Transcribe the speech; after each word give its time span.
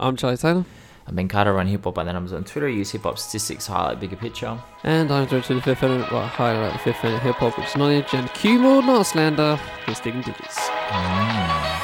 I'm 0.00 0.16
Charlie 0.16 0.36
Taylor. 0.36 0.64
I'm 1.08 1.16
Ben 1.16 1.26
Carter, 1.26 1.52
run 1.54 1.66
hip 1.66 1.84
hop 1.84 1.94
by 1.94 2.04
the 2.04 2.12
numbers 2.12 2.32
on 2.32 2.44
Twitter. 2.44 2.68
Use 2.68 2.90
hip 2.90 3.02
hop 3.02 3.18
statistics, 3.18 3.66
highlight 3.66 3.98
bigger 3.98 4.14
picture. 4.14 4.58
And 4.84 5.10
I'm 5.10 5.22
of 5.24 5.30
the 5.30 5.60
fifth 5.60 5.82
element, 5.82 6.04
highlight 6.04 6.74
the 6.74 6.78
fifth 6.78 7.04
element 7.04 7.22
hip 7.24 7.36
hop, 7.36 7.58
which 7.58 7.66
is 7.66 7.76
knowledge, 7.76 8.12
and 8.12 8.32
Q 8.34 8.58
more 8.60 8.82
not 8.82 9.06
slander. 9.06 9.58
Digging 10.04 10.20
digits. 10.20 10.58
I 10.60 11.77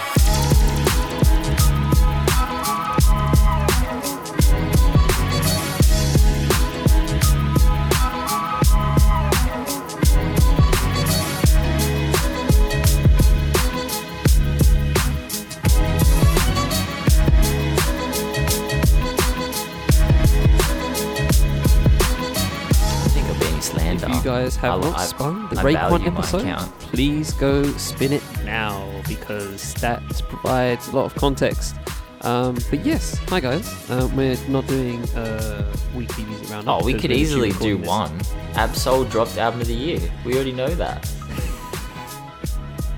have 24.64 24.84
I- 24.84 24.90
not 24.90 25.00
spun 25.00 25.48
the 25.50 25.88
One 25.90 26.02
episode, 26.06 26.56
please 26.80 27.32
go 27.34 27.64
spin 27.76 28.12
it 28.12 28.22
now 28.44 28.88
because 29.08 29.74
that 29.74 30.02
provides 30.28 30.88
a 30.88 30.96
lot 30.96 31.04
of 31.06 31.14
context. 31.14 31.76
Um, 32.22 32.54
but 32.70 32.84
yes, 32.86 33.18
hi 33.28 33.38
guys. 33.40 33.68
Uh, 33.90 34.08
we're 34.14 34.38
not 34.48 34.66
doing 34.66 35.02
uh, 35.10 35.70
weekly 35.94 36.24
music 36.24 36.48
roundup. 36.48 36.82
Oh, 36.82 36.84
we 36.84 36.94
could 36.94 37.12
easily 37.12 37.52
do 37.52 37.76
this. 37.76 37.86
one. 37.86 38.18
Absol 38.54 39.10
dropped 39.10 39.36
album 39.36 39.60
of 39.60 39.66
the 39.66 39.74
year. 39.74 40.00
We 40.24 40.34
already 40.34 40.52
know 40.52 40.68
that. 40.74 41.06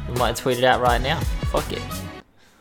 we 0.09 0.15
might 0.15 0.37
tweet 0.37 0.59
it 0.59 0.65
out 0.65 0.81
right 0.81 1.01
now. 1.01 1.19
Fuck 1.51 1.73
it. 1.73 1.83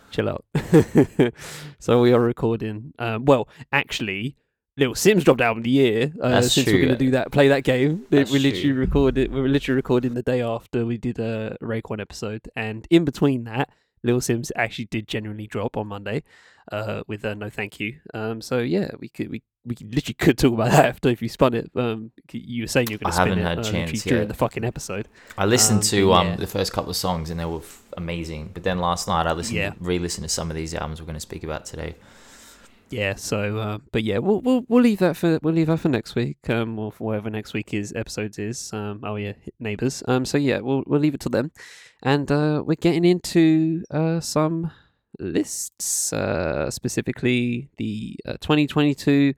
chill 0.10 0.28
out. 0.30 0.44
so 1.80 2.02
we 2.02 2.14
are 2.14 2.20
recording. 2.20 2.94
Um, 2.98 3.26
well, 3.26 3.48
actually, 3.72 4.36
Little 4.78 4.94
Simz 4.94 5.24
dropped 5.24 5.40
album 5.42 5.60
of 5.60 5.64
the 5.64 5.70
year. 5.70 6.12
Uh, 6.22 6.30
That's 6.30 6.52
since 6.52 6.68
we're 6.68 6.82
gonna 6.82 6.98
do 6.98 7.12
that, 7.12 7.32
play 7.32 7.48
that 7.48 7.64
game. 7.64 8.06
That's 8.10 8.30
we 8.32 8.40
literally 8.40 8.72
true. 8.74 8.80
recorded. 8.80 9.32
We 9.32 9.42
were 9.42 9.48
literally 9.48 9.78
recording 9.78 10.14
the 10.16 10.24
day 10.24 10.42
after 10.42 10.86
we 10.86 10.98
did 10.98 11.18
a 11.20 11.56
Raekwon 11.62 12.02
episode, 12.02 12.50
and 12.58 12.86
in 12.90 13.06
between 13.06 13.46
that, 13.46 13.70
Little 14.04 14.20
Simz 14.20 14.52
actually 14.56 14.86
did 14.86 15.08
genuinely 15.08 15.48
drop 15.48 15.78
on 15.78 15.88
Monday. 15.88 16.24
Uh, 16.72 17.04
with 17.08 17.24
a 17.24 17.36
no 17.36 17.48
thank 17.50 17.80
you. 17.80 17.98
Um, 18.14 18.42
so 18.42 18.58
yeah, 18.60 18.90
we 19.00 19.08
could 19.08 19.30
we 19.30 19.44
we 19.66 19.76
literally 19.82 20.16
could 20.16 20.38
talk 20.38 20.52
about 20.54 20.72
that 20.72 20.86
after 20.86 21.10
if 21.10 21.22
you 21.22 21.30
spun 21.30 21.54
it. 21.54 21.70
Um, 21.76 22.12
you 22.32 22.64
were 22.64 22.68
saying 22.68 22.88
you 22.90 22.96
were 22.96 23.10
going 23.10 23.12
to 23.12 23.16
spin 23.22 23.38
it 23.40 23.46
uh, 23.46 23.56
literally 23.62 23.98
during 24.00 24.28
the 24.28 24.34
fucking 24.34 24.66
episode. 24.66 25.08
I 25.38 25.46
listened 25.46 25.78
Um, 25.78 25.84
to 25.84 26.14
um, 26.14 26.28
yeah. 26.28 26.36
the 26.38 26.48
first 26.48 26.74
couple 26.74 26.90
of 26.90 26.96
songs 26.98 27.30
and 27.30 27.40
they 27.40 27.46
were 27.46 27.60
f- 27.60 27.84
amazing. 27.96 28.50
But 28.54 28.64
then 28.64 28.80
last 28.80 29.08
night 29.08 29.28
I 29.28 29.34
listened, 29.34 29.58
Yeah. 29.58 29.74
re-listened 29.80 30.24
to 30.24 30.30
some 30.30 30.50
of 30.50 30.56
these 30.56 30.74
albums 30.74 31.00
we're 31.00 31.06
going 31.06 31.14
to 31.16 31.20
speak 31.20 31.44
about 31.44 31.66
today. 31.66 31.94
Yeah. 32.90 33.16
So, 33.16 33.58
uh, 33.58 33.78
but 33.92 34.04
yeah, 34.04 34.20
we'll 34.20 34.42
we'll 34.42 34.66
we'll 34.68 34.84
leave 34.84 35.00
that 35.00 35.18
for 35.18 35.40
we'll 35.42 35.54
leave 35.54 35.68
that 35.68 35.80
for 35.80 35.90
next 35.90 36.16
week, 36.16 36.38
um, 36.50 36.78
or 36.80 36.92
for 36.92 37.08
whatever 37.08 37.30
next 37.30 37.54
week 37.54 37.74
is 37.74 37.94
episodes 37.96 38.38
is. 38.40 38.72
Um, 38.74 39.02
oh 39.04 39.16
yeah, 39.16 39.34
neighbors. 39.60 40.04
Um, 40.08 40.26
so 40.26 40.38
yeah, 40.38 40.60
we'll 40.60 40.84
we'll 40.86 41.02
leave 41.02 41.16
it 41.16 41.22
to 41.22 41.30
them 41.30 41.52
and 42.04 42.32
uh, 42.32 42.64
we're 42.66 42.76
getting 42.76 43.04
into 43.04 43.84
uh 43.92 44.20
some 44.20 44.72
lists, 45.20 46.14
uh, 46.14 46.70
specifically 46.70 47.70
the 47.78 48.18
uh, 48.26 48.34
2022, 48.34 49.34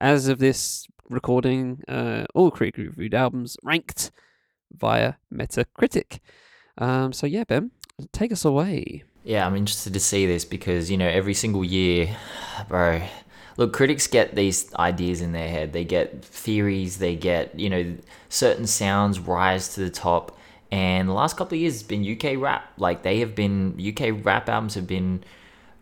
as 0.00 0.28
of 0.28 0.38
this 0.38 0.86
recording, 1.08 1.82
uh, 1.88 2.24
all 2.34 2.50
critically 2.50 2.86
reviewed 2.86 3.14
albums 3.14 3.56
ranked 3.62 4.10
via 4.72 5.14
Metacritic. 5.32 6.20
Um, 6.78 7.12
so 7.12 7.26
yeah, 7.26 7.44
Ben, 7.44 7.70
take 8.12 8.32
us 8.32 8.44
away. 8.44 9.04
Yeah, 9.26 9.44
I'm 9.44 9.56
interested 9.56 9.92
to 9.94 9.98
see 9.98 10.24
this 10.24 10.44
because, 10.44 10.88
you 10.88 10.96
know, 10.96 11.08
every 11.08 11.34
single 11.34 11.64
year, 11.64 12.16
bro, 12.68 13.02
look, 13.56 13.72
critics 13.72 14.06
get 14.06 14.36
these 14.36 14.72
ideas 14.76 15.20
in 15.20 15.32
their 15.32 15.48
head. 15.48 15.72
They 15.72 15.84
get 15.84 16.24
theories, 16.24 16.98
they 16.98 17.16
get, 17.16 17.58
you 17.58 17.68
know, 17.68 17.96
certain 18.28 18.68
sounds 18.68 19.18
rise 19.18 19.74
to 19.74 19.80
the 19.80 19.90
top. 19.90 20.38
And 20.70 21.08
the 21.08 21.12
last 21.12 21.36
couple 21.36 21.56
of 21.56 21.60
years, 21.60 21.74
it's 21.74 21.82
been 21.82 22.06
UK 22.08 22.40
rap. 22.40 22.72
Like, 22.78 23.02
they 23.02 23.18
have 23.18 23.34
been, 23.34 23.76
UK 23.80 24.24
rap 24.24 24.48
albums 24.48 24.74
have 24.74 24.86
been 24.86 25.24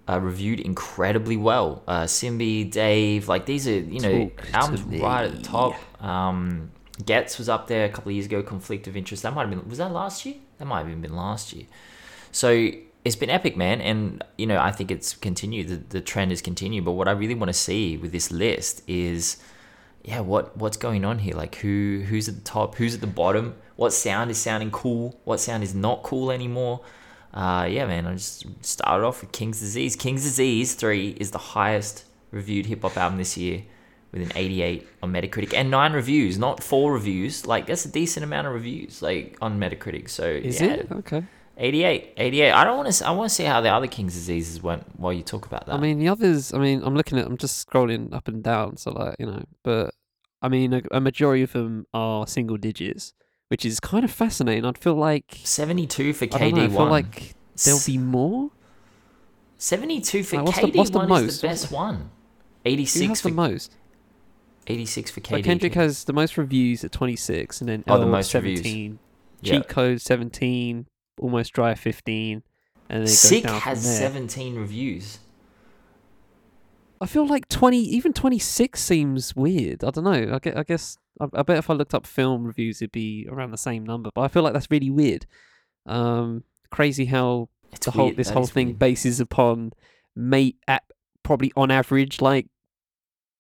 uh, 0.09 0.21
reviewed 0.21 0.61
incredibly 0.61 1.37
well. 1.37 1.83
Uh, 1.87 2.05
Simbi, 2.05 2.71
Dave, 2.71 3.29
like, 3.29 3.45
these 3.45 3.69
are, 3.69 3.79
you 3.79 4.01
know, 4.01 4.31
Talk 4.31 4.55
albums 4.55 4.81
right 5.03 5.27
at 5.27 5.37
the 5.37 5.43
top. 5.43 5.75
Um, 6.03 6.71
Ghetts 7.05 7.37
was 7.37 7.51
up 7.51 7.67
there 7.67 7.85
a 7.85 7.89
couple 7.91 8.09
of 8.09 8.15
years 8.15 8.25
ago, 8.25 8.43
Conflict 8.43 8.87
of 8.87 8.97
Interest. 8.97 9.23
That 9.23 9.35
might 9.35 9.43
have 9.43 9.51
been, 9.51 9.69
was 9.69 9.79
that 9.79 9.93
last 9.93 10.25
year? 10.25 10.37
That 10.57 10.65
might 10.65 10.79
have 10.79 10.89
even 10.89 11.03
been 11.03 11.15
last 11.15 11.53
year. 11.53 11.67
So 12.33 12.71
it's 13.05 13.17
been 13.17 13.31
epic, 13.31 13.57
man, 13.57 13.81
and 13.81 14.25
you 14.39 14.47
know 14.47 14.59
I 14.59 14.73
think 14.73 14.91
it's 14.91 15.15
continued. 15.15 15.69
The, 15.69 15.77
the 15.77 16.01
trend 16.01 16.31
has 16.31 16.41
continued. 16.41 16.85
But 16.85 16.93
what 16.93 17.07
I 17.07 17.13
really 17.13 17.35
want 17.35 17.49
to 17.49 17.55
see 17.55 17.97
with 17.97 18.13
this 18.13 18.31
list 18.31 18.83
is, 18.89 19.37
yeah, 20.03 20.21
what 20.21 20.57
what's 20.57 20.79
going 20.79 21.05
on 21.05 21.19
here? 21.19 21.35
Like 21.35 21.57
who 21.57 22.05
who's 22.09 22.29
at 22.29 22.37
the 22.37 22.41
top? 22.41 22.77
Who's 22.77 22.95
at 22.95 23.01
the 23.01 23.07
bottom? 23.07 23.55
What 23.77 23.93
sound 23.93 24.31
is 24.31 24.39
sounding 24.39 24.71
cool? 24.71 25.21
What 25.25 25.39
sound 25.39 25.63
is 25.63 25.75
not 25.75 26.03
cool 26.03 26.31
anymore? 26.31 26.81
Uh, 27.35 27.67
yeah, 27.69 27.87
man. 27.87 28.07
I 28.07 28.13
just 28.15 28.47
started 28.65 29.05
off 29.05 29.21
with 29.21 29.33
King's 29.33 29.61
Disease. 29.61 29.97
King's 29.97 30.23
Disease 30.23 30.75
Three 30.75 31.11
is 31.21 31.31
the 31.31 31.39
highest 31.39 32.05
reviewed 32.31 32.67
hip 32.67 32.83
hop 32.83 32.97
album 32.97 33.19
this 33.19 33.37
year, 33.37 33.65
with 34.13 34.23
an 34.23 34.33
88 34.35 34.89
on 35.03 35.13
Metacritic 35.13 35.53
and 35.53 35.71
nine 35.71 35.93
reviews, 35.93 36.39
not 36.39 36.63
four 36.63 36.93
reviews. 36.95 37.47
Like 37.47 37.67
that's 37.67 37.85
a 37.85 37.91
decent 37.91 38.25
amount 38.25 38.47
of 38.47 38.55
reviews, 38.55 39.03
like 39.03 39.37
on 39.43 39.61
Metacritic. 39.61 40.09
So 40.09 40.25
Is 40.27 40.61
yeah, 40.61 40.69
it 40.69 40.91
okay? 40.91 41.25
88, 41.57 42.15
88. 42.17 42.51
I 42.53 42.65
don't 42.65 42.77
want 42.77 42.93
to. 42.93 43.07
I 43.07 43.11
want 43.13 43.29
to 43.29 43.35
see 43.35 43.45
how 43.45 43.61
the 43.61 43.69
other 43.71 43.87
King's 43.87 44.15
diseases 44.15 44.63
went 44.63 44.83
while 44.99 45.13
you 45.13 45.23
talk 45.23 45.47
about 45.47 45.67
that. 45.67 45.75
I 45.75 45.79
mean, 45.79 45.99
the 45.99 46.09
others. 46.09 46.53
I 46.53 46.59
mean, 46.59 46.83
I'm 46.85 46.95
looking 46.97 47.19
at. 47.19 47.27
I'm 47.27 47.37
just 47.37 47.65
scrolling 47.67 48.13
up 48.13 48.27
and 48.29 48.43
down. 48.43 48.77
So 48.77 48.91
like, 48.93 49.17
you 49.21 49.27
know, 49.27 49.45
but 49.63 49.95
I 50.43 50.49
mean, 50.49 50.73
a, 50.75 50.83
a 50.91 51.01
majority 51.01 51.43
of 51.45 51.53
them 51.53 51.87
are 51.95 52.27
single 52.27 52.57
digits, 52.57 53.15
which 53.49 53.65
is 53.65 53.79
kind 53.79 54.05
of 54.05 54.11
fascinating. 54.11 54.65
I'd 54.65 54.79
feel 54.79 54.95
like 54.97 55.39
seventy-two 55.45 56.13
for 56.13 56.25
I 56.25 56.29
don't 56.29 56.41
KD 56.41 56.55
know, 56.57 56.63
I 56.63 56.67
one. 56.67 56.75
feel 56.77 56.87
like 56.87 57.35
there'll 57.65 57.81
be 57.87 57.99
more. 57.99 58.51
seventy-two 59.59 60.25
for 60.25 60.37
Like, 60.37 60.47
what's 60.47 60.59
the- 60.61 60.67
KD 60.67 60.77
what's 60.77 60.91
the 60.91 61.07
most? 61.07 61.23
is 61.29 61.41
the 61.41 61.49
best 61.49 61.69
the- 61.69 61.75
one. 61.75 62.11
Eighty-six 62.65 63.21
for 63.21 63.29
the 63.29 63.35
most? 63.35 63.77
eighty-six 64.67 65.11
for 65.11 65.21
KD. 65.21 65.31
Like 65.33 65.45
Kendrick 65.45 65.75
has 65.75 66.05
the 66.05 66.13
most 66.15 66.37
reviews 66.39 66.83
at 66.85 66.91
26, 66.93 67.61
and 67.61 67.69
then 67.69 67.85
Oh, 67.87 67.99
the 67.99 68.05
L 68.07 68.11
most 68.11 68.33
reviews. 68.35 68.59
17, 68.61 68.99
yeah. 69.43 69.53
Cheat 69.59 69.69
Code 69.69 70.01
17, 70.01 70.87
Almost 71.19 71.53
Dry 71.53 71.75
15, 71.75 72.43
and 72.91 73.01
then 73.03 73.07
Sick 73.07 73.45
has 73.45 73.79
from 73.79 73.85
there. 73.91 73.99
seventeen 73.99 74.57
reviews. 74.57 75.19
I 77.01 77.07
feel 77.07 77.27
like 77.27 77.49
20, 77.49 77.77
even 77.79 78.13
26 78.13 78.81
seems 78.81 79.37
weird. 79.37 79.85
I 79.85 79.91
don't 79.91 80.05
know. 80.05 80.35
I 80.35 80.39
guess, 80.39 80.55
I, 80.57 80.63
guess 80.63 80.99
I, 81.21 81.27
I 81.35 81.43
bet 81.43 81.59
if 81.59 81.69
I 81.69 81.75
looked 81.75 81.93
up 81.93 82.07
film 82.07 82.45
reviews, 82.45 82.81
it'd 82.81 82.93
be 82.93 83.27
around 83.31 83.51
the 83.51 83.59
same 83.59 83.85
number. 83.85 84.11
But 84.15 84.23
I 84.23 84.29
feel 84.29 84.43
like 84.43 84.53
that's 84.55 84.71
really 84.71 84.91
weird. 84.91 85.27
Um, 85.87 86.45
crazy 86.71 87.05
how 87.07 87.51
It's 87.73 87.85
the 87.87 87.91
whole 87.93 88.13
this 88.13 88.29
that 88.29 88.35
whole 88.35 88.47
thing 88.47 88.69
weird. 88.69 88.79
bases 88.79 89.21
upon 89.21 89.73
mate 90.17 90.57
at 90.67 90.85
probably 91.25 91.53
on 91.57 91.71
average 91.71 92.23
like 92.23 92.47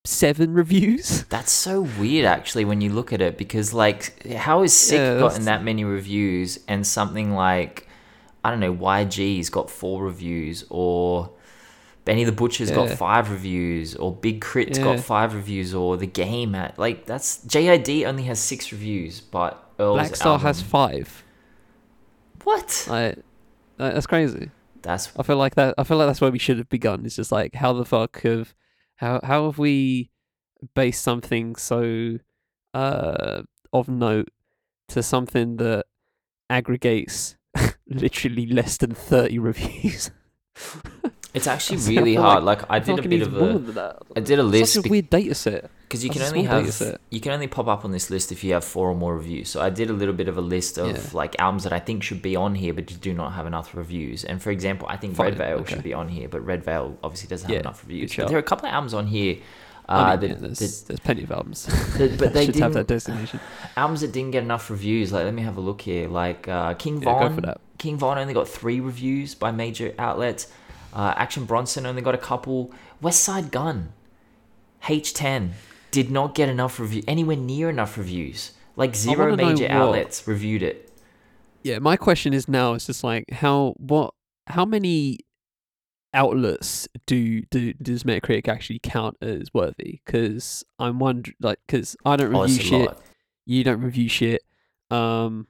seven 0.05 0.55
reviews. 0.55 1.25
That's 1.29 1.53
so 1.53 1.83
weird, 1.83 2.27
actually, 2.27 2.65
when 2.65 2.81
you 2.81 2.93
look 2.93 3.13
at 3.13 3.21
it, 3.21 3.39
because 3.39 3.73
like, 3.73 4.27
how 4.33 4.63
is 4.63 4.73
Sick 4.77 4.99
Yeah, 4.99 5.19
gotten 5.19 5.45
that 5.47 5.63
many 5.65 5.85
reviews, 5.85 6.59
and 6.69 6.87
something 6.87 7.33
like, 7.33 7.89
I 8.45 8.51
don't 8.51 8.61
know, 8.61 8.75
YG's 8.75 9.51
got 9.51 9.71
four 9.71 10.03
reviews, 10.05 10.65
or 10.69 11.31
Benny 12.05 12.25
the 12.25 12.33
Butcher's 12.33 12.71
got 12.71 12.91
five 12.91 13.31
reviews, 13.31 13.95
or 13.97 14.15
Big 14.15 14.43
K.R.I.T.'s 14.43 14.79
Yeah. 14.79 14.85
got 14.85 15.01
five 15.01 15.35
reviews, 15.35 15.75
or 15.75 15.97
The 15.97 16.07
Game 16.07 16.55
at 16.55 16.79
like 16.79 17.07
that's 17.07 17.39
JID 17.47 18.07
only 18.07 18.25
has 18.25 18.39
six 18.39 18.71
reviews, 18.73 19.21
but 19.23 19.71
Earl's 19.79 19.95
Black 19.97 20.17
Star 20.17 20.39
has 20.39 20.61
five. 20.61 21.25
what? 22.45 22.87
Like, 22.91 23.19
uh, 23.79 23.91
that's 23.91 24.07
crazy. 24.07 24.51
That's 24.83 25.11
I 25.19 25.23
feel 25.23 25.39
like 25.39 25.55
that. 25.55 25.75
I 25.79 25.85
feel 25.85 25.97
like 25.97 26.07
that's 26.09 26.21
where 26.21 26.31
we 26.31 26.39
should 26.39 26.59
have 26.59 26.69
begun. 26.69 27.07
It's 27.07 27.17
just 27.17 27.33
like 27.33 27.55
how 27.55 27.73
the 27.73 27.87
fuck 27.87 28.21
have 28.21 28.55
how 29.05 29.21
how 29.23 29.45
have 29.47 29.59
we 29.59 30.11
based 30.75 31.03
something 31.03 31.57
so 31.57 32.17
uh 32.73 33.43
of 33.73 33.89
note 33.89 34.29
to 34.89 35.03
something 35.03 35.57
that 35.59 35.85
aggregates 36.49 37.37
literally 37.87 38.47
less 38.47 38.77
than 38.79 38.95
thirty 38.95 39.39
reviews. 39.39 40.11
it's 41.35 41.47
actually 41.47 41.79
really 41.95 42.15
hard. 42.25 42.45
Like, 42.45 42.63
I 42.71 42.79
did 42.79 42.91
a 42.99 43.03
like 43.03 43.09
bit 43.09 43.23
of 43.23 43.35
a. 43.77 43.97
I 44.17 44.21
did 44.21 44.39
a 44.39 44.43
list 44.43 44.75
Such 44.75 44.87
a 44.87 44.89
weird 44.89 45.11
data 45.11 45.35
set. 45.35 45.71
because 45.83 46.05
you 46.05 46.11
can 46.11 46.23
only 46.23 46.45
have 46.45 46.99
you 47.11 47.21
can 47.21 47.33
only 47.33 47.49
pop 47.49 47.67
up 47.69 47.85
on 47.85 47.91
this 47.93 48.09
list 48.11 48.31
if 48.33 48.43
you 48.45 48.53
have 48.55 48.65
four 48.65 48.89
or 48.91 48.95
more 48.95 49.15
reviews. 49.17 49.49
So 49.51 49.61
I 49.61 49.71
did 49.71 49.91
a 49.91 49.93
little 49.93 50.15
bit 50.15 50.29
of 50.29 50.37
a 50.39 50.41
list 50.41 50.79
of 50.79 50.91
Yeah. 50.97 51.01
like 51.13 51.35
albums 51.41 51.65
that 51.65 51.73
I 51.73 51.81
think 51.81 52.03
should 52.03 52.23
be 52.23 52.37
on 52.37 52.55
here, 52.55 52.73
but 52.73 52.87
do 53.01 53.13
not 53.13 53.33
have 53.33 53.47
enough 53.47 53.75
reviews. 53.75 54.25
And 54.25 54.41
for 54.43 54.51
example, 54.51 54.87
I 54.89 54.97
think 54.97 55.17
Fine, 55.17 55.35
Redveil 55.35 55.61
okay. 55.61 55.75
should 55.75 55.83
be 55.83 55.93
on 55.95 56.09
here, 56.09 56.29
but 56.29 56.45
Redveil 56.47 56.97
obviously 57.03 57.29
doesn't 57.29 57.47
have 57.49 57.55
Yeah, 57.55 57.61
enough 57.61 57.83
reviews. 57.85 58.15
But 58.17 58.29
there 58.29 58.37
are 58.37 58.41
a 58.41 58.43
couple 58.45 58.67
of 58.69 58.73
albums 58.75 58.95
on 58.95 59.07
here. 59.09 59.37
Uh, 59.87 59.93
I 59.93 60.11
mean, 60.17 60.21
that, 60.21 60.29
yeah, 60.31 60.37
there's, 60.41 60.59
that- 60.81 60.87
there's 60.89 61.01
plenty 61.01 61.25
of 61.25 61.31
albums. 61.33 61.67
that- 61.99 62.17
but 62.19 62.33
they 62.35 62.47
should 62.47 62.57
have 62.57 62.73
that 62.73 62.87
didn't 62.87 63.05
designation. 63.05 63.41
albums 63.77 64.01
that 64.01 64.13
didn't 64.13 64.31
get 64.31 64.43
enough 64.43 64.71
reviews. 64.71 65.13
Like 65.13 65.25
let 65.25 65.35
me 65.35 65.43
have 65.43 65.57
a 65.59 65.61
look 65.61 65.81
here. 65.83 66.09
Like 66.09 66.49
uh, 66.49 66.73
King 66.75 67.01
Von, 67.01 67.35
for 67.35 67.41
that. 67.43 67.61
King 67.79 67.99
Von 67.99 68.17
only 68.19 68.33
got 68.35 68.49
three 68.49 68.81
reviews 68.81 69.35
by 69.35 69.51
major 69.51 69.95
outlets. 69.99 70.47
Uh, 70.95 71.13
Action 71.17 71.45
Bronson 71.45 71.85
only 71.87 72.03
got 72.03 72.15
a 72.15 72.19
couple. 72.19 72.73
Westside 73.03 73.51
Gunn, 73.51 73.93
H10, 74.85 75.51
did 75.91 76.11
not 76.11 76.35
get 76.35 76.49
enough 76.49 76.79
review, 76.79 77.03
anywhere 77.09 77.37
near 77.37 77.69
enough 77.69 77.99
reviews. 77.99 78.53
Like 78.77 78.95
zero 78.97 79.37
major 79.37 79.69
outlets 79.71 80.27
reviewed 80.27 80.63
it. 80.63 80.91
Yeah, 81.63 81.79
my 81.79 81.97
question 81.97 82.33
is 82.33 82.49
now 82.49 82.75
it's 82.75 82.87
just 82.87 83.03
like 83.05 83.31
how 83.31 83.75
what 83.79 84.13
how 84.49 84.65
many 84.65 85.19
outlets 86.13 86.87
do 87.07 87.43
do 87.51 87.73
does 87.75 88.03
Metacritic 88.05 88.49
actually 88.49 88.81
count 88.83 89.17
as 89.23 89.49
worthy? 89.55 90.01
Because 90.05 90.65
I'm 90.79 90.99
wondering, 90.99 91.37
like, 91.41 91.59
because 91.67 91.97
I 92.05 92.17
don't 92.17 92.35
Oh, 92.35 92.43
review 92.43 92.57
a 92.57 92.63
shit, 92.63 92.87
lot. 92.87 93.03
you 93.47 93.65
don't 93.65 93.81
review 93.81 94.09
shit. 94.09 94.43
Um, 94.91 95.47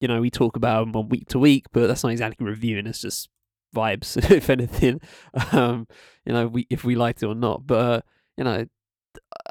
you 0.00 0.08
know, 0.08 0.20
we 0.20 0.30
talk 0.30 0.56
about 0.56 0.80
them 0.86 0.96
on 0.96 1.08
week 1.08 1.28
to 1.28 1.38
week, 1.38 1.66
but 1.72 1.86
that's 1.86 2.02
not 2.02 2.12
exactly 2.12 2.44
reviewing. 2.46 2.86
It's 2.86 3.00
just 3.00 3.28
vibes, 3.76 4.16
if 4.30 4.50
anything. 4.50 5.00
Um, 5.52 5.86
you 6.24 6.32
know, 6.32 6.46
we 6.48 6.66
if 6.70 6.84
we 6.84 6.96
liked 6.96 7.22
it 7.22 7.26
or 7.26 7.34
not. 7.34 7.66
But 7.66 7.78
uh, 7.78 8.00
you 8.36 8.44
know, 8.44 8.66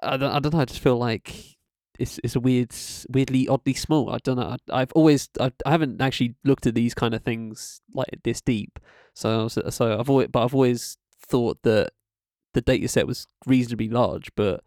I 0.04 0.18
don't, 0.18 0.32
I 0.32 0.40
don't 0.40 0.54
know. 0.54 0.60
I 0.60 0.66
just 0.66 0.82
feel 0.82 0.98
like 0.98 1.56
it's 2.00 2.20
it's 2.24 2.36
a 2.36 2.40
weird, 2.40 2.74
weirdly, 3.10 3.48
oddly 3.48 3.74
small. 3.74 4.12
I 4.12 4.18
don't 4.24 4.38
know. 4.38 4.56
I, 4.70 4.82
I've 4.82 4.92
always, 4.94 5.30
I, 5.40 5.52
I 5.66 5.72
haven't 5.72 6.02
actually 6.02 6.36
looked 6.44 6.68
at 6.68 6.76
these 6.76 6.94
kind 6.94 7.14
of 7.14 7.24
things 7.24 7.82
like 7.94 8.20
this 8.24 8.42
deep. 8.42 8.80
So, 9.14 9.48
so, 9.48 9.70
so 9.70 10.00
I've 10.00 10.10
always, 10.10 10.28
but 10.28 10.44
I've 10.44 10.54
always 10.54 10.98
thought 11.26 11.62
that 11.64 11.92
the 12.54 12.62
data 12.62 12.88
set 12.88 13.08
was 13.08 13.28
reasonably 13.46 13.90
large. 13.90 14.30
But 14.36 14.64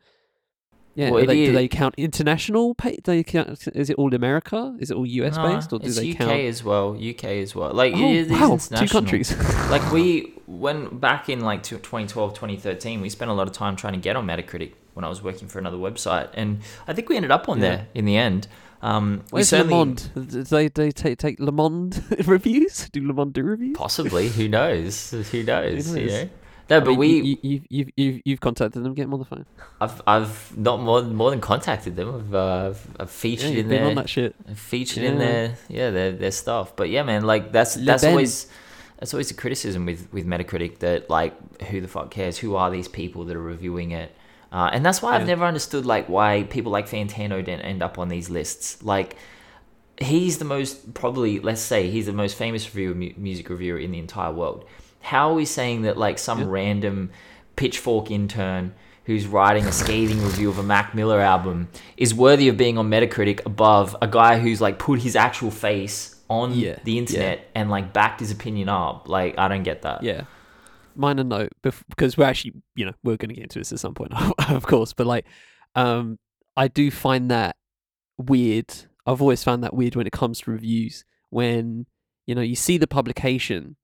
yeah, 0.98 1.10
Well, 1.10 1.18
do 1.20 1.24
it 1.24 1.26
they, 1.28 1.46
do 1.46 1.52
they 1.52 1.68
count 1.68 1.94
international? 1.96 2.74
Pay, 2.74 2.96
do 2.96 3.00
they 3.12 3.22
count? 3.22 3.48
Is 3.74 3.88
it 3.88 3.96
all 3.96 4.12
America? 4.14 4.76
Is 4.80 4.90
it 4.90 4.96
all 4.96 5.06
US 5.06 5.36
No, 5.36 5.42
based, 5.54 5.72
or 5.72 5.78
do 5.78 5.86
it's 5.86 5.96
they 5.98 6.10
UK 6.10 6.16
count? 6.18 6.40
as 6.52 6.64
well. 6.64 6.86
UK 7.12 7.24
as 7.44 7.54
well. 7.54 7.72
Like 7.72 7.92
Oh, 7.94 8.10
it 8.10 8.14
is 8.16 8.28
wow, 8.30 8.58
two 8.80 8.88
countries. 8.88 9.28
like 9.70 9.84
we 9.92 10.32
when 10.46 10.98
back 10.98 11.28
in 11.28 11.40
like 11.40 11.62
2012 11.62 12.34
2013 12.34 13.00
we 13.00 13.08
spent 13.08 13.30
a 13.30 13.34
lot 13.34 13.46
of 13.46 13.52
time 13.52 13.76
trying 13.76 13.92
to 13.92 13.98
get 14.00 14.16
on 14.16 14.26
metacritic 14.26 14.72
when 14.94 15.04
i 15.04 15.08
was 15.08 15.22
working 15.22 15.46
for 15.46 15.58
another 15.58 15.76
website 15.76 16.28
and 16.32 16.58
i 16.88 16.92
think 16.94 17.08
we 17.10 17.16
ended 17.16 17.30
up 17.30 17.48
on 17.50 17.58
Yeah. 17.58 17.68
there 17.68 17.86
in 17.94 18.04
the 18.06 18.16
end 18.16 18.48
um 18.80 19.18
we 19.30 19.38
Where's 19.38 19.52
Le 19.52 19.58
certainly 19.58 19.74
Monde? 19.74 20.10
Do 20.14 20.42
they 20.44 20.68
they 20.68 20.90
take 20.90 21.18
take 21.18 21.38
Le 21.38 21.52
Monde 21.52 22.02
reviews? 22.26 22.88
Do 22.92 23.06
Le 23.06 23.12
Monde 23.12 23.34
do 23.34 23.42
reviews? 23.42 23.76
possibly 23.76 24.28
who 24.30 24.48
knows 24.48 25.10
who 25.10 25.42
knows, 25.42 25.94
you 25.94 26.00
knows? 26.06 26.12
know 26.12 26.28
no 26.70 26.80
I 26.80 26.80
but 26.80 26.94
mean, 26.94 26.98
we 26.98 27.08
you, 27.08 27.38
you, 27.42 27.62
you've 27.68 27.90
you've 27.96 28.22
you've 28.24 28.40
contacted 28.40 28.82
them. 28.84 28.94
Get 28.94 29.04
them 29.04 29.14
on 29.14 29.20
the 29.20 29.24
phone. 29.26 29.46
I've, 29.80 30.02
I've 30.06 30.56
not 30.58 30.80
more, 30.80 31.02
more 31.02 31.30
than 31.30 31.40
contacted 31.40 31.96
them 31.96 32.14
i've, 32.14 32.34
uh, 32.34 32.66
I've, 32.70 32.86
I've 33.00 33.10
Yeah, 33.36 33.46
featured 33.46 33.50
you've 33.50 33.58
in 33.58 33.68
there 33.68 33.84
on 33.84 33.94
that 33.96 34.08
shit. 34.08 34.34
featured 34.54 35.04
in 35.04 35.14
Yeah. 35.14 35.18
their 35.18 35.56
yeah 35.68 35.90
their 35.90 36.12
their 36.12 36.30
stuff. 36.32 36.76
But 36.76 36.90
yeah, 36.90 37.02
man, 37.02 37.22
like 37.24 37.52
that's 37.52 37.76
Le 37.76 37.84
that's 37.84 38.02
Ben. 38.02 38.10
always 38.10 38.48
that's 38.98 39.14
always 39.14 39.30
a 39.30 39.34
criticism 39.34 39.86
with 39.86 40.08
with 40.12 40.26
Metacritic 40.26 40.78
that 40.80 41.08
like 41.08 41.34
who 41.64 41.80
the 41.80 41.88
fuck 41.88 42.10
cares? 42.10 42.38
Who 42.38 42.56
are 42.56 42.70
these 42.70 42.88
people 42.88 43.24
that 43.26 43.36
are 43.36 43.42
reviewing 43.42 43.92
it? 43.92 44.14
Uh, 44.50 44.70
and 44.72 44.84
that's 44.84 45.02
why 45.02 45.14
I've 45.14 45.26
never 45.26 45.44
understood 45.44 45.84
like 45.86 46.08
why 46.08 46.44
people 46.44 46.72
like 46.72 46.88
Fantano 46.88 47.44
don't 47.44 47.60
end 47.60 47.82
up 47.82 47.98
on 47.98 48.08
these 48.08 48.30
lists. 48.30 48.82
Like 48.82 49.16
he's 50.00 50.38
the 50.38 50.44
most 50.44 50.94
probably 50.94 51.40
let's 51.40 51.60
say 51.60 51.90
he's 51.90 52.06
the 52.06 52.12
most 52.12 52.36
famous 52.36 52.66
reviewer 52.74 52.94
mu- 52.94 53.12
music 53.16 53.48
reviewer 53.50 53.78
in 53.78 53.90
the 53.90 53.98
entire 53.98 54.32
world. 54.32 54.64
How 55.00 55.30
are 55.30 55.34
we 55.34 55.44
saying 55.44 55.82
that 55.82 55.96
like 55.96 56.18
some 56.18 56.40
Yeah. 56.40 56.46
random 56.48 57.10
pitchfork 57.56 58.10
intern 58.10 58.74
who's 59.04 59.26
writing 59.26 59.64
a 59.64 59.72
scathing 59.72 60.22
review 60.22 60.48
of 60.50 60.58
a 60.58 60.62
Mac 60.62 60.94
Miller 60.94 61.20
album 61.20 61.68
is 61.96 62.14
worthy 62.14 62.48
of 62.48 62.56
being 62.58 62.76
on 62.76 62.90
Metacritic 62.90 63.44
above 63.46 63.96
a 64.02 64.06
guy 64.06 64.38
who's 64.38 64.60
like 64.60 64.78
put 64.78 65.00
his 65.00 65.16
actual 65.16 65.50
face 65.50 66.14
on 66.28 66.52
Yeah, 66.52 66.78
the 66.84 66.92
yeah. 66.92 66.98
internet 67.00 67.48
and 67.54 67.70
like 67.70 67.92
backed 67.94 68.20
his 68.20 68.30
opinion 68.30 68.68
up. 68.68 69.08
Like 69.08 69.38
I 69.38 69.48
don't 69.48 69.62
get 69.62 69.82
that. 69.82 70.02
Yeah. 70.02 70.24
Minor 70.94 71.24
note, 71.24 71.52
because 71.62 72.18
we're 72.18 72.24
actually, 72.24 72.54
you 72.74 72.84
know, 72.84 72.92
we're 73.04 73.16
going 73.16 73.28
to 73.28 73.34
get 73.34 73.44
into 73.44 73.60
this 73.60 73.72
at 73.72 73.78
some 73.78 73.94
point, 73.94 74.12
of 74.50 74.66
course. 74.66 74.92
But 74.92 75.06
like, 75.06 75.26
um, 75.76 76.18
I 76.56 76.66
do 76.68 76.90
find 76.90 77.30
that 77.30 77.54
weird. 78.18 78.66
I've 79.06 79.22
always 79.22 79.44
found 79.44 79.62
that 79.64 79.74
weird 79.74 79.94
when 79.96 80.06
it 80.06 80.12
comes 80.12 80.40
to 80.40 80.50
reviews. 80.50 81.04
When 81.30 81.86
you 82.26 82.34
know 82.34 82.40
you 82.42 82.56
see 82.56 82.78
the 82.78 82.86
publication, 82.88 83.76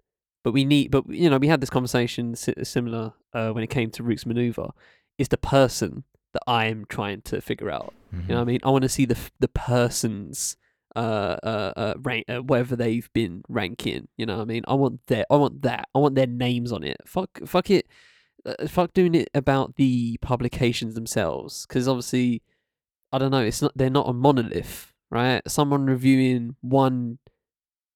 but 0.44 0.52
we 0.52 0.64
need, 0.64 0.90
but 0.92 1.08
you 1.08 1.28
know, 1.28 1.38
we 1.38 1.48
had 1.48 1.60
this 1.60 1.70
conversation 1.70 2.36
similar 2.36 3.14
uh, 3.32 3.50
when 3.50 3.64
it 3.64 3.70
came 3.70 3.90
to 3.92 4.02
Rook's 4.04 4.26
maneuver. 4.26 4.68
Is 5.18 5.28
the 5.28 5.38
person 5.38 6.04
that 6.34 6.42
I 6.46 6.66
am 6.66 6.84
trying 6.88 7.22
to 7.22 7.40
figure 7.40 7.70
out? 7.70 7.94
Mhm. 8.14 8.22
You 8.22 8.28
know 8.28 8.34
what 8.36 8.40
I 8.42 8.44
mean? 8.44 8.60
I 8.62 8.70
want 8.70 8.82
to 8.82 8.88
see 8.88 9.04
the 9.06 9.18
the 9.40 9.48
person's 9.48 10.56
uh 10.96 11.36
uh, 11.42 11.72
uh 11.76 11.94
rank 12.02 12.24
uh, 12.28 12.38
wherever 12.38 12.76
they've 12.76 13.10
been 13.12 13.42
ranking. 13.48 14.06
You 14.16 14.26
know 14.26 14.36
what 14.36 14.42
I 14.42 14.46
mean? 14.46 14.62
I 14.68 14.74
want 14.74 15.00
their 15.06 15.24
I 15.30 15.36
want 15.36 15.62
that. 15.62 15.88
I 15.94 15.98
want 15.98 16.14
their 16.14 16.26
names 16.26 16.70
on 16.72 16.84
it. 16.84 16.98
Fuck 17.06 17.40
fuck 17.46 17.70
it. 17.70 17.86
Uh, 18.46 18.66
fuck 18.68 18.92
doing 18.92 19.14
it 19.14 19.30
about 19.34 19.76
the 19.76 20.18
publications 20.20 20.94
themselves 20.94 21.64
because 21.66 21.88
obviously 21.88 22.42
I 23.12 23.18
don't 23.18 23.30
know. 23.30 23.40
It's 23.42 23.62
not 23.62 23.72
they're 23.76 23.90
not 23.90 24.08
a 24.08 24.12
monolith, 24.12 24.92
right? 25.10 25.40
Someone 25.48 25.86
reviewing 25.86 26.56
one 26.60 27.18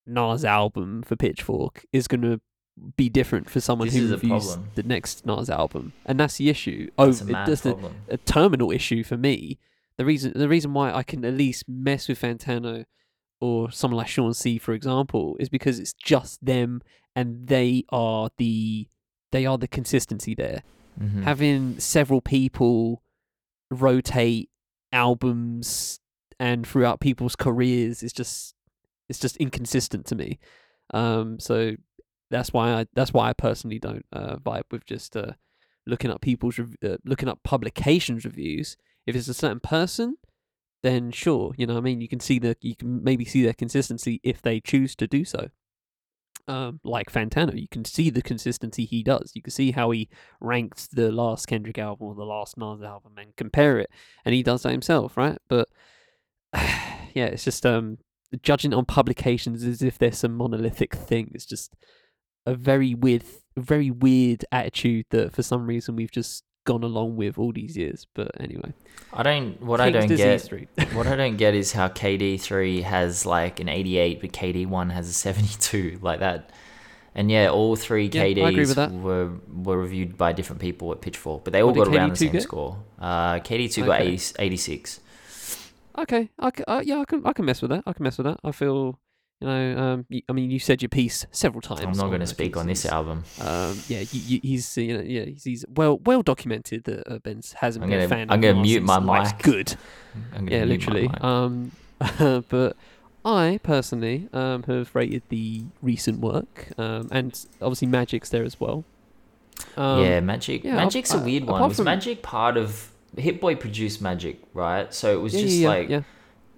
Nas 0.08 0.44
album 0.44 1.02
for 1.02 1.14
Pitchfork 1.16 1.84
is 1.92 2.08
gonna 2.08 2.40
be 2.96 3.08
different 3.08 3.50
for 3.50 3.60
someone 3.60 3.88
This 3.88 3.96
who 3.96 4.10
reviews 4.10 4.56
the 4.74 4.82
next 4.84 5.26
Nas 5.26 5.50
album, 5.50 5.92
and 6.06 6.18
that's 6.18 6.36
the 6.36 6.48
issue. 6.48 6.90
Oh, 6.96 7.06
That's 7.06 7.20
a 7.22 7.24
it 7.24 7.30
mad 7.32 7.46
does 7.46 7.60
the, 7.62 7.72
problem. 7.72 7.94
a 8.08 8.16
terminal 8.16 8.70
issue 8.70 9.02
for 9.04 9.16
me. 9.16 9.58
The 9.96 10.04
reason 10.04 10.32
the 10.34 10.48
reason 10.48 10.72
why 10.74 10.92
I 10.92 11.02
can 11.02 11.24
at 11.24 11.34
least 11.34 11.64
mess 11.68 12.06
with 12.08 12.20
Fantano 12.20 12.84
or 13.40 13.70
someone 13.70 13.98
like 13.98 14.08
Shawn 14.08 14.32
Cee, 14.34 14.58
for 14.58 14.72
example, 14.72 15.36
is 15.40 15.48
because 15.48 15.78
it's 15.78 15.92
just 15.92 16.44
them 16.44 16.82
and 17.16 17.48
they 17.48 17.84
are 17.90 18.30
the 18.38 18.88
they 19.32 19.44
are 19.44 19.58
the 19.58 19.68
consistency 19.68 20.34
there. 20.36 20.62
Mhm. 21.00 21.24
Having 21.24 21.80
several 21.80 22.20
people 22.20 23.02
rotate 23.70 24.50
albums 24.92 26.00
and 26.40 26.66
throughout 26.66 27.00
people's 27.00 27.36
careers 27.36 28.02
is 28.02 28.12
just 28.12 28.54
it's 29.08 29.18
just 29.18 29.36
inconsistent 29.38 30.06
to 30.06 30.14
me. 30.14 30.38
Um, 30.92 31.38
so 31.38 31.72
that's 32.30 32.52
why 32.52 32.72
I 32.72 32.86
that's 32.94 33.12
why 33.12 33.28
I 33.28 33.32
personally 33.32 33.78
don't 33.78 34.06
uh, 34.12 34.36
vibe 34.36 34.70
with 34.70 34.84
just 34.86 35.16
uh, 35.16 35.32
looking 35.86 36.10
up 36.10 36.20
people's 36.20 36.58
rev- 36.58 36.76
uh, 36.84 36.96
looking 37.04 37.28
up 37.28 37.42
publications 37.42 38.24
reviews. 38.24 38.76
If 39.06 39.16
it's 39.16 39.28
a 39.28 39.34
certain 39.34 39.60
person, 39.60 40.16
then 40.82 41.10
sure, 41.10 41.54
you 41.56 41.66
know 41.66 41.76
I 41.76 41.80
mean. 41.80 42.00
You 42.00 42.08
can 42.08 42.20
see 42.20 42.38
the 42.38 42.56
you 42.60 42.76
can 42.76 43.02
maybe 43.02 43.24
see 43.24 43.42
their 43.42 43.54
consistency 43.54 44.20
if 44.22 44.42
they 44.42 44.60
choose 44.60 44.94
to 44.96 45.06
do 45.06 45.24
so. 45.24 45.48
Um, 46.46 46.80
like 46.82 47.12
Fantano, 47.12 47.60
you 47.60 47.68
can 47.70 47.84
see 47.84 48.08
the 48.08 48.22
consistency 48.22 48.86
he 48.86 49.02
does. 49.02 49.32
You 49.34 49.42
can 49.42 49.50
see 49.50 49.72
how 49.72 49.90
he 49.90 50.08
ranks 50.40 50.86
the 50.86 51.12
last 51.12 51.46
Kendrick 51.46 51.76
album 51.76 52.06
or 52.06 52.14
the 52.14 52.24
last 52.24 52.56
Nas 52.56 52.82
album 52.82 53.12
and 53.18 53.36
compare 53.36 53.78
it, 53.78 53.90
and 54.24 54.34
he 54.34 54.42
does 54.42 54.62
that 54.62 54.72
himself, 54.72 55.16
right? 55.16 55.38
But 55.48 55.68
yeah, 56.54 57.26
it's 57.26 57.44
just 57.44 57.66
um 57.66 57.98
judging 58.42 58.74
on 58.74 58.84
publications 58.84 59.64
as 59.64 59.82
if 59.82 59.98
they're 59.98 60.12
some 60.12 60.36
monolithic 60.36 60.94
thing. 60.94 61.30
It's 61.34 61.46
just 61.46 61.74
a 62.46 62.54
very 62.54 62.94
weird, 62.94 63.24
very 63.56 63.90
weird 63.90 64.44
attitude 64.52 65.06
that 65.10 65.32
for 65.32 65.42
some 65.42 65.66
reason 65.66 65.96
we've 65.96 66.10
just 66.10 66.44
gone 66.64 66.82
along 66.84 67.16
with 67.16 67.38
all 67.38 67.52
these 67.52 67.76
years. 67.76 68.06
But 68.14 68.30
anyway, 68.40 68.72
I 69.12 69.22
don't. 69.22 69.60
What 69.62 69.80
I 69.80 69.90
don't 69.90 70.08
get. 70.08 70.50
What 70.92 71.06
I 71.06 71.16
don't 71.16 71.36
get 71.36 71.54
is 71.54 71.72
how 71.72 71.88
KD 71.88 72.40
three 72.40 72.82
has 72.82 73.24
like 73.24 73.60
an 73.60 73.68
eighty 73.68 73.98
eight, 73.98 74.20
but 74.20 74.32
KD 74.32 74.66
one 74.66 74.90
has 74.90 75.08
a 75.08 75.12
seventy 75.12 75.54
two, 75.58 75.98
like 76.02 76.20
that. 76.20 76.50
And 77.14 77.30
yeah, 77.30 77.48
all 77.48 77.74
three 77.74 78.08
Yeah, 78.12 78.22
I 78.22 78.26
agree 78.26 78.66
with 78.66 78.76
KDs 78.76 79.00
were 79.00 79.32
were 79.48 79.78
reviewed 79.78 80.16
by 80.16 80.32
different 80.32 80.60
people 80.60 80.92
at 80.92 81.00
Pitchfork, 81.00 81.42
but 81.42 81.52
they 81.52 81.62
all 81.62 81.72
What 81.72 81.86
got 81.86 81.96
around 81.96 82.10
the 82.10 82.14
KD2 82.14 82.18
same 82.18 82.32
get? 82.32 82.42
score. 82.42 82.76
Uh, 82.98 83.38
KD 83.40 83.72
two 83.72 83.86
got 83.86 84.02
80, 84.02 84.34
86. 84.38 85.00
Okay, 86.02 86.30
I 86.38 86.50
c- 86.56 86.64
uh, 86.66 86.82
yeah, 86.84 86.98
I 87.00 87.04
can 87.04 87.22
I 87.26 87.32
can 87.32 87.44
mess 87.44 87.60
with 87.62 87.70
that. 87.70 87.82
I 87.86 87.92
can 87.92 88.02
mess 88.04 88.18
with 88.18 88.26
that. 88.26 88.38
I 88.44 88.52
feel. 88.52 88.98
You 89.40 89.46
know, 89.46 89.78
um, 89.78 90.06
y- 90.10 90.22
I 90.28 90.32
mean, 90.32 90.50
you 90.50 90.58
said 90.58 90.82
your 90.82 90.88
piece 90.88 91.24
several 91.30 91.60
times. 91.60 91.82
I'm 91.82 91.92
not 91.92 92.08
going 92.08 92.18
to 92.18 92.26
speak 92.26 92.56
on 92.56 92.66
this 92.66 92.84
album. 92.84 93.22
Um, 93.40 93.78
yeah, 93.86 94.00
you, 94.00 94.20
you, 94.26 94.40
he's 94.42 94.76
uh, 94.76 94.80
you 94.80 94.96
know 94.98 95.04
yeah 95.04 95.26
he's, 95.26 95.44
he's 95.44 95.64
well 95.68 95.98
well 95.98 96.22
documented 96.22 96.82
that 96.84 97.06
uh, 97.08 97.18
Ben 97.20 97.40
hasn't 97.54 97.84
I'm 97.84 97.88
been 97.90 98.00
a 98.00 98.02
gonna- 98.02 98.08
fan. 98.16 98.30
I'm 98.32 98.40
gonna 98.40 98.60
mute 98.60 98.82
my 98.82 98.98
mic. 98.98 99.38
Good. 99.40 99.76
I'm 100.34 100.48
Yeah, 100.48 100.64
literally. 100.64 101.08
Um, 101.20 101.70
but 102.48 102.76
I 103.24 103.60
personally 103.62 104.28
um 104.32 104.64
have 104.64 104.92
rated 104.92 105.22
the 105.28 105.62
recent 105.82 106.18
work. 106.18 106.70
Um, 106.76 107.06
and 107.12 107.38
obviously 107.62 107.86
Magic's 107.86 108.30
there 108.30 108.42
as 108.42 108.58
well. 108.58 108.82
Um, 109.76 110.02
yeah, 110.02 110.18
Magic. 110.18 110.64
yeah, 110.64 110.74
Magic's 110.74 111.14
ap- 111.14 111.20
a 111.20 111.24
weird 111.24 111.44
uh, 111.44 111.52
one. 111.52 111.62
Was 111.68 111.76
from- 111.76 111.84
Magic 111.84 112.22
part 112.24 112.56
of 112.56 112.90
Hit 113.16 113.40
Boy 113.40 113.54
produced 113.56 114.00
Magic, 114.02 114.40
right? 114.54 114.92
So 114.92 115.12
it 115.16 115.20
was 115.22 115.34
yeah, 115.34 115.40
just 115.40 115.56
yeah, 115.56 115.68
like, 115.68 115.88
yeah. 115.88 116.02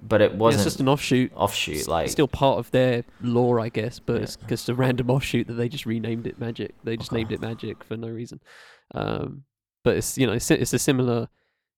but 0.03 0.21
it 0.21 0.35
wasn't 0.35 0.61
it's 0.67 0.73
just 0.75 0.81
an 0.81 0.89
offshoot. 0.89 1.33
offshoot. 1.35 1.77
S- 1.77 1.89
Like 1.89 2.09
still 2.11 2.29
part 2.29 2.59
of 2.59 2.71
their 2.71 3.05
lore, 3.21 3.61
I 3.61 3.69
guess, 3.69 3.99
but 3.99 4.23
it's 4.23 4.37
just 4.49 4.69
a 4.69 4.75
random 4.75 5.11
offshoot 5.11 5.47
that 5.47 5.55
they 5.55 5.69
just 5.69 5.87
renamed 5.87 6.27
it 6.27 6.39
Magic. 6.39 6.75
They 6.85 6.97
just 6.97 7.11
Okay. 7.13 7.19
named 7.19 7.33
it 7.33 7.41
Magic 7.41 7.85
for 7.85 7.97
no 7.97 8.09
reason. 8.09 8.41
Um, 8.95 9.45
but 9.85 9.97
it's 9.97 10.19
you 10.19 10.27
know 10.27 10.33
it's, 10.35 10.51
it's 10.51 10.73
a 10.73 10.79
similar 10.79 11.29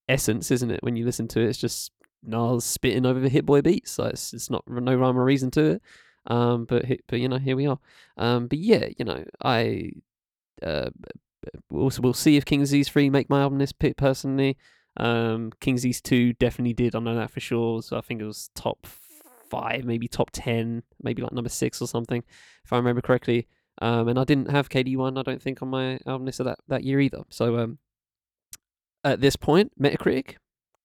essence, 0.08 0.50
isn't 0.50 0.70
it? 0.70 0.82
When 0.82 0.96
you 0.96 1.04
listen 1.04 1.28
to 1.28 1.40
it, 1.40 1.48
it's 1.48 1.58
just 1.58 1.92
Nas 2.24 2.64
spitting 2.64 3.04
over 3.06 3.20
the 3.20 3.28
Hit 3.28 3.44
Boy 3.46 3.60
beats. 3.62 3.98
Like 3.98 4.14
it's, 4.14 4.32
it's 4.32 4.50
not 4.50 4.64
no 4.66 4.94
rhyme 4.94 5.18
or 5.18 5.24
reason 5.24 5.50
to 5.52 5.64
it. 5.72 5.82
Um, 6.28 6.64
but 6.64 6.84
but 7.08 7.20
you 7.20 7.28
know 7.28 7.38
here 7.38 7.56
we 7.56 7.66
are. 7.66 7.78
Um, 8.16 8.46
but 8.46 8.58
yeah, 8.58 8.86
you 8.98 9.04
know 9.04 9.24
I 9.44 9.92
uh, 10.62 10.90
we'll 11.70 11.90
we'll 12.00 12.14
see 12.14 12.36
if 12.36 12.44
King's 12.44 12.70
Disease 12.70 12.88
three 12.88 13.10
make 13.10 13.30
my 13.30 13.42
album 13.42 13.58
list 13.58 13.78
pick 13.78 13.96
personally. 13.96 14.56
Um, 14.96 15.52
King's 15.60 15.80
Disease 15.82 16.00
two 16.00 16.32
definitely 16.34 16.74
did. 16.74 16.94
I 16.94 17.00
know 17.00 17.14
that 17.14 17.30
for 17.30 17.40
sure. 17.40 17.82
So 17.82 17.96
I 17.96 18.00
think 18.00 18.20
it 18.20 18.26
was 18.26 18.50
top 18.54 18.86
five, 19.50 19.84
maybe 19.84 20.08
top 20.08 20.30
ten, 20.32 20.82
maybe 21.02 21.22
like 21.22 21.32
number 21.32 21.50
six 21.50 21.80
or 21.82 21.88
something, 21.88 22.22
if 22.64 22.72
I 22.72 22.76
remember 22.76 23.00
correctly. 23.00 23.48
Um, 23.80 24.08
and 24.08 24.18
I 24.18 24.24
didn't 24.24 24.50
have 24.50 24.68
KD 24.68 24.96
one. 24.96 25.16
I 25.16 25.22
don't 25.22 25.40
think 25.42 25.62
on 25.62 25.68
my 25.68 25.98
album 26.06 26.26
list 26.26 26.40
of 26.40 26.46
that 26.46 26.58
that 26.68 26.84
year 26.84 27.00
either. 27.00 27.22
So 27.30 27.58
um, 27.58 27.78
at 29.04 29.20
this 29.20 29.36
point, 29.36 29.72
Metacritic 29.80 30.36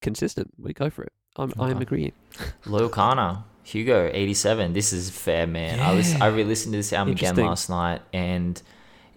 consistent. 0.01 0.53
We 0.57 0.73
go 0.73 0.89
for 0.89 1.03
it. 1.03 1.13
I'm 1.35 1.53
I'm 1.59 1.81
agreeing. 1.81 2.13
Loyle 2.65 2.89
Carner, 2.89 3.43
Hugo, 3.63 4.09
87. 4.13 4.73
This 4.73 4.93
is 4.93 5.09
fair, 5.09 5.45
man. 5.45 5.79
I 5.79 5.93
was 5.93 6.19
I 6.19 6.27
re-listened 6.27 6.73
to 6.73 6.77
this 6.77 6.93
album 6.93 7.13
again 7.13 7.35
last 7.35 7.69
night, 7.69 8.01
and 8.13 8.61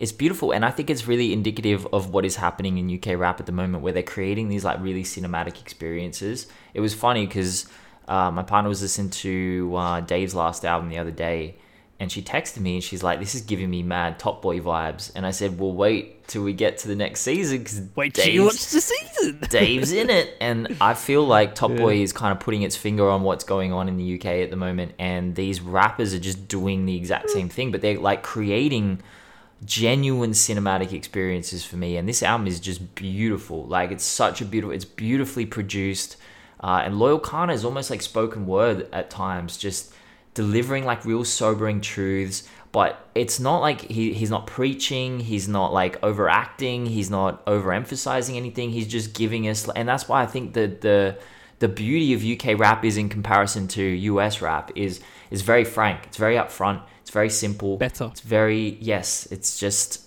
it's 0.00 0.12
beautiful. 0.12 0.52
And 0.52 0.64
I 0.64 0.70
think 0.70 0.88
it's 0.88 1.06
really 1.06 1.32
indicative 1.32 1.86
of 1.92 2.10
what 2.10 2.24
is 2.24 2.36
happening 2.36 2.78
in 2.78 2.92
UK 2.92 3.18
rap 3.18 3.38
at 3.38 3.46
the 3.46 3.52
moment, 3.52 3.84
where 3.84 3.92
they're 3.92 4.02
creating 4.02 4.48
these 4.48 4.64
like 4.64 4.80
really 4.80 5.04
cinematic 5.04 5.60
experiences. 5.60 6.46
It 6.72 6.80
was 6.80 6.94
funny 6.94 7.26
because 7.26 7.66
uh, 8.08 8.30
my 8.30 8.42
partner 8.42 8.70
was 8.70 8.80
listening 8.80 9.10
to 9.10 9.74
uh, 9.76 10.00
Dave's 10.00 10.34
last 10.34 10.64
album 10.64 10.88
the 10.88 10.96
other 10.96 11.10
day, 11.10 11.56
and 12.00 12.10
she 12.10 12.22
texted 12.22 12.60
me 12.60 12.76
and 12.76 12.82
she's 12.82 13.02
like, 13.02 13.20
"This 13.20 13.34
is 13.34 13.42
giving 13.42 13.68
me 13.68 13.82
mad 13.82 14.18
Top 14.18 14.40
Boy 14.40 14.60
vibes." 14.60 15.12
And 15.14 15.26
I 15.26 15.32
said, 15.32 15.60
"Well, 15.60 15.74
wait 15.74 16.26
till 16.26 16.44
we 16.44 16.54
get 16.54 16.78
to 16.78 16.88
the 16.88 16.96
next 16.96 17.20
season 17.20 17.58
because 17.58 17.82
Wait 17.94 18.14
till 18.14 18.26
you 18.26 18.44
watch 18.44 18.70
the 18.70 18.80
season. 18.80 19.38
Dave's 19.50 19.92
in 19.92 20.08
it, 20.08 20.34
and 20.40 20.78
I 20.80 20.94
feel 20.94 21.26
like 21.26 21.54
Top 21.54 21.76
Boy 21.76 21.96
is 22.00 22.14
kind 22.14 22.32
of 22.32 22.40
putting 22.40 22.62
its 22.62 22.74
finger 22.74 23.06
on 23.10 23.22
what's 23.22 23.44
going 23.44 23.74
on 23.74 23.86
in 23.86 23.98
the 23.98 24.14
UK 24.14 24.26
at 24.26 24.48
the 24.48 24.56
moment, 24.56 24.94
and 24.98 25.34
these 25.34 25.60
rappers 25.60 26.14
are 26.14 26.18
just 26.18 26.48
doing 26.48 26.86
the 26.86 26.96
exact 26.96 27.28
same 27.28 27.50
thing, 27.50 27.70
but 27.70 27.82
they're 27.82 27.98
like 27.98 28.22
creating 28.22 29.02
genuine 29.64 30.30
cinematic 30.30 30.92
experiences 30.92 31.64
for 31.64 31.76
me. 31.76 31.96
And 31.96 32.08
this 32.08 32.22
album 32.22 32.46
is 32.46 32.60
just 32.60 32.94
beautiful. 32.94 33.66
Like 33.66 33.90
it's 33.90 34.04
such 34.04 34.40
a 34.40 34.44
beautiful, 34.44 34.74
it's 34.74 34.84
beautifully 34.84 35.46
produced, 35.46 36.16
uh, 36.62 36.82
and 36.84 36.98
Loyle 36.98 37.20
Carner 37.20 37.54
is 37.54 37.64
almost 37.64 37.90
like 37.90 38.02
spoken 38.02 38.46
word 38.46 38.86
at 38.92 39.08
times, 39.10 39.56
just 39.56 39.94
delivering 40.34 40.84
like 40.84 41.04
real 41.04 41.24
sobering 41.24 41.80
truths 41.80 42.48
but 42.72 43.08
it's 43.14 43.40
not 43.40 43.58
like 43.58 43.80
he, 43.82 44.12
he's 44.12 44.30
not 44.30 44.46
preaching 44.46 45.20
he's 45.20 45.48
not 45.48 45.72
like 45.72 46.02
overacting 46.02 46.86
he's 46.86 47.10
not 47.10 47.44
overemphasizing 47.46 48.36
anything 48.36 48.70
he's 48.70 48.86
just 48.86 49.12
giving 49.12 49.48
us 49.48 49.68
and 49.74 49.88
that's 49.88 50.08
why 50.08 50.22
i 50.22 50.26
think 50.26 50.54
that 50.54 50.80
the 50.80 51.18
the 51.58 51.68
beauty 51.68 52.14
of 52.14 52.24
uk 52.24 52.58
rap 52.58 52.84
is 52.84 52.96
in 52.96 53.08
comparison 53.08 53.66
to 53.66 53.96
us 54.20 54.40
rap 54.40 54.70
is 54.76 55.00
is 55.30 55.42
very 55.42 55.64
frank 55.64 56.06
it's 56.06 56.16
very 56.16 56.36
upfront 56.36 56.80
it's 57.10 57.14
very 57.14 57.28
simple 57.30 57.76
Better. 57.76 58.04
it's 58.04 58.20
very 58.20 58.78
yes 58.80 59.26
it's 59.32 59.58
just 59.58 60.06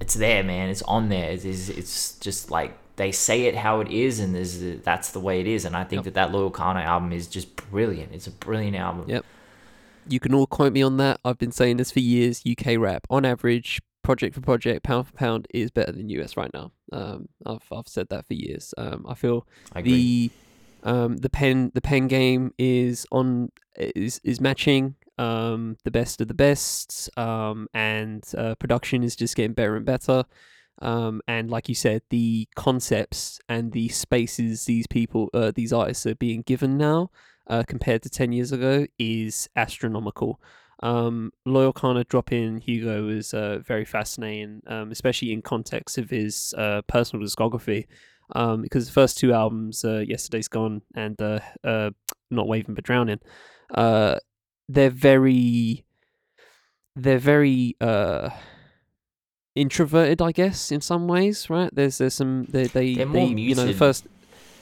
it's 0.00 0.14
there 0.14 0.42
man 0.42 0.70
it's 0.70 0.80
on 0.82 1.10
there 1.10 1.30
it 1.30 1.44
is 1.44 1.68
it's 1.68 2.18
just 2.20 2.50
like 2.50 2.72
they 2.96 3.12
say 3.12 3.42
it 3.42 3.54
how 3.54 3.80
it 3.80 3.88
is 3.90 4.18
and 4.18 4.34
there's 4.34 4.58
that's 4.82 5.10
the 5.12 5.20
way 5.20 5.40
it 5.40 5.46
is 5.46 5.66
and 5.66 5.76
i 5.76 5.84
think 5.84 5.98
Yep. 5.98 6.04
that 6.04 6.14
that 6.14 6.32
loyle 6.32 6.50
carner 6.50 6.82
album 6.82 7.12
is 7.12 7.26
just 7.26 7.54
brilliant 7.70 8.12
it's 8.14 8.26
a 8.26 8.30
brilliant 8.30 8.76
album 8.76 9.04
Yep. 9.08 9.24
You 10.08 10.18
can 10.18 10.34
all 10.34 10.48
quote 10.48 10.72
me 10.72 10.82
on 10.82 10.96
that. 10.96 11.20
I've 11.24 11.38
been 11.38 11.52
saying 11.52 11.76
this 11.76 11.92
for 11.92 12.00
years. 12.00 12.42
UK 12.44 12.76
rap, 12.76 13.06
on 13.08 13.24
average, 13.24 13.80
project 14.02 14.34
for 14.34 14.40
project, 14.40 14.82
pound 14.82 15.06
for 15.06 15.12
pound, 15.12 15.46
is 15.54 15.70
better 15.70 15.92
than 15.92 16.08
US 16.08 16.36
right 16.36 16.50
now. 16.52 16.72
Um, 16.90 17.28
I've 17.46 17.62
I've 17.70 17.86
said 17.86 18.08
that 18.08 18.26
for 18.26 18.34
years. 18.34 18.74
Um, 18.76 19.06
I 19.08 19.14
feel 19.14 19.46
I 19.72 19.80
the 19.80 20.32
um 20.82 21.18
the 21.18 21.30
pen 21.30 21.70
the 21.74 21.80
pen 21.80 22.08
game 22.08 22.52
is 22.58 23.06
on 23.12 23.52
is 23.76 24.20
is 24.24 24.40
matching 24.40 24.96
um 25.22 25.76
the 25.84 25.90
best 25.90 26.20
of 26.20 26.28
the 26.28 26.34
best 26.34 27.10
um 27.18 27.68
and 27.74 28.24
uh, 28.36 28.54
production 28.56 29.02
is 29.02 29.14
just 29.16 29.36
getting 29.36 29.52
better 29.54 29.76
and 29.76 29.86
better. 29.86 30.24
Um 30.80 31.20
and 31.28 31.50
like 31.50 31.68
you 31.68 31.74
said 31.74 32.02
the 32.10 32.48
concepts 32.56 33.38
and 33.48 33.72
the 33.72 33.88
spaces 33.88 34.64
these 34.64 34.86
people 34.86 35.30
uh, 35.34 35.52
these 35.54 35.72
artists 35.72 36.06
are 36.06 36.16
being 36.16 36.42
given 36.42 36.76
now 36.76 37.10
uh, 37.46 37.62
compared 37.66 38.02
to 38.02 38.10
10 38.10 38.32
years 38.32 38.52
ago 38.52 38.86
is 38.98 39.48
astronomical. 39.54 40.40
Um 40.82 41.32
loyle 41.44 41.72
carner 41.72 42.06
dropping 42.08 42.58
hugo 42.58 43.04
was 43.04 43.32
uh, 43.34 43.60
very 43.72 43.84
fascinating 43.84 44.62
um 44.66 44.90
especially 44.90 45.30
in 45.32 45.42
context 45.42 45.98
of 45.98 46.10
his 46.10 46.54
uh, 46.58 46.82
personal 46.88 47.24
discography. 47.26 47.86
Um, 48.34 48.62
because 48.62 48.86
the 48.86 48.92
first 48.92 49.18
two 49.18 49.34
albums, 49.34 49.84
uh, 49.84 50.02
Yesterday's 50.08 50.48
Gone 50.48 50.80
and 50.94 51.20
uh, 51.20 51.40
uh, 51.62 51.90
Not 52.30 52.48
Waving 52.48 52.74
but 52.74 52.84
Drowning, 52.84 53.20
uh, 53.74 54.18
they're 54.68 54.90
very, 54.90 55.84
they're 56.96 57.18
very 57.18 57.76
uh, 57.80 58.30
introverted, 59.54 60.22
I 60.22 60.32
guess, 60.32 60.72
in 60.72 60.80
some 60.80 61.08
ways, 61.08 61.50
right? 61.50 61.70
There's 61.74 61.98
there's 61.98 62.14
some 62.14 62.44
they 62.48 62.64
they, 62.66 62.94
They're 62.94 63.06
more 63.06 63.26
they 63.26 63.32
you 63.34 63.54
know 63.54 63.72
first 63.74 64.06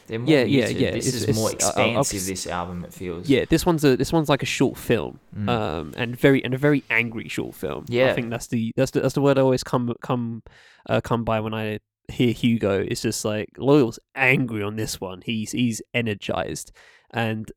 They're 0.09 0.19
more 0.19 0.29
Yeah, 0.29 0.43
yeah, 0.43 0.65
muted. 0.67 0.81
yeah, 0.83 0.91
This 0.93 1.09
it's- 1.09 1.23
is 1.29 1.37
more 1.37 1.51
it's- 1.53 1.65
I- 1.77 1.83
I'll- 1.83 1.91
I'll 1.97 2.01
expansive. 2.01 2.21
s- 2.23 2.27
this 2.27 2.47
album, 2.49 2.85
it 2.85 2.93
feels. 2.93 3.29
yeah 3.29 3.45
this 3.49 3.65
one's 3.65 3.85
a 3.85 3.97
this 3.97 4.13
one's 4.13 4.29
like 4.29 4.43
a 4.43 4.47
short 4.47 4.77
film 4.77 5.21
Mm. 5.37 5.49
um 5.49 5.95
and 5.97 6.17
very 6.19 6.43
and 6.45 6.53
a 6.55 6.59
very 6.59 6.83
angry 6.91 7.29
short 7.29 7.55
film 7.55 7.85
Yeah, 7.89 8.11
I 8.11 8.15
think 8.15 8.31
that's 8.31 8.49
the 8.49 8.73
that's 8.77 8.91
the 8.91 9.01
that's 9.01 9.15
the 9.15 9.21
word 9.21 9.39
I 9.39 9.43
always 9.43 9.63
come 9.63 9.95
come 10.03 10.43
uh, 10.89 11.01
come 11.01 11.23
by 11.25 11.39
when 11.41 11.55
I 11.55 11.79
hear 12.11 12.33
Hugo 12.33 12.81
it's 12.81 13.03
just 13.03 13.25
like 13.25 13.51
Loyle's 13.57 14.01
angry 14.17 14.65
on 14.65 14.75
this 14.75 15.01
one 15.01 15.23
he's 15.25 15.53
he's 15.53 15.81
energized 15.95 16.73
and 17.13 17.51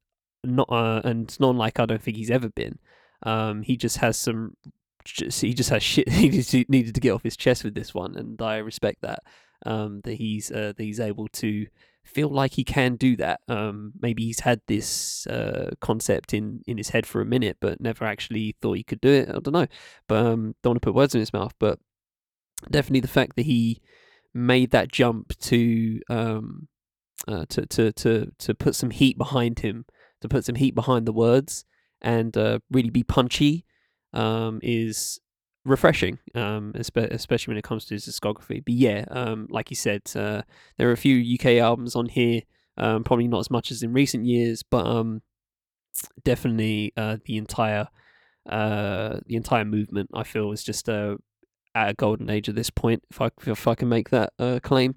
not 0.43 0.69
uh, 0.71 1.01
and 1.03 1.23
it's 1.23 1.39
not 1.39 1.55
like 1.55 1.79
I 1.79 1.85
don't 1.85 2.01
think 2.01 2.17
he's 2.17 2.31
ever 2.31 2.49
been 2.49 2.79
um 3.23 3.61
he 3.61 3.77
just 3.77 3.97
has 3.97 4.17
some 4.17 4.57
just, 5.05 5.41
he 5.41 5.53
just 5.53 5.69
has 5.69 5.83
shit 5.83 6.09
he 6.11 6.29
just 6.29 6.53
needed 6.69 6.95
to 6.95 7.01
get 7.01 7.11
off 7.11 7.23
his 7.23 7.37
chest 7.37 7.63
with 7.63 7.73
this 7.73 7.93
one 7.93 8.15
and 8.15 8.41
I 8.41 8.57
respect 8.57 9.01
that 9.01 9.23
um 9.65 10.01
that 10.03 10.15
he's 10.15 10.51
uh, 10.51 10.73
that 10.75 10.83
he's 10.83 10.99
able 10.99 11.27
to 11.29 11.67
feel 12.03 12.29
like 12.29 12.53
he 12.53 12.63
can 12.63 12.95
do 12.95 13.15
that. 13.17 13.41
Um, 13.47 13.93
maybe 14.01 14.23
he's 14.23 14.41
had 14.41 14.61
this 14.67 15.25
uh, 15.27 15.71
concept 15.79 16.33
in, 16.33 16.61
in 16.67 16.77
his 16.77 16.89
head 16.89 17.05
for 17.05 17.21
a 17.21 17.25
minute, 17.25 17.57
but 17.59 17.79
never 17.79 18.05
actually 18.05 18.55
thought 18.61 18.77
he 18.77 18.83
could 18.83 19.01
do 19.01 19.09
it. 19.09 19.29
I 19.29 19.39
don't 19.39 19.53
know, 19.53 19.67
but 20.07 20.25
um, 20.25 20.55
don't 20.61 20.71
want 20.71 20.81
to 20.81 20.85
put 20.85 20.95
words 20.95 21.15
in 21.15 21.19
his 21.19 21.33
mouth. 21.33 21.53
But 21.59 21.79
definitely 22.69 23.01
the 23.01 23.07
fact 23.07 23.35
that 23.35 23.45
he 23.45 23.81
made 24.33 24.71
that 24.71 24.91
jump 24.91 25.37
to 25.39 26.01
um, 26.09 26.67
uh, 27.27 27.45
to 27.49 27.65
to 27.67 27.91
to 27.93 28.31
to 28.37 28.53
put 28.53 28.75
some 28.75 28.91
heat 28.91 29.17
behind 29.17 29.59
him, 29.59 29.85
to 30.23 30.29
put 30.29 30.45
some 30.45 30.55
heat 30.55 30.73
behind 30.73 31.05
the 31.05 31.13
words, 31.13 31.65
and 32.01 32.35
uh, 32.35 32.59
really 32.71 32.89
be 32.89 33.03
punchy, 33.03 33.65
um, 34.13 34.59
is 34.63 35.19
refreshing, 35.65 36.19
um, 36.35 36.73
especially 36.75 37.51
when 37.51 37.57
it 37.57 37.63
comes 37.63 37.85
to 37.85 37.93
his 37.93 38.05
discography. 38.05 38.63
But 38.63 38.73
yeah, 38.73 39.05
um, 39.11 39.47
like 39.49 39.69
you 39.69 39.75
said, 39.75 40.01
uh, 40.15 40.41
there 40.77 40.89
are 40.89 40.93
a 40.93 40.97
few 40.97 41.35
UK 41.35 41.57
albums 41.57 41.95
on 41.95 42.07
here, 42.07 42.41
um, 42.77 43.03
probably 43.03 43.27
not 43.27 43.39
as 43.39 43.51
much 43.51 43.71
as 43.71 43.83
in 43.83 43.93
recent 43.93 44.25
years, 44.25 44.63
but 44.63 44.85
um, 44.85 45.21
definitely 46.23 46.93
uh, 46.97 47.17
the 47.25 47.37
entire 47.37 47.87
uh, 48.49 49.19
the 49.25 49.35
entire 49.35 49.65
movement. 49.65 50.09
I 50.13 50.23
feel 50.23 50.51
is 50.51 50.63
just 50.63 50.89
uh, 50.89 51.17
at 51.75 51.89
a 51.89 51.93
golden 51.93 52.29
age 52.29 52.49
at 52.49 52.55
this 52.55 52.69
point. 52.69 53.03
If 53.11 53.21
I 53.21 53.29
if 53.45 53.67
I 53.67 53.75
can 53.75 53.89
make 53.89 54.09
that 54.09 54.33
uh, 54.39 54.59
claim, 54.61 54.95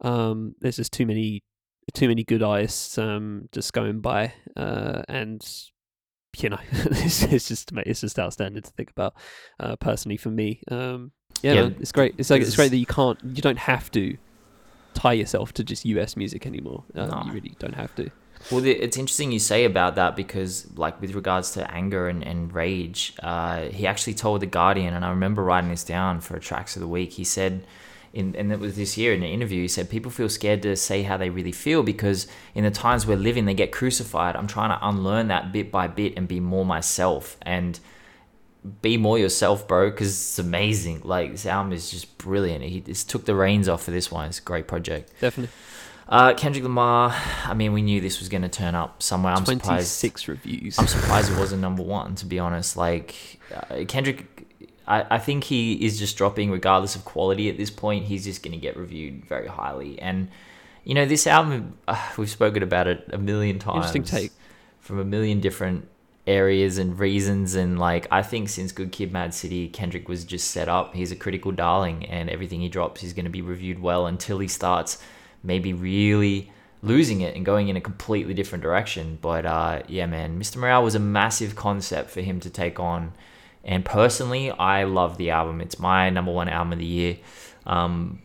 um, 0.00 0.54
there's 0.60 0.76
just 0.76 0.92
too 0.92 1.06
many 1.06 1.42
too 1.94 2.08
many 2.08 2.24
good 2.24 2.42
artists 2.42 2.98
um, 2.98 3.48
just 3.52 3.72
going 3.72 4.00
by, 4.00 4.32
uh, 4.56 5.02
and 5.08 5.42
you 6.36 6.50
know, 6.50 6.58
it's, 6.72 7.22
it's 7.22 7.48
just 7.48 7.72
it's 7.86 8.00
just 8.00 8.18
outstanding 8.18 8.62
to 8.62 8.70
think 8.70 8.90
about. 8.90 9.14
Uh, 9.58 9.76
personally, 9.76 10.16
for 10.16 10.30
me, 10.30 10.60
um, 10.70 11.12
yeah, 11.42 11.54
Yeah, 11.54 11.62
man, 11.62 11.76
it's 11.80 11.92
great. 11.92 12.14
It's 12.18 12.30
like 12.30 12.42
it's 12.42 12.56
great 12.56 12.70
that 12.70 12.76
you 12.76 12.86
can't, 12.86 13.18
you 13.22 13.42
don't 13.42 13.58
have 13.58 13.90
to 13.92 14.16
tie 14.94 15.12
yourself 15.12 15.52
to 15.54 15.64
just 15.64 15.84
US 15.84 16.16
music 16.16 16.46
anymore. 16.46 16.84
Um, 16.94 17.08
No. 17.08 17.22
You 17.26 17.32
really 17.32 17.56
don't 17.58 17.74
have 17.74 17.94
to. 17.96 18.10
Well, 18.52 18.60
the, 18.60 18.70
it's 18.70 18.96
interesting 18.96 19.32
you 19.32 19.40
say 19.40 19.64
about 19.64 19.96
that 19.96 20.14
because, 20.14 20.68
like, 20.76 21.00
with 21.00 21.14
regards 21.14 21.50
to 21.52 21.70
anger 21.72 22.08
and, 22.08 22.22
and 22.22 22.52
rage, 22.52 23.14
uh, 23.20 23.62
he 23.62 23.84
actually 23.86 24.14
told 24.14 24.42
The 24.42 24.46
Guardian, 24.46 24.94
and 24.94 25.04
I 25.04 25.10
remember 25.10 25.42
writing 25.42 25.70
this 25.70 25.82
down 25.82 26.20
for 26.20 26.38
Tracks 26.38 26.76
of 26.76 26.80
the 26.80 26.88
Week. 26.88 27.14
He 27.14 27.24
said, 27.24 27.66
in, 28.12 28.34
and 28.36 28.52
it 28.52 28.58
was 28.58 28.76
this 28.76 28.96
year 28.96 29.12
in 29.12 29.22
an 29.22 29.28
interview, 29.28 29.62
he 29.62 29.68
said, 29.68 29.90
People 29.90 30.10
feel 30.10 30.28
scared 30.28 30.62
to 30.62 30.76
say 30.76 31.02
how 31.02 31.16
they 31.16 31.30
really 31.30 31.52
feel 31.52 31.82
because 31.82 32.26
in 32.54 32.64
the 32.64 32.70
times 32.70 33.06
we're 33.06 33.16
living, 33.16 33.44
they 33.44 33.54
get 33.54 33.72
crucified. 33.72 34.36
I'm 34.36 34.46
trying 34.46 34.70
to 34.70 34.86
unlearn 34.86 35.28
that 35.28 35.52
bit 35.52 35.70
by 35.70 35.86
bit 35.88 36.14
and 36.16 36.26
be 36.26 36.40
more 36.40 36.64
myself 36.64 37.36
and 37.42 37.78
be 38.82 38.96
more 38.96 39.18
yourself, 39.18 39.68
bro, 39.68 39.90
because 39.90 40.08
it's 40.08 40.38
amazing. 40.38 41.02
Like, 41.04 41.32
this 41.32 41.46
album 41.46 41.72
is 41.72 41.90
just 41.90 42.18
brilliant. 42.18 42.64
He 42.64 42.80
just 42.80 43.08
took 43.08 43.24
the 43.24 43.34
reins 43.34 43.68
off 43.68 43.84
for 43.84 43.90
this 43.90 44.10
one. 44.10 44.28
It's 44.28 44.38
a 44.38 44.42
great 44.42 44.66
project. 44.66 45.12
Definitely. 45.20 45.54
Uh, 46.08 46.32
Kendrick 46.34 46.64
Lamar, 46.64 47.14
I 47.44 47.52
mean, 47.52 47.74
we 47.74 47.82
knew 47.82 48.00
this 48.00 48.18
was 48.18 48.30
going 48.30 48.42
to 48.42 48.48
turn 48.48 48.74
up 48.74 49.02
somewhere. 49.02 49.34
I'm 49.34 49.44
surprised. 49.44 49.88
six 49.88 50.26
reviews. 50.26 50.78
I'm 50.78 50.86
surprised 50.86 51.30
it 51.30 51.38
wasn't 51.38 51.60
number 51.60 51.82
one, 51.82 52.14
to 52.16 52.26
be 52.26 52.38
honest. 52.38 52.78
Like, 52.78 53.40
uh, 53.54 53.84
Kendrick, 53.86 54.47
I, 54.88 55.06
I 55.10 55.18
think 55.18 55.44
he 55.44 55.74
is 55.84 55.98
just 55.98 56.16
dropping 56.16 56.50
regardless 56.50 56.96
of 56.96 57.04
quality 57.04 57.48
at 57.48 57.58
this 57.58 57.70
point. 57.70 58.06
He's 58.06 58.24
just 58.24 58.42
going 58.42 58.52
to 58.52 58.58
get 58.58 58.76
reviewed 58.76 59.24
very 59.26 59.46
highly. 59.46 60.00
And, 60.00 60.28
you 60.82 60.94
know, 60.94 61.04
this 61.04 61.26
album, 61.26 61.76
uh, 61.86 62.02
we've 62.16 62.30
spoken 62.30 62.62
about 62.62 62.88
it 62.88 63.08
a 63.12 63.18
million 63.18 63.58
times. 63.58 63.94
Interesting 63.94 64.04
take. 64.04 64.32
From 64.80 64.98
a 64.98 65.04
million 65.04 65.40
different 65.40 65.86
areas 66.26 66.76
and 66.76 66.98
reasons 66.98 67.54
and 67.54 67.78
like 67.78 68.06
I 68.10 68.22
think 68.22 68.50
since 68.50 68.70
Good 68.70 68.92
Kid 68.92 69.10
Mad 69.10 69.32
City 69.32 69.66
Kendrick 69.68 70.10
was 70.10 70.24
just 70.24 70.50
set 70.50 70.68
up 70.68 70.94
he's 70.94 71.10
a 71.10 71.16
critical 71.16 71.52
darling 71.52 72.04
and 72.04 72.28
everything 72.28 72.60
he 72.60 72.68
drops 72.68 73.02
is 73.02 73.14
going 73.14 73.24
to 73.24 73.30
be 73.30 73.40
reviewed 73.40 73.78
well 73.78 74.06
until 74.06 74.38
he 74.38 74.46
starts 74.46 74.98
maybe 75.42 75.72
really 75.72 76.52
losing 76.82 77.22
it 77.22 77.34
and 77.34 77.46
going 77.46 77.68
in 77.68 77.78
a 77.78 77.80
completely 77.80 78.34
different 78.34 78.62
direction 78.62 79.16
but 79.22 79.46
uh 79.46 79.80
yeah 79.88 80.04
man 80.04 80.38
Mr. 80.38 80.56
Morale 80.56 80.84
was 80.84 80.94
a 80.94 80.98
massive 80.98 81.56
concept 81.56 82.10
for 82.10 82.20
him 82.20 82.40
to 82.40 82.50
take 82.50 82.78
on 82.78 83.14
and 83.64 83.84
personally 83.84 84.50
I 84.50 84.84
love 84.84 85.16
the 85.16 85.30
album 85.30 85.60
it's 85.60 85.78
my 85.78 86.10
number 86.10 86.32
one 86.32 86.48
album 86.48 86.74
of 86.74 86.78
the 86.78 86.86
year 86.86 87.16
um 87.66 88.20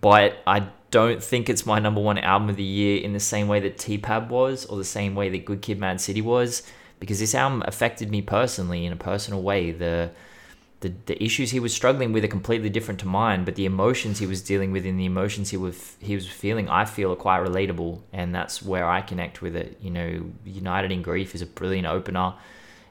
but 0.00 0.38
I 0.46 0.68
don't 0.90 1.22
think 1.22 1.48
it's 1.48 1.66
my 1.66 1.78
number 1.78 2.00
one 2.00 2.18
album 2.18 2.48
of 2.48 2.56
the 2.56 2.62
year 2.62 3.02
in 3.02 3.12
the 3.12 3.20
same 3.20 3.48
way 3.48 3.60
that 3.60 3.78
T-Pab 3.78 4.28
was 4.28 4.64
or 4.66 4.78
the 4.78 4.84
same 4.84 5.14
way 5.14 5.28
that 5.28 5.44
Good 5.44 5.60
Kid 5.60 5.78
Mad 5.78 6.00
City 6.00 6.20
was 6.20 6.62
because 7.00 7.18
this 7.18 7.34
album 7.34 7.62
affected 7.66 8.10
me 8.10 8.22
personally 8.22 8.86
in 8.86 8.92
a 8.92 8.96
personal 8.96 9.42
way. 9.42 9.72
The 9.72 10.10
the, 10.80 10.92
the 11.06 11.24
issues 11.24 11.50
he 11.50 11.60
was 11.60 11.72
struggling 11.72 12.12
with 12.12 12.24
are 12.24 12.28
completely 12.28 12.68
different 12.68 13.00
to 13.00 13.06
mine, 13.06 13.44
but 13.44 13.54
the 13.54 13.64
emotions 13.64 14.18
he 14.18 14.26
was 14.26 14.42
dealing 14.42 14.70
with 14.70 14.84
and 14.84 15.00
the 15.00 15.06
emotions 15.06 15.48
he 15.50 15.56
was 15.56 15.96
he 15.98 16.14
was 16.14 16.28
feeling, 16.28 16.68
I 16.68 16.84
feel 16.84 17.10
are 17.10 17.16
quite 17.16 17.42
relatable, 17.42 18.00
and 18.12 18.34
that's 18.34 18.62
where 18.62 18.86
I 18.86 19.00
connect 19.00 19.40
with 19.40 19.56
it. 19.56 19.78
You 19.80 19.90
know, 19.90 20.30
United 20.44 20.92
in 20.92 21.00
Grief 21.00 21.34
is 21.34 21.40
a 21.40 21.46
brilliant 21.46 21.86
opener, 21.86 22.34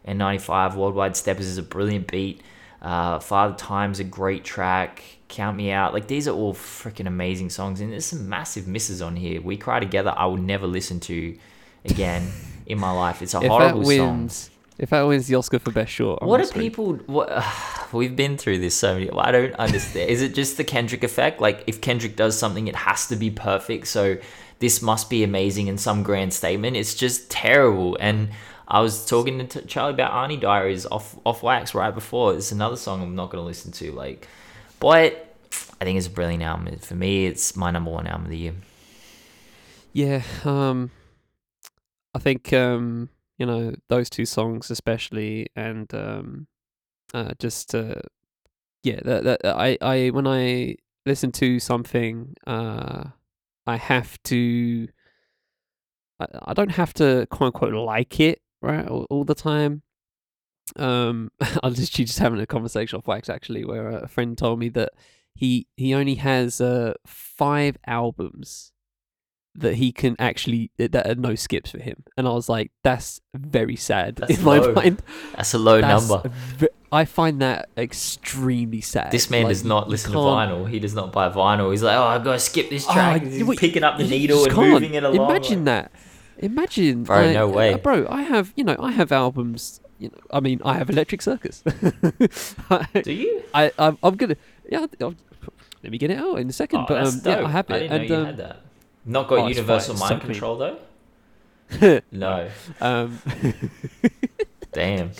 and 0.05 0.19
95 0.19 0.75
Worldwide 0.75 1.15
Steppers 1.15 1.45
is 1.45 1.57
a 1.57 1.63
brilliant 1.63 2.07
beat. 2.07 2.41
Uh, 2.81 3.19
Father 3.19 3.55
Time's 3.55 3.99
a 3.99 4.03
great 4.03 4.43
track. 4.43 5.03
Count 5.29 5.57
Me 5.57 5.71
Out, 5.71 5.93
like 5.93 6.07
these 6.07 6.27
are 6.27 6.35
all 6.35 6.53
freaking 6.53 7.07
amazing 7.07 7.49
songs, 7.49 7.81
and 7.81 7.91
there's 7.91 8.05
some 8.05 8.29
massive 8.29 8.67
misses 8.67 9.01
on 9.01 9.15
here. 9.15 9.41
We 9.41 9.57
Cry 9.57 9.79
Together, 9.79 10.13
I 10.15 10.27
will 10.27 10.37
never 10.37 10.67
listen 10.67 10.99
to 11.01 11.35
again 11.85 12.29
in 12.67 12.79
my 12.79 12.91
life. 12.91 13.21
It's 13.23 13.33
a 13.33 13.37
if 13.41 13.47
horrible 13.47 13.79
that 13.79 13.87
wins, 13.87 14.35
song. 14.35 14.51
if 14.77 14.89
that 14.91 15.01
wins 15.01 15.25
the 15.25 15.35
Oscar 15.35 15.57
for 15.57 15.71
best 15.71 15.91
short, 15.91 16.19
I'm 16.21 16.27
What 16.27 16.39
are 16.39 16.47
people? 16.47 16.93
What 17.07 17.43
we've 17.93 18.15
been 18.15 18.37
through 18.37 18.59
this 18.59 18.75
so 18.75 18.93
many. 18.93 19.09
I 19.09 19.31
don't 19.31 19.55
understand. 19.55 20.07
Is 20.09 20.21
it 20.21 20.35
just 20.35 20.57
the 20.57 20.63
Kendrick 20.63 21.03
effect? 21.03 21.41
Like 21.41 21.63
if 21.65 21.81
Kendrick 21.81 22.15
does 22.15 22.37
something, 22.37 22.67
it 22.67 22.75
has 22.75 23.07
to 23.07 23.15
be 23.15 23.31
perfect. 23.31 23.87
So 23.87 24.17
this 24.59 24.83
must 24.83 25.09
be 25.09 25.23
amazing 25.23 25.65
in 25.65 25.79
some 25.79 26.03
grand 26.03 26.33
statement. 26.33 26.77
It's 26.77 26.93
just 26.93 27.31
terrible. 27.31 27.97
And 27.99 28.29
I 28.67 28.79
was 28.81 29.05
talking 29.05 29.45
to 29.45 29.61
Charlie 29.63 29.93
about 29.93 30.11
Auntie 30.13 30.37
Diaries 30.37 30.85
off 30.85 31.17
off 31.25 31.43
wax 31.43 31.75
right 31.75 31.93
before. 31.93 32.33
It's 32.33 32.51
another 32.51 32.75
song 32.75 33.01
I'm 33.01 33.15
not 33.15 33.29
gonna 33.29 33.43
listen 33.43 33.71
to. 33.73 33.91
Like, 33.91 34.27
but 34.79 35.35
I 35.81 35.85
think 35.85 35.97
it's 35.97 36.07
a 36.07 36.11
brilliant 36.11 36.43
album. 36.43 36.77
For 36.79 36.95
me, 36.95 37.25
it's 37.25 37.55
my 37.55 37.71
number 37.71 37.91
one 37.91 38.07
album 38.07 38.25
of 38.25 38.31
the 38.31 38.37
year. 38.37 38.55
Yeah, 39.91 40.23
um, 40.45 40.91
I 42.13 42.19
think 42.19 42.53
um, 42.53 43.09
you 43.37 43.45
know 43.45 43.73
those 43.89 44.09
two 44.09 44.25
songs 44.25 44.71
especially, 44.71 45.47
and 45.55 45.93
um, 45.93 46.47
uh, 47.13 47.33
just 47.39 47.75
uh, 47.75 47.95
yeah, 48.83 48.99
that, 49.03 49.23
that 49.23 49.45
I 49.45 49.77
I 49.81 50.09
when 50.09 50.25
I 50.25 50.77
listen 51.05 51.31
to 51.33 51.59
something, 51.59 52.33
uh, 52.47 53.03
I 53.67 53.75
have 53.75 54.21
to. 54.23 54.87
I, 56.19 56.27
I 56.45 56.53
don't 56.53 56.71
have 56.71 56.93
to 56.95 57.27
quote 57.29 57.47
unquote 57.47 57.73
like 57.73 58.19
it 58.21 58.42
right 58.63 58.87
all, 58.87 59.05
all 59.09 59.23
the 59.23 59.35
time. 59.35 59.83
Um, 60.77 61.29
I 61.41 61.67
was 61.67 61.79
literally 61.79 62.05
just 62.05 62.19
having 62.19 62.39
a 62.39 62.45
conversation 62.47 62.97
off 62.97 63.07
wax 63.07 63.29
actually, 63.29 63.65
where 63.65 63.89
a 63.89 64.07
friend 64.07 64.37
told 64.37 64.59
me 64.59 64.69
that 64.69 64.89
he 65.35 65.67
he 65.77 65.93
only 65.93 66.15
has 66.15 66.61
uh 66.61 66.93
five 67.05 67.77
albums 67.87 68.71
that 69.55 69.75
he 69.75 69.91
can 69.91 70.15
actually 70.17 70.71
that 70.77 71.05
are 71.05 71.15
no 71.15 71.35
skips 71.35 71.71
for 71.71 71.79
him, 71.79 72.03
and 72.17 72.27
I 72.27 72.31
was 72.31 72.49
like, 72.49 72.71
that's 72.83 73.21
very 73.35 73.75
sad 73.75 74.15
That's 74.15 74.37
in 74.39 74.43
my 74.43 74.59
mind. 74.71 75.03
That's 75.35 75.53
a 75.53 75.59
low 75.59 75.79
That's 75.81 76.09
number. 76.09 76.31
I 76.91 77.05
find 77.05 77.41
that 77.41 77.69
extremely 77.75 78.81
sad. 78.81 79.11
This 79.11 79.29
man 79.29 79.43
Like, 79.43 79.49
does 79.49 79.63
not 79.63 79.89
listen 79.89 80.11
to 80.11 80.17
vinyl. 80.19 80.69
He 80.69 80.79
does 80.79 80.93
not 80.93 81.11
buy 81.11 81.29
vinyl. 81.29 81.71
He's 81.71 81.81
like, 81.83 81.97
oh, 81.97 82.03
I've 82.03 82.23
gotta 82.23 82.39
skip 82.39 82.69
this 82.69 82.85
Oh, 82.87 82.93
track. 82.93 83.23
you- 83.23 83.45
He's 83.47 83.59
picking 83.59 83.83
up 83.83 83.97
the 83.97 84.07
needle 84.07 84.43
and 84.43 84.53
can't. 84.53 84.69
moving 84.69 84.93
it 84.93 85.03
along. 85.03 85.29
Imagine 85.29 85.63
that. 85.65 85.91
Imagine, 86.43 87.03
Bro, 87.03 87.21
like, 87.21 87.33
no 87.33 87.49
uh, 87.49 87.53
way. 87.53 87.75
bro. 87.75 88.05
I 88.09 88.23
have, 88.23 88.51
you 88.55 88.63
know, 88.63 88.75
I 88.79 88.91
have 88.91 89.11
albums. 89.11 89.79
You 89.97 90.09
know, 90.09 90.17
I 90.31 90.41
mean, 90.41 90.61
I 90.65 90.73
have 90.75 90.89
Electric 90.89 91.21
Circus. 91.21 91.61
Do 93.03 93.13
you? 93.13 93.43
I, 93.53 93.71
I'm, 93.79 93.97
I'm 94.03 94.15
gonna, 94.17 94.35
yeah. 94.69 94.85
I'll, 94.99 95.15
let 95.83 95.91
me 95.91 95.97
get 95.97 96.11
it 96.11 96.17
out 96.17 96.39
in 96.39 96.49
a 96.49 96.53
second. 96.53 96.81
Oh, 96.81 96.85
but 96.87 97.07
um, 97.07 97.21
yeah. 97.23 97.45
I 97.45 97.49
have 97.49 97.69
it. 97.69 97.73
I 97.73 97.79
didn't 97.79 97.91
and 97.91 98.09
know 98.09 98.15
you 98.15 98.21
um, 98.21 98.25
had 98.25 98.37
that. 98.37 98.61
Not 99.05 99.27
got 99.27 99.39
oh, 99.39 99.47
universal 99.47 99.95
mind 99.95 100.21
so 100.21 100.27
control 100.27 100.57
though. 100.57 100.79
No. 102.11 102.49
um, 102.81 103.19
Damn. 104.73 105.11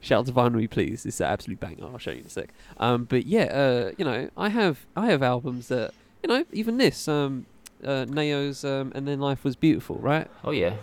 shout 0.00 0.20
out 0.20 0.26
to 0.26 0.32
Vinery, 0.32 0.68
please. 0.68 1.06
It's 1.06 1.20
an 1.20 1.26
absolute 1.26 1.60
banger. 1.60 1.84
I'll 1.84 1.98
show 1.98 2.10
you 2.10 2.20
in 2.20 2.26
a 2.26 2.30
sec. 2.30 2.50
Um, 2.78 3.04
but 3.04 3.24
yeah, 3.26 3.44
uh, 3.44 3.92
you 3.96 4.04
know, 4.04 4.28
I 4.36 4.48
have 4.48 4.84
I 4.96 5.06
have 5.06 5.22
albums 5.22 5.68
that 5.68 5.92
you 6.22 6.28
know, 6.28 6.44
even 6.52 6.78
this, 6.78 7.06
um, 7.06 7.46
uh, 7.84 8.04
Nao's, 8.06 8.64
um, 8.64 8.92
and 8.94 9.06
then 9.06 9.20
Life 9.20 9.44
Was 9.44 9.56
Beautiful, 9.56 9.96
right? 9.96 10.28
Oh 10.42 10.50
yeah. 10.50 10.76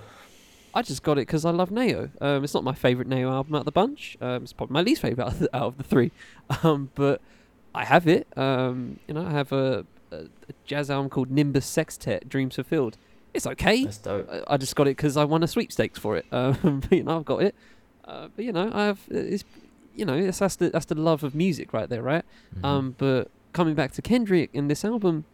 I 0.74 0.82
just 0.82 1.04
got 1.04 1.18
it 1.18 1.28
because 1.28 1.44
I 1.44 1.50
love 1.52 1.70
Nao. 1.70 2.08
Um, 2.22 2.44
it's 2.46 2.54
not 2.54 2.64
my 2.64 2.74
favorite 2.74 3.08
Nao 3.08 3.30
album 3.30 3.56
out 3.56 3.60
of 3.60 3.66
the 3.66 3.72
bunch. 3.74 4.18
Um, 4.22 4.44
it's 4.44 4.54
probably 4.54 4.74
my 4.74 4.82
least 4.82 5.02
favorite 5.02 5.24
out 5.26 5.34
of 5.34 5.40
the, 5.40 5.56
out 5.56 5.64
of 5.64 5.78
the 5.78 5.84
three. 5.84 6.12
Um, 6.64 6.92
but 6.96 7.20
I 7.76 7.84
have 7.84 8.08
it. 8.08 8.26
Um, 8.38 9.00
you 9.08 9.14
know, 9.14 9.26
I 9.26 9.32
have 9.32 9.52
a, 9.52 9.86
a, 10.12 10.16
a 10.16 10.54
jazz 10.66 10.90
album 10.90 11.10
called 11.10 11.30
Nimbus 11.30 11.66
Sextet, 11.66 12.30
Dreams 12.30 12.56
Fulfilled. 12.56 12.98
It's 13.34 13.46
okay. 13.48 13.84
That's 13.84 13.98
dope. 13.98 14.30
I, 14.32 14.54
I 14.54 14.58
just 14.58 14.76
got 14.76 14.88
it 14.88 14.96
because 14.96 15.18
I 15.18 15.26
won 15.26 15.44
a 15.44 15.48
sweepstakes 15.48 16.00
for 16.00 16.16
it. 16.16 16.26
Um, 16.32 16.80
but, 16.90 16.92
you 16.94 17.04
know, 17.04 17.18
I've 17.18 17.26
got 17.26 17.44
it. 17.44 17.56
Uh, 18.06 18.30
but 18.36 18.46
you 18.46 18.52
know, 18.52 18.72
I 18.74 18.86
have. 18.86 19.00
It's 19.10 19.44
you 19.96 20.06
know, 20.06 20.16
it's, 20.16 20.40
that's 20.40 20.56
the 20.56 20.70
that's 20.70 20.86
the 20.86 20.96
love 20.96 21.24
of 21.24 21.36
music 21.36 21.74
right 21.74 21.90
there, 21.90 22.02
right? 22.02 22.24
Mhm. 22.58 22.66
Um, 22.66 22.96
but 22.98 23.30
coming 23.54 23.76
back 23.76 23.92
to 23.94 24.02
Kendrick 24.02 24.50
in 24.54 24.68
this 24.70 24.84
album, 24.86 25.26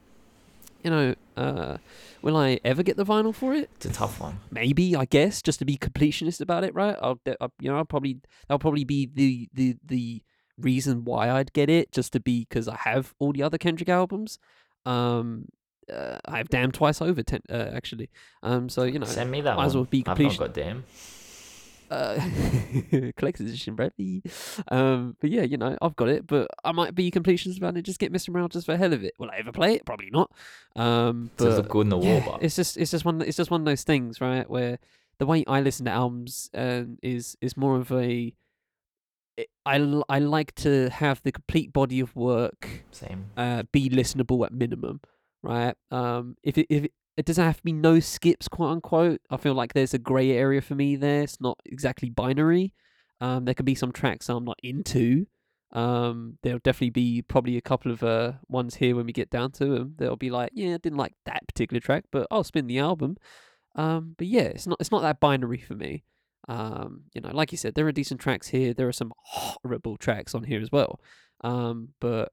you 0.84 0.90
know, 0.90 1.16
uh, 1.36 1.78
will 2.22 2.38
I 2.38 2.60
ever 2.64 2.84
get 2.84 2.98
the 2.98 3.06
vinyl 3.06 3.34
for 3.34 3.54
it? 3.54 3.70
it's 3.76 3.86
a 3.86 3.92
tough 3.92 4.20
one. 4.20 4.40
maybe 4.52 4.96
I 4.96 5.06
guess 5.06 5.42
just 5.42 5.60
to 5.60 5.66
be 5.66 5.78
completionist 5.78 6.42
about 6.42 6.64
it, 6.64 6.74
right? 6.74 6.96
I'll, 7.02 7.20
de- 7.26 7.42
I, 7.42 7.48
you 7.60 7.70
know, 7.70 7.78
I'll 7.78 7.86
probably 7.86 8.20
that'll 8.48 8.60
probably 8.60 8.84
be 8.86 9.10
the 9.14 9.50
the 9.54 9.78
the 9.86 10.22
reason 10.60 11.06
why 11.06 11.30
I'd 11.30 11.54
get 11.54 11.70
it, 11.70 11.92
just 11.92 12.14
to 12.14 12.20
be 12.20 12.46
because 12.50 12.68
I 12.68 12.76
have 12.78 13.14
all 13.20 13.32
the 13.34 13.44
other 13.44 13.58
Kendrick 13.58 13.90
albums. 13.90 14.40
Um, 14.86 15.50
uh, 15.92 16.18
I 16.26 16.38
have 16.38 16.50
Damn 16.50 16.72
twice 16.72 17.02
over, 17.02 17.22
ten, 17.24 17.42
uh, 17.50 17.70
actually. 17.74 18.10
Um, 18.44 18.68
so 18.70 18.84
you 18.84 19.00
know, 19.00 19.06
Send 19.06 19.32
me 19.32 19.42
that 19.42 19.52
might 19.52 19.58
one. 19.58 19.66
as 19.68 19.76
well 19.76 19.86
be 19.86 20.04
I've 20.08 20.20
not 20.20 20.38
got 20.38 20.54
damn. 20.54 20.84
Uh, 21.90 22.20
collector's 23.18 23.48
edition, 23.48 23.76
Bradley. 23.76 24.24
Um, 24.70 25.16
but 25.20 25.30
yeah, 25.30 25.44
you 25.44 25.58
know, 25.58 25.78
I've 25.82 25.96
got 25.96 26.10
it, 26.10 26.28
but 26.28 26.48
I 26.64 26.72
might 26.72 26.96
be 26.96 27.12
completionist 27.12 27.58
about 27.58 27.78
it. 27.78 27.84
Just 27.84 28.00
get 28.00 28.12
Mr. 28.12 28.30
Morale 28.30 28.48
just 28.48 28.66
for 28.66 28.78
hell 28.78 28.94
of 28.94 29.04
it. 29.04 29.14
Will 29.20 29.32
I 29.32 29.38
ever 29.38 29.52
play 29.52 29.76
it? 29.76 29.86
Probably 29.86 30.10
not. 30.12 30.32
Um, 30.76 31.32
but 31.38 31.50
look 31.50 31.70
good 31.70 31.82
in 31.82 31.90
the 31.90 32.00
yeah, 32.00 32.24
but 32.26 32.44
it's 32.44 32.56
just 32.56 32.78
it's 32.78 32.92
just 32.92 33.06
one 33.06 33.22
it's 33.22 33.38
just 33.38 33.52
one 33.52 33.62
of 33.62 33.66
those 33.66 33.84
things, 33.84 34.22
right? 34.22 34.50
Where 34.50 34.80
the 35.20 35.26
way 35.26 35.44
I 35.48 35.62
listen 35.62 35.86
to 35.86 35.92
albums 35.92 36.50
um, 36.54 36.98
is 37.02 37.38
is 37.42 37.58
more 37.58 37.78
of 37.78 37.92
a 37.92 38.34
I, 39.66 40.02
I 40.10 40.20
like 40.20 40.56
to 40.56 40.90
have 40.90 41.22
the 41.24 41.32
complete 41.32 41.72
body 41.72 42.00
of 42.00 42.16
work 42.16 42.84
same. 42.92 43.26
uh, 43.38 43.64
be 43.72 43.90
listenable 43.90 44.46
at 44.46 44.52
minimum, 44.52 45.02
right? 45.44 45.76
Um, 45.92 46.38
if 46.44 46.58
it, 46.58 46.66
if 46.70 46.86
it, 46.86 46.92
it 47.18 47.26
doesn't 47.26 47.44
have 47.44 47.58
to 47.58 47.64
be 47.64 47.74
no 47.74 48.00
skips, 48.00 48.48
quote 48.48 48.72
unquote, 48.72 49.22
I 49.30 49.38
feel 49.38 49.56
like 49.56 49.74
there's 49.74 49.94
a 49.94 50.00
grey 50.00 50.32
area 50.32 50.62
for 50.62 50.76
me 50.76 50.96
there. 50.96 51.24
It's 51.24 51.42
not 51.42 51.60
exactly 51.66 52.10
binary. 52.10 52.74
Um, 53.20 53.46
there 53.46 53.56
could 53.56 53.66
be 53.66 53.76
some 53.76 53.92
tracks 53.92 54.30
I'm 54.30 54.46
not 54.46 54.60
into. 54.62 55.26
Um, 55.72 56.38
there'll 56.44 56.60
definitely 56.60 56.92
be 56.92 57.24
probably 57.24 57.58
a 57.58 57.62
couple 57.62 57.92
of 57.92 58.02
uh 58.02 58.34
ones 58.48 58.76
here 58.76 58.96
when 58.96 59.06
we 59.06 59.12
get 59.12 59.30
down 59.30 59.52
to 59.54 59.66
them. 59.66 59.96
They'll 59.98 60.16
be 60.16 60.30
like, 60.30 60.52
yeah, 60.54 60.76
I 60.76 60.78
didn't 60.78 60.98
like 60.98 61.16
that 61.26 61.48
particular 61.48 61.82
track, 61.82 62.06
but 62.12 62.28
I'll 62.32 62.44
spin 62.44 62.68
the 62.68 62.80
album. 62.80 63.18
Um, 63.76 64.16
but 64.18 64.28
yeah, 64.28 64.44
it's 64.44 64.68
not 64.68 64.78
it's 64.80 64.92
not 64.92 65.02
that 65.02 65.20
binary 65.20 65.60
for 65.60 65.74
me. 65.74 66.04
Um, 66.48 67.04
you 67.14 67.22
know, 67.22 67.32
like 67.34 67.52
you 67.52 67.58
said, 67.58 67.76
there 67.76 67.88
are 67.88 67.92
decent 67.92 68.22
tracks 68.22 68.48
here. 68.48 68.74
There 68.74 68.88
are 68.88 68.94
some 68.94 69.12
horrible 69.18 69.98
tracks 69.98 70.34
on 70.34 70.44
here 70.44 70.62
as 70.62 70.72
well. 70.72 71.02
Um, 71.42 71.90
but 72.00 72.32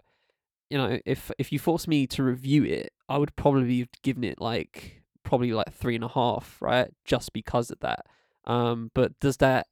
you 0.70 0.79
know, 0.79 0.99
if 1.05 1.31
if 1.38 1.53
you 1.53 1.59
force 1.59 1.88
me 1.88 2.07
to 2.09 2.23
review 2.23 2.64
it, 2.64 2.92
I 3.08 3.18
would 3.18 3.36
probably 3.36 3.80
have 3.80 3.90
given 4.02 4.24
it 4.24 4.40
like 4.40 5.02
probably 5.22 5.52
like 5.52 5.72
three 5.72 5.94
and 5.94 6.04
a 6.04 6.08
half, 6.08 6.56
right? 6.60 6.88
Just 7.04 7.32
because 7.32 7.70
of 7.70 7.80
that. 7.80 8.06
Um, 8.44 8.90
but 8.94 9.18
does 9.20 9.38
that 9.38 9.66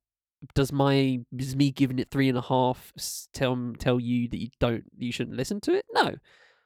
does 0.54 0.72
my 0.72 1.20
does 1.34 1.54
me 1.54 1.70
giving 1.70 1.98
it 1.98 2.10
three 2.10 2.28
and 2.28 2.38
a 2.38 2.42
half 2.42 2.92
tell 3.32 3.72
tell 3.78 4.00
you 4.00 4.28
that 4.28 4.40
you 4.40 4.48
don't 4.58 4.84
you 4.96 5.12
shouldn't 5.12 5.36
listen 5.36 5.60
to 5.62 5.74
it? 5.74 5.84
No, 5.92 6.14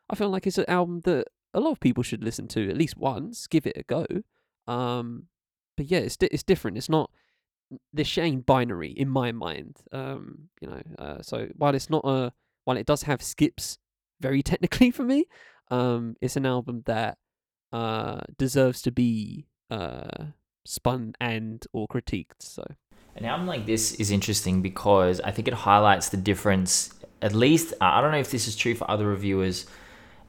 I 0.08 0.14
feel 0.14 0.30
like 0.30 0.46
it's 0.46 0.58
an 0.58 0.68
album 0.68 1.00
that 1.04 1.26
a 1.52 1.60
lot 1.60 1.72
of 1.72 1.80
people 1.80 2.02
should 2.02 2.24
listen 2.24 2.48
to 2.48 2.68
at 2.68 2.76
least 2.76 2.96
once, 2.96 3.46
give 3.46 3.66
it 3.66 3.76
a 3.76 3.82
go. 3.82 4.06
Um, 4.66 5.24
but 5.76 5.90
yeah, 5.90 5.98
it's 5.98 6.16
di- 6.16 6.28
it's 6.30 6.42
different. 6.42 6.76
It's 6.76 6.88
not 6.88 7.10
this 7.92 8.06
Shane 8.06 8.40
binary 8.40 8.90
in 8.90 9.08
my 9.08 9.32
mind. 9.32 9.78
Um, 9.92 10.48
you 10.60 10.68
know, 10.68 10.82
uh, 10.98 11.22
so 11.22 11.48
while 11.56 11.74
it's 11.74 11.90
not 11.90 12.02
a 12.04 12.32
while 12.64 12.76
it 12.76 12.86
does 12.86 13.02
have 13.02 13.22
skips 13.22 13.78
very 14.20 14.42
technically 14.44 14.90
for 14.90 15.02
me, 15.02 15.26
um, 15.70 16.16
it's 16.20 16.36
an 16.36 16.46
album 16.46 16.82
that 16.86 17.18
uh 17.72 18.20
deserves 18.38 18.80
to 18.82 18.92
be 18.92 19.46
uh 19.70 20.26
spun 20.64 21.14
and 21.20 21.66
or 21.72 21.86
critiqued. 21.88 22.40
So 22.40 22.64
An 23.16 23.24
album 23.24 23.46
like 23.46 23.66
this 23.66 23.94
is 23.94 24.10
interesting 24.10 24.62
because 24.62 25.20
I 25.20 25.30
think 25.30 25.48
it 25.48 25.54
highlights 25.54 26.08
the 26.10 26.16
difference. 26.16 26.92
At 27.22 27.34
least 27.34 27.74
I 27.80 28.00
don't 28.00 28.12
know 28.12 28.18
if 28.18 28.30
this 28.30 28.46
is 28.46 28.56
true 28.56 28.74
for 28.74 28.90
other 28.90 29.06
reviewers 29.06 29.66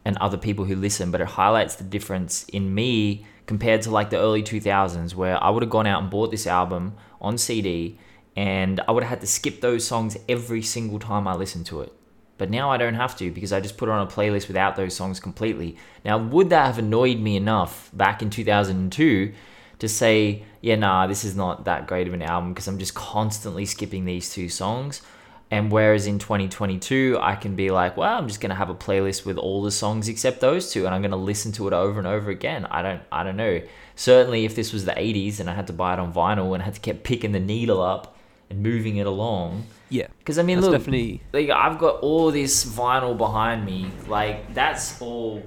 and 0.06 0.18
other 0.18 0.38
people 0.38 0.66
who 0.66 0.76
listen, 0.76 1.12
but 1.12 1.22
it 1.22 1.28
highlights 1.28 1.76
the 1.76 1.84
difference 1.84 2.46
in 2.46 2.74
me 2.74 3.26
compared 3.46 3.82
to 3.82 3.92
like 3.92 4.10
the 4.10 4.18
early 4.18 4.44
2000s 4.44 5.16
where 5.16 5.42
I 5.44 5.50
would 5.50 5.64
have 5.64 5.70
gone 5.70 5.88
out 5.88 6.02
and 6.02 6.10
bought 6.10 6.32
this 6.32 6.48
album 6.48 6.96
on 7.20 7.38
CD 7.38 7.98
and 8.36 8.80
I 8.88 8.92
would 8.92 9.04
have 9.04 9.10
had 9.10 9.22
to 9.22 9.28
skip 9.28 9.62
those 9.62 9.86
songs 9.86 10.16
every 10.30 10.62
single 10.62 11.00
time 11.00 11.28
I 11.28 11.34
listened 11.36 11.66
to 11.68 11.82
it. 11.82 11.94
But 12.38 12.50
now 12.50 12.70
I 12.70 12.78
don't 12.78 12.94
have 12.94 13.16
to 13.18 13.32
because 13.32 13.52
I 13.52 13.60
just 13.60 13.78
put 13.78 13.90
it 13.90 13.92
on 13.92 14.06
a 14.06 14.10
playlist 14.10 14.48
without 14.48 14.76
those 14.76 14.96
songs 14.96 15.20
completely. 15.20 15.78
Now, 16.06 16.18
would 16.18 16.50
that 16.50 16.66
have 16.66 16.78
annoyed 16.78 17.20
me 17.20 17.36
enough 17.36 17.90
back 17.94 18.22
in 18.22 18.30
2002 18.30 19.34
to 19.80 19.88
say, 19.88 20.44
yeah, 20.62 20.76
nah, 20.76 21.08
this 21.08 21.24
is 21.24 21.36
not 21.36 21.66
that 21.66 21.88
great 21.88 22.08
of 22.08 22.14
an 22.14 22.22
album 22.22 22.54
because 22.54 22.68
I'm 22.68 22.80
just 22.80 22.94
constantly 22.94 23.66
skipping 23.66 24.06
these 24.06 24.32
two 24.32 24.50
songs? 24.50 25.02
And 25.50 25.72
whereas 25.72 26.08
in 26.08 26.20
2022, 26.20 27.18
I 27.22 27.36
can 27.36 27.56
be 27.56 27.70
like, 27.70 27.96
well, 27.96 28.18
I'm 28.18 28.28
just 28.28 28.42
gonna 28.42 28.56
have 28.56 28.70
a 28.70 28.76
playlist 28.76 29.26
with 29.26 29.38
all 29.38 29.64
the 29.64 29.72
songs 29.72 30.10
except 30.10 30.42
those 30.42 30.72
two, 30.72 30.86
and 30.86 30.94
I'm 30.94 31.02
gonna 31.02 31.16
listen 31.16 31.54
to 31.54 31.68
it 31.68 31.74
over 31.74 32.00
and 32.00 32.08
over 32.08 32.30
again. 32.30 32.66
I 32.66 32.82
don't, 32.82 33.02
I 33.12 33.24
don't 33.24 33.38
know. 33.38 33.62
Certainly, 33.96 34.44
if 34.44 34.56
this 34.56 34.74
was 34.74 34.84
the 34.84 34.92
80s 34.92 35.40
and 35.40 35.50
I 35.50 35.54
had 35.54 35.68
to 35.68 35.74
buy 35.74 35.94
it 35.94 36.00
on 36.00 36.14
vinyl 36.14 36.54
and 36.54 36.62
I 36.62 36.66
had 36.66 36.76
to 36.76 36.82
keep 36.82 37.04
picking 37.04 37.32
the 37.32 37.40
needle 37.40 37.82
up 37.82 38.18
and 38.50 38.62
moving 38.62 38.98
it 38.98 39.08
along, 39.08 39.66
Yeah, 39.90 40.08
because 40.20 40.38
I 40.38 40.44
mean, 40.44 40.60
look, 40.60 40.72
definitely 40.72 41.22
like 41.32 41.50
I've 41.50 41.80
got 41.80 42.02
all 42.02 42.32
this 42.32 42.66
vinyl 42.66 43.18
behind 43.18 43.66
me. 43.66 43.90
Like 44.08 44.54
that's 44.54 45.02
all. 45.02 45.44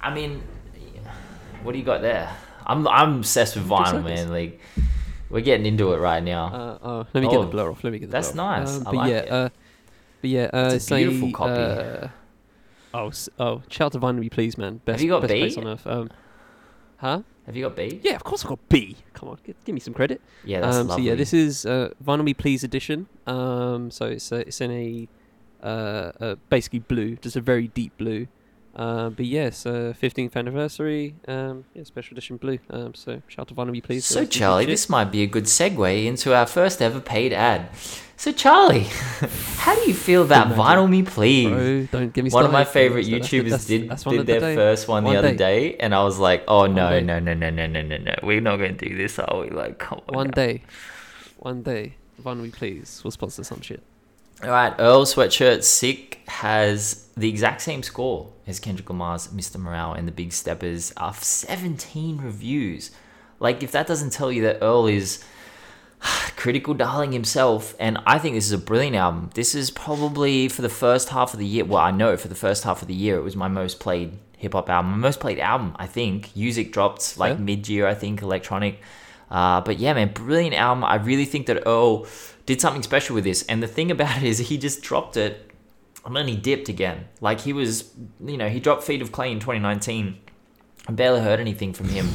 I 0.00 0.12
mean, 0.12 0.42
what 1.62 1.72
do 1.72 1.78
you 1.78 1.84
got 1.84 2.02
there? 2.02 2.34
I'm 2.66 2.86
I'm 2.88 3.16
obsessed 3.16 3.56
with 3.56 3.66
vinyl, 3.66 4.02
man. 4.02 4.30
Like 4.30 4.60
we're 5.30 5.40
getting 5.42 5.66
into 5.66 5.92
it 5.92 5.98
right 5.98 6.22
now. 6.22 6.46
Uh, 6.46 6.78
oh, 6.82 7.06
let 7.12 7.22
me 7.22 7.28
get 7.28 7.36
Oh, 7.38 7.42
the 7.42 7.48
blur 7.48 7.70
off. 7.70 7.84
Let 7.84 7.92
me 7.92 7.98
get 7.98 8.06
the 8.06 8.12
that's 8.12 8.32
blur 8.32 8.42
off. 8.42 8.58
nice. 8.60 8.76
Um, 8.76 8.80
I 8.80 8.84
but 8.90 8.94
like 8.94 9.10
yeah, 9.10 9.16
it. 9.18 9.30
Uh, 9.30 9.48
but 10.20 10.30
yeah, 10.30 10.50
uh, 10.52 10.70
It's 10.74 10.90
a 10.90 10.96
beautiful 10.96 11.28
say, 11.28 11.32
copy. 11.32 11.52
Uh, 11.52 12.08
oh, 12.94 13.12
oh, 13.38 13.62
shout 13.68 13.86
out 13.86 13.92
to 13.92 14.00
Vinyl 14.00 14.30
Please, 14.30 14.58
man. 14.58 14.80
Best, 14.84 15.02
you 15.02 15.10
got 15.10 15.20
best 15.22 15.30
place 15.32 15.54
B? 15.54 15.60
on 15.60 15.68
earth. 15.68 15.86
Um, 15.86 16.10
huh? 16.96 17.22
Have 17.48 17.56
you 17.56 17.64
got 17.64 17.76
B? 17.76 17.98
Yeah, 18.02 18.14
of 18.14 18.24
course 18.24 18.44
I've 18.44 18.50
got 18.50 18.68
B. 18.68 18.94
Come 19.14 19.30
on, 19.30 19.38
give, 19.42 19.56
give 19.64 19.72
me 19.72 19.80
some 19.80 19.94
credit. 19.94 20.20
Yeah, 20.44 20.60
that's 20.60 20.76
um, 20.76 20.90
so 20.90 20.98
yeah, 20.98 21.14
this 21.14 21.32
is 21.32 21.64
uh, 21.64 21.94
Vinyl 22.04 22.22
Me 22.22 22.34
Please 22.34 22.62
edition. 22.62 23.08
Um, 23.26 23.90
so 23.90 24.04
it's 24.04 24.30
uh, 24.30 24.44
it's 24.46 24.60
in 24.60 24.70
a 24.70 25.08
uh, 25.62 26.12
uh, 26.20 26.34
basically 26.50 26.80
blue, 26.80 27.16
just 27.16 27.36
a 27.36 27.40
very 27.40 27.68
deep 27.68 27.96
blue. 27.96 28.28
Uh, 28.76 29.08
but 29.08 29.24
yes, 29.24 29.64
uh, 29.64 29.94
15th 30.00 30.36
anniversary, 30.36 31.14
um, 31.26 31.64
yeah, 31.72 31.84
special 31.84 32.12
edition 32.12 32.36
blue. 32.36 32.58
Um, 32.68 32.94
so 32.94 33.22
shout 33.28 33.44
out 33.44 33.48
to 33.48 33.54
Vinyl 33.54 33.70
Me 33.72 33.80
Please. 33.80 34.04
So 34.04 34.26
Charlie, 34.26 34.66
this 34.66 34.90
might 34.90 35.10
be 35.10 35.22
a 35.22 35.26
good 35.26 35.44
segue 35.44 36.04
into 36.04 36.34
our 36.34 36.46
first 36.46 36.82
ever 36.82 37.00
paid 37.00 37.32
ad. 37.32 37.70
So 38.18 38.32
Charlie, 38.32 38.80
how 39.58 39.76
do 39.76 39.82
you 39.82 39.94
feel 39.94 40.24
about 40.24 40.48
Vinyl 40.48 40.90
Me 40.90 41.04
Please? 41.04 41.48
Bro, 41.48 42.00
don't 42.00 42.12
get 42.12 42.24
me 42.24 42.30
One 42.30 42.44
of 42.44 42.50
my 42.50 42.64
favorite 42.64 43.06
YouTubers 43.06 43.50
that's- 43.50 43.66
did 43.66 43.88
that's 43.88 44.02
did 44.02 44.18
of 44.18 44.26
the 44.26 44.40
their 44.40 44.56
first 44.56 44.88
one 44.88 45.04
the 45.04 45.14
other 45.14 45.30
day. 45.30 45.70
day, 45.70 45.76
and 45.76 45.94
I 45.94 46.02
was 46.02 46.18
like, 46.18 46.42
"Oh 46.48 46.66
no, 46.66 46.98
no, 46.98 47.20
no, 47.20 47.32
no, 47.32 47.48
no, 47.48 47.66
no, 47.66 47.80
no, 47.80 47.96
no! 47.96 48.14
We're 48.24 48.40
not 48.40 48.56
going 48.56 48.76
to 48.76 48.88
do 48.88 48.96
this, 48.96 49.20
are 49.20 49.40
we?" 49.40 49.50
Like, 49.50 49.78
come 49.78 50.00
on. 50.08 50.14
One 50.16 50.26
now. 50.26 50.32
day, 50.32 50.62
one 51.36 51.62
day, 51.62 51.94
Vinyl 52.20 52.42
Me 52.42 52.50
Please 52.50 53.00
will 53.04 53.12
sponsor 53.12 53.44
some 53.44 53.60
shit. 53.60 53.84
All 54.42 54.50
right, 54.50 54.74
Earl 54.80 55.04
Sweatshirt 55.04 55.62
Sick 55.62 56.20
has 56.26 57.06
the 57.16 57.28
exact 57.28 57.60
same 57.60 57.84
score 57.84 58.32
as 58.48 58.58
Kendrick 58.58 58.88
Lamar's 58.90 59.28
Mr. 59.28 59.58
Morale 59.58 59.92
and 59.92 60.08
the 60.08 60.12
Big 60.12 60.32
Steppers 60.32 60.90
of 60.96 61.22
17 61.22 62.18
reviews. 62.18 62.90
Like, 63.38 63.62
if 63.62 63.70
that 63.72 63.86
doesn't 63.86 64.12
tell 64.12 64.32
you 64.32 64.42
that 64.42 64.58
Earl 64.60 64.88
is 64.88 65.24
critical 66.36 66.74
darling 66.74 67.12
himself, 67.12 67.74
and 67.78 67.98
I 68.06 68.18
think 68.18 68.34
this 68.34 68.46
is 68.46 68.52
a 68.52 68.58
brilliant 68.58 68.96
album. 68.96 69.30
This 69.34 69.54
is 69.54 69.70
probably 69.70 70.48
for 70.48 70.62
the 70.62 70.68
first 70.68 71.08
half 71.10 71.32
of 71.32 71.38
the 71.38 71.46
year. 71.46 71.64
Well, 71.64 71.82
I 71.82 71.90
know 71.90 72.16
for 72.16 72.28
the 72.28 72.34
first 72.34 72.64
half 72.64 72.82
of 72.82 72.88
the 72.88 72.94
year, 72.94 73.16
it 73.16 73.22
was 73.22 73.36
my 73.36 73.48
most 73.48 73.80
played 73.80 74.18
hip 74.36 74.52
hop 74.52 74.70
album, 74.70 74.92
my 74.92 74.96
most 74.96 75.20
played 75.20 75.38
album. 75.38 75.74
I 75.76 75.86
think 75.86 76.34
Music 76.36 76.72
dropped 76.72 77.18
like 77.18 77.36
Fair. 77.36 77.44
mid 77.44 77.68
year. 77.68 77.86
I 77.86 77.94
think 77.94 78.22
electronic. 78.22 78.80
Uh, 79.30 79.60
but 79.60 79.78
yeah, 79.78 79.92
man, 79.92 80.12
brilliant 80.12 80.54
album. 80.54 80.84
I 80.84 80.94
really 80.94 81.26
think 81.26 81.46
that 81.46 81.62
Earl 81.66 82.06
did 82.46 82.60
something 82.60 82.82
special 82.82 83.14
with 83.14 83.24
this. 83.24 83.42
And 83.42 83.62
the 83.62 83.66
thing 83.66 83.90
about 83.90 84.16
it 84.16 84.22
is, 84.22 84.38
he 84.38 84.56
just 84.56 84.80
dropped 84.82 85.16
it, 85.16 85.50
and 86.06 86.16
then 86.16 86.28
he 86.28 86.36
dipped 86.36 86.68
again. 86.68 87.08
Like 87.20 87.40
he 87.40 87.52
was, 87.52 87.92
you 88.24 88.36
know, 88.38 88.48
he 88.48 88.60
dropped 88.60 88.84
Feet 88.84 89.02
of 89.02 89.12
Clay 89.12 89.30
in 89.30 89.40
2019. 89.40 90.18
I 90.88 90.92
barely 90.92 91.20
heard 91.20 91.40
anything 91.40 91.74
from 91.74 91.90
him 91.90 92.08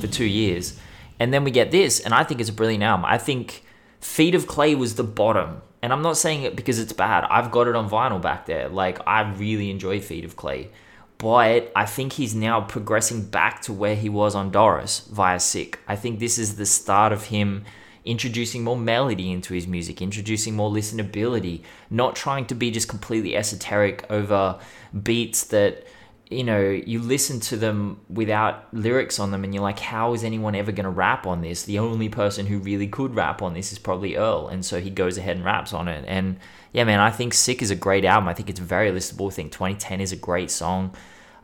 for 0.00 0.06
two 0.06 0.24
years. 0.24 0.78
And 1.20 1.32
then 1.32 1.44
we 1.44 1.52
get 1.52 1.70
this, 1.70 2.00
and 2.00 2.12
I 2.12 2.24
think 2.24 2.40
it's 2.40 2.50
a 2.50 2.54
brilliant 2.54 2.82
album. 2.82 3.04
I 3.04 3.18
think 3.18 3.62
Feet 4.00 4.34
of 4.34 4.46
Clay 4.46 4.74
was 4.74 4.94
the 4.94 5.04
bottom. 5.04 5.62
And 5.82 5.92
I'm 5.92 6.02
not 6.02 6.16
saying 6.16 6.42
it 6.42 6.56
because 6.56 6.78
it's 6.78 6.92
bad. 6.92 7.24
I've 7.30 7.50
got 7.50 7.68
it 7.68 7.76
on 7.76 7.88
vinyl 7.88 8.20
back 8.20 8.46
there. 8.46 8.68
Like, 8.68 8.98
I 9.06 9.30
really 9.30 9.70
enjoy 9.70 10.00
Feet 10.00 10.24
of 10.24 10.36
Clay. 10.36 10.70
But 11.18 11.70
I 11.76 11.84
think 11.84 12.14
he's 12.14 12.34
now 12.34 12.62
progressing 12.62 13.26
back 13.26 13.60
to 13.62 13.72
where 13.72 13.94
he 13.94 14.08
was 14.08 14.34
on 14.34 14.50
Doris 14.50 15.00
via 15.12 15.38
Sick. 15.38 15.78
I 15.86 15.94
think 15.94 16.18
this 16.18 16.38
is 16.38 16.56
the 16.56 16.66
start 16.66 17.12
of 17.12 17.26
him 17.26 17.64
introducing 18.04 18.64
more 18.64 18.76
melody 18.76 19.30
into 19.30 19.52
his 19.52 19.66
music, 19.66 20.00
introducing 20.00 20.56
more 20.56 20.70
listenability, 20.70 21.62
not 21.90 22.16
trying 22.16 22.46
to 22.46 22.54
be 22.54 22.70
just 22.70 22.88
completely 22.88 23.36
esoteric 23.36 24.06
over 24.10 24.58
beats 25.02 25.44
that 25.44 25.86
you 26.30 26.44
know, 26.44 26.60
you 26.60 27.00
listen 27.00 27.40
to 27.40 27.56
them 27.56 28.00
without 28.08 28.72
lyrics 28.72 29.18
on 29.18 29.32
them 29.32 29.42
and 29.42 29.52
you're 29.52 29.64
like, 29.64 29.80
how 29.80 30.14
is 30.14 30.22
anyone 30.22 30.54
ever 30.54 30.70
going 30.70 30.84
to 30.84 30.90
rap 30.90 31.26
on 31.26 31.40
this? 31.40 31.64
The 31.64 31.80
only 31.80 32.08
person 32.08 32.46
who 32.46 32.60
really 32.60 32.86
could 32.86 33.16
rap 33.16 33.42
on 33.42 33.52
this 33.52 33.72
is 33.72 33.80
probably 33.80 34.16
Earl. 34.16 34.46
And 34.46 34.64
so 34.64 34.80
he 34.80 34.90
goes 34.90 35.18
ahead 35.18 35.36
and 35.36 35.44
raps 35.44 35.72
on 35.72 35.88
it. 35.88 36.04
And 36.06 36.38
yeah, 36.72 36.84
man, 36.84 37.00
I 37.00 37.10
think 37.10 37.34
Sick 37.34 37.62
is 37.62 37.72
a 37.72 37.76
great 37.76 38.04
album. 38.04 38.28
I 38.28 38.34
think 38.34 38.48
it's 38.48 38.60
very 38.60 38.92
listenable. 38.92 39.32
I 39.32 39.34
think 39.34 39.50
2010 39.50 40.00
is 40.00 40.12
a 40.12 40.16
great 40.16 40.52
song. 40.52 40.94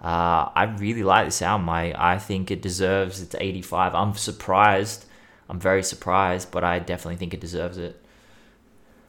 Uh, 0.00 0.50
I 0.54 0.72
really 0.78 1.02
like 1.02 1.26
this 1.26 1.42
album. 1.42 1.68
I, 1.68 1.92
I 1.96 2.18
think 2.18 2.52
it 2.52 2.62
deserves 2.62 3.20
its 3.20 3.34
85. 3.36 3.92
I'm 3.92 4.14
surprised. 4.14 5.06
I'm 5.48 5.58
very 5.58 5.82
surprised, 5.82 6.52
but 6.52 6.62
I 6.62 6.78
definitely 6.78 7.16
think 7.16 7.34
it 7.34 7.40
deserves 7.40 7.76
it. 7.76 8.00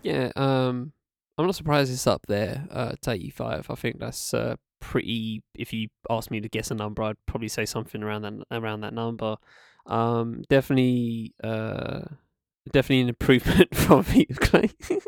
Yeah, 0.02 0.32
um, 0.36 0.94
I'm 1.38 1.46
not 1.46 1.56
surprised 1.56 1.92
it's 1.92 2.08
up 2.08 2.26
there. 2.28 2.66
Uh, 2.72 2.92
it's 2.94 3.08
85. 3.08 3.68
I 3.70 3.76
think 3.76 4.00
that's 4.00 4.34
uh, 4.34 4.56
pretty. 4.80 5.44
If 5.56 5.74
you 5.74 5.90
ask 6.10 6.32
me 6.32 6.42
to 6.42 6.50
guess 6.50 6.72
a 6.72 6.76
number, 6.76 7.04
I'd 7.04 7.18
probably 7.26 7.48
say 7.48 7.66
something 7.66 8.04
around 8.04 8.24
that 8.24 8.34
around 8.52 8.82
that 8.82 8.94
number. 8.94 9.38
Um, 9.86 10.44
definitely, 10.50 11.34
uh, 11.44 12.02
definitely 12.72 13.02
an 13.02 13.10
improvement 13.10 13.76
from 13.76 14.04
Feet 14.04 14.30
of 14.32 14.40
Clay. 14.40 14.70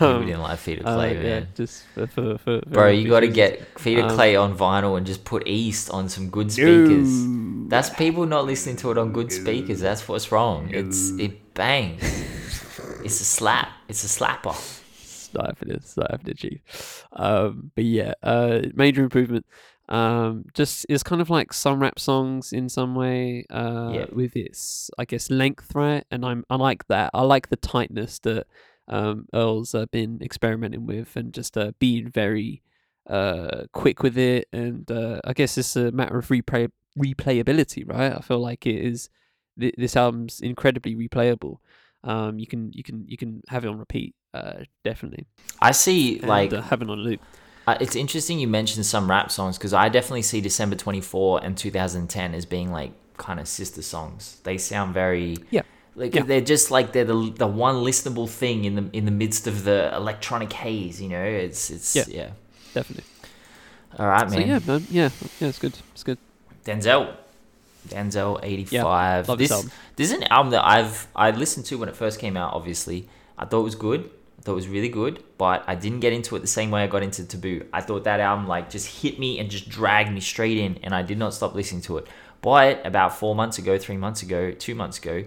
Um, 0.00 0.26
didn't 0.26 0.42
like 0.42 0.58
Feet 0.58 0.80
of 0.80 0.86
uh, 0.86 0.94
Clay, 0.96 1.24
yeah, 1.24 1.44
just 1.54 1.86
for, 1.94 2.06
for, 2.06 2.36
for 2.38 2.60
Bro, 2.66 2.90
you 2.90 3.08
got 3.08 3.20
to 3.20 3.28
get 3.28 3.78
Feet 3.78 3.98
of 3.98 4.10
Um, 4.10 4.16
Clay 4.16 4.36
on 4.36 4.56
vinyl 4.56 4.98
and 4.98 5.06
just 5.06 5.24
put 5.24 5.46
East 5.48 5.90
on 5.90 6.10
some 6.10 6.28
good 6.28 6.52
speakers. 6.52 7.08
No. 7.08 7.68
That's 7.68 7.88
people 7.88 8.26
not 8.26 8.44
listening 8.44 8.76
to 8.76 8.90
it 8.90 8.98
on 8.98 9.12
good 9.12 9.32
speakers. 9.32 9.80
That's 9.80 10.06
what's 10.06 10.30
wrong. 10.30 10.68
It's 10.70 11.12
it 11.12 11.54
bangs. 11.54 12.02
it's 13.02 13.20
a 13.20 13.24
slap. 13.24 13.70
It's 13.88 14.04
a 14.04 14.08
slap 14.08 14.42
slapper. 14.42 14.79
It's 15.30 15.34
not 15.36 15.46
happening. 15.46 15.76
It's 15.76 15.96
not 15.96 16.10
happening, 16.10 16.34
Chief. 16.34 17.06
Um, 17.12 17.70
but 17.74 17.84
yeah, 17.84 18.14
uh, 18.22 18.62
major 18.74 19.02
improvement. 19.02 19.46
Um, 19.88 20.44
just 20.54 20.86
it's 20.88 21.02
kind 21.02 21.20
of 21.20 21.30
like 21.30 21.52
some 21.52 21.80
rap 21.80 21.98
songs 21.98 22.52
in 22.52 22.68
some 22.68 22.94
way. 22.94 23.44
Uh, 23.50 23.92
Yeah. 23.94 24.06
with 24.12 24.36
its 24.36 24.90
I 24.98 25.04
guess 25.04 25.30
length, 25.30 25.74
right? 25.74 26.04
And 26.10 26.24
I'm 26.24 26.44
I 26.50 26.56
like 26.56 26.86
that. 26.88 27.10
I 27.14 27.22
like 27.22 27.48
the 27.48 27.56
tightness 27.56 28.18
that 28.20 28.46
um 28.88 29.26
Earl's 29.32 29.74
uh, 29.74 29.86
been 29.86 30.20
experimenting 30.20 30.84
with, 30.86 31.14
and 31.16 31.32
just 31.32 31.56
uh, 31.56 31.72
being 31.78 32.08
very 32.10 32.62
uh 33.08 33.64
quick 33.72 34.02
with 34.02 34.18
it. 34.18 34.48
And 34.52 34.90
uh, 34.90 35.20
I 35.24 35.32
guess 35.32 35.56
it's 35.58 35.76
a 35.76 35.90
matter 35.92 36.18
of 36.18 36.28
replay 36.28 36.70
replayability, 36.98 37.88
right? 37.88 38.12
I 38.12 38.20
feel 38.20 38.40
like 38.40 38.66
it 38.66 38.76
is. 38.84 39.08
Th- 39.58 39.74
this 39.76 39.96
album's 39.96 40.40
incredibly 40.40 40.94
replayable. 40.94 41.56
Um, 42.04 42.38
you 42.38 42.46
can 42.46 42.72
you 42.72 42.82
can 42.82 43.04
you 43.08 43.16
can 43.16 43.42
have 43.48 43.64
it 43.64 43.68
on 43.68 43.78
repeat. 43.78 44.14
Uh, 44.32 44.64
definitely. 44.84 45.26
I 45.60 45.72
see 45.72 46.18
And, 46.20 46.28
like 46.28 46.52
uh, 46.52 46.62
have 46.62 46.82
it 46.82 46.88
on 46.90 46.98
loop. 46.98 47.20
uh, 47.66 47.76
it's 47.80 47.96
interesting 47.96 48.38
you 48.38 48.46
mentioned 48.48 48.86
some 48.86 49.10
rap 49.10 49.30
songs 49.30 49.58
because 49.58 49.74
I 49.74 49.88
definitely 49.88 50.22
see 50.22 50.40
December 50.40 50.76
24 50.76 51.44
and 51.44 51.56
2010 51.56 52.34
as 52.34 52.46
being 52.46 52.70
like 52.70 52.92
kind 53.16 53.40
of 53.40 53.48
sister 53.48 53.82
songs. 53.82 54.38
They 54.44 54.56
sound 54.58 54.94
very 54.94 55.36
Yeah. 55.50 55.62
Like 55.96 56.14
Yeah. 56.14 56.22
they're 56.22 56.40
just 56.40 56.70
like 56.70 56.92
they're 56.92 57.04
the 57.04 57.32
the 57.36 57.46
one 57.46 57.76
listenable 57.76 58.28
thing 58.28 58.64
in 58.64 58.74
the 58.76 58.88
in 58.92 59.04
the 59.04 59.10
midst 59.10 59.46
of 59.48 59.64
the 59.64 59.92
electronic 59.94 60.52
haze, 60.52 61.02
you 61.02 61.08
know. 61.08 61.22
It's 61.24 61.68
it's 61.70 61.96
Yeah. 61.96 62.04
yeah. 62.08 62.30
Definitely. 62.72 63.04
All 63.98 64.06
right, 64.06 64.30
So 64.30 64.38
man. 64.38 64.48
yeah, 64.48 64.58
man, 64.64 64.86
yeah, 64.88 65.10
yeah, 65.40 65.48
it's 65.48 65.58
good. 65.58 65.74
It's 65.92 66.04
good. 66.04 66.18
Denzel. 66.64 67.16
Denzel 67.88 68.38
85. 68.42 69.28
Love 69.28 69.38
this 69.38 69.48
this 69.50 69.68
this 69.96 70.10
is 70.12 70.16
an 70.18 70.22
album 70.24 70.50
that 70.52 70.64
I've 70.64 71.08
I 71.16 71.30
listened 71.32 71.66
to 71.66 71.78
when 71.78 71.88
it 71.88 71.96
first 71.96 72.20
came 72.20 72.36
out. 72.36 72.54
Obviously, 72.54 73.08
I 73.36 73.44
thought 73.46 73.60
it 73.60 73.64
was 73.64 73.74
good. 73.74 74.08
It 74.46 74.50
was 74.50 74.68
really 74.68 74.88
good, 74.88 75.22
but 75.38 75.64
I 75.66 75.74
didn't 75.74 76.00
get 76.00 76.12
into 76.12 76.34
it 76.34 76.40
the 76.40 76.46
same 76.46 76.70
way 76.70 76.82
I 76.82 76.86
got 76.86 77.02
into 77.02 77.24
Taboo. 77.24 77.66
I 77.72 77.80
thought 77.80 78.04
that 78.04 78.20
album 78.20 78.46
like 78.46 78.70
just 78.70 79.02
hit 79.02 79.18
me 79.18 79.38
and 79.38 79.50
just 79.50 79.68
dragged 79.68 80.12
me 80.12 80.20
straight 80.20 80.58
in, 80.58 80.78
and 80.82 80.94
I 80.94 81.02
did 81.02 81.18
not 81.18 81.34
stop 81.34 81.54
listening 81.54 81.82
to 81.82 81.98
it. 81.98 82.06
But 82.42 82.84
about 82.86 83.14
four 83.14 83.34
months 83.34 83.58
ago, 83.58 83.78
three 83.78 83.98
months 83.98 84.22
ago, 84.22 84.50
two 84.52 84.74
months 84.74 84.98
ago, 84.98 85.24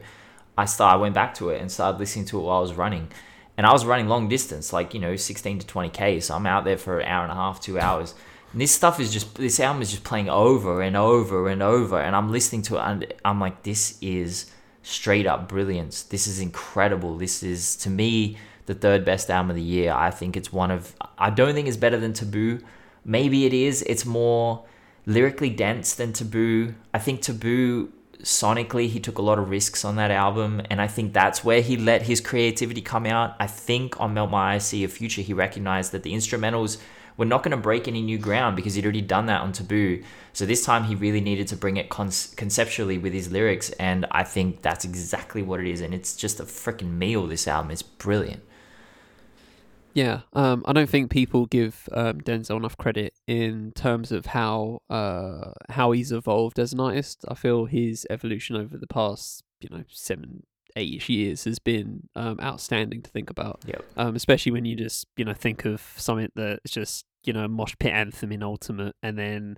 I 0.57 0.65
start 0.65 0.93
I 0.93 0.97
went 0.97 1.15
back 1.15 1.33
to 1.35 1.49
it 1.49 1.61
and 1.61 1.71
started 1.71 1.99
listening 1.99 2.25
to 2.25 2.39
it 2.39 2.43
while 2.43 2.57
I 2.57 2.61
was 2.61 2.73
running. 2.73 3.09
And 3.55 3.67
I 3.67 3.71
was 3.71 3.85
running 3.85 4.07
long 4.07 4.27
distance, 4.29 4.73
like, 4.73 4.93
you 4.93 4.99
know, 4.99 5.15
16 5.15 5.59
to 5.59 5.67
20K. 5.67 6.23
So 6.23 6.35
I'm 6.35 6.47
out 6.47 6.65
there 6.65 6.77
for 6.77 6.99
an 6.99 7.07
hour 7.07 7.23
and 7.23 7.31
a 7.31 7.35
half, 7.35 7.61
two 7.61 7.79
hours. 7.79 8.15
And 8.51 8.59
this 8.59 8.71
stuff 8.71 8.99
is 8.99 9.13
just, 9.13 9.35
this 9.35 9.59
album 9.59 9.81
is 9.83 9.91
just 9.91 10.03
playing 10.03 10.29
over 10.29 10.81
and 10.81 10.97
over 10.97 11.47
and 11.47 11.61
over. 11.61 12.01
And 12.01 12.15
I'm 12.15 12.31
listening 12.31 12.63
to 12.63 12.77
it 12.77 12.81
and 12.81 13.13
I'm 13.23 13.39
like, 13.39 13.61
this 13.63 13.97
is 14.01 14.51
straight 14.81 15.27
up 15.27 15.47
brilliance. 15.47 16.01
This 16.03 16.25
is 16.25 16.39
incredible. 16.39 17.17
This 17.17 17.43
is, 17.43 17.75
to 17.77 17.91
me, 17.91 18.37
the 18.65 18.73
third 18.73 19.05
best 19.05 19.29
album 19.29 19.51
of 19.51 19.55
the 19.55 19.61
year. 19.61 19.93
I 19.93 20.11
think 20.11 20.37
it's 20.37 20.51
one 20.51 20.71
of, 20.71 20.95
I 21.17 21.29
don't 21.29 21.53
think 21.53 21.67
it's 21.67 21.77
better 21.77 21.97
than 21.97 22.13
Taboo. 22.13 22.59
Maybe 23.05 23.45
it 23.45 23.53
is. 23.53 23.81
It's 23.83 24.05
more 24.05 24.65
lyrically 25.05 25.49
dense 25.49 25.93
than 25.93 26.13
Taboo. 26.13 26.75
I 26.93 26.99
think 26.99 27.21
Taboo 27.21 27.91
sonically 28.23 28.87
he 28.87 28.99
took 28.99 29.17
a 29.17 29.21
lot 29.21 29.37
of 29.37 29.49
risks 29.49 29.83
on 29.83 29.97
that 29.97 30.09
album 30.09 30.61
and 30.69 30.81
i 30.81 30.87
think 30.87 31.13
that's 31.13 31.43
where 31.43 31.61
he 31.61 31.75
let 31.75 32.03
his 32.03 32.21
creativity 32.21 32.81
come 32.81 33.05
out 33.05 33.35
i 33.39 33.45
think 33.45 33.99
on 33.99 34.13
melt 34.13 34.31
my 34.31 34.53
eyes 34.53 34.65
see 34.65 34.83
a 34.83 34.87
future 34.87 35.21
he 35.21 35.33
recognized 35.33 35.91
that 35.91 36.03
the 36.03 36.13
instrumentals 36.13 36.77
were 37.17 37.25
not 37.25 37.43
going 37.43 37.51
to 37.51 37.57
break 37.57 37.87
any 37.87 38.01
new 38.01 38.17
ground 38.17 38.55
because 38.55 38.75
he'd 38.75 38.85
already 38.85 39.01
done 39.01 39.25
that 39.25 39.41
on 39.41 39.51
taboo 39.51 40.01
so 40.31 40.45
this 40.45 40.63
time 40.63 40.85
he 40.85 40.95
really 40.95 41.19
needed 41.19 41.47
to 41.47 41.55
bring 41.55 41.75
it 41.75 41.89
con- 41.89 42.09
conceptually 42.37 42.97
with 42.97 43.11
his 43.11 43.29
lyrics 43.29 43.71
and 43.71 44.05
i 44.11 44.23
think 44.23 44.61
that's 44.61 44.85
exactly 44.85 45.41
what 45.41 45.59
it 45.59 45.67
is 45.67 45.81
and 45.81 45.93
it's 45.93 46.15
just 46.15 46.39
a 46.39 46.43
freaking 46.43 46.93
meal 46.93 47.27
this 47.27 47.45
album 47.45 47.71
it's 47.71 47.83
brilliant 47.83 48.41
Yeah, 49.93 50.21
um, 50.33 50.63
I 50.65 50.73
don't 50.73 50.89
think 50.89 51.11
people 51.11 51.45
give 51.45 51.87
um, 51.91 52.21
Denzel 52.21 52.57
enough 52.57 52.77
credit 52.77 53.13
in 53.27 53.71
terms 53.73 54.11
of 54.11 54.27
how 54.27 54.81
uh, 54.89 55.51
how 55.69 55.91
he's 55.91 56.11
evolved 56.11 56.59
as 56.59 56.73
an 56.73 56.79
artist. 56.79 57.23
I 57.27 57.35
feel 57.35 57.65
his 57.65 58.07
evolution 58.09 58.55
over 58.55 58.77
the 58.77 58.87
past, 58.87 59.43
you 59.61 59.69
know, 59.69 59.83
seven, 59.89 60.43
eight 60.75 61.07
years 61.07 61.43
has 61.43 61.59
been 61.59 62.09
um, 62.15 62.39
outstanding 62.41 63.03
to 63.03 63.11
think 63.11 63.29
about. 63.29 63.61
Yep. 63.67 63.85
Um, 63.95 64.15
especially 64.15 64.51
when 64.51 64.65
you 64.65 64.75
just 64.75 65.07
you 65.15 65.25
know 65.25 65.33
think 65.33 65.65
of 65.65 65.81
something 65.97 66.29
that's 66.35 66.71
just 66.71 67.05
you 67.23 67.33
know 67.33 67.47
mosh 67.47 67.75
pit 67.77 67.93
anthem 67.93 68.31
in 68.31 68.41
Ultimate, 68.41 68.95
and 69.03 69.17
then 69.17 69.57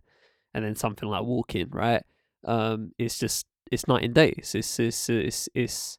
and 0.53 0.65
then 0.65 0.75
something 0.75 1.07
like 1.07 1.23
Walking, 1.23 1.69
right? 1.71 2.03
Um, 2.43 2.91
it's 2.97 3.17
just 3.17 3.45
it's 3.71 3.87
night 3.87 4.03
and 4.03 4.13
day. 4.13 4.33
It's 4.37 4.53
it's 4.53 4.79
it's 4.79 5.09
it's 5.09 5.49
it's, 5.53 5.97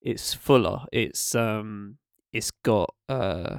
it's 0.00 0.34
fuller. 0.34 0.84
It's 0.92 1.34
um 1.34 1.98
it's 2.36 2.50
got 2.62 2.94
uh 3.08 3.56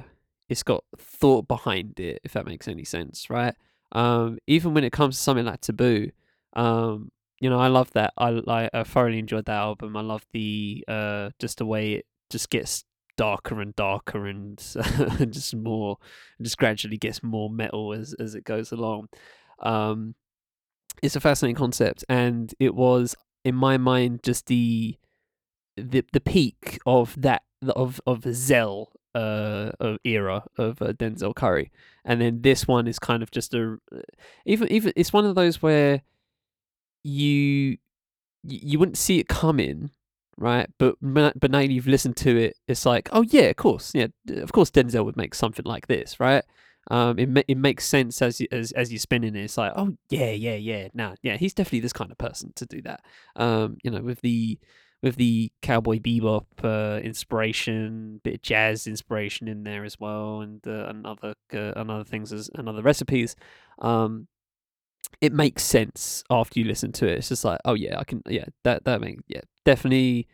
it's 0.48 0.62
got 0.62 0.84
thought 0.96 1.48
behind 1.48 1.98
it 1.98 2.20
if 2.22 2.32
that 2.32 2.46
makes 2.46 2.68
any 2.68 2.84
sense 2.84 3.28
right? 3.28 3.54
Um 3.92 4.38
even 4.46 4.72
when 4.72 4.84
it 4.84 4.92
comes 4.92 5.16
to 5.16 5.22
something 5.22 5.46
like 5.46 5.60
taboo 5.60 6.10
um 6.54 7.10
you 7.40 7.50
know 7.50 7.58
i 7.58 7.66
love 7.68 7.90
that. 7.92 8.12
I 8.16 8.30
like 8.30 8.70
i 8.72 8.84
thoroughly 8.84 9.18
enjoyed 9.18 9.46
that 9.46 9.58
album. 9.58 9.96
I 9.96 10.02
love 10.02 10.24
the 10.32 10.84
uh 10.86 11.30
just 11.40 11.58
the 11.58 11.66
way 11.66 11.92
it 11.94 12.06
just 12.30 12.50
gets 12.50 12.84
darker 13.16 13.60
and 13.60 13.74
darker 13.74 14.26
and 14.26 14.58
just 15.32 15.56
more 15.56 15.96
just 16.40 16.56
gradually 16.56 16.98
gets 16.98 17.20
more 17.22 17.50
metal 17.50 17.92
as 17.92 18.14
as 18.20 18.36
it 18.36 18.44
goes 18.44 18.70
along. 18.70 19.08
Um 19.60 20.14
it's 21.02 21.16
a 21.16 21.20
fascinating 21.20 21.56
concept 21.56 22.04
and 22.08 22.54
it 22.60 22.74
was 22.74 23.16
in 23.44 23.54
my 23.56 23.76
mind 23.76 24.20
just 24.22 24.46
the 24.46 24.96
the 25.76 26.04
the 26.12 26.20
peak 26.20 26.78
of 26.86 27.20
that 27.20 27.42
of 27.66 28.00
of 28.06 28.24
Zell 28.34 28.92
uh 29.14 29.70
of 29.80 29.98
era 30.04 30.44
of 30.56 30.80
uh, 30.82 30.92
Denzel 30.92 31.34
Curry, 31.34 31.70
and 32.04 32.20
then 32.20 32.42
this 32.42 32.66
one 32.66 32.86
is 32.86 32.98
kind 32.98 33.22
of 33.22 33.30
just 33.30 33.54
a 33.54 33.78
even 34.44 34.70
even 34.70 34.92
it's 34.96 35.12
one 35.12 35.24
of 35.24 35.34
those 35.34 35.62
where 35.62 36.02
you 37.04 37.78
you 38.44 38.78
wouldn't 38.78 38.98
see 38.98 39.18
it 39.18 39.28
coming, 39.28 39.90
right? 40.36 40.68
But 40.78 40.96
but 41.00 41.50
now 41.50 41.58
you've 41.58 41.86
listened 41.86 42.16
to 42.18 42.36
it, 42.36 42.56
it's 42.66 42.86
like 42.86 43.08
oh 43.12 43.22
yeah, 43.22 43.42
of 43.42 43.56
course, 43.56 43.92
yeah, 43.94 44.08
of 44.36 44.52
course 44.52 44.70
Denzel 44.70 45.04
would 45.04 45.16
make 45.16 45.34
something 45.34 45.64
like 45.66 45.86
this, 45.86 46.20
right? 46.20 46.44
Um, 46.90 47.18
it 47.18 47.44
it 47.48 47.58
makes 47.58 47.86
sense 47.86 48.22
as 48.22 48.40
you, 48.40 48.46
as 48.50 48.72
as 48.72 48.90
you're 48.90 48.98
spinning 48.98 49.36
it. 49.36 49.44
It's 49.44 49.58
like, 49.58 49.72
oh 49.76 49.96
yeah, 50.10 50.30
yeah, 50.30 50.54
yeah. 50.54 50.88
Nah, 50.94 51.16
yeah, 51.22 51.36
he's 51.36 51.54
definitely 51.54 51.80
this 51.80 51.92
kind 51.92 52.10
of 52.10 52.18
person 52.18 52.52
to 52.56 52.66
do 52.66 52.80
that. 52.82 53.00
Um, 53.36 53.76
you 53.82 53.90
know, 53.90 54.00
with 54.00 54.20
the 54.22 54.58
with 55.02 55.16
the 55.16 55.52
cowboy 55.62 55.98
bebop 55.98 56.46
uh, 56.62 57.00
inspiration, 57.00 58.20
bit 58.24 58.34
of 58.34 58.42
jazz 58.42 58.86
inspiration 58.86 59.48
in 59.48 59.64
there 59.64 59.84
as 59.84 59.98
well, 60.00 60.40
and 60.40 60.66
uh, 60.66 60.86
and 60.86 61.06
other 61.06 61.34
uh, 61.52 62.04
things 62.04 62.32
as 62.32 62.50
and 62.54 62.68
other 62.68 62.82
recipes. 62.82 63.36
Um, 63.78 64.26
it 65.20 65.32
makes 65.32 65.62
sense 65.62 66.22
after 66.30 66.58
you 66.58 66.66
listen 66.66 66.92
to 66.92 67.06
it. 67.06 67.18
It's 67.18 67.28
just 67.28 67.44
like, 67.44 67.60
oh 67.64 67.74
yeah, 67.74 67.98
I 67.98 68.04
can, 68.04 68.22
yeah, 68.28 68.46
that 68.64 68.84
that 68.84 69.00
makes 69.00 69.22
yeah, 69.28 69.40
definitely 69.64 70.26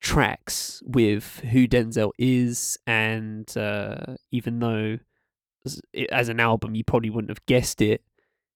tracks 0.00 0.82
with 0.86 1.40
who 1.50 1.66
Denzel 1.66 2.12
is, 2.18 2.78
and 2.86 3.54
uh, 3.56 4.16
even 4.30 4.58
though 4.58 4.98
as 6.12 6.28
an 6.28 6.38
album 6.38 6.76
you 6.76 6.84
probably 6.84 7.10
wouldn't 7.10 7.30
have 7.30 7.44
guessed 7.46 7.82
it 7.82 8.00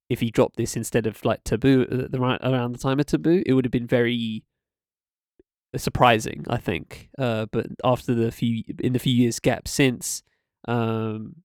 if 0.08 0.20
he 0.20 0.30
dropped 0.30 0.56
this 0.56 0.76
instead 0.76 1.06
of 1.06 1.24
like 1.24 1.42
Taboo 1.44 1.86
uh, 1.90 2.08
the 2.08 2.20
right 2.20 2.40
around 2.42 2.72
the 2.72 2.78
time 2.78 3.00
of 3.00 3.06
Taboo, 3.06 3.42
it 3.46 3.54
would 3.54 3.64
have 3.64 3.72
been 3.72 3.86
very 3.86 4.44
surprising, 5.76 6.44
I 6.48 6.56
think. 6.56 7.08
Uh, 7.18 7.46
but 7.50 7.66
after 7.84 8.14
the 8.14 8.32
few 8.32 8.62
in 8.78 8.92
the 8.92 8.98
few 8.98 9.14
years 9.14 9.40
gap 9.40 9.68
since, 9.68 10.22
um, 10.66 11.36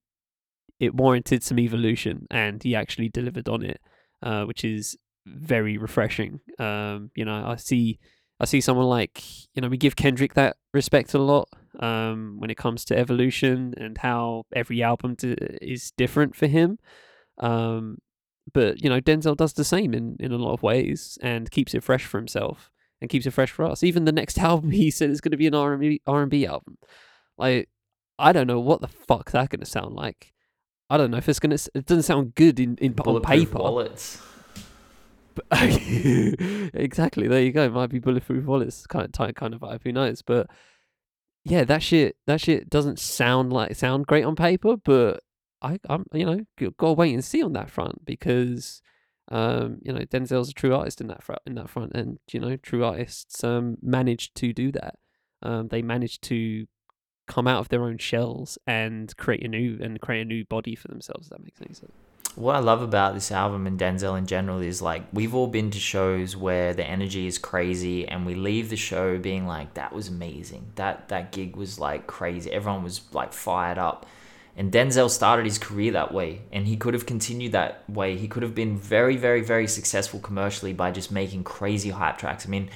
it 0.80 0.96
warranted 0.96 1.44
some 1.44 1.60
evolution, 1.60 2.28
and 2.32 2.62
he 2.62 2.76
actually 2.76 3.10
delivered 3.10 3.48
on 3.48 3.64
it, 3.64 3.80
uh, 4.24 4.44
which 4.44 4.64
is 4.64 4.98
very 5.26 5.78
refreshing. 5.78 6.40
Um, 6.60 7.12
you 7.16 7.26
know, 7.26 7.46
I 7.48 7.56
see 7.56 8.00
I 8.40 8.46
see 8.46 8.62
someone 8.62 8.88
like 8.88 9.24
you 9.56 9.62
know 9.62 9.70
we 9.70 9.78
give 9.78 9.96
Kendrick 9.96 10.34
that 10.34 10.58
respect 10.74 11.14
a 11.14 11.20
lot 11.20 11.50
um, 11.80 12.36
when 12.40 12.50
it 12.50 12.58
comes 12.58 12.86
to 12.86 12.98
evolution 12.98 13.74
and 13.78 13.98
how 13.98 14.44
every 14.54 14.82
album 14.84 15.16
to, 15.18 15.36
is 15.62 15.92
different 15.98 16.36
for 16.36 16.48
him. 16.48 16.80
Um, 17.40 18.00
but 18.54 18.82
you 18.84 18.90
know 18.90 19.02
Denzel 19.02 19.38
does 19.38 19.54
the 19.54 19.64
same 19.64 19.94
in, 19.94 20.18
in 20.20 20.32
a 20.32 20.38
lot 20.38 20.54
of 20.54 20.64
ways 20.64 21.18
and 21.22 21.52
keeps 21.52 21.74
it 21.74 21.84
fresh 21.84 22.06
for 22.06 22.18
himself 22.18 22.70
and 23.02 23.10
keeps 23.10 23.26
it 23.26 23.32
fresh 23.32 23.52
for 23.52 23.66
us. 23.66 23.84
Even 23.84 24.06
the 24.06 24.12
next 24.12 24.38
album, 24.40 24.72
he 24.72 24.92
said 24.92 25.10
it's 25.10 25.22
going 25.22 25.32
to 25.32 25.38
be 25.38 25.48
an 25.48 25.56
R 25.56 25.74
and 25.74 25.82
B 25.82 26.02
R 26.06 26.22
and 26.22 26.32
B 26.32 26.46
album. 26.46 26.78
Like, 27.38 27.70
I 28.18 28.32
don't 28.32 28.48
know 28.48 28.60
what 28.60 28.82
the 28.82 28.88
fuck 28.88 29.32
that's 29.32 29.50
going 29.50 29.60
to 29.60 29.66
sound 29.66 29.96
like. 29.96 30.34
I 30.90 30.98
don't 30.98 31.12
know 31.12 31.18
if 31.18 31.28
it's 31.28 31.40
going 31.40 31.56
to. 31.56 31.72
It 31.74 31.86
doesn't 31.86 32.04
sound 32.04 32.36
good 32.36 32.60
in 32.60 32.78
in 32.78 32.94
on 33.00 33.22
paper. 33.22 33.58
Wallets. 33.58 34.22
exactly. 35.52 37.28
There 37.28 37.42
you 37.42 37.52
go. 37.52 37.66
It 37.66 37.74
might 37.74 37.90
be 37.90 38.00
bulletproof 38.00 38.46
wallets 38.46 38.88
kind 38.88 39.04
of 39.04 39.12
type 39.12 39.36
kind 39.36 39.54
of 39.54 39.62
vibe. 39.62 39.82
Who 39.84 39.92
knows? 39.92 40.22
But 40.22 40.48
yeah, 41.44 41.64
that 41.66 41.82
shit. 41.82 42.18
That 42.28 42.40
shit 42.40 42.70
doesn't 42.70 43.00
sound 43.00 43.52
like 43.52 43.76
sound 43.76 44.06
great 44.06 44.24
on 44.24 44.36
paper. 44.36 44.78
But 44.78 45.22
I, 45.62 45.80
I'm 45.90 46.06
you 46.14 46.26
know, 46.26 46.72
gotta 46.78 46.94
wait 46.94 47.14
and 47.14 47.26
see 47.26 47.42
on 47.42 47.54
that 47.54 47.72
front 47.72 48.06
because 48.06 48.82
um, 49.30 49.80
you 49.82 49.92
know, 49.92 50.02
Denzel's 50.02 50.50
a 50.50 50.54
true 50.54 50.76
artist 50.76 51.02
in 51.02 51.08
that 51.08 51.24
front, 51.24 51.42
in 51.46 51.56
that 51.56 51.70
front, 51.70 51.94
and 51.96 52.20
you 52.32 52.40
know, 52.40 52.58
true 52.58 52.84
artists 52.84 53.44
um, 53.44 53.78
manage 53.82 54.34
to 54.36 54.54
do 54.54 54.72
that. 54.72 54.96
Um, 55.42 55.68
they 55.70 55.82
manage 55.82 56.22
to 56.22 56.68
come 57.28 57.48
out 57.48 57.60
of 57.60 57.70
their 57.70 57.84
own 57.84 57.98
shells 57.98 58.58
and 58.68 59.16
create 59.18 59.44
a 59.44 59.48
new 59.48 59.80
and 59.82 60.00
create 60.00 60.22
a 60.22 60.26
new 60.26 60.46
body 60.46 60.76
for 60.76 60.88
themselves. 60.90 61.30
That 61.30 61.44
makes 61.44 61.60
any 61.62 61.74
sense. 61.74 61.92
What 62.36 62.56
I 62.58 62.60
love 62.60 62.82
about 62.82 63.14
this 63.14 63.32
album 63.32 63.66
and 63.66 63.80
Denzel 63.80 64.18
in 64.18 64.28
general 64.28 64.60
is 64.60 64.82
like 64.82 65.04
we've 65.14 65.34
all 65.34 65.48
been 65.48 65.72
to 65.72 65.80
shows 65.80 66.36
where 66.36 66.74
the 66.74 66.86
energy 66.86 67.28
is 67.28 67.38
crazy 67.38 68.08
and 68.08 68.26
we 68.26 68.36
leave 68.36 68.70
the 68.70 68.76
show 68.76 69.18
being 69.18 69.48
like 69.48 69.74
that 69.76 69.94
was 69.94 70.08
amazing. 70.08 70.72
That 70.76 71.08
that 71.10 71.32
gig 71.32 71.56
was 71.56 71.80
like 71.80 72.06
crazy. 72.06 72.52
Everyone 72.52 72.84
was 72.84 73.02
like 73.14 73.34
fired 73.34 73.78
up 73.78 74.06
and 74.58 74.72
Denzel 74.72 75.10
started 75.10 75.46
his 75.46 75.58
career 75.58 75.92
that 75.92 76.14
way, 76.14 76.42
and 76.52 76.66
he 76.66 76.78
could 76.78 76.94
have 76.94 77.06
continued 77.06 77.52
that 77.52 77.84
way. 77.90 78.18
He 78.18 78.28
could 78.28 78.44
have 78.44 78.56
been 78.56 78.78
very, 78.78 79.18
very, 79.18 79.42
very 79.42 79.68
successful 79.68 80.20
commercially 80.20 80.72
by 80.72 80.92
just 80.92 81.12
making 81.12 81.44
crazy 81.44 81.90
hype 81.90 82.18
tracks. 82.18 82.46
I 82.46 82.50
mean, 82.50 82.70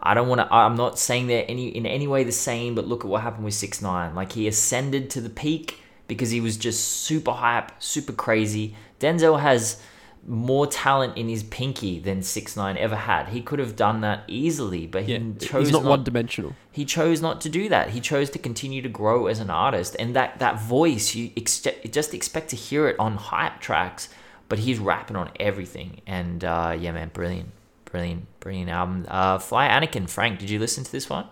I 0.00 0.14
don't 0.14 0.28
want 0.28 0.40
to. 0.40 0.52
I'm 0.52 0.76
not 0.76 0.98
saying 0.98 1.26
they're 1.26 1.44
any 1.48 1.68
in 1.68 1.86
any 1.86 2.06
way 2.06 2.22
the 2.22 2.32
same, 2.32 2.74
but 2.76 2.86
look 2.86 3.04
at 3.04 3.10
what 3.10 3.22
happened 3.22 3.44
with 3.44 3.54
Six 3.54 3.82
Nine. 3.82 4.14
Like 4.14 4.32
he 4.32 4.46
ascended 4.46 5.10
to 5.10 5.20
the 5.20 5.30
peak 5.30 5.80
because 6.06 6.30
he 6.30 6.40
was 6.40 6.56
just 6.56 6.84
super 6.84 7.32
hype, 7.32 7.72
super 7.82 8.12
crazy. 8.12 8.76
Denzel 9.00 9.40
has 9.40 9.82
more 10.28 10.66
talent 10.66 11.16
in 11.16 11.26
his 11.28 11.42
pinky 11.42 11.98
than 11.98 12.22
Six 12.22 12.54
Nine 12.54 12.76
ever 12.76 12.94
had. 12.96 13.28
He 13.28 13.40
could 13.40 13.58
have 13.58 13.74
done 13.76 14.02
that 14.02 14.24
easily, 14.28 14.86
but 14.86 15.04
he 15.04 15.14
Yeah, 15.14 15.20
chose 15.40 15.64
he's 15.68 15.72
not, 15.72 15.84
not 15.84 15.88
one 15.90 16.04
dimensional. 16.04 16.54
he 16.70 16.84
chose 16.84 17.22
not 17.22 17.40
to 17.40 17.48
do 17.48 17.68
that. 17.70 17.90
He 17.90 18.00
chose 18.00 18.28
to 18.30 18.38
continue 18.38 18.82
to 18.82 18.88
grow 18.90 19.26
as 19.26 19.40
an 19.40 19.48
artist, 19.48 19.96
and 19.98 20.14
that 20.14 20.38
that 20.38 20.60
voice 20.60 21.14
you 21.14 21.30
ex- 21.36 21.66
just 21.90 22.12
expect 22.12 22.50
to 22.50 22.56
hear 22.56 22.88
it 22.88 22.96
on 22.98 23.16
hype 23.16 23.60
tracks, 23.60 24.10
but 24.50 24.58
he's 24.60 24.78
rapping 24.78 25.16
on 25.16 25.30
everything. 25.40 26.02
And 26.06 26.44
uh, 26.44 26.76
yeah, 26.78 26.92
man, 26.92 27.10
brilliant, 27.14 27.50
brilliant, 27.86 28.26
brilliant 28.40 28.68
album. 28.70 29.06
Uh, 29.08 29.38
Fly 29.38 29.66
Anakin, 29.68 30.08
Frank, 30.10 30.38
did 30.40 30.50
you 30.50 30.58
listen 30.58 30.84
to 30.84 30.92
this 30.92 31.08
one? 31.08 31.24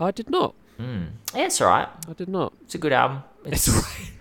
I 0.00 0.10
did 0.10 0.30
not. 0.30 0.54
Mm. 0.80 1.08
Yeah, 1.34 1.44
it's 1.44 1.60
alright. 1.60 1.88
I 2.08 2.14
did 2.14 2.28
not. 2.28 2.54
It's 2.62 2.74
a 2.74 2.78
good 2.78 2.92
album. 2.92 3.22
It's 3.44 3.68
alright. 3.68 4.12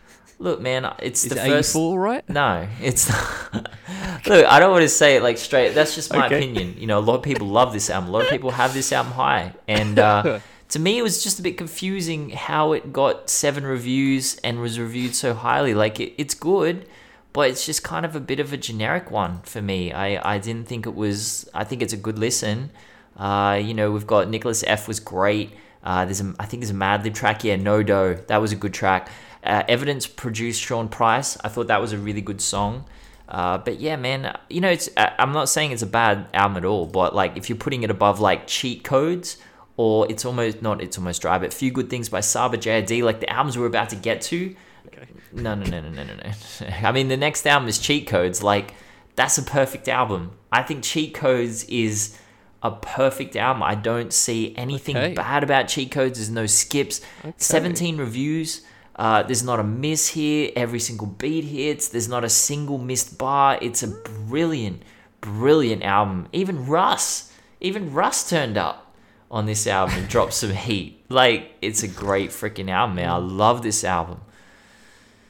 Look, 0.42 0.60
man, 0.60 0.92
it's 1.00 1.24
Is 1.24 1.30
the 1.30 1.36
it 1.46 1.48
first. 1.48 1.72
84, 1.76 2.00
right? 2.00 2.28
No, 2.30 2.68
it's 2.82 3.08
not. 3.10 3.54
Look, 4.26 4.46
I 4.46 4.60
don't 4.60 4.72
want 4.72 4.82
to 4.82 4.90
say 4.90 5.16
it 5.16 5.22
like 5.24 5.38
straight. 5.38 5.76
That's 5.76 5.94
just 5.94 6.12
my 6.12 6.26
Okay. 6.26 6.38
opinion. 6.38 6.76
You 6.80 6.88
know, 6.88 6.98
a 6.98 7.06
lot 7.10 7.16
of 7.16 7.22
people 7.24 7.48
love 7.48 7.74
this 7.74 7.90
album. 7.92 8.10
A 8.10 8.14
lot 8.14 8.24
of 8.24 8.30
people 8.30 8.50
have 8.52 8.74
this 8.74 8.92
album 8.92 9.14
high, 9.14 9.54
and 9.68 10.00
uh, 10.00 10.40
to 10.70 10.80
me, 10.80 10.98
it 10.98 11.04
was 11.04 11.24
just 11.24 11.40
a 11.40 11.44
bit 11.44 11.58
confusing 11.58 12.32
how 12.32 12.72
it 12.74 12.92
got 12.92 13.30
seven 13.30 13.64
reviews 13.66 14.36
and 14.38 14.60
was 14.62 14.80
reviewed 14.80 15.14
so 15.16 15.34
highly. 15.36 15.74
Like, 15.76 16.00
it, 16.00 16.14
it's 16.18 16.34
good, 16.34 16.88
but 17.34 17.50
it's 17.52 17.64
just 17.66 17.84
kind 17.84 18.04
of 18.06 18.16
a 18.16 18.20
bit 18.20 18.40
of 18.40 18.52
a 18.52 18.58
generic 18.58 19.12
one 19.12 19.42
for 19.44 19.62
me. 19.62 19.92
I, 19.94 20.36
I 20.36 20.38
didn't 20.40 20.68
think 20.68 20.88
it 20.88 20.96
was. 20.96 21.48
I 21.54 21.64
think 21.66 21.84
it's 21.84 21.94
a 21.94 21.98
good 21.98 22.18
listen. 22.18 22.72
Uh, 23.16 23.60
you 23.62 23.76
know, 23.76 23.92
we've 23.92 24.08
got 24.08 24.28
Nicholas 24.28 24.64
F 24.66 24.88
was 24.88 25.00
great. 25.00 25.52
Uh, 25.84 26.06
there's 26.06 26.22
a, 26.22 26.34
I 26.40 26.46
think 26.46 26.62
there's 26.62 26.72
a 26.72 26.74
Madlib 26.74 27.14
track. 27.14 27.44
Yeah, 27.44 27.58
No 27.58 27.84
Do. 27.84 28.18
That 28.28 28.38
was 28.38 28.52
a 28.52 28.56
good 28.56 28.74
track. 28.74 29.10
Uh, 29.44 29.64
Evidence 29.68 30.06
produced 30.08 30.62
Sean 30.62 30.88
Price. 30.88 31.38
I 31.44 31.48
thought 31.50 31.68
that 31.68 31.82
was 31.82 31.94
a 31.94 31.98
really 31.98 32.22
good 32.22 32.42
song. 32.42 32.86
Uh, 33.28 33.58
but 33.58 33.80
yeah, 33.80 33.96
man, 33.96 34.38
you 34.50 34.60
know, 34.62 34.70
it's. 34.70 34.90
I- 34.98 35.14
I'm 35.18 35.32
not 35.32 35.48
saying 35.50 35.72
it's 35.72 35.82
a 35.82 35.88
bad 35.88 36.28
album 36.34 36.58
at 36.58 36.66
all, 36.66 36.86
but 36.86 37.16
like 37.16 37.38
if 37.38 37.50
you're 37.50 37.58
putting 37.58 37.84
it 37.84 37.90
above 37.90 38.20
like 38.20 38.46
Cheat 38.46 38.84
Codes 38.84 39.38
or 39.78 40.06
it's 40.12 40.26
almost 40.26 40.62
not, 40.62 40.82
it's 40.82 40.98
almost 40.98 41.22
dry, 41.22 41.40
but 41.40 41.54
Few 41.54 41.72
Good 41.72 41.90
Things 41.90 42.10
by 42.10 42.20
Saba 42.20 42.58
JID, 42.58 43.04
like 43.04 43.20
the 43.22 43.30
albums 43.30 43.58
we're 43.58 43.66
about 43.68 43.90
to 43.90 43.96
get 43.96 44.22
to. 44.24 44.54
Okay. 44.88 45.08
No, 45.32 45.56
no, 45.56 45.64
no, 45.66 45.80
no, 45.82 45.90
no, 45.90 46.04
no, 46.04 46.14
no. 46.16 46.68
I 46.84 46.92
mean, 46.92 47.08
the 47.08 47.16
next 47.18 47.48
album 47.48 47.70
is 47.70 47.80
Cheat 47.80 48.06
Codes. 48.08 48.44
Like 48.44 48.74
that's 49.16 49.38
a 49.38 49.44
perfect 49.44 49.88
album. 49.88 50.34
I 50.52 50.62
think 50.64 50.84
Cheat 50.84 51.14
Codes 51.14 51.64
is 51.64 52.18
a 52.62 52.72
perfect 52.72 53.36
album. 53.38 53.64
I 53.64 53.76
don't 53.76 54.12
see 54.12 54.54
anything 54.58 54.98
Okay. 54.98 55.14
bad 55.14 55.42
about 55.44 55.68
Cheat 55.70 55.90
Codes. 55.90 56.20
There's 56.20 56.30
no 56.30 56.46
skips. 56.48 57.00
Okay. 57.24 57.34
17 57.38 57.98
reviews. 57.98 58.62
Uh, 58.96 59.24
there's 59.24 59.44
not 59.44 59.60
a 59.60 59.64
miss 59.64 60.10
here. 60.10 60.52
Every 60.56 60.80
single 60.80 61.08
beat 61.08 61.46
hits. 61.46 61.88
There's 61.88 62.10
not 62.10 62.24
a 62.24 62.30
single 62.30 62.78
missed 62.78 63.18
bar. 63.18 63.58
It's 63.62 63.84
a 63.84 63.88
brilliant, 63.88 64.84
brilliant 65.22 65.84
album. 65.84 66.28
Even 66.34 66.66
Russ, 66.66 67.34
even 67.60 67.94
Russ 67.94 68.30
turned 68.30 68.58
up 68.58 68.96
on 69.30 69.46
this 69.46 69.66
album 69.66 69.96
and 69.98 70.10
dropped 70.10 70.34
some 70.34 70.52
heat. 70.68 71.06
Like, 71.10 71.52
it's 71.62 71.84
a 71.84 71.88
great 71.88 72.32
freaking 72.32 72.70
album, 72.70 72.98
man. 72.98 73.10
I 73.10 73.18
love 73.18 73.64
this 73.64 73.84
album. 73.84 74.22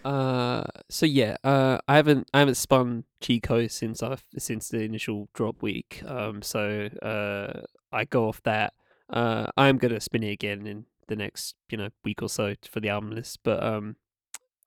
Uh, 0.03 0.63
so 0.89 1.05
yeah, 1.05 1.37
uh, 1.43 1.77
I 1.87 1.95
haven't 1.95 2.27
I 2.33 2.39
haven't 2.39 2.55
spun 2.55 3.03
Chico 3.19 3.67
since 3.67 4.01
I've 4.01 4.23
since 4.37 4.69
the 4.69 4.79
initial 4.81 5.29
drop 5.33 5.61
week. 5.61 6.01
Um, 6.05 6.41
so 6.41 6.89
uh, 7.01 7.61
I 7.91 8.05
go 8.05 8.27
off 8.27 8.41
that. 8.43 8.73
Uh, 9.09 9.47
I'm 9.57 9.77
gonna 9.77 9.99
spin 9.99 10.23
it 10.23 10.31
again 10.31 10.65
in 10.65 10.85
the 11.11 11.15
next 11.15 11.55
you 11.69 11.77
know 11.77 11.89
week 12.03 12.21
or 12.21 12.29
so 12.29 12.55
for 12.71 12.79
the 12.79 12.89
album 12.89 13.11
list. 13.11 13.39
But 13.43 13.61
um, 13.61 13.97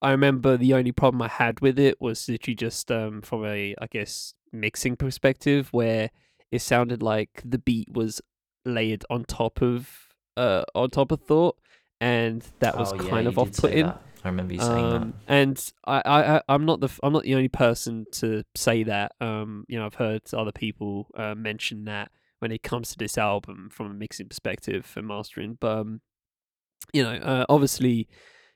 I 0.00 0.10
remember 0.10 0.56
the 0.56 0.74
only 0.74 0.92
problem 0.92 1.22
I 1.22 1.28
had 1.28 1.60
with 1.60 1.78
it 1.78 2.00
was 2.00 2.28
literally 2.28 2.54
just 2.54 2.90
um 2.92 3.22
from 3.22 3.44
a 3.44 3.74
I 3.80 3.86
guess 3.90 4.34
mixing 4.52 4.96
perspective 4.96 5.68
where 5.72 6.10
it 6.52 6.60
sounded 6.60 7.02
like 7.02 7.42
the 7.44 7.58
beat 7.58 7.88
was 7.92 8.20
layered 8.64 9.04
on 9.10 9.24
top 9.24 9.60
of 9.62 10.08
uh 10.36 10.64
on 10.74 10.90
top 10.90 11.10
of 11.10 11.20
thought, 11.22 11.56
and 12.00 12.44
that 12.60 12.78
was 12.78 12.92
Oh, 12.92 13.02
yeah, 13.02 13.10
kind 13.10 13.26
of 13.26 13.34
you 13.34 13.42
off 13.42 13.56
putting. 13.56 13.86
I 13.86 14.28
remember 14.28 14.54
you 14.54 14.60
saying 14.60 14.92
Um, 14.92 15.14
and 15.28 15.72
I, 15.84 16.00
I, 16.06 16.42
I'm 16.48 16.64
not 16.64 16.80
the, 16.80 16.88
I'm 17.02 17.12
not 17.12 17.24
the 17.24 17.34
only 17.34 17.48
person 17.48 18.06
to 18.12 18.42
say 18.54 18.82
that. 18.84 19.12
Um, 19.20 19.66
you 19.68 19.78
know, 19.78 19.84
I've 19.84 19.96
heard 19.96 20.22
other 20.32 20.52
people 20.52 21.08
uh, 21.14 21.34
mention 21.34 21.84
that 21.84 22.10
when 22.38 22.50
it 22.50 22.62
comes 22.62 22.90
to 22.90 22.98
this 22.98 23.18
album 23.18 23.68
from 23.70 23.90
a 23.90 23.94
mixing 23.94 24.28
perspective 24.28 24.90
and 24.96 25.06
mastering. 25.06 25.58
But 25.60 25.78
um, 25.78 26.00
you 26.92 27.02
know, 27.02 27.14
uh, 27.14 27.46
obviously, 27.48 28.08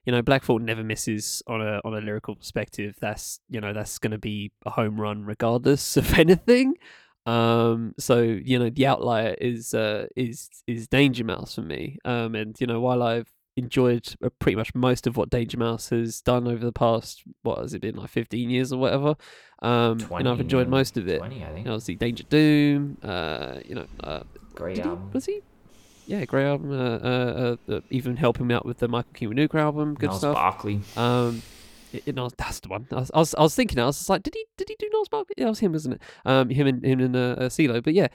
you 0.04 0.12
know, 0.12 0.22
Black 0.22 0.44
Thought 0.44 0.62
never 0.62 0.82
misses 0.82 1.42
on 1.46 1.60
a 1.60 1.80
on 1.84 1.94
a 1.94 2.00
lyrical 2.00 2.36
perspective. 2.36 2.96
That's 3.00 3.40
you 3.48 3.60
know 3.60 3.72
that's 3.72 3.98
going 3.98 4.12
to 4.12 4.18
be 4.18 4.52
a 4.64 4.70
home 4.70 5.00
run 5.00 5.24
regardless 5.24 5.96
of 5.96 6.18
anything. 6.18 6.74
Um, 7.26 7.94
so 7.98 8.22
you 8.22 8.58
know 8.58 8.70
the 8.70 8.86
outlier 8.86 9.34
is 9.38 9.74
uh, 9.74 10.06
is 10.16 10.48
is 10.66 10.88
Danger 10.88 11.24
Mouse 11.24 11.54
for 11.54 11.62
me. 11.62 11.98
Um, 12.04 12.34
and 12.34 12.56
you 12.60 12.66
know 12.66 12.80
while 12.80 13.02
I've 13.02 13.30
enjoyed 13.56 14.14
uh, 14.24 14.30
pretty 14.38 14.56
much 14.56 14.74
most 14.74 15.06
of 15.06 15.16
what 15.16 15.30
Danger 15.30 15.58
Mouse 15.58 15.90
has 15.90 16.22
done 16.22 16.46
over 16.46 16.64
the 16.64 16.72
past 16.72 17.24
what 17.42 17.58
has 17.58 17.74
it 17.74 17.82
been 17.82 17.96
like 17.96 18.08
fifteen 18.08 18.50
years 18.50 18.72
or 18.72 18.78
whatever. 18.78 19.14
Um, 19.60 19.98
that. 19.98 20.12
and 20.12 20.28
I've 20.28 20.40
enjoyed 20.40 20.68
most 20.68 20.96
of 20.96 21.08
it. 21.08 21.18
20, 21.18 21.44
I 21.44 21.46
think. 21.48 21.58
You 21.58 21.64
know, 21.64 21.72
obviously 21.72 21.96
Danger 21.96 22.24
Doom. 22.24 22.96
Uh, 23.02 23.58
you 23.64 23.74
know, 23.74 23.86
uh, 24.02 24.22
Great 24.54 24.76
did 24.76 24.86
he, 24.86 24.90
was 25.12 25.26
he? 25.26 25.42
Yeah, 26.08 26.24
great 26.24 26.46
album. 26.46 26.72
Uh, 26.72 26.74
uh, 26.74 27.56
uh, 27.68 27.72
uh, 27.74 27.80
even 27.90 28.16
helping 28.16 28.46
me 28.46 28.54
out 28.54 28.64
with 28.64 28.78
the 28.78 28.88
Michael 28.88 29.12
Kiwanuka 29.12 29.56
album. 29.56 29.94
Good 29.94 30.06
Gnarls 30.06 30.20
stuff. 30.20 30.34
Barkley. 30.34 30.80
Um, 30.96 31.42
it, 31.92 32.02
it, 32.06 32.16
that's 32.38 32.60
the 32.60 32.68
one. 32.70 32.86
I 32.90 32.94
was, 32.94 33.10
I 33.12 33.18
was, 33.18 33.34
I 33.34 33.42
was 33.42 33.54
thinking. 33.54 33.78
I 33.78 33.84
was 33.84 33.98
just 33.98 34.08
like, 34.08 34.22
did 34.22 34.32
he, 34.34 34.46
did 34.56 34.70
he 34.70 34.76
do 34.78 34.88
Gnarls 34.90 35.10
Barkley? 35.10 35.34
Yeah, 35.36 35.46
it 35.46 35.50
was 35.50 35.58
him, 35.58 35.72
wasn't 35.72 35.96
it? 35.96 36.02
Um, 36.24 36.48
him 36.48 36.66
and 36.66 36.82
him 36.82 37.00
and 37.00 37.14
uh, 37.14 37.36
uh 37.38 37.48
CeeLo. 37.50 37.84
But 37.84 37.92
yeah, 37.92 38.08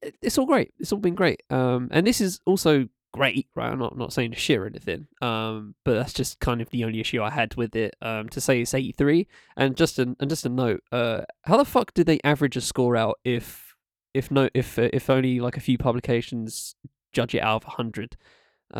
it- 0.00 0.14
it's 0.22 0.38
all 0.38 0.46
great. 0.46 0.72
It's 0.78 0.92
all 0.92 1.00
been 1.00 1.16
great. 1.16 1.42
Um, 1.50 1.88
and 1.90 2.06
this 2.06 2.20
is 2.20 2.40
also 2.46 2.86
great, 3.12 3.48
right? 3.56 3.72
I'm 3.72 3.78
not, 3.80 3.98
not 3.98 4.12
saying 4.12 4.30
to 4.30 4.38
shit 4.38 4.58
or 4.58 4.66
anything. 4.66 5.08
Um, 5.20 5.74
but 5.84 5.94
that's 5.94 6.12
just 6.12 6.38
kind 6.38 6.60
of 6.60 6.70
the 6.70 6.84
only 6.84 7.00
issue 7.00 7.20
I 7.24 7.30
had 7.30 7.56
with 7.56 7.74
it. 7.74 7.96
Um, 8.00 8.28
to 8.28 8.40
say 8.40 8.60
it's 8.60 8.72
83, 8.72 9.26
and 9.56 9.76
just 9.76 9.98
an, 9.98 10.14
and 10.20 10.30
just 10.30 10.46
a 10.46 10.48
note. 10.48 10.84
Uh, 10.92 11.22
how 11.42 11.56
the 11.56 11.64
fuck 11.64 11.92
did 11.92 12.06
they 12.06 12.20
average 12.22 12.56
a 12.56 12.60
score 12.60 12.96
out 12.96 13.18
if, 13.24 13.74
if 14.14 14.30
no, 14.30 14.48
if 14.54 14.78
if 14.78 15.10
only 15.10 15.40
like 15.40 15.56
a 15.56 15.60
few 15.60 15.76
publications 15.76 16.76
judge 17.12 17.34
it 17.34 17.40
out 17.40 17.56
of 17.56 17.64
100? 17.64 18.16
Uh, 18.74 18.78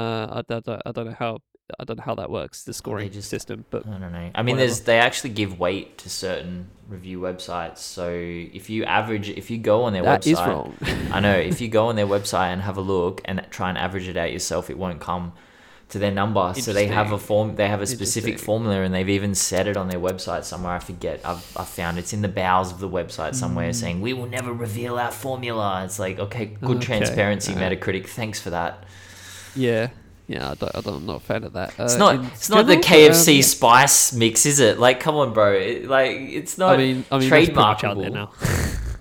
I, 0.50 0.54
I, 0.54 0.60
don't- 0.60 0.82
I 0.86 0.92
don't 0.92 1.06
know 1.06 1.16
how. 1.18 1.38
I 1.80 1.84
don't 1.84 1.96
know 1.96 2.02
how 2.04 2.16
that 2.16 2.28
works, 2.28 2.64
the 2.64 2.74
scoring 2.74 3.10
just- 3.10 3.30
system, 3.30 3.64
but 3.70 3.86
I 3.86 3.92
don't 3.92 4.12
know. 4.12 4.30
I 4.34 4.42
mean, 4.42 4.56
whatever. 4.56 4.56
there's 4.58 4.80
they 4.80 4.98
actually 4.98 5.30
give 5.30 5.58
weight 5.58 5.96
to 5.98 6.10
certain 6.10 6.68
review 6.86 7.18
websites. 7.20 7.78
So 7.78 8.10
if 8.12 8.68
you 8.68 8.84
average, 8.84 9.30
if 9.30 9.50
you 9.50 9.56
go 9.56 9.84
on 9.84 9.94
their 9.94 10.02
that 10.02 10.22
website, 10.22 10.32
is 10.32 10.38
wrong. 10.40 10.76
I 11.12 11.20
know 11.20 11.34
if 11.34 11.62
you 11.62 11.68
go 11.68 11.86
on 11.86 11.96
their 11.96 12.06
website 12.16 12.48
and 12.52 12.60
have 12.60 12.76
a 12.76 12.82
look 12.82 13.22
and 13.24 13.46
try 13.50 13.70
and 13.70 13.78
average 13.78 14.06
it 14.06 14.18
out 14.18 14.32
yourself, 14.32 14.68
it 14.68 14.76
won't 14.76 15.00
come 15.00 15.32
to 15.92 15.98
their 15.98 16.10
number. 16.10 16.52
So 16.56 16.72
they 16.72 16.86
have 16.88 17.12
a 17.12 17.18
form. 17.18 17.54
They 17.56 17.68
have 17.68 17.80
a 17.80 17.86
specific 17.86 18.38
formula, 18.38 18.80
and 18.82 18.92
they've 18.94 19.08
even 19.08 19.34
said 19.34 19.66
it 19.66 19.76
on 19.76 19.88
their 19.88 20.00
website 20.00 20.44
somewhere. 20.44 20.74
I 20.74 20.78
forget. 20.80 21.20
I've 21.24 21.44
I 21.56 21.64
found 21.64 21.98
it's 21.98 22.12
in 22.12 22.22
the 22.22 22.28
bowels 22.28 22.72
of 22.72 22.78
the 22.80 22.88
website 22.88 23.34
somewhere 23.34 23.70
Mm. 23.70 23.74
saying 23.74 24.00
we 24.00 24.12
will 24.12 24.26
never 24.38 24.52
reveal 24.52 24.98
our 24.98 25.10
formula. 25.12 25.82
It's 25.84 25.98
like 25.98 26.18
okay, 26.18 26.46
good 26.60 26.78
Okay, 26.78 26.86
transparency, 26.86 27.52
alright. 27.52 27.78
Metacritic. 27.80 28.06
Thanks 28.08 28.40
for 28.40 28.50
that. 28.50 28.84
Yeah, 29.54 29.88
yeah, 30.28 30.50
I 30.52 30.54
don't, 30.54 30.74
I 30.76 30.80
don't, 30.80 30.96
I'm 30.96 31.06
not 31.06 31.16
a 31.16 31.20
fan 31.20 31.44
of 31.44 31.52
that. 31.52 31.74
It's 31.78 31.94
Uh, 31.94 31.98
not. 31.98 32.14
in 32.16 32.24
It's 32.26 32.48
not 32.48 32.66
the 32.66 32.76
KFC 32.78 33.36
um, 33.36 33.42
spice 33.42 34.12
mix, 34.14 34.46
is 34.46 34.60
it? 34.60 34.78
Like, 34.78 34.98
come 35.00 35.14
on, 35.16 35.32
bro. 35.34 35.52
It, 35.52 35.86
like, 35.88 36.12
it's 36.16 36.56
not. 36.56 36.74
I 36.74 36.76
mean, 36.78 37.04
I 37.10 37.18
mean, 37.18 37.28
much 37.28 37.84
out 37.84 37.96
there 37.98 38.10
trademarkable. 38.10 38.12
now. 38.12 38.30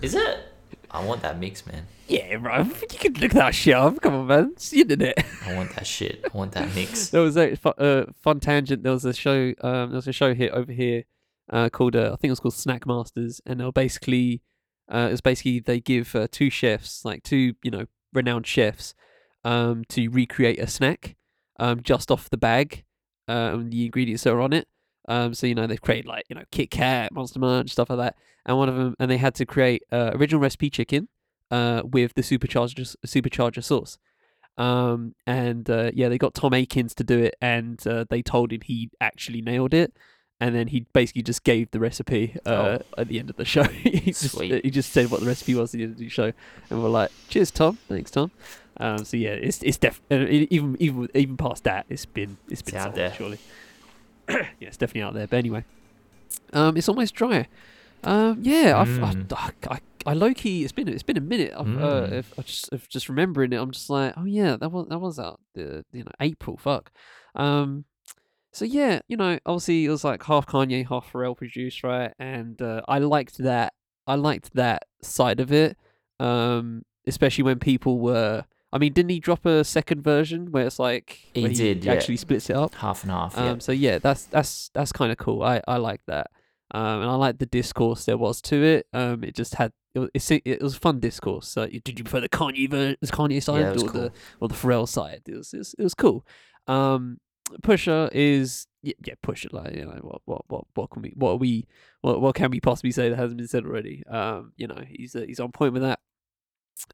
Is 0.02 0.14
it? 0.14 0.38
I 0.90 1.02
want 1.04 1.22
that 1.22 1.38
mix, 1.38 1.64
man. 1.66 1.86
Yeah, 2.12 2.36
bro, 2.36 2.58
you 2.58 2.98
can 2.98 3.14
look 3.14 3.32
that 3.32 3.54
shit 3.54 3.74
up. 3.74 4.00
Come 4.02 4.14
on, 4.14 4.26
man, 4.26 4.50
it's 4.52 4.68
the 4.68 4.82
internet. 4.82 5.24
I 5.46 5.54
want 5.54 5.74
that 5.76 5.86
shit. 5.86 6.22
I 6.22 6.36
want 6.36 6.52
that 6.52 6.74
mix. 6.74 7.08
there 7.10 7.22
was 7.22 7.38
a 7.38 7.56
uh, 7.66 8.04
fun 8.20 8.38
tangent. 8.38 8.82
There 8.82 8.92
was 8.92 9.06
a 9.06 9.14
show. 9.14 9.54
Um, 9.62 9.90
there 9.90 9.96
was 9.96 10.08
a 10.08 10.12
show 10.12 10.34
here 10.34 10.50
over 10.52 10.72
here, 10.72 11.04
uh, 11.50 11.70
called 11.70 11.96
uh, 11.96 12.12
I 12.12 12.16
think 12.16 12.24
it 12.24 12.30
was 12.30 12.40
called 12.40 12.54
Snack 12.54 12.86
Masters, 12.86 13.40
and 13.46 13.60
they 13.60 13.64
were 13.64 13.72
basically, 13.72 14.42
uh, 14.90 15.08
it's 15.10 15.22
basically 15.22 15.60
they 15.60 15.80
give 15.80 16.14
uh, 16.14 16.28
two 16.30 16.50
chefs, 16.50 17.02
like 17.02 17.22
two 17.22 17.54
you 17.62 17.70
know 17.70 17.86
renowned 18.12 18.46
chefs, 18.46 18.94
um, 19.42 19.84
to 19.88 20.08
recreate 20.08 20.58
a 20.58 20.66
snack, 20.66 21.16
um, 21.58 21.82
just 21.82 22.10
off 22.10 22.28
the 22.28 22.36
bag, 22.36 22.84
um, 23.26 23.70
the 23.70 23.86
ingredients 23.86 24.24
that 24.24 24.34
are 24.34 24.40
on 24.42 24.52
it. 24.52 24.68
Um, 25.08 25.32
so 25.32 25.46
you 25.46 25.54
know 25.54 25.66
they've 25.66 25.80
created 25.80 26.06
like 26.06 26.26
you 26.28 26.36
know 26.36 26.44
Kit 26.50 26.70
Kat, 26.70 27.10
Monster 27.10 27.38
Munch, 27.38 27.70
stuff 27.70 27.88
like 27.88 27.98
that, 27.98 28.16
and 28.44 28.58
one 28.58 28.68
of 28.68 28.76
them, 28.76 28.94
and 28.98 29.10
they 29.10 29.16
had 29.16 29.34
to 29.36 29.46
create 29.46 29.82
uh, 29.90 30.10
original 30.12 30.42
recipe 30.42 30.68
chicken, 30.68 31.08
uh, 31.52 31.82
with 31.84 32.14
the 32.14 32.22
supercharger 32.22 32.96
supercharger 33.06 33.62
sauce. 33.62 33.98
Um, 34.58 35.14
and 35.26 35.68
uh, 35.70 35.90
yeah, 35.94 36.08
they 36.08 36.18
got 36.18 36.34
Tom 36.34 36.52
Aikens 36.54 36.94
to 36.96 37.04
do 37.04 37.18
it, 37.20 37.34
and 37.40 37.84
uh, 37.86 38.04
they 38.10 38.22
told 38.22 38.52
him 38.52 38.60
he 38.64 38.90
actually 39.00 39.40
nailed 39.42 39.72
it. 39.74 39.92
And 40.40 40.56
then 40.56 40.66
he 40.68 40.86
basically 40.92 41.22
just 41.22 41.44
gave 41.44 41.70
the 41.70 41.78
recipe 41.78 42.36
uh, 42.44 42.78
at 42.98 43.06
the 43.06 43.20
end 43.20 43.30
of 43.30 43.36
the 43.36 43.44
show. 43.44 43.62
he, 43.62 44.10
just, 44.10 44.40
he 44.40 44.70
just 44.70 44.90
said 44.92 45.08
what 45.08 45.20
the 45.20 45.26
recipe 45.26 45.54
was 45.54 45.72
at 45.72 45.78
the 45.78 45.84
end 45.84 45.92
of 45.92 45.98
the 45.98 46.08
show, 46.08 46.32
and 46.68 46.82
we're 46.82 46.88
like, 46.88 47.12
"Cheers, 47.28 47.52
Tom. 47.52 47.78
Thanks, 47.88 48.10
Tom." 48.10 48.32
Um, 48.78 49.04
so 49.04 49.16
yeah, 49.16 49.30
it's 49.34 49.62
it's 49.62 49.76
def- 49.78 50.02
uh, 50.10 50.26
even 50.28 50.76
even 50.80 51.08
even 51.14 51.36
past 51.36 51.62
that, 51.64 51.86
it's 51.88 52.06
been 52.06 52.38
it's 52.50 52.60
been 52.62 52.74
out 52.74 52.82
solid, 52.82 52.96
there. 52.96 53.14
surely. 53.14 53.38
yeah, 54.28 54.46
it's 54.60 54.76
definitely 54.76 55.02
out 55.02 55.14
there. 55.14 55.28
But 55.28 55.36
anyway, 55.36 55.64
um, 56.52 56.76
it's 56.76 56.88
almost 56.88 57.14
dry. 57.14 57.46
Um, 58.02 58.38
yeah, 58.42 58.76
I've, 58.80 58.88
Mm. 58.88 59.32
I, 59.32 59.36
I, 59.36 59.74
I 59.74 59.78
low 60.12 60.34
key. 60.34 60.64
It's 60.64 60.72
been 60.72 60.88
it's 60.88 61.02
been 61.04 61.16
a 61.16 61.20
minute. 61.22 61.52
I've, 61.56 61.66
uh, 61.80 62.06
Mm. 62.08 62.12
if 62.12 62.38
I 62.38 62.42
just 62.42 62.68
if 62.72 62.88
just 62.88 63.08
remembering 63.08 63.52
it, 63.52 63.56
I'm 63.56 63.70
just 63.70 63.88
like, 63.88 64.14
oh 64.16 64.24
yeah, 64.24 64.56
that 64.56 64.70
was 64.70 64.88
that 64.88 64.98
was 64.98 65.18
out 65.18 65.40
the 65.54 65.84
you 65.92 66.02
know 66.04 66.10
April. 66.20 66.56
Fuck. 66.56 66.90
Um, 67.36 67.84
so 68.52 68.64
yeah, 68.64 69.00
you 69.08 69.16
know, 69.16 69.38
obviously 69.46 69.84
it 69.86 69.90
was 69.90 70.04
like 70.04 70.22
half 70.24 70.46
Kanye, 70.46 70.86
half 70.88 71.10
Pharrell 71.12 71.36
produced, 71.36 71.82
right? 71.84 72.12
And 72.18 72.60
uh, 72.60 72.82
I 72.88 72.98
liked 72.98 73.38
that. 73.38 73.72
I 74.06 74.16
liked 74.16 74.52
that 74.54 74.82
side 75.00 75.38
of 75.40 75.52
it. 75.52 75.76
Um, 76.20 76.82
especially 77.06 77.44
when 77.44 77.58
people 77.58 77.98
were. 78.00 78.44
I 78.74 78.78
mean, 78.78 78.94
didn't 78.94 79.10
he 79.10 79.20
drop 79.20 79.44
a 79.44 79.64
second 79.64 80.02
version 80.02 80.50
where 80.50 80.66
it's 80.66 80.78
like 80.78 81.18
He 81.34 81.46
did, 81.48 81.84
yeah. 81.84 81.92
actually 81.92 82.16
splits 82.16 82.48
it 82.48 82.56
up? 82.56 82.74
half 82.76 83.02
and 83.02 83.12
half. 83.12 83.36
Um, 83.36 83.44
yeah. 83.46 83.58
So 83.58 83.72
yeah, 83.72 83.98
that's 83.98 84.24
that's 84.26 84.70
that's 84.72 84.92
kind 84.92 85.12
of 85.12 85.18
cool. 85.18 85.42
I 85.42 85.60
I 85.68 85.76
like 85.76 86.00
that. 86.06 86.30
Um, 86.72 87.02
and 87.02 87.10
I 87.10 87.14
like 87.14 87.38
the 87.38 87.46
discourse 87.46 88.06
there 88.06 88.16
was 88.16 88.40
to 88.42 88.62
it. 88.62 88.86
Um, 88.92 89.22
it 89.22 89.34
just 89.34 89.56
had 89.56 89.72
it 89.94 89.98
was 89.98 90.10
it's, 90.14 90.30
it 90.30 90.62
was 90.62 90.74
fun 90.76 91.00
discourse. 91.00 91.48
So 91.48 91.66
did 91.66 91.98
you 91.98 92.04
prefer 92.04 92.20
the 92.20 92.28
Kanye 92.28 92.68
ver- 92.70 92.96
the 93.00 93.06
Kanye 93.06 93.42
side 93.42 93.60
Yeah, 93.60 93.70
or 93.72 93.88
cool. 93.88 93.88
the 93.88 94.12
or 94.40 94.48
the 94.48 94.54
Pharrell 94.54 94.88
side? 94.88 95.22
It 95.26 95.36
was 95.36 95.52
it 95.52 95.58
was, 95.58 95.74
it 95.78 95.82
was 95.82 95.94
cool. 95.94 96.26
Um, 96.66 97.18
Pusha 97.62 98.08
is 98.12 98.66
yeah, 98.82 98.94
yeah 99.04 99.14
Pusha 99.22 99.52
like 99.52 99.74
you 99.74 99.84
know 99.84 99.98
what 100.00 100.22
what 100.24 100.44
what 100.48 100.64
what 100.74 100.90
can 100.90 101.02
we 101.02 101.12
what 101.14 101.32
are 101.32 101.36
we 101.36 101.66
what 102.00 102.20
what 102.22 102.34
can 102.34 102.50
we 102.50 102.60
possibly 102.60 102.90
say 102.92 103.10
that 103.10 103.16
hasn't 103.16 103.36
been 103.38 103.48
said 103.48 103.64
already? 103.64 104.02
Um, 104.06 104.52
you 104.56 104.66
know 104.66 104.82
he's 104.88 105.14
uh, 105.14 105.24
he's 105.26 105.40
on 105.40 105.52
point 105.52 105.74
with 105.74 105.82
that. 105.82 106.00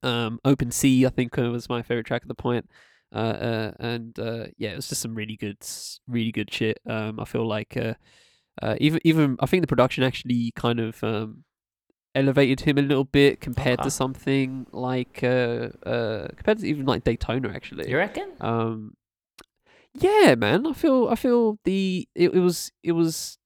Um, 0.03 0.41
Open 0.45 0.72
Sea 0.72 1.07
I 1.07 1.11
think 1.11 1.39
uh, 1.39 1.43
was 1.51 1.68
my 1.68 1.83
favorite 1.83 2.07
track 2.07 2.22
at 2.22 2.29
the 2.29 2.35
point. 2.35 2.68
Uh, 3.14 3.18
uh, 3.18 3.72
and 3.79 4.18
uh, 4.18 4.47
yeah, 4.59 4.70
it 4.70 4.76
was 4.76 4.89
just 4.89 5.01
some 5.01 5.14
really 5.14 5.37
good, 5.37 5.59
really 6.07 6.33
good 6.33 6.53
shit. 6.53 6.79
Um, 6.87 7.18
I 7.18 7.24
feel 7.24 7.47
like 7.47 7.76
uh, 7.76 7.95
uh, 8.63 8.77
even 8.81 9.01
even 9.05 9.37
I 9.41 9.47
think 9.47 9.63
the 9.63 9.67
production 9.67 10.05
actually 10.05 10.53
kind 10.57 10.81
of 10.81 11.03
um, 11.05 11.45
elevated 12.15 12.61
him 12.61 12.79
a 12.79 12.83
little 12.83 13.05
bit 13.05 13.41
compared 13.41 13.79
Okay. 13.81 13.85
to 13.87 13.91
something 13.91 14.67
like 14.73 15.23
uh, 15.23 15.69
uh, 15.87 16.29
compared 16.37 16.59
to 16.59 16.67
even 16.67 16.87
like 16.87 17.05
Daytona 17.05 17.51
actually. 17.51 17.89
you 17.91 17.97
reckon? 17.97 18.31
Um, 18.41 18.95
yeah, 19.95 20.35
man. 20.37 20.67
I 20.67 20.73
feel 20.73 21.09
I 21.09 21.15
feel 21.15 21.59
the 21.65 22.09
it, 22.15 22.35
it 22.35 22.41
was 22.41 22.73
it 22.83 22.93
was 22.93 23.39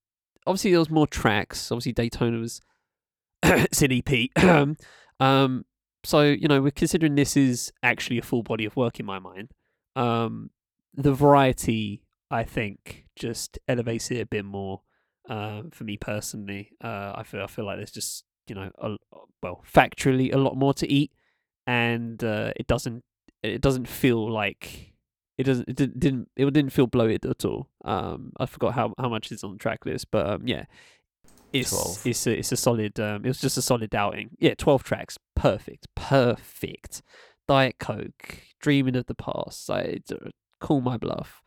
obviously 0.46 0.70
there 0.70 0.80
was 0.80 0.90
more 0.90 1.06
tracks. 1.06 1.70
Obviously 1.70 1.92
Daytona 1.92 2.38
was 2.38 2.60
it's 3.42 3.82
an 3.82 3.92
EP. 3.92 4.28
um, 5.20 5.64
so 6.04 6.22
you 6.22 6.48
know 6.48 6.60
we're 6.60 6.70
considering 6.72 7.14
this 7.14 7.36
is 7.36 7.72
actually 7.82 8.18
a 8.18 8.22
full 8.22 8.42
body 8.42 8.64
of 8.64 8.76
work 8.76 8.98
in 9.00 9.06
my 9.06 9.18
mind. 9.18 9.50
Um, 9.96 10.50
the 10.94 11.12
variety 11.12 12.02
I 12.30 12.44
think 12.44 13.04
just 13.16 13.58
elevates 13.68 14.10
it 14.10 14.20
a 14.20 14.26
bit 14.26 14.44
more. 14.44 14.82
Um, 15.28 15.70
for 15.70 15.84
me 15.84 15.96
personally, 15.96 16.72
uh, 16.82 17.12
I 17.14 17.22
feel 17.22 17.42
I 17.42 17.46
feel 17.46 17.64
like 17.64 17.76
there's 17.76 17.92
just 17.92 18.24
you 18.48 18.54
know 18.54 18.70
a, 18.78 18.96
well 19.42 19.62
factually 19.72 20.34
a 20.34 20.38
lot 20.38 20.56
more 20.56 20.74
to 20.74 20.90
eat, 20.90 21.12
and 21.66 22.22
uh, 22.22 22.52
it 22.56 22.66
doesn't 22.66 23.04
it 23.42 23.60
doesn't 23.60 23.88
feel 23.88 24.30
like 24.30 24.92
it 25.38 25.44
doesn't 25.44 25.68
it 25.68 25.76
didn't, 25.76 26.00
didn't 26.00 26.28
it 26.36 26.52
didn't 26.52 26.72
feel 26.72 26.86
bloated 26.86 27.24
at 27.24 27.44
all. 27.44 27.68
Um, 27.84 28.32
I 28.38 28.46
forgot 28.46 28.74
how 28.74 28.94
how 28.98 29.08
much 29.08 29.30
is 29.32 29.44
on 29.44 29.52
the 29.52 29.58
track 29.58 29.86
list, 29.86 30.10
but 30.10 30.28
um, 30.28 30.46
yeah, 30.46 30.64
it's 31.52 31.70
12. 31.70 32.06
it's 32.06 32.26
a, 32.26 32.38
it's 32.38 32.52
a 32.52 32.56
solid. 32.56 32.98
Um, 32.98 33.24
it 33.24 33.28
was 33.28 33.40
just 33.40 33.56
a 33.56 33.62
solid 33.62 33.94
outing. 33.94 34.30
Yeah, 34.38 34.54
twelve 34.54 34.82
tracks, 34.82 35.18
perfect, 35.34 35.86
perfect. 35.94 37.02
Diet 37.48 37.76
Coke, 37.78 38.38
Dreaming 38.60 38.96
of 38.96 39.06
the 39.06 39.14
Past, 39.14 39.68
I 39.68 39.98
call 40.60 40.80
my 40.80 40.96
bluff. 40.96 41.42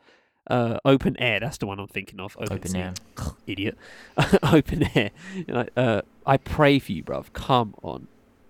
Uh, 0.48 0.78
open 0.86 1.18
air, 1.20 1.40
that's 1.40 1.58
the 1.58 1.66
one 1.66 1.80
I'm 1.80 1.88
thinking 1.88 2.20
of. 2.20 2.36
Open, 2.40 2.54
Open 2.58 2.76
air. 2.76 2.94
idiot. 3.48 3.78
open 4.44 4.88
air. 4.96 5.12
Know, 5.48 5.66
uh, 5.76 6.02
I 6.26 6.38
pray 6.38 6.80
for 6.80 6.92
you, 6.92 7.04
bruv. 7.04 7.34
Come 7.34 7.74
on. 7.82 8.08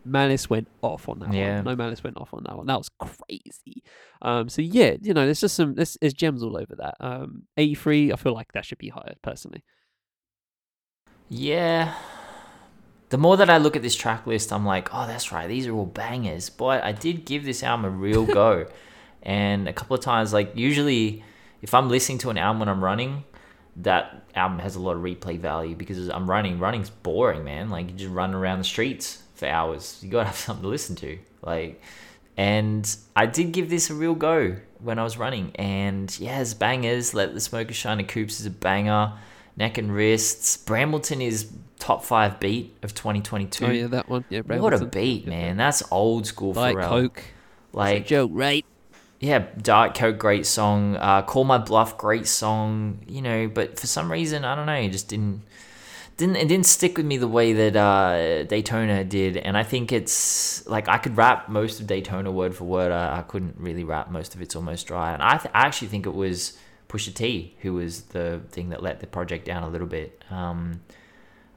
Malice 0.07 0.49
went 0.49 0.67
off 0.83 1.09
on 1.09 1.19
that 1.19 1.33
Yeah. 1.33 1.55
one. 1.55 1.63
No 1.65 1.75
Malice 1.75 2.03
went 2.03 2.17
off 2.17 2.33
on 2.33 2.43
that 2.43 2.55
one. 2.55 2.67
That 2.67 2.77
was 2.77 2.89
crazy. 2.99 3.81
Um, 4.21 4.49
so 4.49 4.61
yeah, 4.61 4.97
you 5.01 5.13
know, 5.13 5.25
there's 5.25 5.39
just 5.39 5.55
some 5.55 5.73
there's, 5.75 5.97
there's 5.99 6.13
gems 6.13 6.43
all 6.43 6.57
over 6.57 6.75
that. 6.75 6.95
Um, 6.99 7.43
83, 7.57 8.11
I 8.13 8.15
feel 8.15 8.33
like 8.33 8.51
that 8.53 8.65
should 8.65 8.77
be 8.77 8.89
higher 8.89 9.15
personally. 9.23 9.63
Yeah. 11.29 11.93
The 13.09 13.17
more 13.17 13.37
that 13.37 13.49
I 13.49 13.57
look 13.57 13.75
at 13.75 13.81
this 13.81 13.95
track 13.95 14.25
list, 14.27 14.51
I'm 14.51 14.65
like, 14.65 14.89
oh, 14.93 15.07
that's 15.07 15.31
right, 15.31 15.47
these 15.47 15.67
are 15.67 15.73
all 15.73 15.85
bangers. 15.85 16.49
But 16.49 16.83
I 16.83 16.91
did 16.91 17.25
give 17.25 17.45
this 17.45 17.63
album 17.63 17.85
a 17.85 17.89
real 17.89 18.25
go. 18.41 18.67
and 19.23 19.67
a 19.67 19.73
couple 19.73 19.95
of 19.95 20.01
times, 20.03 20.33
like, 20.33 20.51
usually 20.55 21.23
if 21.65 21.73
I'm 21.73 21.89
listening 21.89 22.19
to 22.19 22.29
an 22.29 22.37
album 22.37 22.59
when 22.59 22.69
I'm 22.69 22.83
running, 22.83 23.23
that 23.77 24.23
album 24.35 24.59
has 24.59 24.75
a 24.75 24.79
lot 24.79 24.95
of 24.95 25.01
replay 25.01 25.39
value 25.39 25.75
because 25.75 26.09
I'm 26.09 26.29
running. 26.29 26.59
Running's 26.59 26.91
boring, 26.91 27.43
man. 27.43 27.71
Like, 27.71 27.89
you 27.89 27.95
just 27.95 28.11
run 28.11 28.35
around 28.35 28.59
the 28.59 28.65
streets 28.65 29.23
for 29.33 29.47
hours. 29.47 29.97
You 30.03 30.11
gotta 30.11 30.27
have 30.27 30.35
something 30.47 30.61
to 30.61 30.69
listen 30.69 30.95
to. 30.97 31.17
Like, 31.41 31.81
and 32.37 32.95
I 33.15 33.25
did 33.25 33.51
give 33.51 33.71
this 33.71 33.89
a 33.89 33.95
real 33.95 34.13
go 34.13 34.57
when 34.77 34.99
I 34.99 35.03
was 35.03 35.17
running. 35.17 35.53
And 35.55 36.15
yeah, 36.19 36.39
it's 36.39 36.53
bangers. 36.53 37.15
Let 37.15 37.33
the 37.33 37.41
Smoker 37.41 37.73
Shine 37.73 37.97
and 37.97 38.07
Coupes 38.07 38.39
is 38.39 38.45
a 38.45 38.51
banger. 38.51 39.13
Neck 39.57 39.79
and 39.79 39.91
Wrists. 39.91 40.57
Brambleton 40.57 41.19
is 41.19 41.51
top 41.79 42.05
five 42.05 42.39
beat 42.39 42.77
of 42.83 42.93
2022. 42.93 43.65
Oh 43.65 43.69
yeah, 43.71 43.87
that 43.87 44.07
one. 44.07 44.23
Yeah, 44.29 44.41
Brambleton. 44.41 44.61
what 44.61 44.73
a 44.73 44.85
beat, 44.85 45.25
man. 45.25 45.57
That's 45.57 45.81
old 45.91 46.27
school 46.27 46.53
Diet. 46.53 46.77
Coke. 46.77 47.23
Like, 47.73 48.05
joke, 48.05 48.29
right? 48.33 48.63
Yeah, 49.19 49.45
Diet 49.61 49.95
Coke, 49.95 50.17
great 50.17 50.45
song. 50.45 50.95
Uh, 50.97 51.21
Call 51.21 51.43
My 51.43 51.57
Bluff, 51.57 51.97
great 51.97 52.27
song. 52.27 52.99
You 53.07 53.21
know, 53.21 53.47
but 53.47 53.79
for 53.79 53.87
some 53.87 54.11
reason, 54.11 54.45
I 54.45 54.55
don't 54.55 54.65
know, 54.65 54.73
it 54.73 54.91
just 54.91 55.07
didn't 55.07 55.41
didn't 56.17 56.37
it 56.37 56.47
didn't 56.47 56.65
stick 56.65 56.97
with 56.97 57.05
me 57.05 57.17
the 57.17 57.27
way 57.27 57.53
that 57.53 57.75
uh, 57.75 58.43
Daytona 58.43 59.03
did. 59.03 59.37
And 59.37 59.57
I 59.57 59.63
think 59.63 59.91
it's 59.91 60.65
like 60.67 60.87
I 60.87 60.97
could 60.97 61.17
rap 61.17 61.49
most 61.49 61.79
of 61.79 61.87
Daytona 61.87 62.31
word 62.31 62.55
for 62.55 62.63
word. 62.63 62.91
I, 62.91 63.19
I 63.19 63.21
couldn't 63.21 63.55
really 63.57 63.83
rap 63.83 64.09
most 64.09 64.35
of 64.35 64.41
it's 64.41 64.55
almost 64.55 64.87
dry. 64.87 65.13
And 65.13 65.21
I, 65.21 65.37
th- 65.37 65.53
I 65.53 65.65
actually 65.65 65.89
think 65.89 66.05
it 66.05 66.13
was 66.13 66.57
Pusha 66.87 67.13
T 67.13 67.55
who 67.61 67.73
was 67.73 68.03
the 68.03 68.41
thing 68.51 68.69
that 68.69 68.81
let 68.81 69.01
the 69.01 69.07
project 69.07 69.45
down 69.45 69.63
a 69.63 69.69
little 69.69 69.87
bit. 69.87 70.23
Um, 70.29 70.81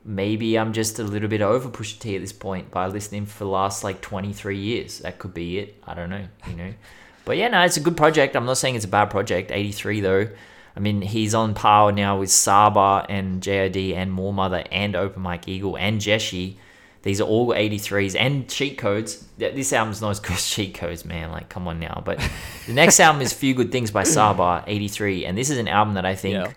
maybe 0.04 0.58
I'm 0.58 0.72
just 0.72 0.98
a 0.98 1.04
little 1.04 1.28
bit 1.28 1.40
over 1.40 1.68
Pusha 1.68 1.98
T 1.98 2.16
at 2.16 2.20
this 2.20 2.32
point 2.32 2.70
by 2.72 2.88
listening 2.88 3.26
for 3.26 3.44
the 3.44 3.50
last 3.50 3.84
like 3.84 4.00
23 4.00 4.58
years. 4.58 4.98
That 5.00 5.18
could 5.18 5.34
be 5.34 5.58
it. 5.58 5.80
I 5.86 5.94
don't 5.94 6.10
know, 6.10 6.26
you 6.48 6.56
know. 6.56 6.72
But 7.28 7.36
yeah, 7.36 7.48
no, 7.48 7.60
it's 7.62 7.76
a 7.76 7.80
good 7.80 7.96
project. 7.96 8.34
I'm 8.34 8.46
not 8.46 8.56
saying 8.58 8.74
it's 8.74 8.84
a 8.84 8.88
bad 8.88 9.10
project. 9.10 9.52
83 9.52 10.00
though. 10.00 10.28
I 10.76 10.80
mean, 10.80 11.02
he's 11.02 11.34
on 11.34 11.54
par 11.54 11.92
now 11.92 12.18
with 12.18 12.30
Saba 12.30 13.04
and 13.08 13.42
JID 13.42 13.94
and 13.94 14.12
Moor 14.12 14.32
Mother 14.32 14.64
and 14.72 14.96
Open 14.96 15.22
Mike 15.22 15.46
Eagle 15.48 15.76
and 15.76 16.00
Jeshi. 16.00 16.56
These 17.02 17.20
are 17.20 17.24
all 17.24 17.48
83s 17.48 18.16
and 18.18 18.48
cheat 18.48 18.76
codes. 18.78 19.24
Th- 19.38 19.54
This 19.54 19.72
album's 19.72 20.00
not 20.00 20.10
as 20.10 20.20
good 20.20 20.32
as 20.32 20.48
cheat 20.54 20.74
codes, 20.74 21.04
man. 21.04 21.30
Like, 21.30 21.48
come 21.48 21.68
on 21.68 21.78
now. 21.80 22.02
But 22.04 22.18
the 22.66 22.72
next 22.74 22.98
album 23.00 23.22
is 23.22 23.32
Few 23.32 23.54
Good 23.54 23.70
Things 23.72 23.90
by 23.90 24.02
Saba, 24.04 24.64
83. 24.66 25.24
And 25.26 25.36
this 25.38 25.50
is 25.50 25.58
an 25.58 25.68
album 25.68 25.94
that 25.94 26.04
I 26.06 26.14
think 26.14 26.34
Yeah. 26.34 26.52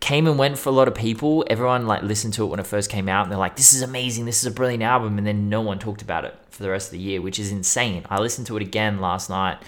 came 0.00 0.26
and 0.26 0.38
went 0.38 0.58
for 0.58 0.70
a 0.70 0.72
lot 0.72 0.88
of 0.88 0.94
people. 0.94 1.44
Everyone 1.48 1.86
like 1.86 2.02
listened 2.02 2.34
to 2.34 2.44
it 2.44 2.46
when 2.48 2.60
it 2.60 2.66
first 2.66 2.90
came 2.90 3.08
out, 3.08 3.22
and 3.24 3.32
they're 3.32 3.38
like, 3.38 3.56
"This 3.56 3.72
is 3.74 3.82
amazing! 3.82 4.24
This 4.26 4.38
is 4.40 4.46
a 4.46 4.50
brilliant 4.50 4.82
album." 4.82 5.18
And 5.18 5.26
then 5.26 5.48
no 5.48 5.60
one 5.60 5.78
talked 5.78 6.02
about 6.02 6.24
it 6.24 6.36
for 6.50 6.62
the 6.62 6.70
rest 6.70 6.88
of 6.88 6.92
the 6.92 6.98
year, 6.98 7.20
which 7.22 7.38
is 7.38 7.50
insane. 7.50 8.04
I 8.10 8.18
listened 8.20 8.46
to 8.48 8.56
it 8.56 8.62
again 8.62 9.00
last 9.00 9.30
night, 9.30 9.58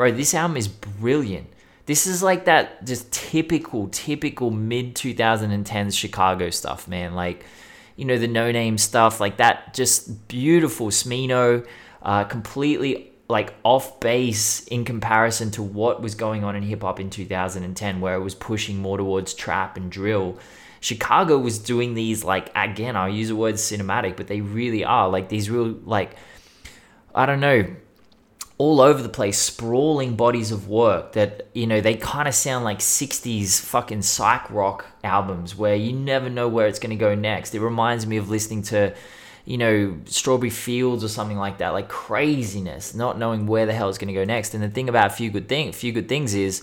bro. 0.00 0.10
This 0.10 0.32
album 0.32 0.56
is 0.56 0.66
brilliant. 0.66 1.46
This 1.84 2.06
is 2.06 2.22
like 2.22 2.46
that 2.46 2.86
just 2.86 3.12
typical, 3.12 3.88
typical 3.88 4.50
mid 4.50 4.94
2010s 4.94 5.94
Chicago 5.94 6.48
stuff, 6.48 6.88
man. 6.88 7.14
Like, 7.14 7.44
you 7.96 8.06
know, 8.06 8.16
the 8.16 8.26
Noname 8.26 8.80
stuff, 8.80 9.20
like 9.20 9.36
that, 9.36 9.74
just 9.74 10.26
beautiful 10.26 10.86
Smino, 10.86 11.66
uh, 12.00 12.24
completely 12.24 13.12
like 13.28 13.52
off 13.62 14.00
base 14.00 14.66
in 14.68 14.86
comparison 14.86 15.50
to 15.50 15.62
what 15.62 16.00
was 16.00 16.14
going 16.14 16.44
on 16.44 16.56
in 16.56 16.62
hip 16.62 16.80
hop 16.80 16.98
in 16.98 17.10
2010, 17.10 18.00
where 18.00 18.14
it 18.14 18.20
was 18.20 18.34
pushing 18.34 18.78
more 18.78 18.96
towards 18.96 19.34
trap 19.34 19.76
and 19.76 19.92
drill. 19.92 20.38
Chicago 20.80 21.36
was 21.36 21.58
doing 21.58 21.92
these 21.92 22.24
like 22.24 22.50
again, 22.56 22.96
I'll 22.96 23.10
use 23.10 23.28
the 23.28 23.36
word 23.36 23.56
cinematic, 23.56 24.16
but 24.16 24.28
they 24.28 24.40
really 24.40 24.82
are 24.82 25.10
like 25.10 25.28
these 25.28 25.50
real 25.50 25.78
like 25.84 26.16
I 27.14 27.26
don't 27.26 27.40
know, 27.40 27.66
all 28.60 28.82
over 28.82 29.02
the 29.02 29.08
place, 29.08 29.38
sprawling 29.38 30.16
bodies 30.16 30.52
of 30.52 30.68
work 30.68 31.12
that, 31.12 31.46
you 31.54 31.66
know, 31.66 31.80
they 31.80 31.94
kind 31.94 32.28
of 32.28 32.34
sound 32.34 32.62
like 32.62 32.78
60s 32.78 33.58
fucking 33.58 34.02
psych 34.02 34.50
rock 34.50 34.84
albums 35.02 35.56
where 35.56 35.74
you 35.74 35.94
never 35.94 36.28
know 36.28 36.46
where 36.46 36.66
it's 36.66 36.78
going 36.78 36.90
to 36.90 36.96
go 36.96 37.14
next. 37.14 37.54
It 37.54 37.60
reminds 37.60 38.06
me 38.06 38.18
of 38.18 38.28
listening 38.28 38.60
to, 38.64 38.94
you 39.46 39.56
know, 39.56 39.96
Strawberry 40.04 40.50
Fields 40.50 41.02
or 41.02 41.08
something 41.08 41.38
like 41.38 41.56
that, 41.56 41.70
like 41.70 41.88
craziness, 41.88 42.94
not 42.94 43.16
knowing 43.16 43.46
where 43.46 43.64
the 43.64 43.72
hell 43.72 43.88
it's 43.88 43.96
going 43.96 44.12
to 44.12 44.20
go 44.20 44.26
next. 44.26 44.52
And 44.52 44.62
the 44.62 44.68
thing 44.68 44.90
about 44.90 45.14
Few 45.14 45.30
Good 45.30 45.48
Thing, 45.48 45.72
Few 45.72 45.90
Good 45.90 46.06
Things 46.10 46.34
is 46.34 46.62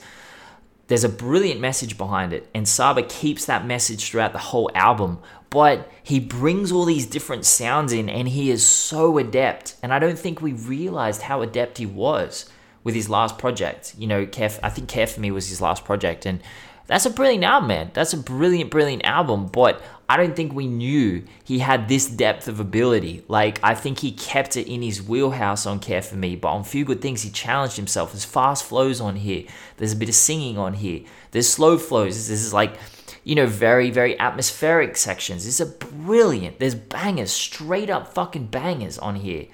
there's 0.86 1.04
a 1.04 1.10
brilliant 1.10 1.60
message 1.60 1.98
behind 1.98 2.32
it, 2.32 2.48
and 2.54 2.68
Saba 2.68 3.02
keeps 3.02 3.46
that 3.46 3.66
message 3.66 4.08
throughout 4.08 4.34
the 4.34 4.40
whole 4.40 4.70
album. 4.76 5.18
But 5.50 5.90
he 6.04 6.20
brings 6.20 6.72
all 6.72 6.86
these 6.86 7.06
different 7.06 7.46
sounds 7.46 7.94
in, 7.94 8.10
and 8.10 8.28
he 8.28 8.52
is 8.52 8.66
so 8.66 9.18
adept. 9.18 9.76
And 9.82 9.94
I 9.94 10.00
don't 10.00 10.20
think 10.20 10.42
we 10.42 10.54
realized 10.54 11.24
how 11.24 11.42
adept 11.42 11.78
he 11.78 11.86
was 11.86 12.50
with 12.84 12.96
his 12.96 13.10
last 13.10 13.38
project. 13.38 13.96
You 13.98 14.08
know, 14.08 14.26
Care, 14.26 14.52
I 14.62 14.70
think 14.70 14.90
Care 14.90 15.08
for 15.08 15.20
Me 15.20 15.32
was 15.32 15.50
his 15.50 15.62
last 15.62 15.86
project, 15.86 16.26
and 16.26 16.42
that's 16.88 17.06
a 17.06 17.10
brilliant 17.10 17.44
album, 17.44 17.68
man. 17.68 17.92
That's 17.94 18.14
a 18.14 18.18
brilliant, 18.18 18.72
brilliant 18.72 19.06
album. 19.06 19.48
But 19.48 19.82
I 20.10 20.16
don't 20.16 20.36
think 20.36 20.54
we 20.54 20.68
knew 20.68 21.26
he 21.44 21.60
had 21.60 21.90
this 21.90 22.08
depth 22.08 22.48
of 22.48 22.62
ability. 22.62 23.26
Like, 23.28 23.60
I 23.62 23.76
think 23.76 24.00
he 24.00 24.14
kept 24.14 24.56
it 24.56 24.68
in 24.68 24.82
his 24.82 25.04
wheelhouse 25.04 25.66
on 25.66 25.80
Care 25.80 26.02
for 26.02 26.16
Me, 26.16 26.38
but 26.38 26.48
on 26.48 26.64
Few 26.64 26.86
Good 26.86 27.02
Things, 27.02 27.24
he 27.24 27.30
challenged 27.30 27.76
himself. 27.76 28.14
There's 28.14 28.24
fast 28.24 28.64
flows 28.64 29.02
on 29.02 29.18
here, 29.18 29.44
there's 29.76 29.94
a 29.94 29.98
bit 29.98 30.08
of 30.08 30.16
singing 30.16 30.58
on 30.58 30.76
here, 30.76 31.02
there's 31.32 31.50
slow 31.50 31.78
flows. 31.78 32.30
This 32.30 32.42
is 32.42 32.54
like, 32.54 32.78
you 33.28 33.36
know, 33.36 33.46
very, 33.46 33.90
very 33.90 34.18
atmospheric 34.18 34.96
sections. 34.96 35.46
Is 35.46 35.60
a 35.60 35.66
brilliant. 35.66 36.60
There's 36.60 36.76
bangers, 36.76 37.30
straight 37.30 37.90
up 37.90 38.14
fucking 38.14 38.46
bangers 38.46 38.98
on 38.98 39.18
here. 39.18 39.48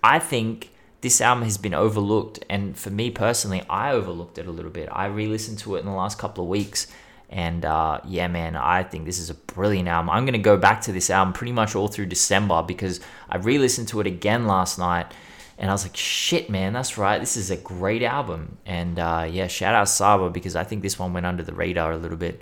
I 0.00 0.20
think 0.20 0.70
this 1.00 1.20
album 1.20 1.42
has 1.42 1.58
been 1.58 1.74
overlooked, 1.74 2.44
and 2.48 2.78
for 2.78 2.90
me 2.90 3.10
personally, 3.10 3.64
I 3.68 3.90
overlooked 3.90 4.38
it 4.38 4.46
a 4.46 4.52
little 4.52 4.70
bit. 4.70 4.88
I 4.92 5.06
re-listened 5.06 5.58
to 5.60 5.74
it 5.74 5.80
in 5.80 5.86
the 5.86 5.92
last 5.92 6.20
couple 6.20 6.44
of 6.44 6.50
weeks, 6.50 6.86
and 7.28 7.64
uh, 7.64 7.98
yeah, 8.06 8.28
man, 8.28 8.54
I 8.54 8.84
think 8.84 9.06
this 9.06 9.18
is 9.18 9.28
a 9.28 9.34
brilliant 9.34 9.88
album. 9.88 10.10
I'm 10.10 10.24
gonna 10.24 10.38
go 10.38 10.56
back 10.56 10.82
to 10.82 10.92
this 10.92 11.10
album 11.10 11.34
pretty 11.34 11.52
much 11.52 11.74
all 11.74 11.88
through 11.88 12.06
December 12.06 12.62
because 12.62 13.00
I 13.28 13.38
re-listened 13.38 13.88
to 13.88 14.00
it 14.00 14.06
again 14.06 14.46
last 14.46 14.78
night, 14.78 15.12
and 15.58 15.68
I 15.68 15.74
was 15.74 15.82
like, 15.82 15.96
shit, 15.96 16.48
man, 16.48 16.72
that's 16.72 16.96
right. 16.96 17.18
This 17.18 17.36
is 17.36 17.50
a 17.50 17.56
great 17.56 18.04
album, 18.04 18.58
and 18.64 19.00
uh, 19.00 19.26
yeah, 19.28 19.48
shout 19.48 19.74
out 19.74 19.88
Saba 19.88 20.30
because 20.30 20.54
I 20.54 20.62
think 20.62 20.82
this 20.82 20.96
one 20.96 21.12
went 21.12 21.26
under 21.26 21.42
the 21.42 21.54
radar 21.54 21.90
a 21.90 21.98
little 21.98 22.16
bit. 22.16 22.40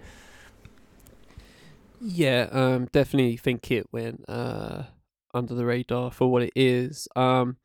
Yeah, 2.06 2.48
um, 2.52 2.86
definitely 2.92 3.36
think 3.38 3.70
it 3.70 3.86
went 3.92 4.24
uh 4.28 4.84
under 5.32 5.54
the 5.54 5.64
radar 5.64 6.10
for 6.10 6.30
what 6.30 6.42
it 6.42 6.52
is. 6.54 7.08
Um, 7.16 7.56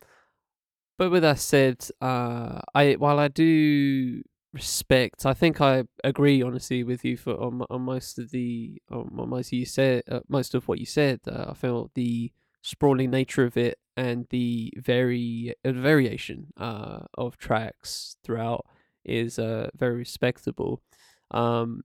but 0.98 1.10
with 1.10 1.22
that 1.22 1.38
said, 1.38 1.86
uh, 2.00 2.60
I 2.74 2.92
while 2.94 3.18
I 3.18 3.28
do 3.28 4.22
respect, 4.52 5.24
I 5.24 5.34
think 5.34 5.60
I 5.60 5.84
agree 6.04 6.42
honestly 6.42 6.84
with 6.84 7.04
you 7.04 7.16
for 7.16 7.34
on, 7.40 7.62
on 7.70 7.82
most 7.82 8.18
of 8.18 8.30
the 8.30 8.80
on 8.90 9.08
most 9.12 9.48
of 9.48 9.52
you 9.54 9.64
said 9.66 10.02
uh, 10.10 10.20
most 10.28 10.54
of 10.54 10.68
what 10.68 10.78
you 10.78 10.86
said. 10.86 11.20
Uh, 11.26 11.46
I 11.50 11.54
felt 11.54 11.92
the 11.94 12.32
sprawling 12.62 13.10
nature 13.10 13.44
of 13.44 13.56
it 13.56 13.78
and 13.96 14.26
the 14.30 14.72
very 14.76 15.54
uh, 15.64 15.72
variation 15.72 16.48
uh 16.58 17.00
of 17.16 17.38
tracks 17.38 18.16
throughout 18.22 18.66
is 19.04 19.38
uh 19.38 19.70
very 19.76 19.94
respectable. 19.96 20.82
Um, 21.30 21.82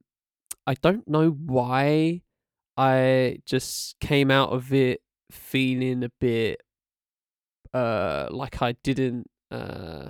I 0.67 0.75
don't 0.75 1.07
know 1.07 1.29
why 1.31 2.21
I 2.77 3.39
just 3.45 3.99
came 3.99 4.31
out 4.31 4.49
of 4.51 4.73
it 4.73 5.01
feeling 5.31 6.03
a 6.03 6.09
bit 6.19 6.61
uh 7.73 8.27
like 8.31 8.61
I 8.61 8.73
didn't 8.83 9.29
uh 9.51 10.09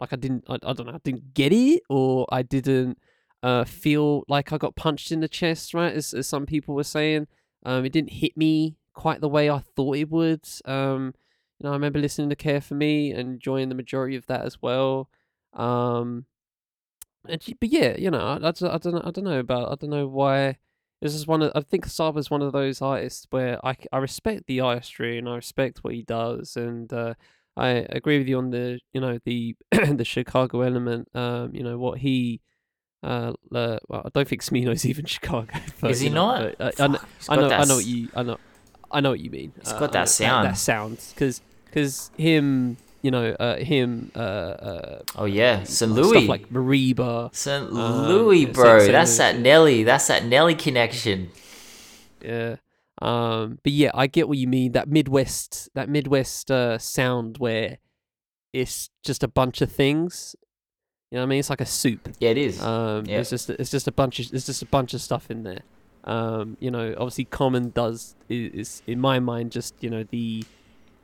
like 0.00 0.12
I 0.12 0.16
didn't 0.16 0.44
I, 0.48 0.54
I 0.54 0.72
don't 0.72 0.86
know 0.86 0.92
I 0.94 1.00
didn't 1.02 1.34
get 1.34 1.52
it 1.52 1.82
or 1.88 2.26
I 2.30 2.42
didn't 2.42 2.98
uh 3.42 3.64
feel 3.64 4.24
like 4.28 4.52
I 4.52 4.58
got 4.58 4.76
punched 4.76 5.10
in 5.12 5.20
the 5.20 5.28
chest 5.28 5.74
right 5.74 5.92
as, 5.92 6.14
as 6.14 6.26
some 6.26 6.46
people 6.46 6.74
were 6.74 6.84
saying. 6.84 7.26
Um 7.64 7.84
it 7.84 7.92
didn't 7.92 8.12
hit 8.12 8.36
me 8.36 8.76
quite 8.94 9.20
the 9.20 9.28
way 9.28 9.50
I 9.50 9.58
thought 9.58 9.96
it 9.96 10.10
would. 10.10 10.46
Um 10.64 11.14
you 11.58 11.64
know 11.64 11.70
I 11.70 11.74
remember 11.74 11.98
listening 11.98 12.30
to 12.30 12.36
Care 12.36 12.60
for 12.60 12.74
Me 12.74 13.10
and 13.10 13.32
enjoying 13.34 13.68
the 13.68 13.74
majority 13.74 14.16
of 14.16 14.26
that 14.26 14.44
as 14.44 14.60
well. 14.62 15.08
Um 15.52 16.26
and, 17.28 17.42
but 17.60 17.68
yeah 17.70 17.96
you 17.96 18.10
know 18.10 18.20
I, 18.20 18.36
I, 18.36 18.74
I 18.74 18.78
don't 18.78 19.06
I 19.06 19.10
don't 19.10 19.24
know 19.24 19.40
about 19.40 19.72
I 19.72 19.74
don't 19.74 19.90
know 19.90 20.06
why 20.06 20.58
this 21.00 21.14
is 21.14 21.26
one 21.26 21.42
of 21.42 21.52
I 21.54 21.60
think 21.60 21.86
Saba's 21.86 22.30
one 22.30 22.42
of 22.42 22.52
those 22.52 22.82
artists 22.82 23.26
where 23.30 23.64
I, 23.64 23.76
I 23.92 23.98
respect 23.98 24.46
the 24.46 24.60
artistry 24.60 25.18
and 25.18 25.28
I 25.28 25.36
respect 25.36 25.84
what 25.84 25.94
he 25.94 26.02
does 26.02 26.56
and 26.56 26.92
uh, 26.92 27.14
I 27.56 27.68
agree 27.90 28.18
with 28.18 28.28
you 28.28 28.38
on 28.38 28.50
the 28.50 28.80
you 28.92 29.00
know 29.00 29.18
the 29.24 29.54
the 29.70 30.04
Chicago 30.04 30.62
element 30.62 31.08
um 31.14 31.54
you 31.54 31.62
know 31.62 31.78
what 31.78 31.98
he 31.98 32.40
uh, 33.02 33.32
uh 33.54 33.78
well 33.88 34.02
I 34.04 34.08
don't 34.12 34.26
think 34.28 34.42
Smino's 34.42 34.84
even 34.90 35.04
Chicago 35.04 35.46
but, 35.80 35.90
Is 35.92 36.00
he 36.00 36.08
you 36.08 36.14
know, 36.14 36.26
not? 36.26 36.58
but, 36.58 36.80
uh, 36.80 36.84
I, 36.84 36.86
know, 36.88 36.98
I 37.28 37.36
know 37.36 37.48
that 37.48 37.60
I 37.60 37.64
know 37.64 37.76
what 37.76 37.86
you 37.86 38.08
I 38.14 38.22
know 38.22 38.38
I 38.90 39.00
know 39.00 39.10
what 39.10 39.20
you 39.20 39.30
mean 39.30 39.52
He's 39.58 39.72
Uh, 39.72 39.78
got 39.80 39.92
that 39.92 40.00
know- 40.00 40.04
sound. 40.06 40.46
that, 40.48 40.56
sound 40.58 40.98
because 41.14 41.40
because 41.66 42.10
him 42.16 42.76
you 43.02 43.10
know 43.10 43.30
uh 43.38 43.56
him 43.56 44.10
uh 44.16 44.18
uh 44.18 45.02
Oh 45.16 45.24
yeah, 45.24 45.58
like 45.58 45.66
St. 45.66 45.92
stuff 45.92 45.96
Louis. 46.12 46.26
like 46.26 46.48
Mariba 46.50 47.34
St. 47.34 47.64
Um, 47.70 48.08
Louis, 48.08 48.46
yeah, 48.46 48.52
bro. 48.52 48.78
St. 48.80 48.92
That's 48.92 49.10
Louis, 49.10 49.18
that. 49.18 49.38
Nelly. 49.40 49.82
That's 49.84 50.06
that 50.08 50.24
Nelly 50.24 50.54
connection. 50.54 51.30
Yeah. 52.22 52.56
Um, 53.00 53.58
but 53.62 53.72
yeah, 53.72 53.90
I 53.94 54.08
get 54.08 54.26
what 54.28 54.38
you 54.38 54.48
mean. 54.48 54.72
That 54.72 54.88
Midwest, 54.88 55.68
that 55.74 55.88
Midwest 55.88 56.50
uh, 56.50 56.78
sound 56.78 57.38
where 57.38 57.78
it's 58.52 58.90
just 59.04 59.22
a 59.22 59.28
bunch 59.28 59.60
of 59.60 59.70
things. 59.70 60.34
You 61.10 61.16
know 61.16 61.22
what 61.22 61.26
I 61.26 61.28
mean? 61.30 61.38
It's 61.38 61.50
like 61.50 61.60
a 61.60 61.66
soup. 61.66 62.08
Yeah, 62.18 62.30
it 62.30 62.38
is. 62.38 62.60
Um, 62.60 63.04
Yeah. 63.06 63.20
it's 63.20 63.30
just 63.30 63.50
it's 63.50 63.70
just 63.70 63.86
a 63.86 63.92
bunch 63.92 64.18
of 64.18 64.34
it's 64.34 64.46
just 64.46 64.62
a 64.62 64.66
bunch 64.66 64.94
of 64.94 65.00
stuff 65.00 65.30
in 65.30 65.42
there. 65.44 65.60
Um, 66.04 66.56
you 66.58 66.70
know, 66.70 66.92
obviously, 66.98 67.24
Common 67.26 67.70
does 67.70 68.16
is, 68.28 68.52
is 68.52 68.82
in 68.86 69.00
my 69.00 69.20
mind 69.20 69.52
just 69.52 69.74
you 69.80 69.90
know 69.90 70.02
the 70.02 70.44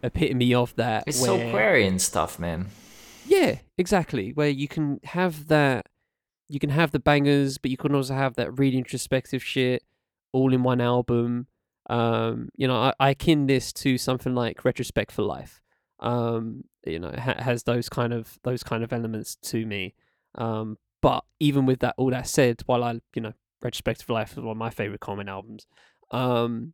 epitome 0.04 0.54
of 0.54 0.74
that. 0.76 1.04
it's 1.06 1.20
where, 1.20 1.30
Soulquarian 1.30 2.00
stuff, 2.00 2.38
man. 2.38 2.68
yeah, 3.26 3.58
exactly. 3.78 4.32
Where 4.32 4.48
you 4.48 4.68
can 4.68 5.00
have 5.04 5.48
that, 5.48 5.86
you 6.48 6.60
can 6.60 6.70
have 6.70 6.92
the 6.92 6.98
bangers, 7.00 7.58
but 7.58 7.70
you 7.70 7.76
can 7.76 7.94
also 7.94 8.14
have 8.14 8.34
that 8.36 8.58
really 8.58 8.78
introspective 8.78 9.42
shit 9.42 9.82
all 10.32 10.52
in 10.52 10.62
one 10.62 10.80
album. 10.80 11.46
Um, 11.88 12.48
you 12.56 12.66
know, 12.66 12.76
I, 12.76 12.92
I 12.98 13.10
akin 13.10 13.46
this 13.46 13.72
to 13.74 13.98
something 13.98 14.34
like 14.34 14.64
Retrospect 14.64 15.12
for 15.12 15.22
Life. 15.22 15.60
Um, 16.00 16.64
you 16.86 16.98
know, 16.98 17.12
ha- 17.16 17.36
has 17.38 17.62
those 17.62 17.88
kind 17.88 18.12
of 18.12 18.38
those 18.42 18.62
kind 18.62 18.82
of 18.84 18.92
elements 18.92 19.36
to 19.36 19.64
me. 19.64 19.94
Um, 20.34 20.76
but 21.00 21.24
even 21.38 21.66
with 21.66 21.80
that, 21.80 21.94
all 21.96 22.10
that 22.10 22.26
said, 22.26 22.62
while 22.66 22.82
I, 22.82 23.00
you 23.14 23.22
know, 23.22 23.32
Retrospect 23.62 24.02
for 24.02 24.14
Life 24.14 24.32
is 24.32 24.38
one 24.38 24.48
of 24.52 24.56
my 24.56 24.70
favorite 24.70 25.00
Common 25.00 25.28
albums. 25.28 25.66
Um, 26.10 26.72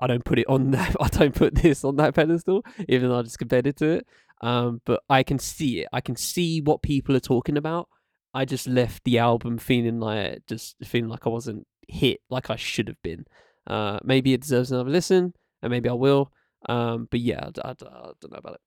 I 0.00 0.06
don't 0.06 0.24
put 0.24 0.38
it 0.38 0.48
on 0.48 0.70
that. 0.72 0.96
I 1.00 1.08
don't 1.08 1.34
put 1.34 1.54
this 1.54 1.84
on 1.84 1.96
that 1.96 2.14
pedestal, 2.14 2.64
even 2.88 3.08
though 3.08 3.18
I 3.18 3.22
just 3.22 3.38
compared 3.38 3.66
it 3.66 3.76
to 3.76 3.88
it. 3.90 4.06
Um, 4.40 4.80
but 4.84 5.02
I 5.08 5.22
can 5.22 5.38
see 5.38 5.80
it. 5.80 5.88
I 5.92 6.00
can 6.00 6.16
see 6.16 6.60
what 6.60 6.82
people 6.82 7.16
are 7.16 7.20
talking 7.20 7.56
about. 7.56 7.88
I 8.34 8.44
just 8.44 8.68
left 8.68 9.04
the 9.04 9.18
album 9.18 9.58
feeling 9.58 10.00
like 10.00 10.42
just 10.46 10.76
feeling 10.84 11.08
like 11.08 11.26
I 11.26 11.30
wasn't 11.30 11.66
hit 11.88 12.20
like 12.30 12.50
I 12.50 12.56
should 12.56 12.88
have 12.88 13.02
been. 13.02 13.24
Uh, 13.66 13.98
maybe 14.04 14.32
it 14.32 14.42
deserves 14.42 14.70
another 14.70 14.90
listen, 14.90 15.34
and 15.62 15.70
maybe 15.70 15.88
I 15.88 15.94
will. 15.94 16.30
Um, 16.68 17.08
but 17.10 17.20
yeah, 17.20 17.48
I 17.64 17.72
don't 17.72 17.82
know 18.30 18.38
about 18.38 18.54
it. 18.54 18.60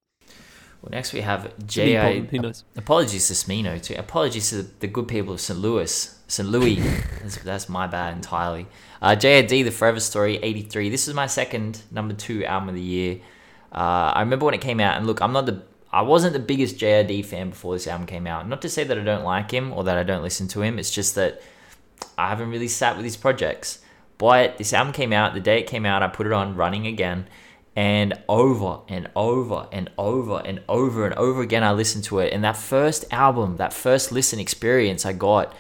Well, 0.82 0.92
next 0.92 1.14
we 1.14 1.22
have 1.22 1.54
J.I. 1.68 2.22
Who 2.22 2.40
knows? 2.40 2.64
Apologies 2.76 3.28
to 3.28 3.34
Smino 3.34 3.82
too. 3.82 3.96
Apologies 3.96 4.50
to 4.50 4.64
the 4.64 4.88
good 4.88 5.08
people 5.08 5.34
of 5.34 5.42
St. 5.42 5.60
Louis. 5.60 6.20
St. 6.28 6.50
Louis. 6.50 6.76
that's, 7.22 7.38
that's 7.38 7.70
my 7.70 7.86
bad 7.86 8.16
entirely. 8.16 8.68
Uh, 9.02 9.16
JID, 9.16 9.50
The 9.50 9.70
Forever 9.70 10.00
Story, 10.00 10.38
83. 10.38 10.90
This 10.90 11.08
is 11.08 11.14
my 11.14 11.28
second 11.28 11.82
number 11.92 12.16
two 12.16 12.44
album 12.46 12.70
of 12.70 12.76
the 12.76 12.82
year. 12.82 13.20
Uh, 13.72 14.12
I 14.16 14.22
remember 14.22 14.46
when 14.46 14.56
it 14.56 14.62
came 14.62 14.80
out, 14.80 14.98
and 14.98 15.06
look, 15.06 15.22
I'm 15.22 15.34
not 15.34 15.46
the 15.46 15.62
I 15.94 16.04
wasn't 16.04 16.34
the 16.34 16.40
biggest 16.40 16.78
JID 16.78 17.26
fan 17.26 17.50
before 17.50 17.74
this 17.74 17.86
album 17.86 18.08
came 18.08 18.26
out. 18.26 18.48
Not 18.48 18.62
to 18.62 18.70
say 18.70 18.84
that 18.86 18.98
I 18.98 19.04
don't 19.04 19.26
like 19.26 19.52
him 19.52 19.74
or 19.74 19.84
that 19.84 19.98
I 19.98 20.04
don't 20.04 20.24
listen 20.24 20.48
to 20.50 20.62
him. 20.62 20.80
It's 20.80 20.92
just 20.92 21.16
that 21.16 21.42
I 22.18 22.30
haven't 22.30 22.50
really 22.50 22.70
sat 22.70 22.96
with 22.96 23.04
his 23.04 23.18
projects. 23.18 23.80
But 24.18 24.58
this 24.58 24.72
album 24.72 24.94
came 24.94 25.12
out, 25.12 25.34
the 25.34 25.42
day 25.42 25.60
it 25.60 25.68
came 25.68 25.86
out, 25.86 26.04
I 26.04 26.08
put 26.08 26.28
it 26.28 26.34
on 26.34 26.56
running 26.56 26.88
again. 26.88 27.28
And 27.76 28.22
over 28.28 28.80
and 28.90 29.10
over 29.16 29.68
and 29.72 29.90
over 29.98 30.40
and 30.40 30.62
over 30.68 31.06
and 31.06 31.16
over 31.16 31.42
again, 31.42 31.64
I 31.64 31.72
listened 31.72 32.04
to 32.06 32.20
it. 32.20 32.34
And 32.34 32.44
that 32.44 32.58
first 32.58 33.06
album, 33.12 33.58
that 33.58 33.72
first 33.74 34.12
listen 34.12 34.40
experience 34.40 35.06
I 35.06 35.14
got, 35.14 35.56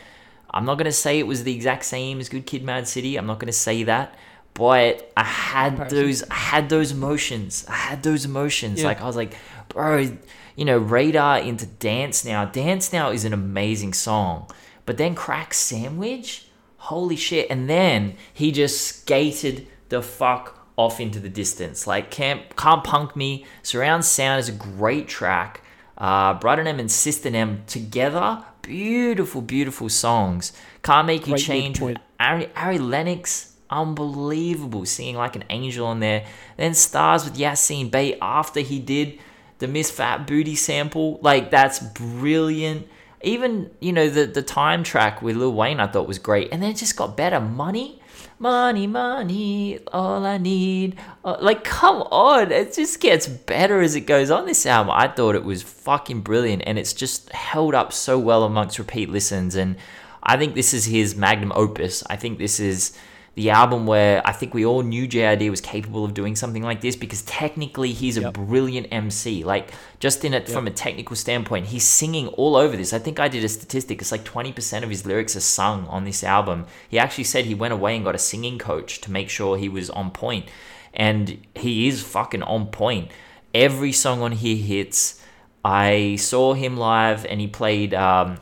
I'm 0.50 0.66
not 0.66 0.76
going 0.76 0.86
to 0.86 0.92
say 0.92 1.20
it 1.20 1.28
was 1.28 1.46
the 1.46 1.56
exact 1.56 1.86
same 1.86 2.20
as 2.20 2.28
Good 2.28 2.46
Kid 2.46 2.64
Mad 2.64 2.88
City. 2.88 3.16
I'm 3.16 3.28
not 3.28 3.40
going 3.40 3.48
to 3.48 3.54
say 3.54 3.84
that. 3.84 4.14
But 4.54 5.10
I 5.16 5.24
had 5.24 5.90
those, 5.90 6.24
I 6.30 6.36
had 6.36 6.68
those 6.68 6.92
emotions. 6.92 7.66
I 7.70 7.76
had 7.76 8.04
those 8.04 8.26
emotions. 8.26 8.82
Yeah. 8.82 8.88
Like 8.88 9.02
I 9.02 9.06
was 9.06 9.16
like, 9.16 9.34
bro, 9.70 10.18
you 10.58 10.66
know, 10.66 10.82
Raydar 10.82 11.46
into 11.46 11.66
Dance 11.66 12.26
Now. 12.26 12.44
Dance 12.44 12.92
Now 12.92 13.12
is 13.12 13.24
an 13.24 13.32
amazing 13.32 13.94
song. 13.94 14.52
But 14.86 14.98
then 14.98 15.16
Crack 15.16 15.54
Sandwich, 15.54 16.48
holy 16.76 17.16
shit. 17.16 17.48
And 17.50 17.70
then 17.70 18.16
he 18.34 18.52
just 18.52 18.82
skated 18.82 19.68
the 19.88 20.02
fuck 20.02 20.61
off 20.78 21.00
into 21.00 21.20
the 21.20 21.30
distance. 21.30 21.88
Like 21.88 22.12
Can't, 22.12 22.56
Can't 22.56 22.84
Punk 22.84 23.16
Me, 23.16 23.46
Surround 23.64 24.06
Sound 24.06 24.40
is 24.40 24.50
a 24.50 24.54
great 24.54 25.08
track. 25.08 25.62
Uh, 25.98 26.34
Brother 26.34 26.64
M 26.64 26.80
and 26.80 26.92
Sister 26.92 27.30
M 27.30 27.64
together, 27.68 28.44
beautiful, 28.62 29.42
beautiful 29.42 29.90
songs. 29.90 30.54
Can't 30.84 31.08
Make 31.08 31.28
You 31.28 31.34
Great 31.34 31.44
Change 31.44 31.82
with. 31.82 31.98
Ari, 32.20 32.50
Ari 32.56 32.78
Lennox, 32.78 33.56
unbelievable, 33.70 34.86
singing 34.86 35.16
like 35.16 35.36
an 35.36 35.44
angel 35.50 35.88
on 35.88 36.00
there. 36.00 36.26
Then 36.58 36.74
Stars 36.74 37.26
with 37.26 37.36
Yasiin 37.36 37.90
Bey 37.90 38.18
after 38.22 38.60
he 38.60 38.80
did 38.80 39.20
the 39.58 39.68
Miss 39.68 39.90
Fat 39.90 40.28
Booty 40.28 40.56
sample. 40.56 41.20
Like, 41.22 41.52
that's 41.52 41.80
brilliant. 41.80 42.88
Even, 43.24 43.70
you 43.80 43.94
know, 43.94 44.10
the, 44.10 44.26
the 44.26 44.42
time 44.42 44.84
track 44.84 45.22
with 45.22 45.36
Lil 45.36 45.54
Wayne 45.54 45.80
I 45.80 45.88
thought 45.88 46.08
was 46.08 46.20
great. 46.20 46.50
And 46.52 46.62
then 46.62 46.72
it 46.72 46.78
just 46.78 46.96
got 46.96 47.16
better. 47.16 47.40
Money, 47.40 48.01
money, 48.42 48.88
money, 48.88 49.80
all 49.94 50.26
I 50.26 50.38
need. 50.38 50.98
Uh, 51.24 51.38
like, 51.40 51.64
come 51.64 52.02
on. 52.02 52.52
It 52.52 52.74
just 52.74 53.00
gets 53.00 53.28
better 53.28 53.82
as 53.82 53.96
it 53.96 54.02
goes 54.02 54.32
on 54.32 54.46
this 54.46 54.66
album. 54.66 54.92
I 54.96 55.08
thought 55.08 55.36
it 55.36 55.44
was 55.44 55.62
fucking 55.62 56.22
brilliant. 56.22 56.64
And 56.66 56.80
it's 56.80 56.94
just 56.94 57.32
held 57.32 57.76
up 57.76 57.94
so 57.94 58.18
well 58.18 58.44
amongst 58.44 58.80
repeat 58.80 59.10
listens. 59.10 59.56
And 59.56 59.78
I 60.24 60.38
think 60.38 60.56
this 60.56 60.74
is 60.74 60.86
his 60.86 61.16
magnum 61.16 61.52
opus. 61.56 62.04
I 62.10 62.16
think 62.16 62.40
this 62.40 62.60
is 62.60 62.98
the 63.36 63.50
album 63.50 63.88
where 63.88 64.22
I 64.28 64.34
think 64.34 64.54
we 64.54 64.66
all 64.66 64.82
knew 64.84 65.08
JID 65.08 65.50
was 65.50 65.62
capable 65.62 66.04
of 66.04 66.14
doing 66.14 66.36
something 66.36 66.64
like 66.64 66.82
this 66.82 66.98
because 66.98 67.22
technically 67.22 67.94
he's 67.94 68.18
a 68.18 68.30
brilliant 68.32 68.88
MC. 68.92 69.46
Like 69.46 69.72
just 70.00 70.26
in 70.26 70.34
it 70.34 70.50
from 70.50 70.68
a 70.68 70.72
technical 70.72 71.16
standpoint, 71.16 71.68
he's 71.68 71.86
singing 71.86 72.28
all 72.30 72.58
over 72.58 72.76
this. 72.76 72.92
I 72.92 73.00
think 73.00 73.22
I 73.22 73.30
did 73.30 73.46
a 73.46 73.50
statistic. 73.50 74.02
It's 74.02 74.12
like 74.12 74.26
20% 74.26 74.84
of 74.84 74.90
his 74.90 75.06
lyrics 75.06 75.38
are 75.38 75.42
sung 75.42 75.88
on 75.88 76.04
this 76.04 76.26
album. 76.26 76.66
He 76.90 77.00
actually 77.00 77.24
said 77.24 77.46
he 77.46 77.56
went 77.56 77.74
away 77.74 77.96
and 77.96 78.04
got 78.04 78.16
a 78.16 78.20
singing 78.20 78.60
coach 78.60 79.00
to 79.02 79.12
make 79.12 79.30
sure 79.30 79.58
he 79.58 79.70
was 79.70 79.90
on 79.90 80.12
point. 80.12 80.50
And 80.94 81.40
he 81.56 81.88
is 81.88 82.04
fucking 82.04 82.44
on 82.44 82.68
point. 82.68 83.12
Every 83.54 83.94
song 83.94 84.22
on 84.22 84.34
here 84.34 84.58
hits. 84.58 85.24
I 85.64 86.18
saw 86.18 86.54
him 86.54 86.76
live 86.76 87.26
and 87.26 87.40
he 87.40 87.48
played. 87.48 87.94
Um, 87.94 88.40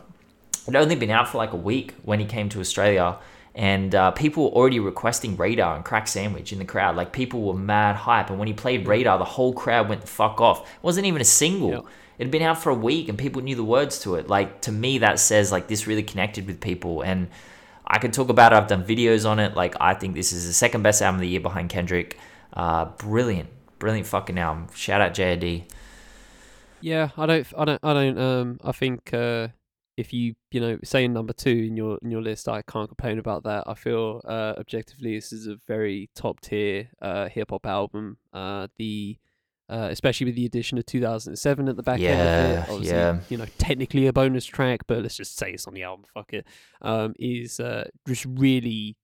it 0.67 0.75
only 0.75 0.95
been 0.95 1.11
out 1.11 1.27
for 1.27 1.37
like 1.37 1.53
a 1.53 1.57
week 1.57 1.93
when 2.03 2.19
he 2.19 2.25
came 2.25 2.49
to 2.49 2.59
Australia, 2.59 3.17
and 3.59 3.93
uh, 3.93 4.11
people 4.11 4.45
were 4.45 4.51
already 4.51 4.79
requesting 4.79 5.35
Raydar 5.35 5.75
and 5.75 5.83
Crack 5.83 6.07
Sandwich 6.07 6.53
in 6.53 6.59
the 6.59 6.65
crowd. 6.65 6.95
Like 6.95 7.11
people 7.11 7.41
were 7.41 7.53
mad 7.53 7.97
hype, 7.97 8.29
and 8.29 8.39
when 8.39 8.47
he 8.47 8.53
played 8.53 8.85
Raydar, 8.85 9.19
the 9.19 9.25
whole 9.25 9.51
crowd 9.51 9.89
went 9.89 9.99
the 9.99 10.07
fuck 10.07 10.39
off. 10.39 10.61
It 10.61 10.81
wasn't 10.81 11.07
even 11.07 11.19
a 11.19 11.25
single. 11.25 11.71
Yep. 11.71 11.85
It 12.19 12.23
had 12.23 12.31
been 12.31 12.41
out 12.41 12.63
for 12.63 12.69
a 12.69 12.73
week, 12.73 13.09
and 13.09 13.17
people 13.17 13.41
knew 13.41 13.57
the 13.57 13.63
words 13.65 13.99
to 14.03 14.15
it. 14.15 14.29
Like 14.29 14.61
to 14.61 14.71
me, 14.71 14.99
that 14.99 15.19
says 15.19 15.51
like 15.51 15.67
this 15.67 15.87
really 15.87 16.03
connected 16.03 16.47
with 16.47 16.61
people, 16.61 17.01
and 17.01 17.27
I 17.85 17.97
could 17.97 18.13
talk 18.13 18.29
about 18.29 18.53
it. 18.53 18.55
I've 18.55 18.67
done 18.67 18.85
videos 18.85 19.29
on 19.29 19.39
it. 19.39 19.55
Like 19.55 19.75
I 19.81 19.93
think 19.93 20.15
this 20.15 20.31
is 20.31 20.47
the 20.47 20.53
second 20.53 20.81
best 20.81 21.01
album 21.01 21.15
of 21.15 21.21
the 21.21 21.27
year 21.27 21.41
behind 21.41 21.69
Kendrick. 21.69 22.17
Uh, 22.53 22.85
brilliant, 22.85 23.49
brilliant 23.77 24.07
fucking 24.07 24.39
album. 24.39 24.67
Shout 24.73 25.01
out 25.01 25.13
JID. 25.13 25.65
Yeah, 26.79 27.09
I 27.17 27.25
don't, 27.25 27.47
I 27.57 27.65
don't, 27.65 27.83
I 27.83 27.93
don't. 27.93 28.17
Um, 28.17 28.59
I 28.63 28.71
think 28.71 29.13
uh, 29.13 29.49
if 29.99 30.13
you, 30.13 30.33
you 30.51 30.61
know, 30.61 30.79
say 30.81 31.09
number 31.09 31.33
two 31.33 31.49
in 31.67 31.75
your 31.75 31.99
in 32.01 32.09
your 32.09 32.21
list, 32.21 32.47
I 32.47 32.61
can't 32.61 32.87
complain 32.87 33.19
about 33.19 33.43
that. 33.43 33.65
I 33.67 33.73
feel 33.73 34.21
uh, 34.23 34.53
objectively 34.57 35.15
this 35.15 35.33
is 35.33 35.45
a 35.45 35.57
very 35.67 36.09
top 36.15 36.39
tier 36.39 36.89
uh, 37.01 37.27
hip 37.27 37.49
hop 37.49 37.65
album. 37.65 38.17
Uh, 38.31 38.67
the 38.77 39.17
uh, 39.69 39.89
especially 39.91 40.25
with 40.25 40.35
the 40.35 40.45
addition 40.45 40.77
of 40.77 40.85
2007 40.85 41.67
at 41.67 41.75
the 41.75 41.83
back 41.83 41.99
end 41.99 42.21
of 42.21 42.51
it. 42.51 42.71
Obviously, 42.71 42.97
yeah. 42.97 43.19
You 43.29 43.37
know, 43.37 43.45
technically 43.57 44.07
a 44.07 44.13
bonus 44.13 44.45
track, 44.45 44.81
but 44.87 45.03
let's 45.03 45.17
just 45.17 45.37
say 45.37 45.51
it's 45.51 45.67
on 45.67 45.73
the 45.73 45.83
album. 45.83 46.05
Fuck 46.13 46.33
it. 46.33 46.47
Um, 46.81 47.13
is 47.19 47.59
uh, 47.59 47.89
just 48.07 48.25
really 48.25 48.95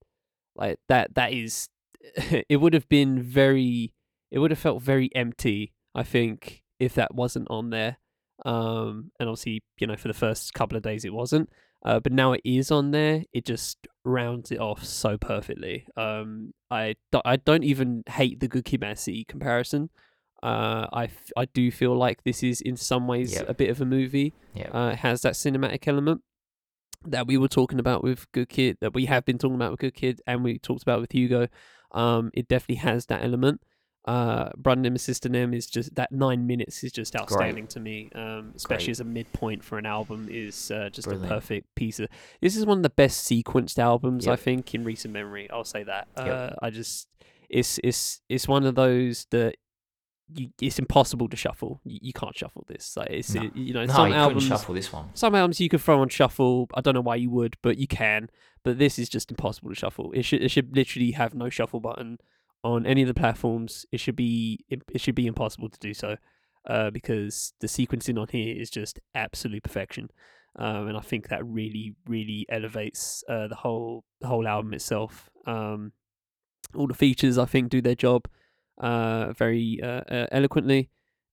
like 0.56 0.80
that. 0.88 1.14
That 1.16 1.34
is. 1.34 1.68
it 2.50 2.62
would 2.62 2.74
have 2.74 2.88
been 2.88 3.22
very. 3.22 3.93
It 4.32 4.39
would 4.39 4.52
have 4.52 4.60
felt 4.60 4.82
very 4.82 5.14
empty. 5.14 5.74
I 5.93 6.04
think 6.04 6.64
if 6.80 6.96
that 6.96 7.14
wasn't 7.14 7.48
on 7.50 7.70
there. 7.70 7.98
Um, 8.43 9.11
and 9.19 9.29
obviously, 9.29 9.63
you 9.79 9.88
know, 9.88 9.95
for 9.95 10.07
the 10.07 10.13
first 10.13 10.53
couple 10.53 10.75
of 10.77 10.83
days 10.83 11.05
it 11.05 11.13
wasn't. 11.13 11.49
Uh, 11.86 11.99
but 11.99 12.11
now 12.11 12.33
it 12.33 12.41
is 12.43 12.71
on 12.71 12.91
there. 12.91 13.23
It 13.31 13.45
just 13.45 13.77
rounds 14.03 14.51
it 14.51 14.59
off 14.59 14.83
so 14.83 15.17
perfectly. 15.17 15.86
Um, 15.95 16.53
I, 16.71 16.95
do- 17.11 17.21
I 17.23 17.36
don't 17.36 17.63
even 17.63 18.03
hate 18.09 18.39
the 18.39 18.47
Good 18.47 18.65
Kid, 18.65 18.81
Mad 18.81 18.97
City 18.99 19.23
comparison. 19.27 19.91
Uh, 20.41 20.88
I, 20.91 21.05
f- 21.05 21.31
I 21.38 21.45
do 21.45 21.69
feel 21.71 21.95
like 21.95 22.23
this 22.23 22.41
is 22.43 22.59
in 22.59 22.75
some 22.75 23.07
ways 23.07 23.33
Yep. 23.33 23.49
a 23.49 23.53
bit 23.53 23.69
of 23.69 23.81
a 23.81 23.86
movie. 23.86 24.33
Yeah. 24.55 24.69
Uh, 24.71 24.89
it 24.89 24.97
has 24.97 25.21
that 25.21 25.33
cinematic 25.33 25.88
element 25.88 26.21
that 27.05 27.27
we 27.27 27.38
were 27.38 27.47
talking 27.47 27.79
about 27.79 28.03
with 28.03 28.31
Good 28.31 28.49
Kid, 28.49 28.77
that 28.81 28.93
we 28.95 29.05
have 29.05 29.23
been 29.25 29.38
talking 29.38 29.55
about 29.55 29.71
with 29.71 29.79
Good 29.79 29.93
Kid, 29.93 30.21
and 30.25 30.43
we 30.43 30.57
talked 30.57 30.81
about 30.81 31.01
with 31.01 31.11
Hugo. 31.11 31.47
Um, 31.91 32.31
it 32.33 32.47
definitely 32.47 32.77
has 32.77 33.05
that 33.07 33.23
element. 33.23 33.61
Uh, 34.08 34.49
and 34.66 35.01
Sister 35.01 35.30
Nem 35.30 35.53
is 35.53 35.66
just 35.68 35.95
that 35.95 36.12
nine 36.12 36.45
minutes 36.45 36.84
is 36.84 36.91
just 36.91 37.16
outstanding 37.16 37.66
to 37.68 37.80
me. 37.80 38.10
Um, 38.14 38.53
especially 38.56 38.86
Great. 38.86 38.91
as 38.91 38.99
a 38.99 39.03
midpoint 39.06 39.64
for 39.64 39.78
an 39.80 39.86
album 39.86 40.28
is 40.30 40.70
uh, 40.72 40.89
just 40.91 41.08
Brilliant. 41.08 41.32
a 41.32 41.36
perfect 41.36 41.74
piece 41.76 41.99
of. 41.99 42.10
This 42.41 42.56
is 42.56 42.66
one 42.66 42.78
of 42.78 42.84
the 42.84 42.89
best 42.91 43.28
sequenced 43.30 43.80
albums 43.80 44.28
I 44.28 44.36
think 44.36 44.76
in 44.76 44.84
recent 44.84 45.14
memory. 45.14 45.49
I'll 45.49 45.64
say 45.64 45.84
that. 45.84 46.08
Yep. 46.18 46.28
Uh, 46.28 46.49
I 46.62 46.70
just 46.70 47.08
it's 47.49 47.80
it's 47.84 48.22
it's 48.30 48.47
one 48.47 48.66
of 48.66 48.76
those 48.76 49.26
that. 49.32 49.56
You, 50.34 50.49
it's 50.60 50.80
impossible 50.80 51.30
to 51.30 51.38
shuffle. 51.38 51.82
You, 51.84 51.99
you 52.01 52.12
can't 52.12 52.36
shuffle 52.36 52.66
this. 52.68 52.97
Like 52.97 53.12
it's 53.12 53.32
No. 53.36 53.43
it- 53.43 53.56
you 53.56 53.76
know 53.76 53.86
No, 53.86 53.93
some 53.93 54.10
you 54.10 54.16
albums 54.16 54.43
shuffle 54.45 54.74
this 54.74 54.91
one. 54.91 55.10
some 55.14 55.36
albums 55.36 55.60
you 55.62 55.70
could 55.70 55.82
throw 55.82 56.01
on 56.01 56.10
shuffle. 56.10 56.68
I 56.74 56.82
don't 56.82 56.95
know 56.95 57.01
why 57.01 57.18
you 57.18 57.30
would, 57.30 57.58
but 57.62 57.78
you 57.78 57.86
can. 57.86 58.32
But 58.64 58.80
this 58.80 58.97
is 58.97 59.08
just 59.08 59.30
impossible 59.30 59.70
to 59.70 59.76
shuffle. 59.76 60.12
It 60.14 60.24
should 60.24 60.41
it 60.41 60.49
should 60.49 60.76
literally 60.76 61.12
have 61.12 61.36
no 61.36 61.51
shuffle 61.51 61.80
button 61.80 62.18
on 62.66 62.86
any 62.86 63.03
of 63.03 63.07
the 63.07 63.13
platforms. 63.13 63.86
It 63.91 63.99
should 63.99 64.16
be 64.16 64.66
it, 64.68 64.82
it 64.91 64.99
should 64.99 65.16
be 65.16 65.28
impossible 65.28 65.70
to 65.70 65.80
do 65.80 65.93
so, 65.93 66.18
uh, 66.68 66.89
because 66.89 67.53
the 67.61 67.68
sequencing 67.68 68.20
on 68.20 68.28
here 68.30 68.55
is 68.59 68.70
just 68.70 68.99
absolute 69.13 69.63
perfection. 69.63 70.09
Um, 70.57 70.88
and 70.88 70.97
I 70.97 71.01
think 71.01 71.28
that 71.30 71.45
really 71.45 71.95
really 72.07 72.45
elevates 72.49 73.24
uh, 73.30 73.47
the 73.47 73.55
whole 73.55 74.03
the 74.20 74.28
whole 74.28 74.47
album 74.47 74.74
itself. 74.74 75.30
Um, 75.45 75.91
all 76.74 76.88
the 76.88 76.93
features 76.93 77.38
I 77.38 77.45
think 77.45 77.70
do 77.70 77.82
their 77.82 77.95
job 77.95 78.28
uh, 78.80 79.32
very 79.34 79.80
uh, 79.82 80.01
uh, 80.09 80.28
eloquently. 80.32 80.89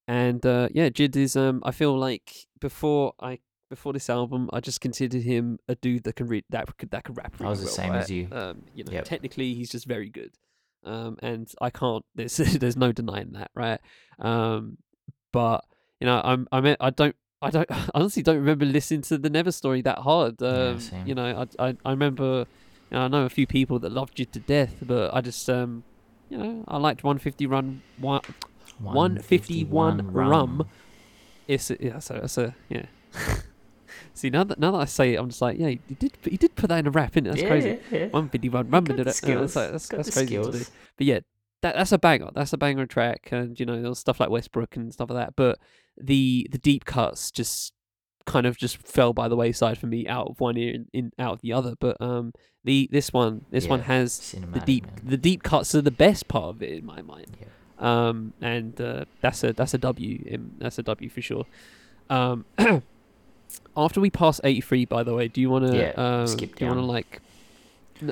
And 0.06 0.44
uh, 0.44 0.68
yeah, 0.72 0.90
Jid 0.90 1.16
is. 1.16 1.36
Um, 1.36 1.62
I 1.64 1.70
feel 1.70 1.96
like 1.96 2.46
before 2.60 3.14
I 3.20 3.38
before 3.70 3.94
this 3.94 4.10
album, 4.10 4.50
I 4.52 4.60
just 4.60 4.80
considered 4.82 5.22
him 5.22 5.58
a 5.66 5.76
dude 5.76 6.04
that 6.04 6.16
can 6.16 6.26
read 6.26 6.44
that 6.50 6.76
could 6.76 6.90
that 6.90 7.04
could 7.04 7.16
rap. 7.16 7.34
I 7.40 7.48
was 7.48 7.60
the 7.60 7.66
well, 7.66 7.74
same 7.74 7.92
right? 7.92 8.02
as 8.02 8.10
you. 8.10 8.28
Um, 8.32 8.64
you 8.74 8.84
know, 8.84 8.92
Yep. 8.92 9.04
technically 9.04 9.54
he's 9.54 9.70
just 9.70 9.86
very 9.86 10.10
good. 10.10 10.32
Um, 10.84 11.16
and 11.22 11.50
I 11.60 11.70
can't. 11.70 12.04
There's 12.14 12.36
there's 12.36 12.76
no 12.76 12.92
denying 12.92 13.32
that, 13.32 13.50
right? 13.54 13.80
Um, 14.18 14.78
but 15.32 15.64
you 16.00 16.06
know, 16.06 16.20
I'm 16.22 16.48
I 16.52 16.60
mean 16.60 16.76
I 16.80 16.90
don't. 16.90 17.16
I 17.40 17.50
don't 17.50 17.70
I 17.70 17.88
honestly 17.94 18.22
don't 18.22 18.36
remember 18.36 18.64
listening 18.64 19.02
to 19.02 19.18
the 19.18 19.30
Never 19.30 19.52
story 19.52 19.82
that 19.82 19.98
hard. 19.98 20.42
Um, 20.42 20.80
same. 20.80 21.06
you 21.06 21.14
know, 21.14 21.46
I, 21.58 21.68
I 21.68 21.76
I 21.84 21.90
remember 21.90 22.46
you 22.90 22.98
know, 22.98 23.00
I 23.00 23.08
know 23.08 23.24
a 23.24 23.30
few 23.30 23.46
people 23.46 23.78
that 23.80 23.92
loved 23.92 24.16
Jid 24.16 24.32
to 24.32 24.40
death, 24.40 24.74
but 24.82 25.14
I 25.14 25.20
just 25.20 25.48
um 25.48 25.84
you 26.28 26.38
know, 26.38 26.64
I 26.66 26.78
liked 26.78 27.04
150 27.04 27.46
run 27.46 27.82
one 27.98 28.22
151 28.78 30.12
rum. 30.12 30.68
It's 31.46 31.70
a, 31.70 31.76
yeah, 31.78 31.98
so 31.98 32.14
that's 32.14 32.38
a 32.38 32.54
yeah. 32.68 32.86
See 34.14 34.30
now 34.30 34.44
that 34.44 34.58
now 34.58 34.72
that 34.72 34.78
I 34.78 34.84
say 34.84 35.14
it, 35.14 35.16
I'm 35.18 35.28
just 35.28 35.40
like 35.40 35.58
yeah, 35.58 35.68
he 35.68 35.94
did 35.94 36.12
he 36.22 36.36
did 36.36 36.54
put 36.54 36.68
that 36.68 36.78
in 36.78 36.86
a 36.86 36.90
rap, 36.90 37.12
innit? 37.14 37.24
That's 37.24 37.42
yeah, 37.42 37.48
crazy. 37.48 37.68
Yeah, 37.90 37.98
yeah. 37.98 38.04
151 38.08 38.70
rum. 38.70 38.84
got 38.84 38.96
did 38.96 39.06
it. 39.06 39.20
Yeah, 39.26 39.34
that's 39.36 39.56
like- 39.56 39.72
that's 39.72 39.88
that's 39.88 40.10
crazy 40.10 40.36
to 40.36 40.52
do. 40.52 40.64
But 40.96 41.06
yeah, 41.06 41.20
that 41.62 41.76
that's 41.76 41.92
a 41.92 41.98
banger. 41.98 42.30
That's 42.34 42.52
a 42.52 42.58
banger 42.58 42.86
track, 42.86 43.28
and 43.32 43.58
you 43.58 43.64
know, 43.66 43.80
there 43.80 43.88
was 43.88 43.98
stuff 43.98 44.20
like 44.20 44.30
Westbrook 44.30 44.76
and 44.76 44.92
stuff 44.92 45.10
like 45.10 45.26
that. 45.26 45.36
But 45.36 45.58
the 45.96 46.46
the 46.50 46.58
deep 46.58 46.84
cuts 46.84 47.30
just 47.30 47.72
kind 48.24 48.46
of 48.46 48.56
just 48.56 48.76
fell 48.76 49.12
by 49.12 49.28
the 49.28 49.36
wayside 49.36 49.78
for 49.78 49.86
me 49.86 50.06
out 50.06 50.28
of 50.28 50.40
one 50.40 50.56
ear 50.56 50.74
and 50.74 50.88
in 50.92 51.12
out 51.18 51.34
of 51.34 51.40
the 51.40 51.52
other. 51.52 51.74
But 51.78 52.00
um, 52.00 52.32
the 52.64 52.88
this 52.92 53.12
one 53.12 53.46
this 53.50 53.66
one 53.66 53.80
has 53.80 54.34
the 54.52 54.60
deep 54.60 54.86
man. 54.86 55.00
the 55.04 55.16
deep 55.16 55.42
cuts 55.42 55.74
are 55.74 55.82
the 55.82 55.90
best 55.90 56.28
part 56.28 56.56
of 56.56 56.62
it 56.62 56.70
in 56.70 56.84
my 56.84 57.02
mind. 57.02 57.36
Yeah. 57.40 57.46
Um, 57.78 58.32
and 58.40 58.80
uh, 58.80 59.06
that's 59.20 59.42
a 59.42 59.52
that's 59.52 59.74
a 59.74 59.78
W. 59.78 60.38
That's 60.58 60.78
a 60.78 60.82
W 60.82 61.10
for 61.10 61.22
sure. 61.22 61.46
Um, 62.10 62.44
after 63.76 64.00
we 64.00 64.10
pass 64.10 64.40
eighty 64.44 64.60
three, 64.60 64.84
by 64.84 65.02
the 65.02 65.14
way, 65.14 65.28
do 65.28 65.40
you 65.40 65.50
want 65.50 65.66
to 65.66 65.76
Yeah, 65.76 66.02
uh, 66.02 66.26
skip 66.26 66.56
do 66.56 66.64
you 66.64 66.70
want 66.70 66.80
to 66.80 66.86
like 66.86 67.20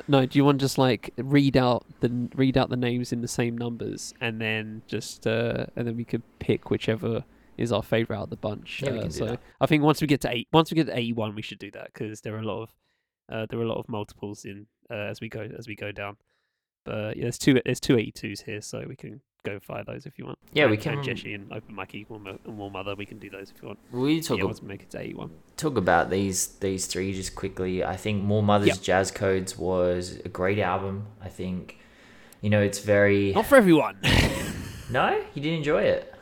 no? 0.07 0.25
Do 0.25 0.37
you 0.37 0.45
want 0.45 0.59
to 0.59 0.63
just 0.63 0.77
like 0.77 1.13
read 1.17 1.57
out 1.57 1.85
the 1.99 2.29
read 2.35 2.57
out 2.57 2.69
the 2.69 2.77
names 2.77 3.11
in 3.11 3.21
the 3.21 3.27
same 3.27 3.57
numbers, 3.57 4.13
and 4.21 4.39
then 4.41 4.81
just 4.87 5.27
uh, 5.27 5.65
and 5.75 5.87
then 5.87 5.95
we 5.95 6.05
could 6.05 6.23
pick 6.39 6.69
whichever 6.69 7.23
is 7.57 7.71
our 7.71 7.83
favorite 7.83 8.17
out 8.17 8.23
of 8.23 8.29
the 8.29 8.35
bunch. 8.37 8.81
Yeah, 8.83 8.91
we 8.91 8.99
uh, 8.99 9.09
so 9.09 9.25
that. 9.25 9.39
I 9.59 9.65
think 9.65 9.83
once 9.83 10.01
we 10.01 10.07
get 10.07 10.21
to 10.21 10.31
eight, 10.31 10.47
once 10.51 10.71
we 10.71 10.75
get 10.75 10.87
to 10.87 10.97
eighty 10.97 11.13
one, 11.13 11.35
we 11.35 11.41
should 11.41 11.59
do 11.59 11.71
that 11.71 11.93
because 11.93 12.21
there 12.21 12.35
are 12.35 12.39
a 12.39 12.43
lot 12.45 12.63
of 12.63 12.69
uh, 13.31 13.45
there 13.49 13.59
are 13.59 13.63
a 13.63 13.67
lot 13.67 13.77
of 13.77 13.87
multiples 13.87 14.45
in 14.45 14.67
uh, 14.89 14.95
as 14.95 15.21
we 15.21 15.29
go 15.29 15.47
as 15.57 15.67
we 15.67 15.75
go 15.75 15.91
down. 15.91 16.17
But 16.83 17.15
yeah, 17.15 17.23
there's 17.23 17.37
two 17.37 17.61
there's 17.63 17.79
two 17.79 17.95
82s 17.95 18.43
here, 18.43 18.61
so 18.61 18.83
we 18.87 18.95
can 18.95 19.21
go 19.43 19.59
fire 19.59 19.83
those 19.83 20.05
if 20.05 20.17
you 20.17 20.25
want. 20.25 20.37
Yeah, 20.53 20.67
we 20.67 20.77
can- 20.77 20.99
And 20.99 21.07
and 21.07 21.51
Open 21.53 21.75
Mo- 21.75 22.37
and 22.45 22.57
Warm 22.57 22.73
Mother, 22.73 22.95
we 22.95 23.05
can 23.05 23.17
do 23.19 23.29
those 23.29 23.51
if 23.55 23.61
you 23.61 23.67
want. 23.69 23.79
We 23.91 24.21
talk 24.21 24.39
yeah, 24.39 24.45
ab- 24.45 24.61
make 24.63 24.83
it 24.83 24.89
to 24.91 24.99
81. 24.99 25.31
talk 25.57 25.77
about 25.77 26.09
these 26.09 26.47
these 26.59 26.85
three 26.85 27.13
just 27.13 27.35
quickly. 27.35 27.83
I 27.83 27.95
think 27.95 28.23
Moor 28.23 28.43
Mothers 28.43 28.67
Yep. 28.69 28.81
Jazz 28.81 29.11
Codes 29.11 29.57
was 29.57 30.19
a 30.25 30.29
great 30.29 30.59
album. 30.59 31.07
I 31.21 31.29
think 31.29 31.77
you 32.41 32.49
know 32.49 32.61
it's 32.61 32.79
very 32.79 33.33
Not 33.33 33.45
for 33.45 33.55
everyone. 33.55 33.97
no, 34.89 35.21
you 35.33 35.41
didn't 35.41 35.59
enjoy 35.59 35.83
it. 35.83 36.13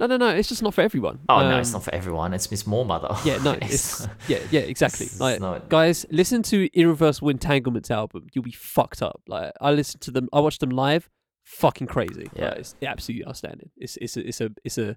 no, 0.00 0.06
no, 0.06 0.16
no. 0.16 0.28
It's 0.28 0.48
just 0.48 0.62
not 0.62 0.74
for 0.74 0.80
everyone. 0.82 1.18
Oh 1.28 1.40
no, 1.48 1.58
it's 1.58 1.70
Um, 1.70 1.74
not 1.74 1.84
for 1.84 1.94
everyone. 1.94 2.32
It's 2.34 2.50
Miss 2.50 2.66
Moor 2.66 2.84
Mother. 2.84 3.14
Yeah, 3.24 3.38
no, 3.42 3.52
it's 3.62 4.06
yeah, 4.28 4.38
yeah, 4.50 4.60
exactly. 4.60 5.06
it's 5.06 5.20
Like, 5.20 5.40
not- 5.40 5.68
guys, 5.68 6.06
listen 6.10 6.42
to 6.44 6.68
Irreversible 6.72 7.30
Entanglements 7.30 7.90
album. 7.90 8.26
You'll 8.32 8.44
be 8.44 8.52
fucked 8.52 9.02
up. 9.02 9.20
Like, 9.26 9.52
I 9.60 9.72
listened 9.72 10.00
to 10.02 10.10
them. 10.10 10.28
I 10.32 10.40
watched 10.40 10.60
them 10.60 10.70
live. 10.70 11.08
Fucking 11.48 11.86
crazy. 11.86 12.28
Yeah. 12.36 12.50
Like, 12.50 12.58
it's 12.58 12.74
absolutely 12.82 13.26
outstanding. 13.26 13.70
It's 13.76 13.96
it's 13.96 14.16
a 14.16 14.26
it's 14.28 14.40
a 14.40 14.50
it's 14.64 14.78
a 14.78 14.96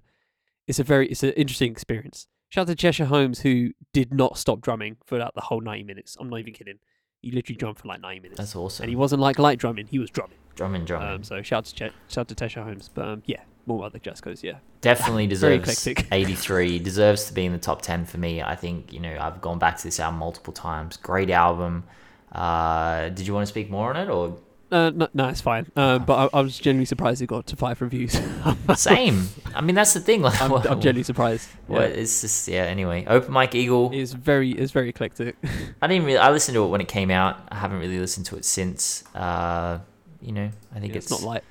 it's 0.68 0.78
a 0.78 0.84
very 0.84 1.08
it's 1.08 1.22
an 1.22 1.30
interesting 1.32 1.72
experience. 1.72 2.26
Shout 2.50 2.68
out 2.68 2.76
to 2.76 2.86
Tcheser 2.86 3.06
Holmes 3.06 3.40
who 3.40 3.70
did 3.94 4.12
not 4.12 4.36
stop 4.36 4.60
drumming 4.60 4.96
for 5.04 5.16
throughout 5.16 5.34
the 5.34 5.40
whole 5.40 5.60
ninety 5.62 5.82
minutes. 5.84 6.16
I'm 6.20 6.28
not 6.28 6.40
even 6.40 6.52
kidding. 6.52 6.78
He 7.22 7.30
literally 7.32 7.56
drummed 7.56 7.78
for 7.78 7.88
like 7.88 8.00
ninety 8.00 8.20
minutes. 8.20 8.38
That's 8.38 8.54
awesome. 8.54 8.84
and 8.84 8.90
he 8.90 8.96
wasn't 8.96 9.22
like 9.22 9.38
light 9.38 9.58
drumming. 9.58 9.86
He 9.86 9.98
was 9.98 10.10
drumming. 10.10 10.36
drumming, 10.54 10.84
drumming. 10.84 11.08
Um, 11.08 11.24
so 11.24 11.40
shout 11.42 11.58
out 11.58 11.64
to 11.64 11.74
Ch- 11.74 11.92
shout 12.08 12.18
out 12.18 12.28
to 12.28 12.34
Tcheser 12.34 12.62
Holmes. 12.64 12.90
But 12.92 13.08
um, 13.08 13.22
yeah, 13.24 13.40
more 13.66 13.84
other 13.86 13.98
Just 13.98 14.22
Goes. 14.22 14.44
Yeah, 14.44 14.58
Definitely 14.82 15.26
deserves 15.34 15.86
eclectic. 15.86 16.06
83. 16.12 16.78
Deserves 16.80 17.24
to 17.26 17.32
be 17.32 17.46
in 17.46 17.52
the 17.52 17.58
top 17.58 17.80
10 17.80 18.04
for 18.04 18.18
me. 18.18 18.42
I 18.42 18.56
think, 18.56 18.92
you 18.92 19.00
know, 19.00 19.16
I've 19.18 19.40
gone 19.40 19.58
back 19.58 19.78
to 19.78 19.84
this 19.84 19.98
album 19.98 20.18
multiple 20.20 20.52
times. 20.52 20.96
Great 20.98 21.30
album. 21.30 21.84
Uh, 22.32 23.08
did 23.10 23.26
you 23.26 23.32
want 23.34 23.44
to 23.46 23.50
speak 23.50 23.70
more 23.70 23.90
on 23.90 23.96
it 23.96 24.10
or 24.10 24.36
uh, 24.72 24.90
no, 24.90 25.08
no, 25.14 25.28
it's 25.28 25.40
fine. 25.40 25.70
Um, 25.76 26.04
but 26.04 26.30
I, 26.34 26.38
I 26.38 26.40
was 26.40 26.58
genuinely 26.58 26.86
surprised 26.86 27.22
it 27.22 27.26
got 27.26 27.46
to 27.48 27.56
five 27.56 27.80
reviews. 27.80 28.18
same? 28.76 29.28
I 29.54 29.60
mean, 29.60 29.74
that's 29.76 29.92
the 29.94 30.00
thing. 30.00 30.22
Like, 30.22 30.40
I'm, 30.40 30.52
I'm 30.52 30.62
genuinely 30.80 31.02
surprised. 31.04 31.48
what- 31.66 31.82
Yeah. 31.82 31.86
it's 31.88 32.20
just 32.22 32.48
yeah. 32.48 32.62
Anyway, 32.64 33.04
Open 33.06 33.32
Mike 33.32 33.54
Eagle. 33.54 33.90
It's 33.92 34.12
very 34.12 34.50
it's 34.52 34.72
very 34.72 34.88
eclectic. 34.88 35.36
I 35.82 35.86
didn't 35.86 36.04
really. 36.06 36.18
I 36.18 36.30
listened 36.30 36.54
to 36.56 36.64
it 36.64 36.68
when 36.68 36.80
it 36.80 36.88
came 36.88 37.10
out. 37.10 37.38
I 37.50 37.56
haven't 37.56 37.78
really 37.78 37.98
listened 37.98 38.26
to 38.26 38.36
it 38.36 38.44
since. 38.44 39.04
Uh, 39.14 39.78
you 40.20 40.32
know, 40.32 40.50
I 40.74 40.80
think 40.80 40.92
Yeah, 40.92 40.98
it's, 40.98 41.10
it's 41.10 41.22
not 41.22 41.28
light. 41.28 41.44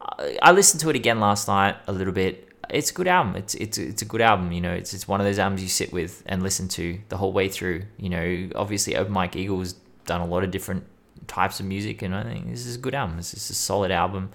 I, 0.00 0.38
I 0.42 0.52
listened 0.52 0.80
to 0.82 0.90
it 0.90 0.96
again 0.96 1.20
last 1.20 1.48
night 1.48 1.76
a 1.86 1.92
little 1.92 2.12
bit. 2.12 2.48
it's 2.70 2.90
a 2.90 2.94
good 2.94 3.08
album. 3.08 3.36
It's 3.36 3.54
it's 3.54 3.78
it's 3.78 4.02
a 4.02 4.04
good 4.04 4.20
album. 4.20 4.52
You 4.52 4.60
know, 4.60 4.72
it's 4.72 4.92
it's 4.92 5.08
one 5.08 5.20
of 5.20 5.26
those 5.26 5.38
albums 5.38 5.62
you 5.62 5.68
sit 5.68 5.92
with 5.92 6.22
and 6.26 6.42
listen 6.42 6.68
to 6.68 6.98
the 7.08 7.16
whole 7.16 7.32
way 7.32 7.48
through. 7.48 7.82
You 7.96 8.10
know, 8.10 8.48
obviously, 8.56 8.96
Open 8.96 9.12
Mike 9.12 9.36
Eagle's 9.36 9.74
done 10.06 10.20
a 10.20 10.26
lot 10.26 10.42
of 10.44 10.50
different 10.50 10.84
types 11.28 11.60
of 11.60 11.66
music, 11.66 12.02
and 12.02 12.14
I 12.14 12.24
think 12.24 12.50
this 12.50 12.66
is 12.66 12.76
a 12.76 12.78
good 12.78 12.94
album. 12.94 13.16
This 13.16 13.34
is 13.34 13.48
a 13.50 13.54
solid 13.54 13.90
album. 13.90 14.30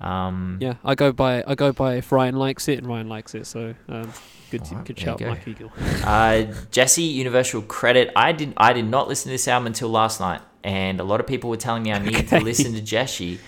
Um, 0.00 0.58
Yeah, 0.60 0.74
I 0.84 0.94
go 0.94 1.12
by 1.12 1.44
I 1.46 1.54
go 1.54 1.72
by 1.72 1.94
if 1.94 2.10
Ryan 2.12 2.36
likes 2.36 2.68
it 2.68 2.78
and 2.78 2.86
Ryan 2.86 3.08
likes 3.08 3.34
it. 3.34 3.46
So 3.46 3.74
um, 3.88 4.12
good 4.50 4.64
to, 4.64 4.70
Alright, 4.72 4.86
good 4.86 4.98
shout, 4.98 5.18
go. 5.18 5.28
Mike 5.28 5.46
Eagle. 5.46 5.72
Uh, 6.02 6.46
Jeshi 6.70 7.12
Universal 7.12 7.62
Credit. 7.62 8.10
I 8.16 8.32
did 8.32 8.54
I 8.56 8.72
did 8.72 8.86
not 8.86 9.08
listen 9.08 9.28
to 9.30 9.34
this 9.34 9.46
album 9.46 9.68
until 9.68 9.88
last 9.88 10.20
night, 10.20 10.40
and 10.64 11.00
a 11.00 11.04
lot 11.04 11.20
of 11.20 11.26
people 11.26 11.50
were 11.50 11.56
telling 11.56 11.84
me 11.84 11.92
I 11.92 11.98
needed 11.98 12.28
to 12.28 12.40
listen 12.40 12.72
to 12.74 12.80
Jeshi, 12.80 13.38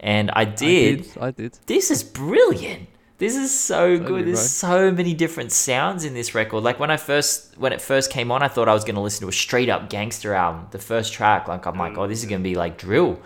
and 0.00 0.30
I 0.32 0.44
did. 0.44 1.00
I 1.00 1.02
did. 1.02 1.18
I 1.18 1.30
did. 1.30 1.58
This 1.66 1.90
is 1.90 2.04
brilliant. 2.04 2.88
This 3.18 3.36
is 3.36 3.56
so 3.56 3.98
good. 3.98 4.26
There's 4.26 4.60
bro. 4.60 4.68
so 4.68 4.90
many 4.90 5.14
different 5.14 5.52
sounds 5.52 6.04
in 6.04 6.14
this 6.14 6.34
record. 6.34 6.64
Like 6.64 6.80
when 6.80 6.90
I 6.90 6.96
first 6.96 7.56
when 7.56 7.72
it 7.72 7.80
first 7.80 8.10
came 8.10 8.32
on, 8.32 8.42
I 8.42 8.48
thought 8.48 8.68
I 8.68 8.74
was 8.74 8.84
gonna 8.84 9.02
listen 9.02 9.22
to 9.22 9.28
a 9.28 9.32
straight 9.32 9.68
up 9.68 9.88
gangster 9.90 10.34
album. 10.34 10.66
The 10.70 10.78
first 10.78 11.12
track, 11.12 11.46
like 11.46 11.66
I'm 11.66 11.78
like, 11.78 11.96
oh, 11.96 12.08
this 12.08 12.22
is 12.22 12.28
gonna 12.28 12.42
be 12.42 12.54
like 12.54 12.78
drill 12.78 13.20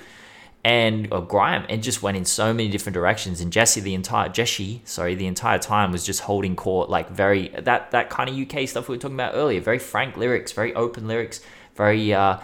and 0.67 1.07
or 1.13 1.23
grime. 1.23 1.65
and 1.69 1.81
just 1.81 2.03
went 2.03 2.17
in 2.17 2.25
so 2.25 2.53
many 2.53 2.69
different 2.69 2.95
directions. 2.95 3.41
And 3.41 3.53
Jeshi 3.53 3.81
the 3.81 3.95
entire 3.95 4.29
Jeshi, 4.29 4.81
sorry, 4.87 5.15
the 5.15 5.27
entire 5.27 5.59
time 5.59 5.93
was 5.93 6.05
just 6.05 6.21
holding 6.21 6.57
court, 6.57 6.91
like 6.91 7.09
very 7.09 7.49
that 7.51 7.93
that 7.93 8.11
kind 8.11 8.29
of 8.29 8.37
UK 8.37 8.69
stuff 8.69 8.89
we 8.89 8.97
were 8.97 9.01
talking 9.01 9.17
about 9.17 9.35
earlier. 9.35 9.61
Very 9.61 9.79
frank 9.79 10.17
lyrics, 10.17 10.53
very 10.53 10.75
open 10.75 11.07
lyrics, 11.07 11.41
very 11.77 12.13
uh, 12.13 12.39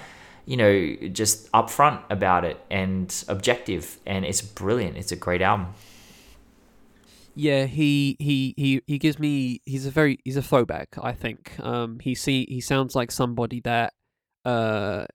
you 0.46 0.56
know, 0.56 0.94
just 1.12 1.50
upfront 1.52 2.00
about 2.10 2.44
it 2.44 2.58
and 2.70 3.24
objective. 3.28 3.98
And 4.06 4.24
it's 4.24 4.40
brilliant. 4.40 4.96
It's 4.96 5.12
a 5.12 5.16
great 5.16 5.42
album. 5.42 5.74
Yeah, 7.34 7.64
he 7.66 8.16
he 8.18 8.54
he 8.56 8.82
he 8.86 8.98
gives 8.98 9.18
me 9.18 9.60
he's 9.64 9.86
a 9.86 9.90
very 9.90 10.18
he's 10.24 10.36
a 10.36 10.42
throwback. 10.42 10.88
I 11.00 11.12
think 11.12 11.58
um 11.60 11.98
he 12.00 12.14
see 12.14 12.46
he 12.48 12.60
sounds 12.60 12.94
like 12.94 13.10
somebody 13.10 13.60
that 13.60 13.94
uh 14.44 15.06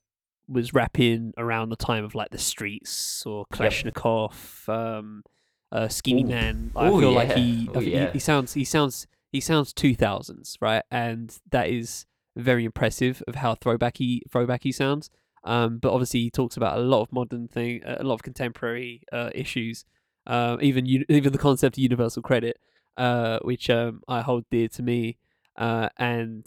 was 0.47 0.74
rapping 0.74 1.34
around 1.38 1.70
the 1.70 1.76
time 1.76 2.03
of 2.03 2.15
like 2.15 2.30
the 2.32 2.38
streets 2.38 3.26
or. 3.26 3.45
Kalashnikov, 3.53 4.70
um, 4.70 5.24
uh, 5.72 5.88
Skinny 5.88 6.24
Ooh. 6.24 6.28
Man. 6.28 6.72
I 6.76 6.89
Ooh, 6.89 6.99
feel 6.99 7.11
like 7.11 7.34
he, 7.34 7.70
Ooh, 7.76 7.82
yeah. 7.82 8.07
he 8.07 8.13
he 8.13 8.20
sounds 8.20 8.53
he 8.53 8.63
sounds 8.63 9.07
he 9.32 9.41
sounds 9.41 9.74
two 9.74 9.95
thousands 9.95 10.57
right, 10.61 10.84
and 10.89 11.38
that 11.51 11.70
is 11.70 12.05
very 12.36 12.65
impressive 12.65 13.22
of 13.28 13.36
how 13.36 13.55
throwbacky 13.55 14.22
throwbacky 14.30 14.74
sounds. 14.74 15.09
Um, 15.43 15.78
but 15.78 15.93
obviously 15.93 16.22
he 16.22 16.32
talks 16.32 16.57
about 16.57 16.78
a 16.78 16.82
lot 16.82 17.01
of 17.01 17.11
modern 17.13 17.47
thing, 17.47 17.82
a 17.86 18.03
lot 18.03 18.15
of 18.15 18.24
contemporary 18.24 19.03
uh, 19.13 19.30
issues, 19.34 19.86
uh, 20.28 20.57
even 20.61 20.86
even 20.88 21.32
the 21.32 21.39
concept 21.39 21.78
of 21.78 21.82
universal 21.82 22.21
credit, 22.21 22.59
uh, 22.97 23.39
which 23.39 23.69
um, 23.69 24.01
I 24.07 24.21
hold 24.21 24.45
dear 24.51 24.67
to 24.69 24.84
me, 24.84 25.17
uh, 25.55 25.89
and 25.97 26.45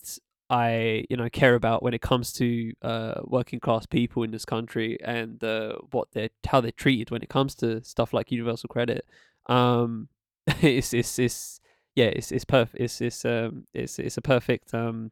I 0.51 1.07
you 1.09 1.17
know 1.17 1.29
care 1.31 1.55
about 1.55 1.83
when 1.83 1.95
it 1.95 2.03
comes 2.03 2.33
to 2.35 2.73
uh, 2.83 3.21
working 3.25 3.59
class 3.59 3.87
people 3.87 4.23
in 4.23 4.31
this 4.31 4.45
country 4.45 4.99
and 5.03 5.43
uh, 5.43 5.77
what 5.91 6.09
they're 6.13 6.31
how 6.47 6.61
they're 6.61 6.73
treated 6.73 7.11
when 7.11 7.23
it 7.23 7.31
comes 7.31 7.55
to 7.57 7.83
stuff 7.83 8.13
like 8.13 8.31
universal 8.31 8.69
credit. 8.69 9.07
Um, 9.47 10.09
it's 10.61 10.93
it's 10.93 11.19
it's 11.19 11.61
yeah 11.97 12.07
it's 12.07 12.31
it's 12.31 12.45
perfect 12.45 12.81
it's 12.81 13.01
it's 13.01 13.25
um 13.25 13.67
it's 13.75 13.99
it's 13.99 14.17
a 14.17 14.23
perfect 14.23 14.73
um 14.75 15.11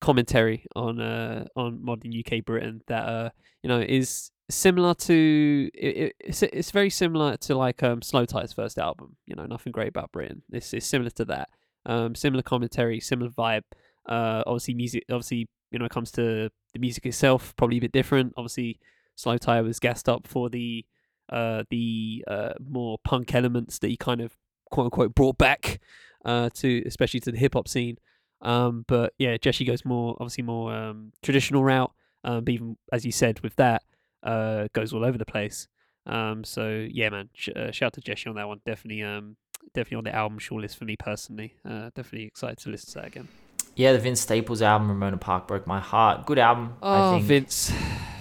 commentary 0.00 0.64
on 0.76 1.00
uh 1.00 1.44
on 1.56 1.82
modern 1.84 2.12
UK 2.12 2.44
Britain 2.44 2.82
that 2.86 3.08
uh 3.08 3.30
you 3.62 3.68
know 3.68 3.80
is 3.80 4.30
similar 4.48 4.94
to 4.94 5.70
it, 5.74 5.96
it, 5.96 6.16
it's 6.20 6.42
it's 6.42 6.70
very 6.70 6.90
similar 6.90 7.36
to 7.36 7.54
like 7.54 7.82
um 7.82 8.00
Slowthai's 8.00 8.52
first 8.52 8.78
album 8.78 9.16
you 9.26 9.34
know 9.34 9.46
nothing 9.46 9.72
great 9.72 9.88
about 9.88 10.12
Britain. 10.12 10.42
It's 10.52 10.72
it's 10.72 10.86
similar 10.86 11.10
to 11.10 11.24
that. 11.26 11.48
Um 11.84 12.14
similar 12.14 12.42
commentary 12.42 13.00
similar 13.00 13.30
vibe. 13.30 13.62
Uh 14.08 14.42
obviously 14.46 14.74
music 14.74 15.04
obviously 15.10 15.48
you 15.70 15.78
know 15.78 15.86
it 15.86 15.90
comes 15.90 16.10
to 16.12 16.50
the 16.72 16.78
music 16.78 17.06
itself 17.06 17.54
probably 17.56 17.78
a 17.78 17.80
bit 17.80 17.92
different. 17.92 18.34
Obviously 18.36 18.78
Slowthai 19.18 19.64
was 19.64 19.80
gassed 19.80 20.08
up 20.08 20.26
for 20.26 20.48
the 20.48 20.84
uh 21.30 21.64
the 21.70 22.24
uh 22.28 22.52
more 22.64 22.98
punk 23.04 23.34
elements 23.34 23.78
that 23.80 23.88
he 23.88 23.96
kind 23.96 24.20
of 24.20 24.36
quote 24.70 24.86
unquote 24.86 25.14
brought 25.14 25.38
back 25.38 25.80
uh 26.24 26.50
to 26.54 26.82
especially 26.86 27.20
to 27.20 27.32
the 27.32 27.38
hip 27.38 27.54
hop 27.54 27.68
scene. 27.68 27.98
Um, 28.42 28.84
but 28.86 29.14
yeah, 29.18 29.36
Jeshi 29.38 29.66
goes 29.66 29.84
more 29.84 30.16
obviously 30.20 30.44
more 30.44 30.72
um, 30.72 31.12
traditional 31.22 31.64
route. 31.64 31.92
Um, 32.24 32.44
even 32.48 32.76
as 32.92 33.04
you 33.04 33.12
said 33.12 33.40
with 33.40 33.56
that, 33.56 33.82
uh, 34.26 34.66
goes 34.74 34.92
all 34.92 35.04
over 35.04 35.16
the 35.18 35.24
place. 35.24 35.68
Um, 36.06 36.44
so 36.44 36.86
yeah, 36.90 37.08
man, 37.10 37.28
sh- 37.34 37.48
uh, 37.56 37.70
shout 37.70 37.86
out 37.88 37.92
to 37.94 38.00
Jeshi 38.00 38.28
on 38.28 38.34
that 38.36 38.46
one. 38.48 38.60
Definitely, 38.66 39.02
um, 39.02 39.36
definitely 39.74 39.98
on 39.98 40.04
the 40.04 40.14
album 40.14 40.38
shortlist 40.38 40.76
for 40.76 40.84
me 40.84 40.96
personally. 40.96 41.54
Uh, 41.64 41.90
definitely 41.94 42.24
excited 42.26 42.58
to 42.58 42.70
listen 42.70 42.92
to 42.92 42.98
that 43.00 43.06
again. 43.08 43.28
Yeah, 43.74 43.92
the 43.92 43.98
Vince 43.98 44.20
Staples 44.20 44.62
album, 44.62 44.88
Ramona 44.88 45.18
Park, 45.18 45.46
broke 45.48 45.66
my 45.66 45.80
heart. 45.80 46.26
Good 46.26 46.38
album, 46.38 46.74
I 46.82 46.98
Oh, 46.98 47.10
think. 47.12 47.24
Vince. 47.24 47.72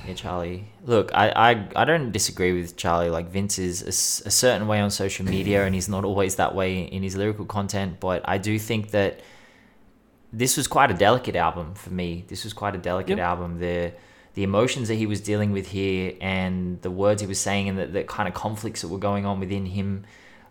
Yeah, 0.08 0.14
Charlie. 0.14 0.66
Look, 0.84 1.12
I, 1.16 1.30
I, 1.30 1.68
I 1.78 1.86
don't 1.86 2.12
disagree 2.12 2.54
with 2.54 2.76
Charlie. 2.76 3.10
Like 3.10 3.30
Vince 3.30 3.58
is 3.58 3.82
a 4.26 4.30
certain 4.32 4.68
way 4.68 4.80
on 4.82 4.92
social 4.92 5.26
media, 5.26 5.66
and 5.66 5.74
he's 5.74 5.88
not 5.90 6.04
always 6.06 6.36
that 6.36 6.54
way 6.54 6.82
in 6.84 7.02
his 7.04 7.16
lyrical 7.16 7.46
content. 7.46 8.00
But 8.00 8.22
I 8.28 8.38
do 8.38 8.60
think 8.60 8.92
that 8.92 9.22
this 10.34 10.58
was 10.58 10.68
quite 10.68 10.92
a 10.92 10.94
delicate 10.94 11.36
album 11.36 11.74
for 11.76 11.92
me. 11.92 12.26
This 12.28 12.44
was 12.44 12.54
quite 12.54 12.76
a 12.76 12.78
delicate 12.78 13.18
Yep. 13.18 13.26
album. 13.28 13.60
The 13.60 13.94
the 14.36 14.44
emotions 14.44 14.90
that 14.90 14.96
he 14.96 15.06
was 15.06 15.22
dealing 15.22 15.52
with 15.52 15.68
here, 15.68 16.14
and 16.22 16.82
the 16.82 16.92
words 16.92 17.22
he 17.22 17.28
was 17.28 17.40
saying, 17.40 17.70
and 17.70 17.80
the, 17.80 17.88
the 17.88 18.04
kind 18.04 18.28
of 18.28 18.36
conflicts 18.36 18.82
that 18.82 18.90
were 18.90 19.00
going 19.00 19.26
on 19.26 19.40
within 19.40 19.66
him. 19.66 20.06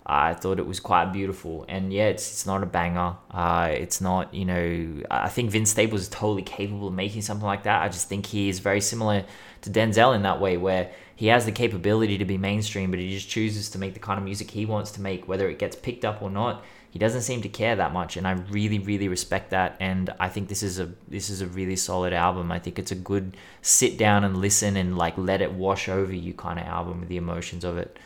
I 0.06 0.34
thought 0.34 0.58
it 0.58 0.66
was 0.66 0.80
quite 0.80 1.12
beautiful, 1.12 1.64
and 1.66 1.90
yeah, 1.90 2.08
it's 2.08 2.30
it's 2.30 2.46
not 2.46 2.62
a 2.62 2.66
banger. 2.66 3.16
Uh, 3.30 3.68
it's 3.70 4.02
not 4.02 4.34
you 4.34 4.44
know. 4.44 5.02
I 5.10 5.30
think 5.30 5.50
Vince 5.50 5.70
Staples 5.70 6.02
is 6.02 6.08
totally 6.08 6.42
capable 6.42 6.88
of 6.88 6.94
making 6.94 7.22
something 7.22 7.46
like 7.46 7.62
that. 7.62 7.82
I 7.82 7.88
just 7.88 8.08
think 8.08 8.26
he 8.26 8.50
is 8.50 8.58
very 8.58 8.82
similar 8.82 9.24
to 9.62 9.70
Denzel 9.70 10.14
in 10.14 10.22
that 10.22 10.40
way, 10.40 10.58
where 10.58 10.90
he 11.16 11.28
has 11.28 11.46
the 11.46 11.52
capability 11.52 12.18
to 12.18 12.24
be 12.26 12.36
mainstream, 12.36 12.90
but 12.90 13.00
he 13.00 13.14
just 13.14 13.30
chooses 13.30 13.70
to 13.70 13.78
make 13.78 13.94
the 13.94 14.00
kind 14.00 14.18
of 14.18 14.24
music 14.24 14.50
he 14.50 14.66
wants 14.66 14.90
to 14.92 15.00
make, 15.00 15.26
whether 15.26 15.48
it 15.48 15.58
gets 15.58 15.76
picked 15.76 16.04
up 16.04 16.20
or 16.20 16.30
not. 16.30 16.64
He 16.94 17.00
doesn't 17.00 17.22
seem 17.22 17.42
to 17.42 17.48
care 17.48 17.74
that 17.74 17.92
much, 17.92 18.16
and 18.16 18.24
I 18.24 18.30
really, 18.30 18.78
really 18.78 19.08
respect 19.08 19.50
that. 19.50 19.76
And 19.80 20.10
I 20.20 20.28
think 20.28 20.48
this 20.48 20.62
is 20.62 20.78
a 20.78 20.92
this 21.08 21.28
is 21.28 21.40
a 21.40 21.46
really 21.48 21.74
solid 21.74 22.12
album. 22.12 22.52
I 22.52 22.60
think 22.60 22.78
it's 22.78 22.92
a 22.92 22.94
good 22.94 23.36
sit 23.62 23.98
down 23.98 24.22
and 24.22 24.36
listen 24.36 24.76
and 24.76 24.96
like 24.96 25.18
let 25.18 25.42
it 25.42 25.52
wash 25.54 25.88
over 25.88 26.14
you 26.14 26.34
kind 26.34 26.60
of 26.60 26.66
album 26.66 27.00
with 27.00 27.08
the 27.08 27.16
emotions 27.16 27.64
of 27.64 27.78
it. 27.78 27.98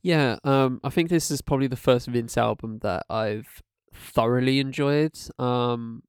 Yeah, 0.00 0.38
um, 0.44 0.80
I 0.82 0.88
think 0.88 1.10
this 1.10 1.30
is 1.30 1.42
probably 1.42 1.66
the 1.66 1.76
first 1.76 2.06
Vince 2.06 2.38
album 2.38 2.78
that 2.78 3.04
I've 3.10 3.62
thoroughly 3.92 4.58
enjoyed. 4.58 5.18
Um, 5.38 6.02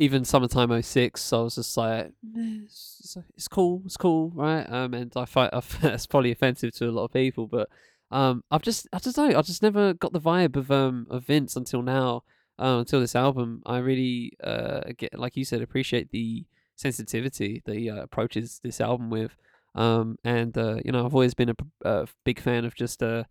even 0.00 0.24
Summertime 0.24 0.82
06, 0.82 1.32
I 1.32 1.36
was 1.38 1.54
just 1.54 1.76
like, 1.76 2.06
"Eh, 2.06 2.62
it's, 2.64 3.16
it's, 3.36 3.46
cool, 3.46 3.82
it's 3.84 3.96
cool, 3.96 4.32
right? 4.34 4.68
Um, 4.68 4.92
and 4.92 5.12
I 5.16 5.24
find 5.24 5.50
it's 5.84 6.06
probably 6.08 6.32
offensive 6.32 6.74
to 6.78 6.88
a 6.88 6.90
lot 6.90 7.04
of 7.04 7.12
people, 7.12 7.46
but 7.46 7.68
um, 8.12 8.44
I've 8.50 8.62
just, 8.62 8.86
I 8.92 8.98
just 8.98 9.16
don't, 9.16 9.34
I 9.34 9.42
just 9.42 9.62
never 9.62 9.94
got 9.94 10.12
the 10.12 10.20
vibe 10.20 10.56
of 10.56 10.70
um 10.70 11.06
of 11.10 11.24
Vince 11.24 11.56
until 11.56 11.82
now, 11.82 12.22
uh, 12.58 12.78
until 12.80 13.00
this 13.00 13.16
album. 13.16 13.62
I 13.66 13.78
really 13.78 14.32
uh 14.42 14.82
get, 14.96 15.18
like 15.18 15.36
you 15.36 15.44
said, 15.44 15.62
appreciate 15.62 16.10
the 16.10 16.44
sensitivity 16.76 17.62
that 17.64 17.76
he 17.76 17.90
uh, 17.90 18.02
approaches 18.02 18.60
this 18.62 18.80
album 18.80 19.10
with. 19.10 19.36
Um, 19.74 20.16
and 20.24 20.56
uh, 20.56 20.76
you 20.84 20.92
know, 20.92 21.04
I've 21.04 21.14
always 21.14 21.34
been 21.34 21.54
a 21.84 22.06
big 22.24 22.40
fan 22.40 22.64
of 22.64 22.74
just 22.74 23.02
uh, 23.02 23.24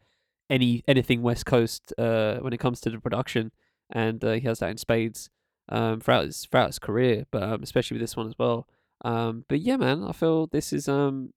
any 0.49 0.83
anything 0.87 1.21
West 1.21 1.45
Coast 1.45 1.93
uh, 1.97 2.37
when 2.37 2.53
it 2.53 2.59
comes 2.59 2.81
to 2.81 2.89
the 2.89 2.99
production, 2.99 3.51
and 3.91 4.23
uh, 4.23 4.33
he 4.33 4.41
has 4.41 4.59
that 4.59 4.71
in 4.71 4.77
spades 4.77 5.29
um, 5.69 5.99
throughout 5.99 6.25
his 6.25 6.45
throughout 6.45 6.67
his 6.67 6.79
career, 6.79 7.25
but 7.31 7.43
um, 7.43 7.63
especially 7.63 7.95
with 7.95 8.01
this 8.01 8.17
one 8.17 8.27
as 8.27 8.35
well. 8.39 8.67
Um, 9.03 9.45
but 9.47 9.61
yeah, 9.61 9.77
man, 9.77 10.03
I 10.03 10.11
feel 10.11 10.47
this 10.47 10.73
is 10.73 10.87
um 10.87 11.33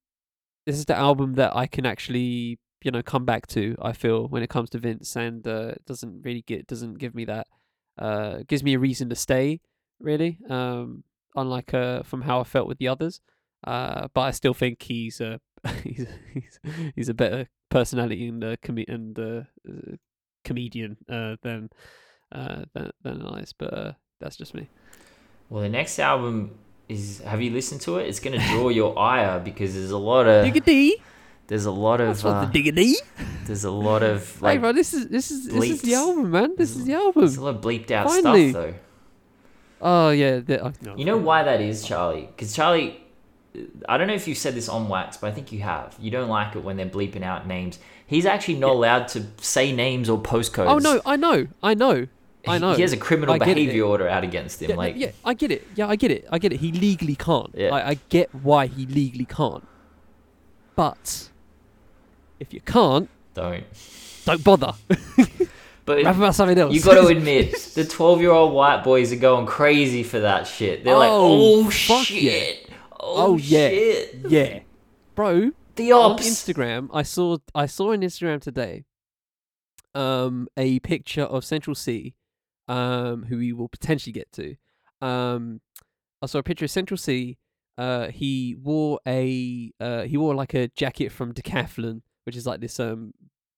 this 0.66 0.76
is 0.76 0.86
the 0.86 0.96
album 0.96 1.34
that 1.34 1.54
I 1.54 1.66
can 1.66 1.84
actually 1.84 2.58
you 2.84 2.90
know 2.92 3.02
come 3.02 3.24
back 3.24 3.46
to. 3.48 3.76
I 3.82 3.92
feel 3.92 4.28
when 4.28 4.42
it 4.42 4.50
comes 4.50 4.70
to 4.70 4.78
Vince, 4.78 5.16
and 5.16 5.46
uh, 5.48 5.72
doesn't 5.86 6.22
really 6.22 6.42
get 6.42 6.66
doesn't 6.68 6.98
give 6.98 7.14
me 7.14 7.24
that 7.24 7.46
uh 7.98 8.38
gives 8.48 8.62
me 8.64 8.74
a 8.74 8.78
reason 8.78 9.08
to 9.08 9.16
stay 9.16 9.60
really. 9.98 10.38
Um, 10.48 11.04
unlike 11.34 11.74
uh 11.74 12.02
from 12.02 12.22
how 12.22 12.40
I 12.40 12.44
felt 12.44 12.68
with 12.68 12.78
the 12.78 12.88
others. 12.88 13.20
Uh, 13.66 14.08
but 14.12 14.20
I 14.20 14.30
still 14.30 14.52
think 14.52 14.82
he's 14.82 15.20
a 15.20 15.40
he's 15.82 16.06
he's, 16.32 16.60
he's 16.94 17.08
a 17.08 17.14
better 17.14 17.48
personality 17.70 18.28
and 18.28 18.44
uh, 18.44 18.56
com- 18.62 18.84
and 18.86 19.18
uh, 19.18 19.42
uh, 19.68 19.96
comedian 20.44 20.98
uh, 21.08 21.36
than 21.42 21.70
uh, 22.32 22.64
than 22.74 22.90
than 23.02 23.22
Elias. 23.22 23.52
But 23.52 23.72
uh, 23.72 23.92
that's 24.20 24.36
just 24.36 24.54
me. 24.54 24.68
Well, 25.48 25.62
the 25.62 25.68
next 25.68 25.98
album 25.98 26.58
is. 26.88 27.22
Have 27.24 27.40
you 27.40 27.50
listened 27.50 27.80
to 27.82 27.98
it? 27.98 28.08
It's 28.08 28.20
gonna 28.20 28.44
draw 28.50 28.68
your 28.68 28.98
ire 28.98 29.40
because 29.40 29.74
there's 29.74 29.90
a 29.90 29.98
lot 29.98 30.26
of 30.26 30.44
Diggity. 30.44 31.02
There's 31.46 31.66
a 31.66 31.70
lot 31.70 31.98
That's 31.98 32.20
of 32.20 32.24
what 32.24 32.30
uh, 32.34 32.44
the 32.46 32.52
diggity. 32.52 32.94
there's 33.46 33.64
a 33.64 33.70
lot 33.70 34.02
of 34.02 34.40
like. 34.42 34.54
Hey, 34.54 34.58
bro, 34.58 34.72
this 34.72 34.94
is 34.94 35.08
this 35.08 35.30
is 35.30 35.46
this 35.46 35.54
is 35.70 35.82
the 35.82 35.92
bleeps. 35.92 35.96
album, 35.96 36.30
man. 36.30 36.54
This 36.56 36.70
is 36.76 36.84
the 36.84 36.92
there's 36.92 37.04
album. 37.04 37.24
a 37.38 37.40
lot 37.42 37.54
of 37.56 37.60
bleeped 37.62 37.90
out 37.90 38.08
Finally. 38.08 38.50
stuff 38.50 38.62
though. 38.62 38.74
Oh 39.82 40.10
yeah. 40.10 40.38
The, 40.40 40.64
oh, 40.66 40.72
no, 40.82 40.96
You 40.96 41.04
know 41.04 41.16
why 41.18 41.42
that 41.42 41.60
is, 41.60 41.84
Charlie? 41.84 42.22
Because 42.34 42.54
Charlie, 42.54 43.00
I 43.88 43.98
don't 43.98 44.06
know 44.08 44.14
if 44.14 44.26
you've 44.26 44.38
said 44.38 44.54
this 44.54 44.68
on 44.68 44.88
wax, 44.88 45.18
but 45.18 45.26
I 45.28 45.32
think 45.32 45.52
you 45.52 45.60
have. 45.60 45.94
You 46.00 46.10
don't 46.10 46.28
like 46.30 46.56
it 46.56 46.60
when 46.64 46.76
they're 46.76 46.86
bleeping 46.86 47.22
out 47.22 47.46
names. 47.46 47.78
He's 48.06 48.24
actually 48.26 48.54
not 48.56 48.70
allowed 48.70 49.08
to 49.08 49.26
say 49.40 49.72
names 49.72 50.08
or 50.08 50.18
postcodes. 50.20 50.68
Oh 50.68 50.78
no, 50.78 51.00
I 51.04 51.16
know, 51.16 51.46
I 51.62 51.74
know, 51.74 52.06
I 52.46 52.54
He- 52.54 52.58
know. 52.60 52.72
He 52.74 52.82
has 52.82 52.92
a 52.92 52.96
criminal 52.96 53.34
I 53.34 53.38
get 53.38 53.48
it. 53.48 53.54
behavior 53.56 53.84
order 53.84 54.08
out 54.08 54.24
against 54.24 54.62
him. 54.62 54.70
Yeah, 54.70 54.74
no, 54.76 54.80
like, 54.80 54.96
yeah, 54.96 55.10
I 55.24 55.34
get 55.34 55.50
it. 55.50 55.66
Yeah, 55.74 55.88
I 55.88 55.96
get 55.96 56.10
it. 56.10 56.26
I 56.30 56.38
get 56.38 56.52
it. 56.54 56.60
He 56.60 56.72
legally 56.72 57.16
can't. 57.16 57.50
Yeah. 57.54 57.74
I, 57.74 57.90
I 57.90 57.98
get 58.08 58.34
why 58.34 58.66
he 58.66 58.86
legally 58.86 59.24
can't. 59.26 59.66
But 60.76 61.28
if 62.46 62.54
you 62.54 62.60
can't, 62.60 63.08
don't. 63.34 63.64
don't 64.24 64.44
bother. 64.44 64.72
But 65.86 66.02
Rap 66.02 66.16
about 66.16 66.34
something 66.34 66.56
else. 66.56 66.72
you 66.74 66.80
got 66.80 66.94
to 66.94 67.06
admit, 67.14 67.52
the 67.74 67.84
twelve-year-old 67.84 68.54
white 68.54 68.82
boys 68.84 69.12
are 69.12 69.16
going 69.16 69.44
crazy 69.44 70.02
for 70.02 70.18
that 70.20 70.46
shit. 70.46 70.82
They're 70.82 70.96
like, 70.96 71.10
Oh, 71.12 71.66
oh 71.66 71.68
shit, 71.68 72.70
Oh, 72.92 73.32
oh, 73.32 73.36
yeah. 73.36 73.68
shit, 73.68 74.14
yeah, 74.30 74.58
bro. 75.14 75.50
the 75.76 75.92
on. 75.92 76.16
Instagram, 76.20 76.88
I 76.90 77.02
saw 77.02 77.36
I 77.54 77.66
saw 77.66 77.92
on 77.92 78.00
Instagram 78.00 78.40
today, 78.40 78.84
um, 79.94 80.48
a 80.56 80.78
picture 80.80 81.24
of 81.24 81.44
Central 81.44 81.74
Cee, 81.74 82.14
um, 82.66 83.24
who 83.24 83.36
we 83.36 83.52
will 83.52 83.68
potentially 83.68 84.12
get 84.14 84.32
to. 84.32 84.56
Um, 85.02 85.60
I 86.22 86.26
saw 86.26 86.38
a 86.38 86.42
picture 86.42 86.64
of 86.64 86.70
Central 86.70 86.96
Cee. 86.96 87.36
Uh, 87.76 88.08
he 88.08 88.56
wore 88.58 89.00
a 89.06 89.70
uh, 89.80 90.02
he 90.04 90.16
wore 90.16 90.34
like 90.34 90.54
a 90.54 90.68
jacket 90.68 91.12
from 91.12 91.34
Decathlon, 91.34 92.00
which 92.24 92.36
is 92.36 92.46
like 92.46 92.60
this 92.60 92.78
um, 92.80 93.12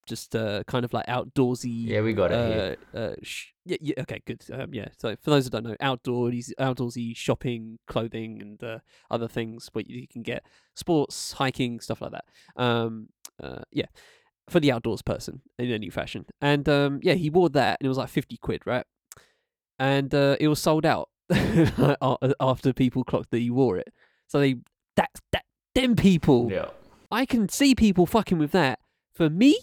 just 0.06 0.36
uh, 0.36 0.62
kind 0.66 0.84
of 0.84 0.92
like 0.92 1.06
outdoorsy. 1.06 1.86
Yeah, 1.88 2.00
we 2.00 2.12
got 2.12 2.30
it 2.32 2.46
here. 2.52 2.76
Uh, 2.94 2.98
uh, 2.98 3.14
sh- 3.22 3.46
yeah, 3.64 3.76
yeah, 3.80 3.94
okay, 4.00 4.22
good. 4.24 4.44
Um, 4.52 4.72
yeah, 4.72 4.88
so 4.98 5.16
for 5.22 5.30
those 5.30 5.44
who 5.44 5.50
don't 5.50 5.64
know, 5.64 5.76
outdoorsy, 5.82 6.50
outdoorsy 6.60 7.16
shopping, 7.16 7.78
clothing, 7.88 8.40
and 8.40 8.62
uh, 8.62 8.78
other 9.10 9.28
things 9.28 9.68
where 9.72 9.84
you 9.86 10.06
can 10.06 10.22
get 10.22 10.44
sports, 10.74 11.32
hiking, 11.32 11.80
stuff 11.80 12.00
like 12.00 12.12
that. 12.12 12.24
Um, 12.56 13.08
uh, 13.42 13.62
yeah, 13.72 13.86
for 14.48 14.60
the 14.60 14.70
outdoors 14.70 15.02
person 15.02 15.42
in 15.58 15.70
a 15.70 15.78
new 15.78 15.90
fashion. 15.90 16.26
And 16.40 16.68
um, 16.68 17.00
yeah, 17.02 17.14
he 17.14 17.28
wore 17.30 17.48
that, 17.50 17.78
and 17.80 17.86
it 17.86 17.88
was 17.88 17.98
like 17.98 18.08
fifty 18.08 18.36
quid, 18.36 18.62
right? 18.64 18.86
And 19.78 20.14
uh, 20.14 20.36
it 20.40 20.48
was 20.48 20.60
sold 20.60 20.86
out 20.86 21.10
after 22.40 22.72
people 22.72 23.04
clocked 23.04 23.30
that 23.30 23.38
he 23.40 23.50
wore 23.50 23.76
it. 23.76 23.92
So 24.28 24.40
they 24.40 24.56
that 24.96 25.10
that 25.32 25.44
them 25.74 25.96
people. 25.96 26.50
Yeah. 26.50 26.68
I 27.10 27.26
can 27.26 27.48
see 27.48 27.74
people 27.74 28.06
fucking 28.06 28.38
with 28.38 28.52
that. 28.52 28.78
For 29.14 29.30
me, 29.30 29.58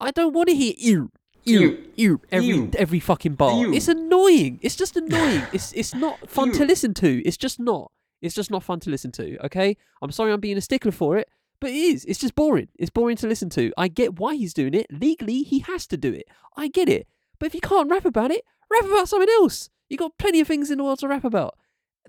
I 0.00 0.10
don't 0.10 0.32
want 0.32 0.48
to 0.48 0.54
hear 0.54 0.74
ew, 0.76 1.10
ew, 1.44 1.60
Ew. 1.60 1.84
ew 1.96 2.20
every 2.30 2.48
Ew. 2.48 2.70
every 2.78 3.00
fucking 3.00 3.34
bar. 3.34 3.60
Ew. 3.62 3.72
It's 3.74 3.88
annoying. 3.88 4.58
It's 4.62 4.76
just 4.76 4.96
annoying. 5.02 5.42
it's 5.52 5.72
it's 5.72 5.94
not 5.94 6.28
fun 6.28 6.52
to 6.52 6.64
listen 6.64 6.94
to. 6.94 7.22
It's 7.26 7.36
just 7.36 7.58
not. 7.58 7.90
It's 8.22 8.34
just 8.34 8.50
not 8.50 8.62
fun 8.62 8.80
to 8.80 8.90
listen 8.90 9.12
to. 9.12 9.38
Okay, 9.46 9.76
I'm 10.00 10.10
sorry 10.10 10.32
I'm 10.32 10.40
being 10.40 10.56
a 10.56 10.62
stickler 10.62 10.92
for 10.92 11.16
it, 11.18 11.28
but 11.60 11.70
it 11.70 11.76
is. 11.76 12.04
It's 12.06 12.20
just 12.20 12.34
boring. 12.34 12.68
It's 12.78 12.90
boring 12.90 13.16
to 13.18 13.26
listen 13.26 13.50
to. 13.50 13.72
I 13.76 13.88
get 13.88 14.18
why 14.18 14.34
he's 14.34 14.54
doing 14.54 14.74
it. 14.74 14.86
Legally, 14.90 15.42
he 15.42 15.60
has 15.60 15.86
to 15.88 15.96
do 15.96 16.12
it. 16.12 16.26
I 16.56 16.68
get 16.68 16.88
it. 16.88 17.06
But 17.38 17.46
if 17.46 17.54
you 17.54 17.60
can't 17.60 17.90
rap 17.90 18.04
about 18.04 18.30
it, 18.30 18.42
rap 18.70 18.84
about 18.84 19.08
something 19.08 19.28
else. 19.40 19.68
You 19.88 19.98
got 19.98 20.16
plenty 20.18 20.40
of 20.40 20.46
things 20.48 20.70
in 20.70 20.78
the 20.78 20.84
world 20.84 21.00
to 21.00 21.08
rap 21.08 21.24
about 21.24 21.58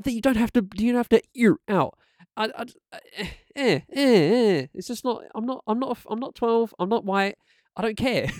that 0.04 0.14
you 0.14 0.22
don't 0.22 0.38
have 0.38 0.54
to. 0.54 0.66
You 0.76 0.92
don't 0.92 1.00
have 1.00 1.10
to 1.10 1.22
ear 1.34 1.58
out. 1.68 1.98
I, 2.38 2.46
I, 2.46 2.66
I- 2.94 3.00
eh, 3.18 3.28
eh, 3.56 3.80
eh, 3.94 4.60
eh. 4.62 4.68
It's 4.74 4.88
just 4.88 5.04
not. 5.06 5.24
I'm 5.34 5.46
not. 5.46 5.64
I'm 5.68 5.80
not. 5.80 5.98
I'm 6.10 6.20
not 6.20 6.36
twelve. 6.36 6.74
I'm 6.80 6.90
not 6.90 7.06
white. 7.06 7.38
I 7.78 7.82
don't 7.82 7.98
care. 7.98 8.28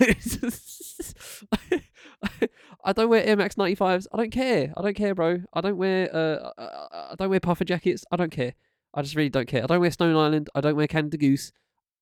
I 2.84 2.92
don't 2.92 3.08
wear 3.08 3.22
Air 3.24 3.36
Max 3.36 3.56
95s. 3.56 4.06
I 4.12 4.16
don't 4.16 4.30
care. 4.30 4.72
I 4.76 4.82
don't 4.82 4.94
care, 4.96 5.14
bro. 5.14 5.42
I 5.52 5.60
don't 5.60 5.76
wear. 5.76 6.14
Uh, 6.14 6.50
I, 6.58 6.62
I- 6.62 7.06
I 7.10 7.14
don't 7.18 7.30
wear 7.30 7.40
puffer 7.40 7.64
jackets. 7.64 8.04
I 8.10 8.16
don't 8.16 8.30
care. 8.30 8.54
I 8.94 9.02
just 9.02 9.14
really 9.14 9.28
don't 9.28 9.46
care. 9.48 9.62
I 9.62 9.66
don't 9.66 9.80
wear 9.80 9.90
Stone 9.90 10.16
Island. 10.16 10.48
I 10.54 10.60
don't 10.60 10.76
wear 10.76 10.86
Canada 10.86 11.16
Goose. 11.18 11.52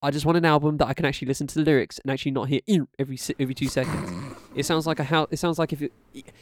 I 0.02 0.10
just 0.10 0.26
want 0.26 0.36
an 0.38 0.44
album 0.44 0.76
that 0.78 0.86
I 0.86 0.94
can 0.94 1.06
actually 1.06 1.28
listen 1.28 1.46
to 1.48 1.54
the 1.56 1.62
lyrics 1.64 1.98
and 1.98 2.10
actually 2.12 2.32
not 2.32 2.48
hear 2.48 2.60
every 2.98 3.18
every 3.38 3.54
two 3.54 3.68
seconds. 3.68 4.10
It 4.54 4.64
sounds 4.66 4.86
like 4.86 5.00
a 5.00 5.04
house. 5.04 5.28
It 5.30 5.38
sounds 5.38 5.58
like 5.58 5.72
if 5.72 5.82
it, 5.82 5.92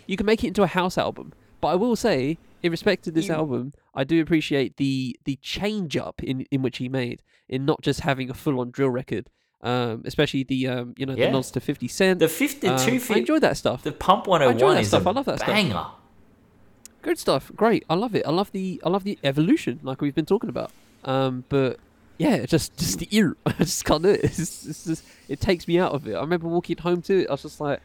you 0.07 0.17
can 0.17 0.27
make 0.27 0.43
it 0.45 0.49
into 0.49 0.63
a 0.63 0.67
house 0.67 0.99
album. 0.99 1.33
But 1.61 1.69
I 1.69 1.75
will 1.77 1.95
say, 1.97 2.39
in 2.63 2.71
respect 2.71 3.05
to 3.05 3.11
this 3.11 3.29
Ew. 3.29 3.35
album, 3.35 3.73
I 3.95 4.05
do 4.05 4.21
appreciate 4.23 4.77
the 4.77 5.17
the 5.25 5.37
change 5.43 5.97
up 5.97 6.23
in 6.23 6.43
in 6.51 6.63
which 6.63 6.79
he 6.79 6.89
made 6.89 7.23
in 7.49 7.65
not 7.65 7.81
just 7.83 8.01
having 8.01 8.31
a 8.31 8.35
full 8.35 8.61
on 8.61 8.71
drill 8.71 8.91
record, 8.91 9.29
um, 9.63 10.03
especially 10.05 10.45
the 10.45 10.69
um, 10.69 10.95
you 10.97 11.07
know 11.07 11.15
Yeah. 11.15 11.27
the 11.27 11.33
nods 11.33 11.51
to 11.53 11.61
Fifty 11.61 11.89
Cent. 11.89 12.19
The 12.21 12.29
fifty 12.29 12.69
Um, 12.69 12.79
two 12.79 13.01
I 13.13 13.19
enjoy 13.19 13.39
that 13.41 13.57
stuff. 13.57 13.83
The 13.83 13.93
Pump 13.93 14.29
I 14.29 14.47
enjoy 14.47 14.67
101 14.67 14.75
that 14.77 14.81
is 14.83 14.89
stuff. 14.89 15.07
a 15.07 15.09
I 15.09 15.13
love 15.13 15.25
that 15.27 15.39
stuff. 15.39 15.49
banger. 15.49 15.87
Good 17.03 17.19
stuff. 17.19 17.51
Great. 17.57 17.85
I 17.91 17.95
love 17.95 18.15
it. 18.15 18.25
I 18.27 18.31
love 18.31 18.53
the 18.53 18.81
I 18.85 18.89
love 18.89 19.03
the 19.05 19.19
evolution 19.25 19.81
like 19.83 20.01
we've 20.01 20.15
been 20.15 20.27
talking 20.27 20.49
about. 20.49 20.71
Um, 21.05 21.45
but 21.49 21.79
yeah, 22.19 22.47
just 22.47 22.77
just 22.77 23.01
the 23.01 23.09
ear. 23.11 23.37
I 23.47 23.53
just 23.55 23.85
can't 23.85 24.03
do 24.05 24.11
it. 24.11 24.21
It's 24.25 24.65
it's 24.67 24.85
just 24.85 25.05
it 25.29 25.41
takes 25.41 25.67
me 25.67 25.79
out 25.81 25.93
of 25.93 26.07
it. 26.07 26.15
I 26.15 26.21
remember 26.21 26.47
walking 26.49 26.79
home 26.79 27.03
to 27.03 27.23
it. 27.23 27.29
I 27.29 27.33
was 27.33 27.43
just 27.43 27.61
like, 27.61 27.81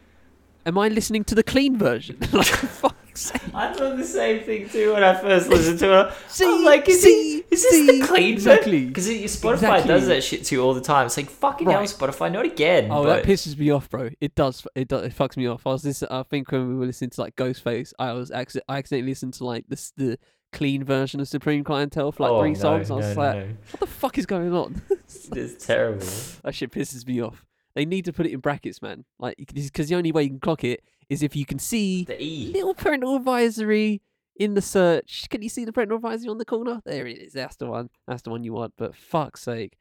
"Am 0.67 0.77
I 0.77 0.87
listening 0.89 1.23
to 1.25 1.35
the 1.35 1.41
clean 1.43 1.77
version?" 1.79 2.17
like, 2.31 2.45
for 2.45 2.91
fuck's 3.17 3.41
sake. 3.43 3.55
I 3.55 3.73
thought 3.73 3.97
the 3.97 4.03
same 4.05 4.43
thing 4.43 4.69
too 4.69 4.93
when 4.93 5.03
I 5.03 5.15
first 5.19 5.49
listened 5.49 5.79
to 5.79 6.07
it. 6.07 6.13
See, 6.27 6.45
I'm 6.45 6.63
like, 6.63 6.87
is, 6.87 7.01
see, 7.01 7.37
it, 7.39 7.45
is 7.51 7.63
this 7.63 7.71
see, 7.71 7.99
the 8.01 8.07
clean 8.07 8.33
exactly. 8.33 8.85
Because 8.85 9.07
Spotify 9.07 9.53
Exactly. 9.53 9.87
does 9.87 10.07
that 10.07 10.23
shit 10.23 10.43
to 10.45 10.55
you 10.55 10.61
all 10.61 10.73
the 10.73 10.81
time. 10.81 11.05
It's 11.07 11.17
like 11.17 11.29
fucking 11.29 11.69
hell, 11.69 11.81
Spotify, 11.83 12.31
not 12.31 12.45
again. 12.45 12.89
Oh, 12.91 13.03
but 13.03 13.23
that 13.23 13.25
pisses 13.25 13.57
me 13.57 13.71
off, 13.71 13.89
bro. 13.89 14.09
It 14.21 14.35
does. 14.35 14.65
It 14.75 14.87
does. 14.87 15.03
It 15.03 15.15
fucks 15.17 15.37
me 15.37 15.47
off. 15.47 15.65
I 15.65 15.71
was 15.71 15.83
listening. 15.85 16.11
I 16.11 16.23
think 16.23 16.51
when 16.51 16.67
we 16.67 16.75
were 16.75 16.85
listening 16.85 17.09
to 17.11 17.21
like 17.21 17.35
Ghostface, 17.35 17.93
I 17.99 18.13
was 18.13 18.31
acc- 18.31 18.55
I 18.69 18.77
accidentally 18.77 19.11
listened 19.11 19.33
to 19.35 19.45
like 19.45 19.65
this 19.67 19.91
the 19.97 20.17
clean 20.53 20.83
version 20.83 21.19
of 21.19 21.27
Supreme 21.27 21.63
Clientele 21.63 22.11
for 22.11 22.23
like 22.23 22.31
Oh, 22.31 22.41
three 22.41 22.53
no, 22.53 22.59
songs. 22.59 22.89
I 22.91 22.95
was 22.95 23.01
no, 23.03 23.07
just 23.09 23.17
like, 23.17 23.35
no. 23.35 23.53
what 23.71 23.79
the 23.81 23.87
fuck 23.87 24.17
is 24.17 24.25
going 24.25 24.53
on? 24.53 24.81
It's 25.35 25.65
terrible. 25.65 26.05
That 26.43 26.53
shit 26.55 26.71
pisses 26.71 27.05
me 27.07 27.21
off. 27.21 27.45
They 27.75 27.85
need 27.85 28.05
to 28.05 28.13
put 28.13 28.25
it 28.25 28.31
in 28.31 28.39
brackets, 28.39 28.81
man. 28.81 29.05
Like, 29.19 29.51
because 29.53 29.87
the 29.89 29.95
only 29.95 30.11
way 30.11 30.23
you 30.23 30.29
can 30.29 30.39
clock 30.39 30.63
it 30.63 30.83
is 31.09 31.23
if 31.23 31.35
you 31.35 31.45
can 31.45 31.59
see 31.59 32.03
The 32.05 32.21
E. 32.21 32.51
little 32.53 32.73
parental 32.73 33.15
advisory 33.15 34.01
in 34.35 34.53
the 34.53 34.61
search. 34.61 35.27
Can 35.29 35.41
you 35.41 35.49
see 35.49 35.65
the 35.65 35.73
parental 35.73 35.97
advisory 35.97 36.29
on 36.29 36.37
the 36.37 36.45
corner? 36.45 36.81
There 36.85 37.07
it 37.07 37.17
is. 37.17 37.33
That's 37.33 37.55
the 37.55 37.65
one. 37.67 37.89
That's 38.07 38.21
the 38.21 38.29
one 38.29 38.43
you 38.43 38.53
want. 38.53 38.73
But 38.77 38.95
fuck's 38.95 39.41
sake. 39.41 39.77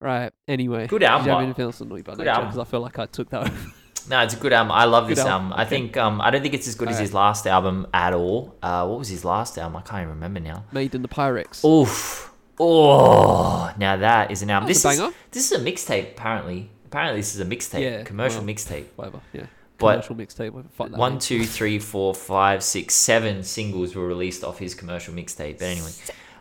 Right. 0.00 0.32
Anyway. 0.48 0.86
Good 0.86 1.02
album. 1.02 1.26
you 1.26 1.32
have 1.32 1.42
anything 1.42 1.64
else 1.64 1.80
on 1.80 1.88
Naughty 1.88 2.02
by 2.02 2.12
Good 2.14 2.18
Nature? 2.20 2.30
album. 2.30 2.48
Because 2.48 2.58
I 2.66 2.70
feel 2.70 2.80
like 2.80 2.98
I 2.98 3.06
took 3.06 3.30
that 3.30 3.42
over. 3.48 3.56
No, 4.10 4.18
it's 4.20 4.34
a 4.34 4.36
good 4.36 4.52
album. 4.52 4.72
I 4.72 4.84
love 4.86 5.06
Good 5.06 5.16
this 5.18 5.24
album. 5.24 5.52
album. 5.52 5.60
I 5.60 5.62
Okay. 5.62 5.70
think 5.76 5.96
um, 5.96 6.20
I 6.20 6.32
don't 6.32 6.42
think 6.42 6.54
it's 6.54 6.66
as 6.66 6.74
good 6.74 6.88
as 6.88 6.96
Alright. 6.96 7.02
his 7.06 7.14
last 7.14 7.46
album 7.46 7.86
at 7.94 8.12
all. 8.12 8.56
Uh, 8.60 8.84
what 8.84 8.98
was 8.98 9.08
his 9.08 9.24
last 9.24 9.56
album? 9.58 9.76
I 9.76 9.82
can't 9.82 10.02
even 10.02 10.14
remember 10.14 10.40
now. 10.40 10.64
Made 10.72 10.96
in 10.96 11.02
the 11.02 11.08
Pyrex. 11.08 11.64
Oof. 11.64 12.32
Oh, 12.58 13.72
now 13.78 13.96
that 13.96 14.32
is 14.32 14.42
an 14.42 14.50
album. 14.50 14.66
That's 14.66 14.82
This 14.82 14.84
a 14.84 14.88
is 14.94 14.98
banger. 14.98 15.14
this 15.30 15.52
is 15.52 15.60
a 15.60 15.64
mixtape. 15.64 16.10
Apparently, 16.12 16.68
apparently 16.86 17.20
this 17.20 17.32
is 17.36 17.40
a 17.40 17.44
mixtape. 17.44 17.80
Yeah, 17.80 18.02
commercial 18.02 18.40
well, 18.44 18.52
mixtape. 18.52 18.86
Whatever. 18.96 19.20
Yeah. 19.32 19.46
But 19.82 20.06
Commercial 20.06 20.16
mixtape. 20.16 20.50
Whatever. 20.52 20.68
Fuck 20.72 20.90
that. 20.90 20.96
One, 20.98 21.18
two, 21.18 21.44
three, 21.44 21.78
four, 21.78 22.14
five, 22.14 22.62
six, 22.62 22.94
seven 22.94 23.42
singles 23.42 23.94
were 23.94 24.06
released 24.06 24.42
off 24.44 24.58
his 24.58 24.74
commercial 24.74 25.12
mixtape. 25.12 25.58
But 25.58 25.66
anyway, 25.66 25.90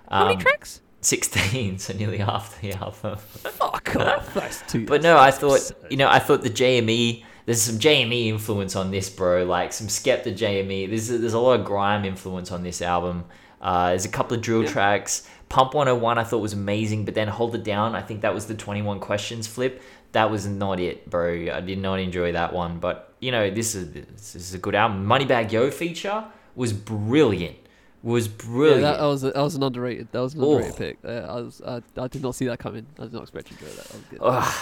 How 0.09 0.23
many 0.25 0.35
um, 0.37 0.41
tracks? 0.41 0.81
Sixteen, 1.01 1.77
so 1.85 1.93
nearly 1.93 2.19
half 2.19 2.61
the 2.61 2.73
album. 2.73 3.17
Fuck 3.17 3.95
off. 3.99 4.33
That's 4.35 4.61
too. 4.71 4.85
But 4.85 5.01
no, 5.01 5.17
I 5.17 5.31
thought 5.31 5.71
you 5.89 5.97
know 5.97 6.07
I 6.07 6.19
thought 6.19 6.41
the 6.43 6.49
JME. 6.49 7.23
There's 7.47 7.61
some 7.63 7.79
JME 7.79 8.27
influence 8.27 8.75
on 8.75 8.91
this, 8.91 9.09
bro. 9.09 9.43
Like 9.43 9.73
some 9.73 9.87
Skepta 9.87 10.31
JME. 10.37 10.87
There's 10.89 11.07
there's 11.07 11.33
a 11.33 11.39
lot 11.39 11.59
of 11.59 11.65
grime 11.65 12.05
influence 12.05 12.51
on 12.51 12.61
this 12.61 12.81
album. 12.83 13.25
Uh, 13.59 13.89
there's 13.89 14.05
a 14.05 14.09
couple 14.09 14.35
of 14.37 14.41
drill 14.43 14.63
Yeah. 14.63 14.69
tracks. 14.71 15.27
Pump 15.49 15.73
101 15.73 16.17
I 16.17 16.23
thought 16.23 16.37
was 16.39 16.53
amazing, 16.53 17.03
but 17.03 17.13
then 17.13 17.27
Hold 17.27 17.53
It 17.55 17.63
Down. 17.63 17.93
I 17.93 18.01
think 18.01 18.21
that 18.21 18.33
was 18.33 18.45
the 18.45 18.53
21 18.55 18.99
Questions 19.01 19.47
flip. 19.47 19.81
That 20.13 20.29
was 20.29 20.45
not 20.45 20.79
it, 20.79 21.09
bro. 21.09 21.47
I 21.53 21.61
did 21.61 21.77
not 21.79 21.99
enjoy 21.99 22.33
that 22.33 22.53
one. 22.53 22.79
But 22.79 23.13
you 23.19 23.31
know 23.31 23.49
this 23.49 23.75
is 23.75 23.91
this 23.93 24.35
is 24.35 24.53
a 24.53 24.57
good 24.57 24.75
album. 24.75 25.05
Moneybagg 25.05 25.51
Yo 25.51 25.71
feature 25.71 26.25
was 26.55 26.73
brilliant. 26.73 27.55
Was 28.03 28.27
Yeah, 28.27 28.33
brilliant. 28.37 28.81
that, 28.81 28.97
that 28.99 29.05
was 29.05 29.23
a, 29.23 29.31
that 29.31 29.41
was 29.41 29.55
an 29.55 29.63
underrated. 29.63 30.07
That 30.11 30.19
was 30.21 30.33
an 30.33 30.41
Oh. 30.43 30.53
underrated 30.57 30.77
pick. 30.77 30.97
Uh, 31.05 31.09
I 31.09 31.35
was 31.41 31.61
I, 31.65 31.81
I 31.97 32.07
did 32.07 32.21
not 32.23 32.35
see 32.35 32.45
that 32.47 32.59
coming. 32.59 32.85
I 32.99 33.03
did 33.03 33.13
not 33.13 33.21
expect 33.23 33.47
to 33.47 33.53
enjoy 33.53 33.67
that. 33.67 33.85
That 33.85 33.93
was 33.93 34.03
good. 34.09 34.19
Ugh. 34.21 34.53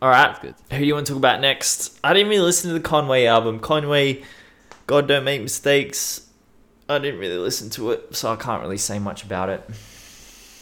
All 0.00 0.08
right, 0.10 0.26
That's 0.28 0.38
good. 0.40 0.54
Who 0.70 0.78
do 0.78 0.84
you 0.84 0.94
want 0.94 1.06
to 1.06 1.12
talk 1.12 1.18
about 1.18 1.40
next? 1.40 1.98
I 2.04 2.12
didn't 2.12 2.28
really 2.28 2.42
listen 2.44 2.68
to 2.68 2.74
the 2.74 2.80
Conway 2.80 3.24
album. 3.26 3.58
Conway, 3.60 4.22
God 4.86 5.08
Don't 5.08 5.24
Make 5.24 5.42
Mistakes. 5.42 6.28
I 6.88 6.98
didn't 6.98 7.18
really 7.20 7.36
listen 7.38 7.68
to 7.70 7.90
it, 7.90 8.14
so 8.14 8.32
I 8.32 8.36
can't 8.36 8.62
really 8.62 8.78
say 8.78 8.98
much 9.00 9.24
about 9.24 9.48
it. 9.48 9.68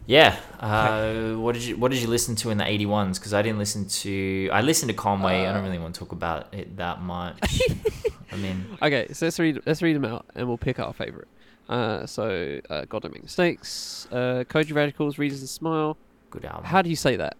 Yeah. 0.06 0.36
Uh, 0.60 1.34
what 1.34 1.52
did 1.54 1.64
you 1.64 1.76
What 1.76 1.90
did 1.90 2.00
you 2.00 2.08
listen 2.08 2.36
to 2.36 2.50
in 2.50 2.58
the 2.58 2.66
eighty 2.66 2.86
ones? 2.86 3.18
Because 3.18 3.34
I 3.34 3.42
didn't 3.42 3.58
listen 3.58 3.86
to. 3.88 4.48
I 4.52 4.60
listened 4.62 4.88
to 4.90 4.94
Conway. 4.96 5.40
I 5.46 5.52
don't 5.52 5.62
Uh. 5.62 5.66
really 5.66 5.78
want 5.78 5.94
to 5.94 5.98
talk 5.98 6.12
about 6.12 6.54
it 6.54 6.76
that 6.76 7.02
much. 7.02 7.60
I 8.32 8.36
mean, 8.36 8.66
Okay, 8.82 9.08
so 9.12 9.26
let's 9.26 9.38
read 9.38 9.60
let's 9.66 9.82
read 9.82 9.96
them 9.96 10.04
out 10.04 10.26
and 10.34 10.46
we'll 10.46 10.58
pick 10.58 10.78
our 10.78 10.92
favorite. 10.92 11.28
Uh, 11.68 12.06
so 12.06 12.60
uh, 12.70 12.84
God 12.88 13.02
don't 13.02 13.12
make 13.12 13.22
mistakes. 13.24 14.06
Uh, 14.12 14.44
Kojey 14.48 14.72
Radicals, 14.74 15.18
Reasons 15.18 15.40
and 15.42 15.48
Smile. 15.48 15.96
good 16.30 16.44
album. 16.44 16.64
How 16.64 16.82
do 16.82 16.90
you 16.90 16.96
say 16.96 17.16
that? 17.16 17.36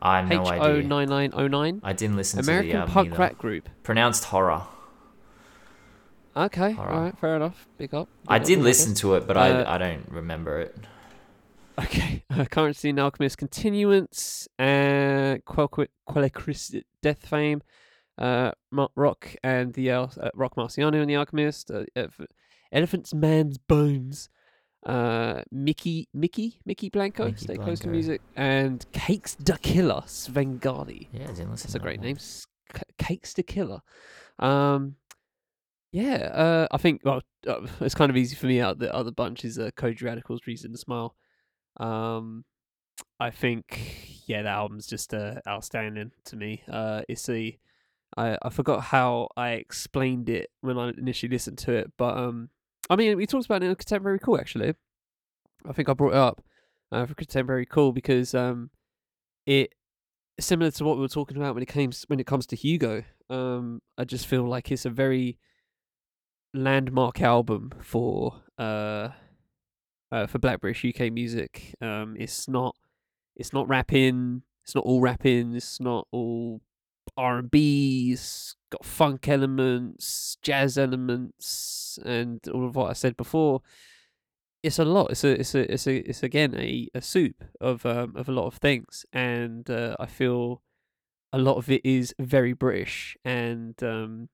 I 0.00 0.20
have 0.20 0.30
H 0.32 0.38
no 0.38 0.44
O 0.44 0.50
idea. 0.50 0.82
nine 0.82 1.08
nine 1.08 1.30
O 1.34 1.46
nine. 1.46 1.80
I 1.84 1.92
didn't 1.92 2.16
listen 2.16 2.42
to 2.42 2.44
American 2.50 2.72
the 2.72 2.78
album 2.78 2.92
punk 2.94 3.18
rap 3.18 3.38
group. 3.38 3.68
Pronounced 3.84 4.24
horror. 4.24 4.62
Okay, 6.36 6.74
Alright. 6.74 6.78
all 6.78 7.00
right, 7.02 7.18
fair 7.18 7.36
enough. 7.36 7.68
Big 7.78 7.94
up. 7.94 8.08
I 8.26 8.36
up, 8.38 8.44
did 8.44 8.56
big 8.56 8.64
listen 8.64 8.94
to 8.94 9.14
it, 9.14 9.26
but 9.28 9.36
Uh, 9.36 9.40
I 9.40 9.74
I 9.76 9.78
don't 9.78 10.04
remember 10.10 10.58
it. 10.58 10.76
Okay, 11.78 12.22
uh, 12.30 12.44
Currency 12.44 12.90
and 12.90 13.00
Alchemist 13.00 13.38
Continuance, 13.38 14.46
uh, 14.58 15.36
Quelle 15.44 16.30
Chris 16.32 16.74
Death 17.02 17.26
Fame, 17.26 17.62
uh, 18.18 18.52
Rock 18.94 19.34
and 19.42 19.72
the 19.74 19.90
uh, 19.90 20.06
Rock 20.34 20.54
Marciano 20.56 21.00
and 21.00 21.10
the 21.10 21.16
Alchemist, 21.16 21.70
uh, 21.70 21.84
Elephant's 22.72 23.12
Man's 23.12 23.58
Bones, 23.58 24.28
uh, 24.86 25.42
Mickey 25.50 26.08
Mickey 26.14 26.60
Mykki 26.68 26.92
Blanco, 26.92 27.24
Mickey 27.26 27.38
Stay 27.38 27.56
Close 27.56 27.80
to 27.80 27.88
Music, 27.88 28.20
and 28.36 28.84
Cakes 28.92 29.34
the 29.34 29.58
Killer 29.58 30.02
Svengali. 30.06 31.08
Yeah. 31.12 31.26
That's 31.26 31.74
a 31.74 31.78
great 31.80 32.00
name. 32.00 32.16
S- 32.16 32.46
C- 32.74 32.82
Cakes 32.98 33.34
the 33.34 33.42
Killer. 33.42 33.80
Um, 34.38 34.96
yeah, 35.92 36.16
uh, 36.34 36.66
I 36.70 36.76
think 36.78 37.00
well, 37.04 37.22
uh, 37.48 37.66
it's 37.80 37.94
kind 37.94 38.10
of 38.10 38.16
easy 38.16 38.36
for 38.36 38.46
me 38.46 38.60
out. 38.60 38.78
The 38.78 38.94
other 38.94 39.10
bunch 39.12 39.44
is 39.44 39.58
uh, 39.58 39.70
Code 39.76 40.00
Radicals, 40.02 40.40
Reason 40.46 40.70
to 40.72 40.78
Smile. 40.78 41.14
Um, 41.78 42.44
I 43.18 43.30
think 43.30 44.22
yeah, 44.26 44.42
that 44.42 44.52
album's 44.52 44.86
just 44.86 45.14
uh, 45.14 45.36
outstanding 45.46 46.12
to 46.26 46.36
me. 46.36 46.62
Uh, 46.70 47.02
it's 47.08 47.28
a 47.28 47.58
I 48.16 48.38
I 48.42 48.48
forgot 48.50 48.80
how 48.82 49.28
I 49.36 49.50
explained 49.50 50.28
it 50.28 50.50
when 50.60 50.78
I 50.78 50.90
initially 50.90 51.30
listened 51.30 51.58
to 51.58 51.72
it, 51.72 51.92
but 51.96 52.16
um, 52.16 52.50
I 52.90 52.96
mean 52.96 53.16
we 53.16 53.26
talked 53.26 53.46
about 53.46 53.62
it 53.62 53.66
in 53.66 53.72
a 53.72 53.76
contemporary 53.76 54.18
call 54.18 54.38
actually. 54.38 54.74
I 55.66 55.72
think 55.72 55.88
I 55.88 55.94
brought 55.94 56.12
it 56.12 56.18
up 56.18 56.44
uh, 56.92 57.06
for 57.06 57.14
contemporary 57.14 57.66
call 57.66 57.92
because 57.92 58.34
um, 58.34 58.70
it 59.46 59.74
similar 60.40 60.70
to 60.70 60.84
what 60.84 60.96
we 60.96 61.02
were 61.02 61.08
talking 61.08 61.36
about 61.36 61.54
when 61.54 61.62
it 61.62 61.66
comes 61.66 62.04
when 62.08 62.20
it 62.20 62.26
comes 62.26 62.46
to 62.48 62.56
Hugo. 62.56 63.04
Um, 63.30 63.80
I 63.96 64.04
just 64.04 64.26
feel 64.26 64.46
like 64.46 64.70
it's 64.70 64.84
a 64.84 64.90
very 64.90 65.38
landmark 66.52 67.20
album 67.20 67.72
for 67.82 68.42
uh, 68.58 69.08
uh 70.14 70.26
for 70.26 70.38
Black 70.38 70.60
British 70.60 70.84
UK 70.84 71.12
music. 71.12 71.74
Um, 71.80 72.16
it's 72.18 72.48
not 72.48 72.76
it's 73.36 73.52
not 73.52 73.68
rapping. 73.68 74.42
It's 74.62 74.74
not 74.74 74.84
all 74.84 75.00
rapping. 75.00 75.54
It's 75.54 75.80
not 75.80 76.06
all 76.12 76.60
R 77.16 77.38
and 77.38 77.50
B. 77.50 78.16
Got 78.70 78.84
funk 78.84 79.28
elements, 79.28 80.38
jazz 80.40 80.78
elements, 80.78 81.98
and 82.04 82.40
all 82.48 82.66
of 82.66 82.76
what 82.76 82.90
I 82.90 82.92
said 82.92 83.16
before. 83.16 83.60
It's 84.62 84.78
a 84.78 84.84
lot. 84.84 85.10
It's 85.10 85.24
a 85.24 85.40
it's 85.40 85.54
a 85.54 85.72
it's 85.72 85.86
a 85.86 86.08
it's 86.08 86.22
again 86.22 86.54
a, 86.56 86.88
a 86.94 87.02
soup 87.02 87.44
of 87.60 87.84
um 87.84 88.14
of 88.16 88.28
a 88.28 88.32
lot 88.32 88.46
of 88.46 88.54
things, 88.54 89.04
and 89.12 89.68
uh, 89.68 89.96
I 89.98 90.06
feel 90.06 90.62
a 91.32 91.38
lot 91.38 91.56
of 91.56 91.68
it 91.70 91.82
is 91.84 92.14
very 92.20 92.52
British, 92.52 93.16
and 93.24 93.74
um 93.82 94.28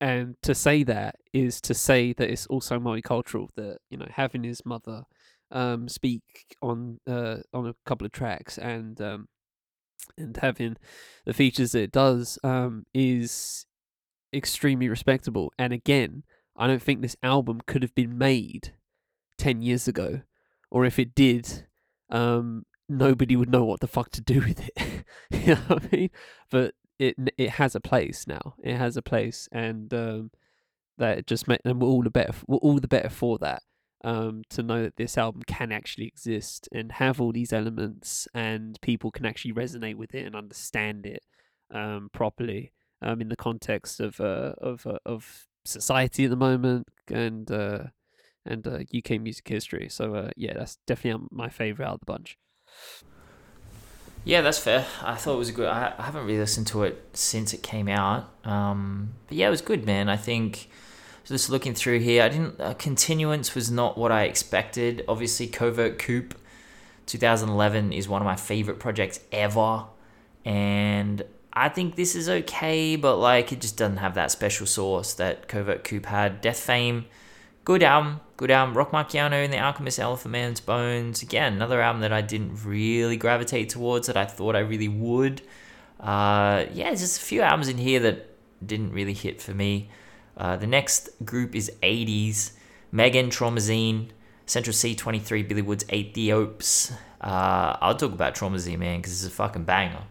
and 0.00 0.36
to 0.42 0.54
say 0.54 0.82
that 0.84 1.16
is 1.32 1.60
to 1.62 1.74
say 1.74 2.12
that 2.14 2.30
it's 2.30 2.46
also 2.46 2.78
multicultural. 2.78 3.48
That 3.56 3.78
you 3.90 3.98
know 3.98 4.08
having 4.10 4.44
his 4.44 4.64
mother 4.64 5.04
um 5.50 5.88
speak 5.88 6.22
on 6.62 6.98
uh 7.06 7.38
on 7.52 7.66
a 7.66 7.74
couple 7.84 8.06
of 8.06 8.12
tracks 8.12 8.56
and 8.56 9.00
um 9.00 9.28
and 10.16 10.36
having 10.36 10.76
the 11.26 11.32
features 11.32 11.72
that 11.72 11.82
it 11.82 11.92
does 11.92 12.38
um 12.44 12.86
is 12.94 13.66
extremely 14.32 14.88
respectable. 14.88 15.52
And 15.58 15.72
again, 15.72 16.22
I 16.56 16.66
don't 16.66 16.82
think 16.82 17.00
this 17.00 17.16
album 17.22 17.60
could 17.66 17.82
have 17.82 17.94
been 17.94 18.16
made 18.16 18.74
ten 19.38 19.62
years 19.62 19.88
ago, 19.88 20.22
or 20.70 20.84
if 20.84 20.98
it 20.98 21.14
did, 21.14 21.66
um, 22.10 22.64
nobody 22.88 23.36
would 23.36 23.50
know 23.50 23.64
what 23.64 23.80
the 23.80 23.86
fuck 23.88 24.10
to 24.10 24.20
do 24.20 24.40
with 24.46 24.68
it. 24.76 25.04
you 25.30 25.54
know 25.54 25.60
what 25.68 25.84
I 25.84 25.96
mean? 25.96 26.10
But 26.50 26.74
it 27.00 27.16
it 27.38 27.50
has 27.50 27.74
a 27.74 27.80
place 27.80 28.26
now. 28.26 28.54
It 28.62 28.76
has 28.76 28.96
a 28.96 29.02
place, 29.02 29.48
and 29.50 29.92
um, 29.94 30.30
that 30.98 31.26
just 31.26 31.48
make 31.48 31.62
them 31.62 31.82
all 31.82 32.02
the 32.02 32.10
better. 32.10 32.34
We're 32.46 32.58
all 32.58 32.78
the 32.78 32.88
better 32.88 33.08
for 33.08 33.38
that. 33.38 33.62
Um, 34.02 34.44
to 34.50 34.62
know 34.62 34.82
that 34.82 34.96
this 34.96 35.18
album 35.18 35.42
can 35.46 35.72
actually 35.72 36.06
exist 36.06 36.68
and 36.72 36.92
have 36.92 37.20
all 37.20 37.32
these 37.32 37.52
elements, 37.52 38.28
and 38.34 38.78
people 38.82 39.10
can 39.10 39.26
actually 39.26 39.52
resonate 39.52 39.96
with 39.96 40.14
it 40.14 40.26
and 40.26 40.36
understand 40.36 41.06
it 41.06 41.22
um, 41.72 42.10
properly 42.12 42.72
um, 43.02 43.20
in 43.20 43.30
the 43.30 43.36
context 43.36 43.98
of 44.00 44.20
uh, 44.20 44.52
of 44.58 44.86
uh, 44.86 44.98
of 45.06 45.46
society 45.64 46.24
at 46.24 46.30
the 46.30 46.36
moment 46.36 46.86
and 47.08 47.50
uh, 47.50 47.84
and 48.44 48.66
uh, 48.66 48.80
UK 48.94 49.20
music 49.20 49.48
history. 49.48 49.88
So 49.88 50.14
uh, 50.14 50.30
yeah, 50.36 50.52
that's 50.54 50.76
definitely 50.86 51.22
um, 51.22 51.28
my 51.30 51.48
favorite 51.48 51.86
out 51.86 51.94
of 51.94 52.00
the 52.00 52.06
bunch. 52.06 52.36
Yeah, 54.24 54.42
that's 54.42 54.58
fair. 54.58 54.86
I 55.02 55.14
thought 55.14 55.34
it 55.34 55.38
was 55.38 55.50
good. 55.50 55.66
I, 55.66 55.94
I 55.98 56.02
haven't 56.02 56.26
really 56.26 56.38
listened 56.38 56.66
to 56.68 56.84
it 56.84 57.08
since 57.14 57.54
it 57.54 57.62
came 57.62 57.88
out. 57.88 58.28
Um, 58.44 59.14
but 59.26 59.36
yeah, 59.36 59.48
it 59.48 59.50
was 59.50 59.62
good, 59.62 59.86
man. 59.86 60.08
I 60.08 60.16
think 60.16 60.68
just 61.24 61.48
looking 61.48 61.74
through 61.74 62.00
here, 62.00 62.22
I 62.22 62.28
didn't. 62.28 62.60
Uh, 62.60 62.74
continuance 62.74 63.54
was 63.54 63.70
not 63.70 63.96
what 63.96 64.12
I 64.12 64.24
expected. 64.24 65.04
Obviously, 65.08 65.46
Covert 65.46 65.98
Coup 65.98 66.28
2011 67.06 67.92
is 67.92 68.08
one 68.08 68.20
of 68.20 68.26
my 68.26 68.36
favorite 68.36 68.78
projects 68.78 69.20
ever, 69.32 69.84
and 70.44 71.22
I 71.52 71.68
think 71.68 71.96
this 71.96 72.14
is 72.14 72.28
okay, 72.28 72.96
but 72.96 73.16
like 73.16 73.52
it 73.52 73.60
just 73.60 73.76
doesn't 73.76 73.98
have 73.98 74.14
that 74.14 74.30
special 74.30 74.66
sauce 74.66 75.14
that 75.14 75.48
Covert 75.48 75.84
Coup 75.84 76.00
had. 76.04 76.40
Death 76.40 76.60
Fame, 76.60 77.06
good 77.64 77.82
album, 77.82 78.20
good 78.36 78.50
album. 78.50 78.76
Roc 78.76 78.90
Marciano 78.90 79.44
and 79.44 79.52
the 79.52 79.58
Alchemist 79.58 79.98
Elephant 79.98 80.32
Man's 80.32 80.60
Bones. 80.60 81.22
Again, 81.22 81.54
another 81.54 81.80
album 81.80 82.02
that 82.02 82.12
I 82.12 82.20
didn't 82.20 82.64
really 82.64 83.16
gravitate 83.16 83.68
towards 83.68 84.06
that 84.06 84.16
I 84.16 84.24
thought 84.24 84.56
I 84.56 84.60
really 84.60 84.88
would. 84.88 85.42
Uh, 85.98 86.64
yeah, 86.72 86.90
just 86.90 87.20
a 87.20 87.24
few 87.24 87.42
albums 87.42 87.68
in 87.68 87.78
here 87.78 88.00
that 88.00 88.26
didn't 88.66 88.92
really 88.92 89.14
hit 89.14 89.40
for 89.40 89.52
me. 89.52 89.88
Uh, 90.36 90.56
the 90.56 90.66
next 90.66 91.10
group 91.24 91.54
is 91.54 91.70
80s. 91.82 92.52
Megan, 92.92 93.30
Traumazine, 93.30 94.08
Central 94.46 94.74
Cee 94.74 94.94
23, 94.94 95.44
Billy 95.44 95.62
Woods, 95.62 95.84
Aethiopes. 95.84 96.92
Uh, 97.20 97.76
I'll 97.80 97.94
talk 97.94 98.12
about 98.12 98.34
Traumazine, 98.34 98.78
man, 98.78 98.98
because 98.98 99.12
it's 99.12 99.32
a 99.32 99.34
fucking 99.34 99.64
banger. 99.64 100.02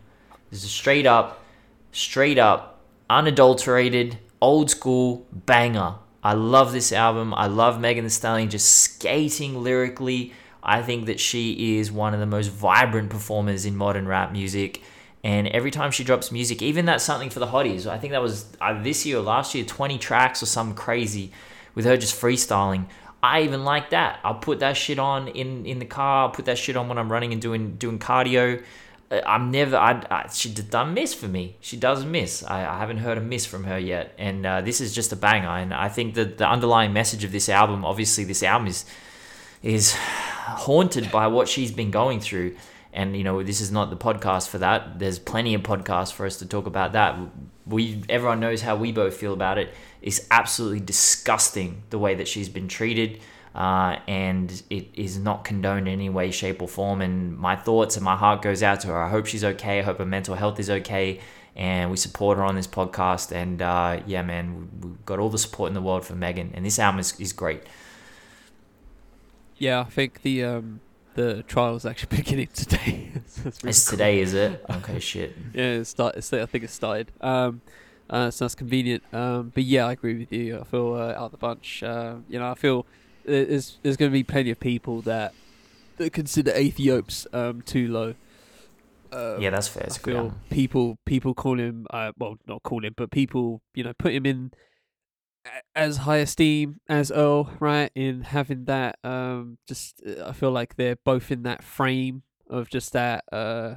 This 0.49 0.59
is 0.59 0.65
a 0.65 0.69
straight 0.69 1.05
up, 1.05 1.43
straight 1.91 2.37
up, 2.37 2.81
unadulterated, 3.09 4.17
old 4.41 4.69
school 4.69 5.27
banger. 5.31 5.95
I 6.23 6.33
love 6.33 6.71
this 6.71 6.91
album. 6.91 7.33
I 7.33 7.47
love 7.47 7.79
Megan 7.79 8.03
Thee 8.03 8.09
Stallion 8.09 8.49
just 8.49 8.69
skating 8.69 9.63
lyrically. 9.63 10.33
I 10.61 10.81
think 10.81 11.05
that 11.05 11.19
she 11.19 11.77
is 11.77 11.91
one 11.91 12.13
of 12.13 12.19
the 12.19 12.25
most 12.25 12.47
vibrant 12.51 13.09
performers 13.09 13.65
in 13.65 13.75
modern 13.75 14.07
rap 14.07 14.31
music. 14.31 14.81
And 15.23 15.47
every 15.47 15.71
time 15.71 15.91
she 15.91 16.03
drops 16.03 16.31
music, 16.31 16.61
even 16.61 16.85
that's 16.85 17.03
something 17.03 17.29
for 17.29 17.39
the 17.39 17.47
hotties. 17.47 17.85
I 17.85 17.97
think 17.97 18.11
that 18.11 18.21
was 18.21 18.45
either 18.61 18.81
this 18.81 19.05
year 19.05 19.17
or 19.17 19.21
last 19.21 19.53
year, 19.55 19.65
20 19.65 19.97
tracks 19.97 20.43
or 20.43 20.45
something 20.45 20.75
crazy 20.75 21.31
with 21.75 21.85
her 21.85 21.97
just 21.97 22.19
freestyling. 22.19 22.85
I 23.21 23.41
even 23.41 23.65
like 23.65 23.89
that. 23.89 24.19
I'll 24.23 24.35
put 24.35 24.59
that 24.59 24.77
shit 24.77 24.97
on 24.97 25.27
in, 25.29 25.65
in 25.65 25.79
the 25.79 25.85
car. 25.85 26.23
I'll 26.23 26.31
put 26.31 26.45
that 26.45 26.57
shit 26.57 26.77
on 26.77 26.87
when 26.87 26.97
I'm 26.97 27.11
running 27.11 27.33
and 27.33 27.41
doing 27.41 27.75
doing 27.75 27.99
cardio. 27.99 28.63
Uh, 29.11 29.21
I'm 29.25 29.51
never. 29.51 29.75
I, 29.75 30.01
I 30.09 30.29
she 30.31 30.49
doesn't 30.49 30.93
miss 30.93 31.13
for 31.13 31.27
me. 31.27 31.57
She 31.61 31.77
doesn't 31.77 32.09
miss. 32.09 32.43
I, 32.43 32.59
I 32.61 32.79
haven't 32.79 32.97
heard 32.97 33.17
a 33.17 33.21
miss 33.21 33.45
from 33.45 33.63
her 33.65 33.77
yet, 33.79 34.13
and 34.17 34.45
uh, 34.45 34.61
this 34.61 34.81
is 34.81 34.93
just 34.93 35.11
a 35.11 35.15
banger. 35.15 35.47
And 35.47 35.73
I 35.73 35.89
think 35.89 36.15
that 36.15 36.37
the 36.37 36.47
underlying 36.47 36.93
message 36.93 37.23
of 37.23 37.31
this 37.31 37.49
album, 37.49 37.85
obviously, 37.85 38.23
this 38.23 38.43
album 38.43 38.67
is 38.67 38.85
is 39.61 39.93
haunted 39.93 41.11
by 41.11 41.27
what 41.27 41.47
she's 41.47 41.71
been 41.71 41.91
going 41.91 42.19
through. 42.19 42.55
And 42.91 43.15
you 43.15 43.23
know, 43.23 43.43
this 43.43 43.61
is 43.61 43.71
not 43.71 43.89
the 43.89 43.97
podcast 43.97 44.49
for 44.49 44.57
that. 44.59 44.99
There's 44.99 45.19
plenty 45.19 45.53
of 45.53 45.61
podcasts 45.61 46.11
for 46.11 46.25
us 46.25 46.37
to 46.37 46.45
talk 46.45 46.65
about 46.65 46.93
that. 46.93 47.17
We 47.65 48.03
everyone 48.09 48.39
knows 48.39 48.61
how 48.61 48.75
we 48.75 48.91
both 48.91 49.15
feel 49.15 49.33
about 49.33 49.57
it. 49.57 49.73
It's 50.01 50.25
absolutely 50.31 50.79
disgusting 50.79 51.83
the 51.89 51.99
way 51.99 52.15
that 52.15 52.27
she's 52.27 52.49
been 52.49 52.67
treated 52.67 53.19
uh, 53.55 53.97
and 54.07 54.61
it 54.69 54.87
is 54.93 55.17
not 55.17 55.43
condoned 55.43 55.87
in 55.87 55.93
any 55.93 56.09
way, 56.09 56.31
shape, 56.31 56.61
or 56.61 56.67
form. 56.67 57.01
And 57.01 57.37
my 57.37 57.55
thoughts 57.55 57.95
and 57.95 58.05
my 58.05 58.15
heart 58.15 58.41
goes 58.41 58.61
out 58.63 58.81
to 58.81 58.87
her. 58.87 59.01
I 59.01 59.09
hope 59.09 59.25
she's 59.25 59.43
okay. 59.43 59.79
I 59.79 59.81
hope 59.81 59.97
her 59.97 60.05
mental 60.05 60.35
health 60.35 60.59
is 60.59 60.69
okay. 60.69 61.19
And 61.55 61.91
we 61.91 61.97
support 61.97 62.37
her 62.37 62.43
on 62.43 62.55
this 62.55 62.67
podcast. 62.67 63.31
And 63.31 63.61
uh, 63.61 64.01
yeah, 64.05 64.21
man, 64.21 64.69
we've 64.81 65.05
got 65.05 65.19
all 65.19 65.29
the 65.29 65.37
support 65.37 65.67
in 65.69 65.73
the 65.73 65.81
world 65.81 66.05
for 66.05 66.15
Megan. 66.15 66.51
And 66.53 66.65
this 66.65 66.79
album 66.79 66.99
is, 66.99 67.19
is 67.19 67.33
great. 67.33 67.63
Yeah, 69.57 69.81
I 69.81 69.85
think 69.85 70.21
the 70.21 70.43
um, 70.45 70.79
the 71.15 71.43
trial 71.43 71.75
is 71.75 71.85
actually 71.85 72.15
beginning 72.17 72.47
today. 72.53 73.11
it's 73.15 73.45
really 73.45 73.73
cool. 73.73 73.73
today, 73.73 74.19
is 74.19 74.33
it? 74.33 74.65
Okay, 74.69 74.99
shit. 74.99 75.35
yeah, 75.53 75.63
it 75.63 75.85
start, 75.85 76.15
it's, 76.15 76.31
I 76.31 76.45
think 76.45 76.63
it 76.63 76.69
started. 76.69 77.11
Um, 77.19 77.61
uh, 78.09 78.31
so 78.31 78.45
that's 78.45 78.55
convenient. 78.55 79.03
Um, 79.13 79.51
but 79.53 79.63
yeah, 79.63 79.85
I 79.85 79.91
agree 79.91 80.17
with 80.19 80.31
you. 80.31 80.59
I 80.59 80.63
feel 80.63 80.93
uh, 80.93 81.09
out 81.09 81.25
of 81.25 81.31
the 81.31 81.37
bunch. 81.37 81.83
Uh, 81.83 82.15
you 82.29 82.39
know, 82.39 82.49
I 82.49 82.55
feel 82.55 82.85
there's 83.29 83.77
there's 83.83 83.97
going 83.97 84.11
to 84.11 84.13
be 84.13 84.23
plenty 84.23 84.51
of 84.51 84.59
people 84.59 85.01
that 85.01 85.33
that 85.97 86.13
consider 86.13 86.51
Aethiopes 86.51 87.27
um, 87.33 87.61
too 87.61 87.87
low. 87.87 88.15
Uh, 89.11 89.37
yeah, 89.39 89.49
that's 89.49 89.67
fair. 89.67 89.87
I 89.89 89.93
feel 89.93 90.33
people 90.49 90.97
people 91.05 91.33
call 91.33 91.59
him 91.59 91.87
uh, 91.89 92.11
well, 92.17 92.37
not 92.47 92.63
call 92.63 92.83
him, 92.83 92.93
but 92.95 93.11
people 93.11 93.61
you 93.73 93.83
know 93.83 93.93
put 93.97 94.13
him 94.13 94.25
in 94.25 94.51
as 95.75 95.97
high 95.97 96.17
esteem 96.17 96.79
as 96.87 97.11
Earl, 97.11 97.51
right? 97.59 97.91
In 97.95 98.21
having 98.21 98.65
that, 98.65 98.99
um, 99.03 99.57
just 99.67 100.01
uh, 100.05 100.27
I 100.27 100.33
feel 100.33 100.51
like 100.51 100.75
they're 100.75 100.97
both 100.97 101.31
in 101.31 101.43
that 101.43 101.63
frame 101.63 102.23
of 102.49 102.69
just 102.69 102.93
that 102.93 103.23
uh, 103.31 103.75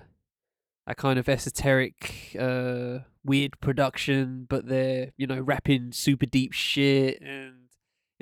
that 0.87 0.97
kind 0.97 1.19
of 1.19 1.29
esoteric, 1.29 2.37
uh, 2.39 2.99
weird 3.25 3.61
production, 3.61 4.47
but 4.49 4.67
they're 4.67 5.13
you 5.17 5.27
know 5.27 5.41
rapping 5.41 5.93
super 5.93 6.27
deep 6.27 6.53
shit 6.53 7.21
and 7.23 7.62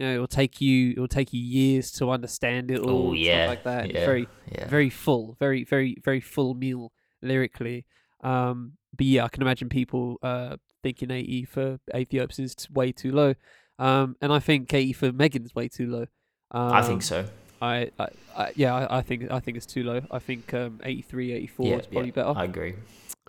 you 0.00 0.06
know, 0.06 0.14
it'll 0.14 0.26
take 0.26 0.62
you 0.62 0.92
it'll 0.92 1.06
take 1.06 1.34
you 1.34 1.40
years 1.42 1.90
to 1.92 2.10
understand 2.10 2.70
it 2.70 2.80
all. 2.80 3.10
Oh 3.10 3.12
yeah, 3.12 3.44
stuff 3.44 3.48
like 3.48 3.64
that. 3.64 3.94
Yeah, 3.94 4.06
Very 4.06 4.28
yeah. 4.50 4.66
very 4.66 4.88
full, 4.88 5.36
very 5.38 5.62
very 5.62 5.98
very 6.02 6.20
full 6.20 6.54
meal 6.54 6.90
lyrically. 7.20 7.84
Um, 8.24 8.72
but 8.96 9.04
yeah, 9.04 9.24
I 9.24 9.28
can 9.28 9.42
imagine 9.42 9.68
people 9.68 10.16
uh 10.22 10.56
thinking 10.82 11.10
80 11.10 11.44
for 11.44 11.78
Aethiopes 11.92 12.40
is 12.40 12.56
way 12.70 12.92
too 12.92 13.12
low. 13.12 13.34
Um, 13.78 14.16
and 14.22 14.32
I 14.32 14.38
think 14.38 14.72
80 14.72 14.94
for 14.94 15.12
Megan's 15.12 15.54
way 15.54 15.68
too 15.68 15.86
low. 15.86 16.06
Um, 16.50 16.72
I 16.72 16.80
think 16.80 17.02
so. 17.02 17.26
I, 17.60 17.90
I, 17.98 18.08
I 18.34 18.52
yeah, 18.56 18.74
I, 18.74 18.98
I 18.98 19.02
think 19.02 19.30
I 19.30 19.38
think 19.38 19.58
it's 19.58 19.66
too 19.66 19.82
low. 19.82 20.00
I 20.10 20.18
think 20.18 20.54
um 20.54 20.80
83, 20.82 21.32
84 21.32 21.66
Yeah, 21.66 21.76
is 21.76 21.86
probably 21.86 22.06
yeah, 22.06 22.12
better. 22.12 22.32
I 22.38 22.44
agree. 22.44 22.74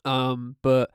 Um, 0.05 0.55
but 0.61 0.89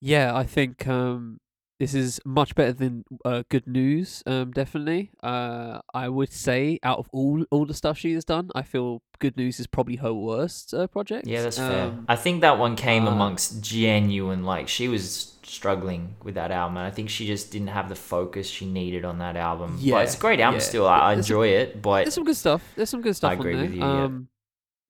yeah, 0.00 0.34
I 0.34 0.44
think 0.44 0.88
um 0.88 1.38
this 1.82 1.94
is 1.94 2.20
much 2.24 2.54
better 2.54 2.72
than 2.72 3.04
uh, 3.24 3.42
good 3.48 3.66
news. 3.66 4.22
Um, 4.24 4.52
definitely. 4.52 5.10
Uh, 5.20 5.80
I 5.92 6.08
would 6.08 6.32
say 6.32 6.78
out 6.84 7.00
of 7.00 7.08
all 7.12 7.44
all 7.50 7.66
the 7.66 7.74
stuff 7.74 7.98
she 7.98 8.12
has 8.12 8.24
done, 8.24 8.50
I 8.54 8.62
feel 8.62 9.02
good 9.18 9.36
news 9.36 9.58
is 9.58 9.66
probably 9.66 9.96
her 9.96 10.14
worst 10.14 10.72
uh, 10.72 10.86
project. 10.86 11.26
Yeah, 11.26 11.42
that's 11.42 11.58
fair. 11.58 11.86
Um, 11.86 12.04
I 12.08 12.14
think 12.14 12.40
that 12.42 12.56
one 12.56 12.76
came 12.76 13.08
uh, 13.08 13.10
amongst 13.10 13.60
genuine, 13.64 14.44
like 14.44 14.68
she 14.68 14.86
was 14.86 15.32
struggling 15.42 16.14
with 16.22 16.36
that 16.36 16.52
album, 16.52 16.76
and 16.76 16.86
I 16.86 16.92
think 16.92 17.10
she 17.10 17.26
just 17.26 17.50
didn't 17.50 17.74
have 17.78 17.88
the 17.88 17.96
focus 17.96 18.46
she 18.48 18.64
needed 18.64 19.04
on 19.04 19.18
that 19.18 19.34
album. 19.34 19.76
Yeah, 19.80 19.96
but 19.96 20.04
it's 20.04 20.14
a 20.16 20.20
great 20.20 20.38
album 20.38 20.60
yeah. 20.60 20.64
still. 20.64 20.86
I, 20.86 21.16
There's 21.16 21.26
some- 21.26 21.34
enjoy 21.34 21.48
it, 21.48 21.82
but 21.82 22.04
There's 22.04 22.14
some 22.14 22.24
good 22.24 22.36
stuff. 22.36 22.62
There's 22.76 22.90
some 22.90 23.02
good 23.02 23.16
stuff 23.16 23.32
I 23.32 23.34
agree 23.34 23.56
with 23.56 23.74
you, 23.74 23.80
yeah. 23.80 24.04
Um, 24.04 24.28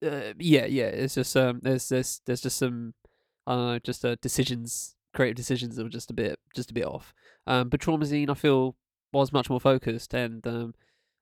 uh, 0.05 0.34
yeah, 0.38 0.66
yeah. 0.66 0.88
It's 0.88 1.14
just 1.14 1.34
um, 1.38 1.61
there's 1.62 1.88
there's 1.88 2.20
there's 2.26 2.43
just 2.43 2.59
some, 2.59 2.93
I 3.47 3.55
don't 3.55 3.66
know, 3.66 3.78
just 3.78 4.05
uh, 4.05 4.16
decisions, 4.20 4.95
creative 5.12 5.36
decisions 5.36 5.76
that 5.76 5.82
were 5.82 5.88
just 5.88 6.10
a 6.10 6.14
bit 6.14 6.38
just 6.54 6.70
a 6.70 6.74
bit 6.74 6.86
off. 6.86 7.14
Um, 7.46 7.68
but 7.68 7.80
Traumazine, 7.80 8.30
I 8.30 8.34
feel 8.34 8.76
was 9.12 9.32
much 9.32 9.50
more 9.50 9.60
focused, 9.60 10.14
and 10.14 10.46
um, 10.46 10.74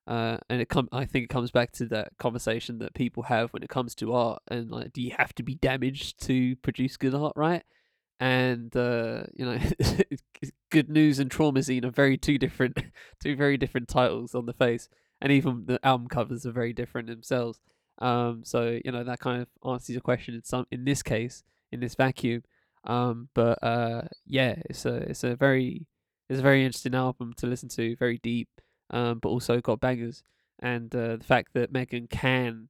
uh, 0.06 0.38
and 0.48 0.60
it 0.60 0.68
come. 0.68 0.88
I 0.92 1.04
think 1.04 1.24
it 1.24 1.30
comes 1.30 1.50
back 1.50 1.72
to 1.72 1.86
that 1.86 2.12
conversation 2.18 2.78
that 2.78 2.94
people 2.94 3.24
have 3.24 3.52
when 3.52 3.62
it 3.62 3.68
comes 3.68 3.94
to 3.96 4.12
art, 4.12 4.42
and 4.48 4.70
like, 4.70 4.92
do 4.92 5.02
you 5.02 5.14
have 5.18 5.34
to 5.36 5.42
be 5.42 5.54
damaged 5.54 6.22
to 6.26 6.56
produce 6.56 6.96
good 6.96 7.14
art, 7.14 7.34
right? 7.36 7.62
And 8.18 8.74
uh, 8.76 9.24
you 9.34 9.46
know, 9.46 9.58
good 10.70 10.90
news 10.90 11.18
and 11.18 11.30
Traumazine 11.30 11.84
are 11.84 11.90
very 11.90 12.18
two 12.18 12.38
different, 12.38 12.78
two 13.22 13.34
very 13.36 13.56
different 13.56 13.88
titles 13.88 14.34
on 14.34 14.46
the 14.46 14.52
face 14.52 14.88
and 15.20 15.32
even 15.32 15.64
the 15.66 15.84
album 15.84 16.08
covers 16.08 16.46
are 16.46 16.52
very 16.52 16.72
different 16.72 17.08
themselves. 17.08 17.60
Um, 17.98 18.42
so 18.44 18.78
you 18.84 18.92
know 18.92 19.04
that 19.04 19.20
kind 19.20 19.42
of 19.42 19.48
answers 19.70 19.90
your 19.90 20.00
question 20.00 20.34
in 20.34 20.42
some 20.44 20.66
in 20.70 20.84
this 20.84 21.02
case 21.02 21.42
in 21.70 21.80
this 21.80 21.94
vacuum. 21.94 22.42
Um, 22.84 23.28
but 23.34 23.62
uh, 23.62 24.02
yeah, 24.26 24.56
it's 24.68 24.84
a 24.86 24.94
it's 24.94 25.24
a 25.24 25.36
very 25.36 25.86
it's 26.28 26.38
a 26.38 26.42
very 26.42 26.64
interesting 26.64 26.94
album 26.94 27.34
to 27.38 27.46
listen 27.46 27.68
to, 27.70 27.96
very 27.96 28.18
deep, 28.22 28.48
um, 28.90 29.18
but 29.18 29.28
also 29.28 29.60
got 29.60 29.80
bangers. 29.80 30.22
And 30.58 30.94
uh, 30.94 31.16
the 31.16 31.24
fact 31.24 31.50
that 31.54 31.72
Megan 31.72 32.06
can 32.06 32.68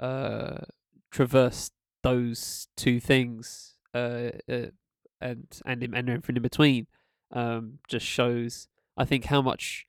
uh, 0.00 0.58
traverse 1.10 1.70
those 2.02 2.68
two 2.76 3.00
things 3.00 3.76
uh, 3.94 4.30
uh, 4.48 4.66
and 5.20 5.46
and 5.64 5.82
and 5.82 6.10
everything 6.10 6.36
in 6.36 6.42
between 6.42 6.86
um, 7.32 7.78
just 7.88 8.06
shows, 8.06 8.68
I 8.96 9.04
think, 9.04 9.26
how 9.26 9.42
much 9.42 9.86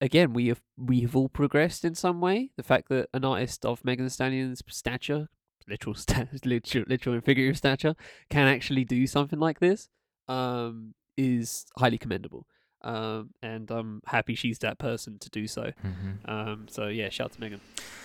again 0.00 0.32
we 0.32 0.48
have 0.48 0.62
we 0.76 1.00
have 1.00 1.14
all 1.14 1.28
progressed 1.28 1.84
in 1.84 1.94
some 1.94 2.20
way. 2.20 2.50
The 2.56 2.62
fact 2.62 2.88
that 2.88 3.08
an 3.12 3.24
artist 3.24 3.64
of 3.64 3.84
Megan 3.84 4.06
Thee 4.06 4.10
Stallion's 4.10 4.62
stature, 4.68 5.28
literal 5.68 5.94
sta- 5.94 6.26
literal, 6.44 6.84
literal 6.88 7.14
and 7.14 7.24
figurative 7.24 7.56
stature, 7.56 7.94
can 8.30 8.46
actually 8.46 8.84
do 8.84 9.06
something 9.06 9.38
like 9.38 9.60
this, 9.60 9.88
um, 10.28 10.94
is 11.16 11.66
highly 11.78 11.98
commendable. 11.98 12.46
Um, 12.82 13.34
and 13.42 13.70
I'm 13.70 14.00
happy 14.06 14.34
she's 14.34 14.58
that 14.60 14.78
person 14.78 15.18
to 15.18 15.28
do 15.28 15.46
so. 15.46 15.70
Mhm. 15.84 16.26
Um, 16.28 16.66
so 16.70 16.86
yeah, 16.88 17.10
shout 17.10 17.26
out 17.26 17.32
to 17.32 17.40
Megan. 17.40 17.60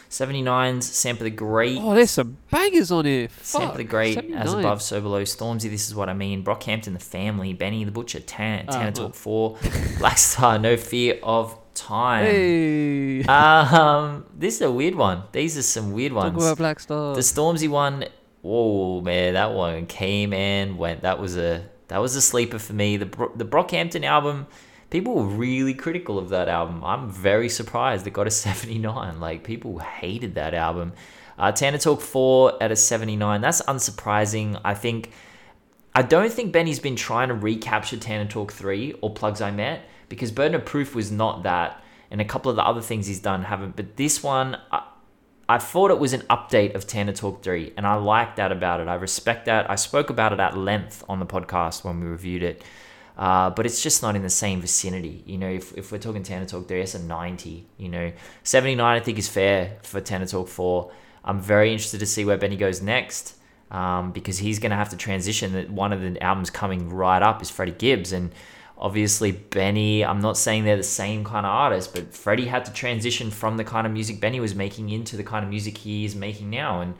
79's 0.09 0.87
Sampa 0.89 1.19
the 1.23 1.29
Great. 1.29 1.77
Oh, 1.81 1.95
there's 1.95 2.11
some 2.11 2.37
bangers 2.51 2.91
on 2.91 3.05
here. 3.05 3.27
Sampa 3.41 3.67
Fuck, 3.67 3.77
the 3.77 3.83
Great, 3.83 4.17
as 4.33 4.53
above, 4.53 4.81
so 4.81 5.01
below. 5.01 5.23
Stormzy, 5.23 5.69
this 5.69 5.87
is 5.87 5.95
what 5.95 6.09
I 6.09 6.13
mean. 6.13 6.43
Brockhampton, 6.43 6.93
the 6.93 6.99
family. 6.99 7.53
Benny 7.53 7.83
the 7.83 7.91
Butcher, 7.91 8.19
Tan, 8.19 8.65
Ah, 8.67 8.71
Tana 8.73 8.83
well. 8.85 8.91
Talk 9.11 9.15
4. 9.15 9.57
Black 9.97 10.17
Star, 10.17 10.59
No 10.59 10.77
Fear 10.77 11.19
of 11.23 11.57
Time. 11.75 12.25
Hey, 12.25 13.23
Um, 13.25 14.25
this 14.35 14.55
is 14.55 14.61
a 14.61 14.71
weird 14.71 14.95
one. 14.95 15.23
These 15.31 15.57
are 15.57 15.61
some 15.61 15.91
weird 15.91 16.13
talk 16.13 16.23
ones. 16.33 16.43
about 16.43 16.57
Black 16.57 16.79
Star. 16.79 17.13
The 17.13 17.21
Stormzy 17.21 17.69
one, 17.69 18.05
whoa 18.41 19.01
man, 19.01 19.33
that 19.33 19.53
one 19.53 19.85
came 19.85 20.33
and 20.33 20.77
went. 20.77 21.01
That 21.01 21.19
was 21.19 21.37
a 21.37 21.65
that 21.89 21.99
was 21.99 22.15
a 22.15 22.21
sleeper 22.21 22.57
for 22.59 22.73
me. 22.73 22.97
The 22.97 23.05
Bro- 23.05 23.33
the 23.35 23.45
Brockhampton 23.45 24.03
album, 24.03 24.47
people 24.89 25.13
were 25.15 25.25
really 25.25 25.73
critical 25.73 26.17
of 26.17 26.29
that 26.29 26.47
album. 26.49 26.83
I'm 26.83 27.09
very 27.09 27.49
surprised 27.49 28.07
it 28.07 28.11
got 28.13 28.25
a 28.27 28.31
79. 28.45 29.19
Like 29.19 29.43
people 29.43 29.79
hated 29.79 30.35
that 30.35 30.53
album. 30.53 30.93
Uh, 31.37 31.51
Tana 31.51 31.77
Talk 31.77 31.99
4 32.01 32.63
at 32.63 32.71
a 32.71 32.75
79. 32.77 33.41
That's 33.41 33.61
unsurprising. 33.63 34.59
I 34.63 34.73
think 34.73 35.11
I 35.93 36.01
don't 36.01 36.31
think 36.31 36.51
Benny's 36.53 36.79
been 36.79 36.95
trying 36.95 37.27
to 37.27 37.33
recapture 37.35 37.97
Tana 37.97 38.25
Talk 38.27 38.51
3 38.53 38.93
or 39.01 39.13
Plugs 39.13 39.41
I 39.41 39.51
Met 39.51 39.83
because 40.09 40.31
Burden 40.31 40.55
of 40.55 40.65
Proof 40.65 40.95
was 40.95 41.11
not 41.11 41.43
that. 41.43 41.81
And 42.11 42.21
a 42.21 42.25
couple 42.25 42.49
of 42.49 42.55
the 42.55 42.63
other 42.63 42.81
things 42.81 43.07
he's 43.07 43.19
done 43.19 43.43
haven't. 43.43 43.75
But 43.75 43.97
this 43.97 44.23
one, 44.23 44.57
I, 44.71 44.83
I 45.49 45.57
thought 45.57 45.91
it 45.91 45.99
was 45.99 46.13
an 46.13 46.21
update 46.21 46.75
of 46.75 46.87
Tana 46.87 47.13
Talk 47.13 47.43
3. 47.43 47.73
And 47.77 47.85
I 47.85 47.95
like 47.95 48.35
that 48.35 48.51
about 48.51 48.79
it. 48.79 48.87
I 48.87 48.95
respect 48.95 49.45
that. 49.45 49.69
I 49.69 49.75
spoke 49.75 50.09
about 50.09 50.31
it 50.31 50.39
at 50.39 50.57
length 50.57 51.03
on 51.09 51.19
the 51.19 51.25
podcast 51.25 51.83
when 51.83 51.99
we 51.99 52.07
reviewed 52.07 52.43
it. 52.43 52.63
Uh, 53.17 53.49
but 53.49 53.65
it's 53.65 53.81
just 53.81 54.01
not 54.01 54.15
in 54.15 54.21
the 54.21 54.29
same 54.29 54.61
vicinity. 54.61 55.23
You 55.25 55.37
know, 55.37 55.49
if, 55.49 55.75
if 55.77 55.91
we're 55.91 55.99
talking 55.99 56.23
Tana 56.23 56.45
Talk 56.45 56.67
3, 56.67 56.81
it's 56.81 56.95
a 56.95 56.99
90. 56.99 57.65
You 57.77 57.89
know, 57.89 58.11
79 58.43 58.85
I 58.85 58.99
think 58.99 59.17
is 59.17 59.27
fair 59.27 59.77
for 59.83 60.01
Tana 60.01 60.27
Talk 60.27 60.47
4. 60.47 60.91
I'm 61.23 61.39
very 61.39 61.71
interested 61.71 61.99
to 61.99 62.05
see 62.05 62.23
where 62.23 62.37
Benny 62.37 62.55
goes 62.55 62.81
next 62.81 63.35
um, 63.71 64.11
because 64.11 64.37
he's 64.37 64.59
going 64.59 64.69
to 64.69 64.75
have 64.75 64.89
to 64.89 64.97
transition. 64.97 65.53
That 65.53 65.69
one 65.69 65.91
of 65.91 66.01
the 66.01 66.21
albums 66.21 66.49
coming 66.49 66.89
right 66.89 67.21
up 67.21 67.41
is 67.41 67.49
Freddie 67.49 67.71
Gibbs, 67.73 68.11
and 68.13 68.31
obviously 68.77 69.31
Benny. 69.31 70.03
I'm 70.03 70.19
not 70.19 70.37
saying 70.37 70.65
they're 70.65 70.77
the 70.77 70.83
same 70.83 71.23
kind 71.23 71.45
of 71.45 71.51
artist, 71.51 71.93
but 71.93 72.13
Freddie 72.13 72.45
had 72.45 72.65
to 72.65 72.73
transition 72.73 73.31
from 73.31 73.57
the 73.57 73.63
kind 73.63 73.87
of 73.87 73.93
music 73.93 74.19
Benny 74.19 74.39
was 74.39 74.55
making 74.55 74.89
into 74.89 75.17
the 75.17 75.23
kind 75.23 75.43
of 75.43 75.49
music 75.49 75.77
he 75.77 76.05
is 76.05 76.15
making 76.15 76.49
now, 76.49 76.81
and 76.81 76.95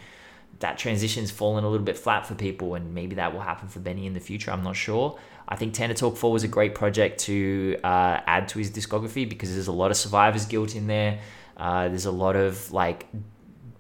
that 0.59 0.78
transition's 0.78 1.32
fallen 1.32 1.63
a 1.63 1.69
little 1.69 1.86
bit 1.86 1.97
flat 1.97 2.26
for 2.26 2.36
people, 2.36 2.76
and 2.76 2.93
maybe 2.93 3.15
that 3.15 3.34
will 3.34 3.41
happen 3.41 3.67
for 3.67 3.80
Benny 3.80 4.05
in 4.05 4.13
the 4.13 4.19
future. 4.19 4.51
I'm 4.51 4.63
not 4.63 4.76
sure. 4.76 5.19
I 5.47 5.55
think 5.55 5.73
Tana 5.73 5.93
Talk 5.93 6.17
4 6.17 6.32
was 6.32 6.43
a 6.43 6.47
great 6.47 6.73
project 6.73 7.19
to 7.21 7.78
uh, 7.84 8.19
add 8.26 8.47
to 8.49 8.59
his 8.59 8.71
discography 8.71 9.28
because 9.28 9.53
there's 9.53 9.67
a 9.67 9.71
lot 9.71 9.91
of 9.91 9.97
survivor's 9.97 10.45
guilt 10.45 10.76
in 10.76 10.88
there. 10.88 11.19
Uh, 11.55 11.88
there's 11.88 12.05
a 12.05 12.11
lot 12.11 12.36
of 12.36 12.71
like 12.71 13.07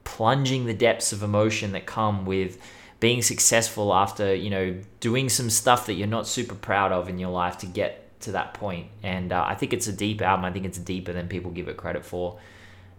plunging 0.03 0.65
the 0.65 0.73
depths 0.73 1.11
of 1.11 1.23
emotion 1.23 1.71
that 1.71 1.85
come 1.85 2.25
with 2.25 2.59
being 2.99 3.21
successful 3.21 3.93
after 3.93 4.33
you 4.33 4.49
know 4.49 4.75
doing 4.99 5.29
some 5.29 5.49
stuff 5.49 5.85
that 5.85 5.93
you're 5.93 6.07
not 6.07 6.27
super 6.27 6.55
proud 6.55 6.91
of 6.91 7.09
in 7.09 7.19
your 7.19 7.29
life 7.31 7.57
to 7.57 7.65
get 7.65 8.19
to 8.21 8.31
that 8.31 8.53
point 8.53 8.87
and 9.03 9.31
uh, 9.33 9.43
i 9.47 9.53
think 9.53 9.73
it's 9.73 9.87
a 9.87 9.93
deep 9.93 10.21
album 10.21 10.45
i 10.45 10.51
think 10.51 10.65
it's 10.65 10.77
deeper 10.77 11.11
than 11.13 11.27
people 11.27 11.51
give 11.51 11.67
it 11.67 11.77
credit 11.77 12.05
for 12.05 12.39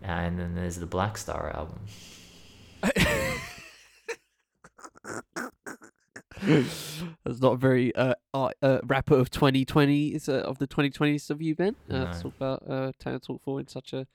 and 0.03 0.38
then 0.38 0.55
there's 0.55 0.76
the 0.76 0.86
black 0.86 1.16
star 1.18 1.51
album 1.57 1.78
That's 7.24 7.40
not 7.40 7.55
a 7.55 7.57
very 7.57 7.94
uh, 7.97 8.14
art, 8.34 8.55
uh 8.62 8.78
rapper 8.84 9.16
of 9.16 9.30
2020s 9.30 10.29
uh, 10.29 10.33
of 10.42 10.58
the 10.58 10.66
2020s 10.66 11.30
of 11.30 11.41
you, 11.41 11.54
Ben. 11.54 11.75
Uh, 11.91 12.04
No. 12.04 12.12
talk 12.22 12.34
about 12.37 12.62
uh 12.68 12.92
Tana 12.99 13.18
Talk 13.18 13.42
4 13.42 13.61
in 13.61 13.68
such 13.68 13.92
a 13.92 14.07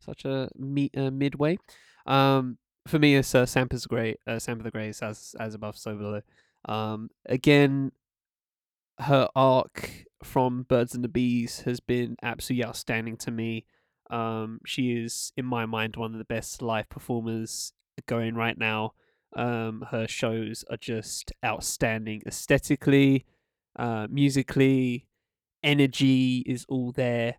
such 0.00 0.24
a 0.24 0.48
me- 0.56 0.90
uh, 0.96 1.10
midway. 1.10 1.58
Um, 2.06 2.58
for 2.90 2.98
me, 2.98 3.16
it's 3.16 3.34
uh, 3.34 3.46
Sampa's 3.46 3.86
great. 3.86 4.18
Uh, 4.26 4.32
Sampa 4.32 4.62
the 4.62 4.70
Great 4.70 5.02
as 5.02 5.34
as 5.38 5.54
above, 5.54 5.76
so 5.76 5.94
below. 5.94 6.20
Um, 6.66 7.10
again, 7.26 7.92
her 8.98 9.28
arc 9.34 10.04
from 10.22 10.64
Birds 10.64 10.94
and 10.94 11.02
the 11.02 11.08
Bees 11.08 11.60
has 11.60 11.80
been 11.80 12.16
absolutely 12.22 12.66
outstanding 12.66 13.16
to 13.18 13.30
me. 13.30 13.64
Um, 14.10 14.60
she 14.66 14.92
is, 14.92 15.32
in 15.36 15.46
my 15.46 15.64
mind, 15.66 15.96
one 15.96 16.12
of 16.12 16.18
the 16.18 16.24
best 16.24 16.60
live 16.60 16.88
performers 16.88 17.72
going 18.06 18.34
right 18.34 18.58
now. 18.58 18.92
Um, 19.36 19.86
her 19.90 20.08
shows 20.08 20.64
are 20.70 20.76
just 20.76 21.32
outstanding 21.44 22.22
aesthetically, 22.26 23.24
uh, 23.78 24.08
musically, 24.10 25.06
energy 25.62 26.42
is 26.46 26.66
all 26.68 26.92
there. 26.92 27.36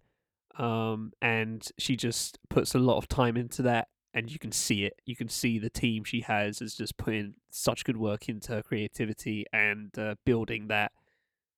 Um, 0.58 1.12
and 1.22 1.68
she 1.78 1.96
just 1.96 2.40
puts 2.50 2.74
a 2.74 2.80
lot 2.80 2.98
of 2.98 3.08
time 3.08 3.36
into 3.38 3.62
that, 3.64 3.88
and 4.14 4.32
you 4.32 4.40
can 4.40 4.52
see 4.52 4.86
it. 4.86 4.94
You 5.06 5.16
can 5.16 5.30
see 5.30 5.60
the 5.60 5.70
team 5.70 6.04
she 6.04 6.22
has 6.22 6.62
is 6.62 6.76
just 6.76 6.98
putting 6.98 7.36
such 7.50 7.84
good 7.86 7.98
work 7.98 8.30
into 8.30 8.54
her 8.54 8.64
creativity 8.64 9.46
and 9.54 9.98
uh, 9.98 10.16
building 10.26 10.68
that, 10.68 10.92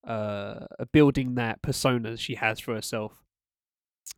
uh, 0.08 0.66
building 0.92 1.36
that 1.36 1.62
persona 1.62 2.18
she 2.18 2.36
has 2.36 2.60
for 2.60 2.76
herself. 2.76 3.24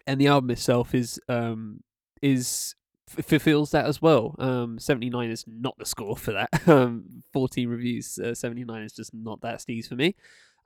And 0.07 0.20
the 0.20 0.28
album 0.28 0.52
itself 0.52 0.94
is 0.94 1.20
um 1.30 1.84
is 2.22 2.76
f- 3.18 3.26
fulfills 3.26 3.72
that 3.72 3.86
as 3.86 4.02
well. 4.02 4.36
Um, 4.40 4.80
79 4.80 5.30
is 5.30 5.45
not 5.48 5.78
the 5.78 5.86
score 5.86 6.18
for 6.18 6.32
that. 6.34 6.49
Um, 6.68 7.24
14 7.34 7.70
reviews, 7.70 8.18
uh, 8.18 8.34
79 8.34 8.84
is 8.84 8.94
just 8.94 9.14
not 9.14 9.41
that 9.41 9.60
steez 9.60 9.88
for 9.88 9.95
me. 9.95 10.16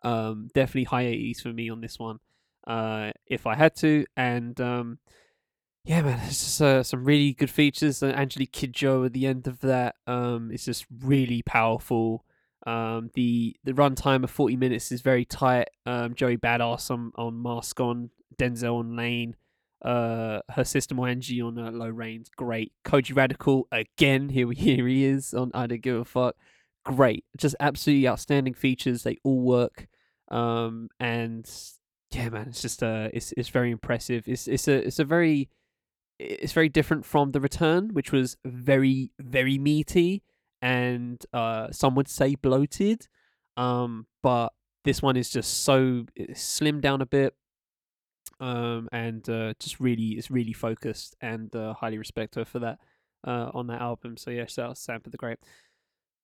Um, 0.04 0.50
definitely 0.54 0.86
high 0.86 1.06
80s 1.06 1.42
for 1.42 1.50
me 1.54 1.70
on 1.70 1.82
this 1.82 2.00
one. 2.00 2.20
uh, 2.68 3.12
if 3.28 3.48
I 3.48 3.56
had 3.56 3.76
to. 3.78 4.06
And 4.18 4.60
um, 4.62 5.00
yeah, 5.90 6.04
man, 6.04 6.20
it's 6.28 6.38
just 6.38 6.62
uh, 6.62 6.84
some 6.84 7.04
really 7.04 7.34
good 7.34 7.50
features. 7.50 8.04
And 8.04 8.14
Angelique 8.14 8.52
Kidjo 8.52 9.08
at 9.08 9.14
the 9.14 9.26
end 9.26 9.48
of 9.48 9.62
that 9.62 9.96
um, 10.06 10.52
is 10.52 10.64
just 10.64 10.86
really 11.04 11.42
powerful. 11.42 12.24
Um, 12.68 13.10
the 13.16 13.56
the 13.64 13.72
runtime 13.72 14.24
of 14.24 14.30
forty 14.30 14.56
minutes 14.56 14.92
is 14.92 15.02
very 15.02 15.26
tight. 15.26 15.70
Um, 15.88 16.14
Joey 16.14 16.38
Badass 16.38 16.92
on 16.92 17.12
on 17.16 17.42
Mask 17.42 17.80
on 17.80 18.12
Denzel 18.38 18.78
on 18.78 18.96
Lane. 18.96 19.36
Uh, 19.84 20.42
her 20.52 20.64
system 20.64 21.00
Angie 21.00 21.42
on 21.42 21.58
uh, 21.58 21.72
Low 21.72 21.90
Reigns, 21.90 22.30
great. 22.38 22.72
Kojey 22.86 23.16
Radical 23.16 23.68
again. 23.72 24.30
Here, 24.30 24.46
we, 24.46 24.56
here 24.58 24.88
he 24.88 25.06
is 25.06 25.34
on 25.34 25.50
I 25.56 25.66
don't 25.66 25.82
give 25.82 25.96
a 25.96 26.06
fuck. 26.06 26.36
Great, 26.86 27.26
just 27.36 27.56
absolutely 27.60 28.08
outstanding 28.08 28.54
features. 28.54 29.02
They 29.02 29.18
all 29.24 29.42
work. 29.42 29.88
Um, 30.30 30.90
and 31.00 31.50
yeah, 32.12 32.30
man, 32.30 32.50
it's 32.50 32.62
just 32.62 32.84
uh, 32.84 33.10
it's 33.12 33.34
it's 33.36 33.50
very 33.50 33.72
impressive. 33.72 34.26
It's 34.28 34.48
it's 34.48 34.68
a 34.68 34.86
it's 34.86 35.00
a 35.00 35.04
very 35.04 35.50
it's 36.20 36.54
very 36.54 36.70
different 36.70 37.06
from 37.06 37.32
the 37.32 37.40
return, 37.40 37.90
which 37.94 38.12
was 38.12 38.38
very 38.46 39.12
very 39.20 39.58
meaty 39.58 40.24
and 40.62 41.26
uh, 41.34 41.72
some 41.72 41.96
would 41.96 42.08
say 42.08 42.36
bloated. 42.36 43.08
Um, 43.58 44.08
but 44.22 44.50
this 44.84 45.02
one 45.02 45.18
is 45.18 45.30
just 45.30 45.64
so 45.64 46.06
slimmed 46.32 46.82
down 46.82 47.02
a 47.02 47.06
bit, 47.06 47.34
um, 48.40 48.88
and 48.92 49.28
uh, 49.30 49.54
just 49.60 49.80
really 49.80 50.18
is 50.18 50.32
really 50.32 50.54
focused 50.54 51.16
and 51.22 51.54
uh, 51.56 51.74
highly 51.74 51.98
respect 51.98 52.36
her 52.36 52.46
for 52.46 52.60
that 52.60 52.80
uh, 53.26 53.52
on 53.54 53.68
that 53.68 53.82
album. 53.82 54.18
So 54.18 54.32
yeah, 54.32 54.46
shout 54.46 54.72
out 54.72 54.76
Sampa 54.78 55.12
the 55.12 55.18
great. 55.18 55.40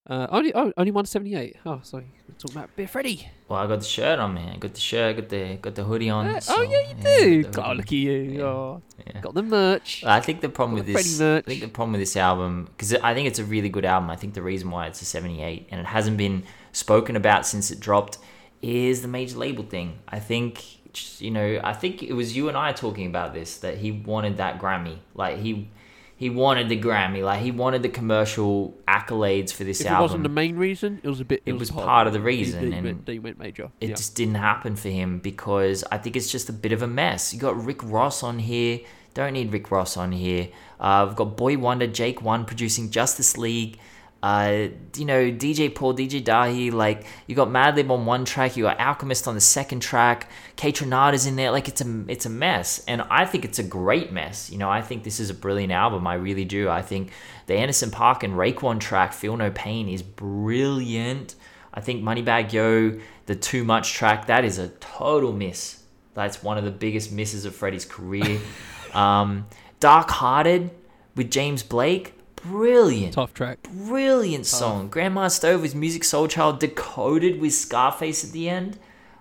Uh, 0.07 0.27
only 0.29 0.53
oh, 0.53 0.71
only 0.77 0.91
one 0.91 1.05
seventy 1.05 1.33
eight. 1.35 1.55
Oh, 1.65 1.79
sorry, 1.81 2.05
we're 2.27 2.35
talking 2.35 2.57
about 2.57 2.75
Beer 2.75 2.87
Freddie. 2.87 3.27
Well, 3.49 3.57
I 3.57 3.65
got 3.65 3.79
the 3.79 3.85
shirt 3.85 4.19
on, 4.19 4.35
man. 4.35 4.59
Got 4.59 4.75
the 4.75 4.79
shirt, 4.79 5.15
got 5.15 5.29
the 5.29 5.55
got 5.55 5.73
the 5.73 5.83
hoodie 5.83 6.11
on. 6.11 6.27
Uh, 6.27 6.39
so, 6.39 6.53
oh 6.57 6.61
yeah, 6.61 6.79
you 6.89 6.95
do. 6.95 7.43
got 7.43 7.51
the 7.51 7.61
God, 7.61 7.77
look 7.77 7.85
at 7.87 7.91
you. 7.93 8.11
Yeah, 8.11 8.43
Oh, 8.43 8.81
yeah. 9.07 9.21
got 9.21 9.33
the 9.33 9.41
merch. 9.41 10.03
I 10.05 10.19
think 10.19 10.41
the 10.41 10.49
problem 10.49 10.75
Got 10.75 10.85
with 10.85 10.87
the 10.87 10.93
this, 10.93 11.21
I 11.21 11.41
think 11.41 11.61
the 11.61 11.67
problem 11.69 11.93
with 11.93 12.01
this 12.01 12.15
album, 12.15 12.65
because 12.65 12.93
I 12.93 13.15
think 13.15 13.27
it's 13.27 13.39
a 13.39 13.45
really 13.45 13.69
good 13.69 13.83
album. 13.85 14.11
I 14.11 14.15
think 14.15 14.35
the 14.35 14.43
reason 14.43 14.69
why 14.69 14.85
it's 14.85 15.01
a 15.01 15.05
78 15.05 15.69
and 15.71 15.79
it 15.81 15.87
hasn't 15.87 16.17
been 16.17 16.43
spoken 16.71 17.15
about 17.15 17.47
since 17.47 17.71
it 17.71 17.79
dropped 17.79 18.19
is 18.61 19.01
the 19.01 19.07
major 19.07 19.37
label 19.37 19.63
thing. 19.63 19.97
I 20.07 20.19
think, 20.19 21.19
you 21.19 21.31
know, 21.31 21.59
I 21.63 21.73
think 21.73 22.03
it 22.03 22.13
was 22.13 22.35
you 22.37 22.47
and 22.47 22.55
I 22.55 22.73
talking 22.73 23.07
about 23.07 23.33
this 23.33 23.57
that 23.57 23.79
he 23.79 23.91
wanted 23.91 24.37
that 24.37 24.59
Grammy, 24.59 24.99
like 25.15 25.39
he. 25.39 25.69
He 26.17 26.29
wanted 26.29 26.69
the 26.69 26.79
Grammy, 26.79 27.23
like 27.23 27.41
he 27.41 27.51
wanted 27.51 27.83
the 27.83 27.89
commercial 27.89 28.73
accolades 28.87 29.51
for 29.51 29.65
this 29.65 29.81
if 29.81 29.87
it 29.87 29.89
album. 29.89 30.01
wasn't 30.03 30.23
the 30.23 30.29
main 30.29 30.55
reason, 30.55 31.01
it 31.03 31.09
was 31.09 31.19
a 31.19 31.25
bit. 31.25 31.41
It, 31.45 31.51
It 31.51 31.59
was 31.59 31.69
part 31.71 32.07
of 32.07 32.13
the 32.13 32.21
reason, 32.21 32.71
and 32.71 32.85
went, 32.85 33.07
he 33.07 33.19
went 33.19 33.37
major. 33.37 33.69
it 33.81 33.89
yeah. 33.89 33.95
just 33.95 34.15
didn't 34.15 34.35
happen 34.35 34.77
for 34.77 34.89
him 34.89 35.19
because 35.19 35.83
I 35.91 35.97
think 35.97 36.15
it's 36.15 36.31
just 36.31 36.47
a 36.47 36.53
bit 36.53 36.71
of 36.71 36.81
a 36.81 36.87
mess. 36.87 37.33
You 37.33 37.39
got 37.39 37.61
Rick 37.61 37.83
Ross 37.83 38.23
on 38.23 38.39
here. 38.39 38.79
Don't 39.13 39.33
need 39.33 39.51
Rick 39.51 39.71
Ross 39.71 39.97
on 39.97 40.11
here. 40.13 40.49
Uh, 40.79 41.05
we've 41.07 41.15
got 41.17 41.35
Boy 41.35 41.57
Wonder, 41.57 41.87
Jake 41.87 42.21
One 42.21 42.45
producing 42.45 42.91
Justice 42.91 43.37
League. 43.37 43.77
Uh, 44.25 44.69
you 44.97 45.05
know, 45.05 45.29
DJ 45.29 45.73
Paul, 45.75 45.93
DJ 45.93 46.19
Dahi, 46.23 46.73
like 46.73 47.05
you 47.27 47.35
got 47.35 47.47
Madlib 47.49 47.91
on 47.91 48.07
one 48.07 48.25
track, 48.25 48.57
you 48.57 48.63
got 48.63 48.79
Alchemist 48.79 49.27
on 49.27 49.35
the 49.35 49.39
second 49.39 49.81
track, 49.81 50.31
Kaytranada's 50.57 51.27
in 51.27 51.35
there, 51.35 51.51
like 51.51 51.67
it's 51.67 51.81
a 51.81 52.05
it's 52.07 52.25
a 52.25 52.29
mess. 52.31 52.83
And 52.87 53.03
I 53.03 53.25
think 53.25 53.45
it's 53.45 53.59
a 53.59 53.63
great 53.63 54.11
mess. 54.11 54.49
You 54.49 54.57
know, 54.57 54.67
I 54.67 54.81
think 54.81 55.03
this 55.03 55.19
is 55.19 55.29
a 55.29 55.33
brilliant 55.35 55.71
album. 55.71 56.07
I 56.07 56.15
really 56.15 56.43
do. 56.43 56.69
I 56.69 56.81
think 56.81 57.11
the 57.45 57.53
Anderson 57.53 57.91
.Paak 57.91 58.23
and 58.23 58.33
Raekwon 58.33 58.79
track, 58.79 59.13
Feel 59.13 59.37
No 59.37 59.51
Pain, 59.51 59.87
is 59.87 60.01
brilliant. 60.01 61.35
I 61.71 61.81
think 61.81 62.01
Moneybagg 62.01 62.51
Yo, 62.51 62.99
the 63.27 63.35
Too 63.35 63.63
Much 63.63 63.93
track, 63.93 64.25
that 64.25 64.43
is 64.43 64.57
a 64.57 64.69
total 64.69 65.33
miss. 65.33 65.83
That's 66.15 66.41
one 66.41 66.57
of 66.57 66.63
the 66.63 66.71
biggest 66.71 67.11
misses 67.11 67.45
of 67.45 67.53
Freddie's 67.53 67.85
career. 67.85 68.39
um, 68.95 69.45
Dark 69.79 70.09
Hearted 70.09 70.71
with 71.15 71.29
James 71.29 71.61
Blake, 71.61 72.14
brilliant 72.49 73.13
tough 73.13 73.33
track. 73.33 73.59
brilliant 73.87 74.45
song. 74.45 74.87
Grandma 74.89 75.27
Stove 75.27 75.61
with 75.61 75.73
Musiq 75.73 76.01
Soulchild 76.01 76.59
decoded 76.59 77.39
with 77.39 77.53
Scarface 77.53 78.23
at 78.23 78.31
the 78.31 78.49
end. 78.49 78.77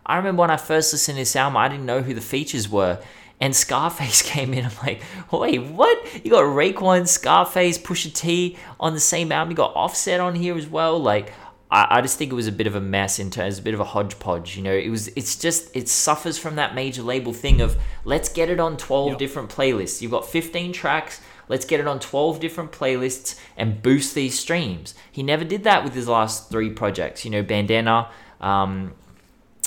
I 0.06 0.16
remember 0.16 0.40
when 0.42 0.50
I 0.50 0.56
first 0.56 0.92
listened 0.92 1.16
to 1.16 1.20
this 1.22 1.34
album, 1.36 1.56
I 1.56 1.68
didn't 1.68 1.86
know 1.86 2.02
who 2.02 2.14
the 2.14 2.20
features 2.20 2.68
were. 2.68 3.00
And 3.40 3.54
Scarface 3.56 4.22
came 4.30 4.54
in. 4.54 4.64
I'm 4.66 4.70
like, 4.84 5.02
wait, 5.32 5.62
what? 5.62 6.24
You 6.24 6.30
got 6.30 6.42
Raekwon, 6.44 7.08
Scarface, 7.08 7.78
Pusha 7.78 8.12
T 8.14 8.56
on 8.78 8.94
the 8.94 9.00
same 9.00 9.32
album. 9.32 9.50
You 9.50 9.56
got 9.56 9.74
Offset 9.74 10.20
on 10.20 10.34
here 10.34 10.56
as 10.56 10.66
well. 10.66 10.98
Like, 10.98 11.32
I, 11.70 11.86
I 11.98 12.00
just 12.02 12.18
think 12.18 12.30
it 12.30 12.34
was 12.34 12.46
a 12.46 12.52
bit 12.52 12.66
of 12.66 12.74
a 12.74 12.80
mess 12.80 13.18
in 13.18 13.30
terms, 13.30 13.58
a 13.58 13.62
bit 13.62 13.74
of 13.74 13.80
a 13.80 13.84
hodgepodge. 13.84 14.56
You 14.56 14.62
know, 14.62 14.72
it 14.74 14.88
was. 14.88 15.08
It's 15.08 15.36
just 15.36 15.74
it 15.74 15.88
suffers 15.88 16.38
from 16.38 16.56
that 16.56 16.74
major 16.74 17.02
label 17.02 17.32
thing 17.32 17.60
of 17.60 17.76
let's 18.04 18.28
get 18.28 18.50
it 18.50 18.60
on 18.60 18.76
12 18.76 19.10
Yep. 19.10 19.18
different 19.18 19.50
playlists. 19.50 20.00
You've 20.00 20.12
got 20.12 20.26
15 20.26 20.72
tracks. 20.72 21.20
Let's 21.48 21.64
get 21.64 21.80
it 21.80 21.86
on 21.86 22.00
12 22.00 22.40
different 22.40 22.72
playlists 22.72 23.38
and 23.56 23.82
boost 23.82 24.14
these 24.14 24.38
streams. 24.38 24.94
He 25.10 25.22
never 25.22 25.44
did 25.44 25.64
that 25.64 25.84
with 25.84 25.94
his 25.94 26.08
last 26.08 26.50
three 26.50 26.70
projects. 26.70 27.24
You 27.24 27.30
know, 27.30 27.42
Bandana, 27.42 28.08
um, 28.40 28.94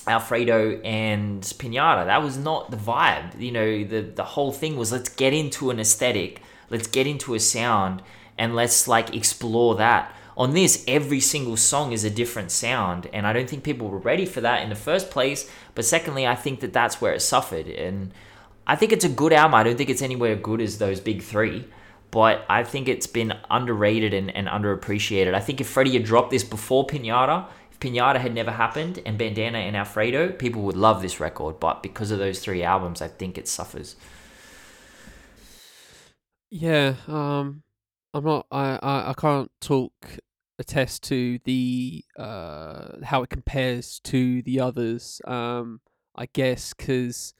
Alfredo, 0.08 0.80
and 0.82 1.42
Pinata. 1.42 2.06
That 2.06 2.24
was 2.24 2.38
not 2.38 2.72
the 2.72 2.78
vibe. 2.78 3.40
You 3.40 3.52
know, 3.52 3.84
the, 3.84 4.02
the 4.02 4.24
whole 4.24 4.52
thing 4.52 4.78
was 4.78 4.92
let's 4.92 5.10
get 5.10 5.34
into 5.34 5.70
an 5.70 5.80
aesthetic, 5.80 6.42
let's 6.70 6.88
get 6.88 7.08
into 7.08 7.36
a 7.36 7.40
sound, 7.40 8.02
and 8.38 8.56
let's 8.56 8.88
like 8.88 9.16
explore 9.16 9.76
that. 9.76 10.14
On 10.38 10.54
this, 10.54 10.84
every 10.88 11.20
single 11.20 11.58
song 11.58 11.92
is 11.94 12.04
a 12.04 12.12
different 12.12 12.52
sound, 12.52 13.10
and 13.12 13.26
I 13.26 13.34
don't 13.34 13.50
think 13.50 13.64
people 13.64 13.90
were 13.90 13.98
ready 13.98 14.26
for 14.26 14.40
that 14.42 14.62
in 14.62 14.70
the 14.70 14.76
first 14.76 15.10
place. 15.10 15.50
But 15.74 15.84
secondly, 15.84 16.28
I 16.28 16.36
think 16.36 16.60
that 16.60 16.74
that's 16.74 17.02
where 17.02 17.14
it 17.14 17.22
suffered, 17.22 17.68
and 17.68 18.12
I 18.68 18.76
think 18.76 18.92
it's 18.92 19.06
a 19.06 19.10
good 19.10 19.32
album. 19.32 19.56
I 19.56 19.64
don't 19.64 19.78
think 19.78 19.90
it's 19.90 20.02
anywhere 20.02 20.36
good 20.36 20.60
as 20.60 20.78
those 20.78 21.00
big 21.00 21.22
three, 21.24 21.66
but 22.12 22.46
I 22.50 22.66
think 22.66 22.90
it's 22.90 23.08
been 23.08 23.34
underrated 23.50 24.14
and, 24.14 24.30
and 24.36 24.48
underappreciated. 24.48 25.34
I 25.34 25.40
think 25.40 25.62
if 25.62 25.70
Freddie 25.70 25.94
had 25.94 26.04
dropped 26.04 26.32
this 26.32 26.44
before 26.44 26.86
Pinata, 26.86 27.48
if 27.72 27.80
Pinata 27.80 28.20
had 28.20 28.34
never 28.34 28.52
happened 28.52 29.00
and 29.06 29.18
Bandana 29.18 29.60
and 29.60 29.78
Alfredo, 29.78 30.34
people 30.34 30.64
would 30.64 30.76
love 30.76 31.02
this 31.02 31.22
record. 31.22 31.62
But 31.62 31.82
because 31.82 32.12
of 32.12 32.20
those 32.20 32.40
three 32.40 32.62
albums, 32.62 33.02
I 33.02 33.08
think 33.08 33.38
it 33.38 33.48
suffers. 33.48 33.96
Yeah, 36.50 36.96
um, 37.08 37.64
I'm 38.14 38.24
not. 38.26 38.48
I, 38.52 38.80
I, 38.82 39.10
I 39.12 39.14
can't 39.14 39.52
talk 39.62 39.94
attest 40.60 41.04
to 41.04 41.38
the 41.44 42.04
uh 42.18 42.98
how 43.04 43.22
it 43.22 43.30
compares 43.30 44.00
to 44.02 44.42
the 44.42 44.60
others. 44.60 45.22
Um, 45.26 45.82
I 46.16 46.26
guess 46.26 46.74
because 46.74 47.34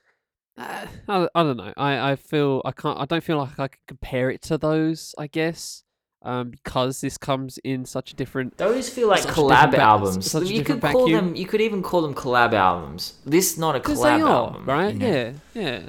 uh, 0.58 0.86
I, 1.08 1.28
I 1.36 1.44
don't 1.44 1.58
know. 1.58 1.74
I, 1.78 2.12
I 2.12 2.16
feel 2.16 2.62
I 2.66 2.72
can't. 2.72 3.00
I 3.00 3.06
don't 3.06 3.24
feel 3.24 3.38
like 3.38 3.60
I 3.60 3.68
can 3.68 3.80
compare 3.88 4.30
it 4.30 4.42
to 4.44 4.58
those. 4.58 5.14
I 5.18 5.28
guess. 5.28 5.84
Um, 6.24 6.50
because 6.50 7.00
this 7.00 7.18
comes 7.18 7.60
in 7.64 7.86
such 7.86 8.12
a 8.12 8.16
different. 8.16 8.58
Those 8.58 8.90
feel 8.90 9.08
like 9.08 9.22
collab 9.24 9.74
albums. 9.76 10.30
such 10.30 10.44
a 10.44 10.54
You 10.54 10.64
could 10.64 10.82
call 10.82 11.06
vacuum. 11.06 11.28
them. 11.28 11.36
You 11.36 11.46
could 11.46 11.62
even 11.62 11.84
call 11.84 12.02
them 12.02 12.16
collab 12.16 12.54
albums. 12.54 13.14
This 13.26 13.58
not 13.58 13.76
a 13.76 13.80
collab 13.80 14.24
are, 14.24 14.30
album, 14.30 14.66
right? 14.66 14.94
you 14.94 15.00
know? 15.00 15.08
Yeah, 15.08 15.32
yeah, 15.54 15.82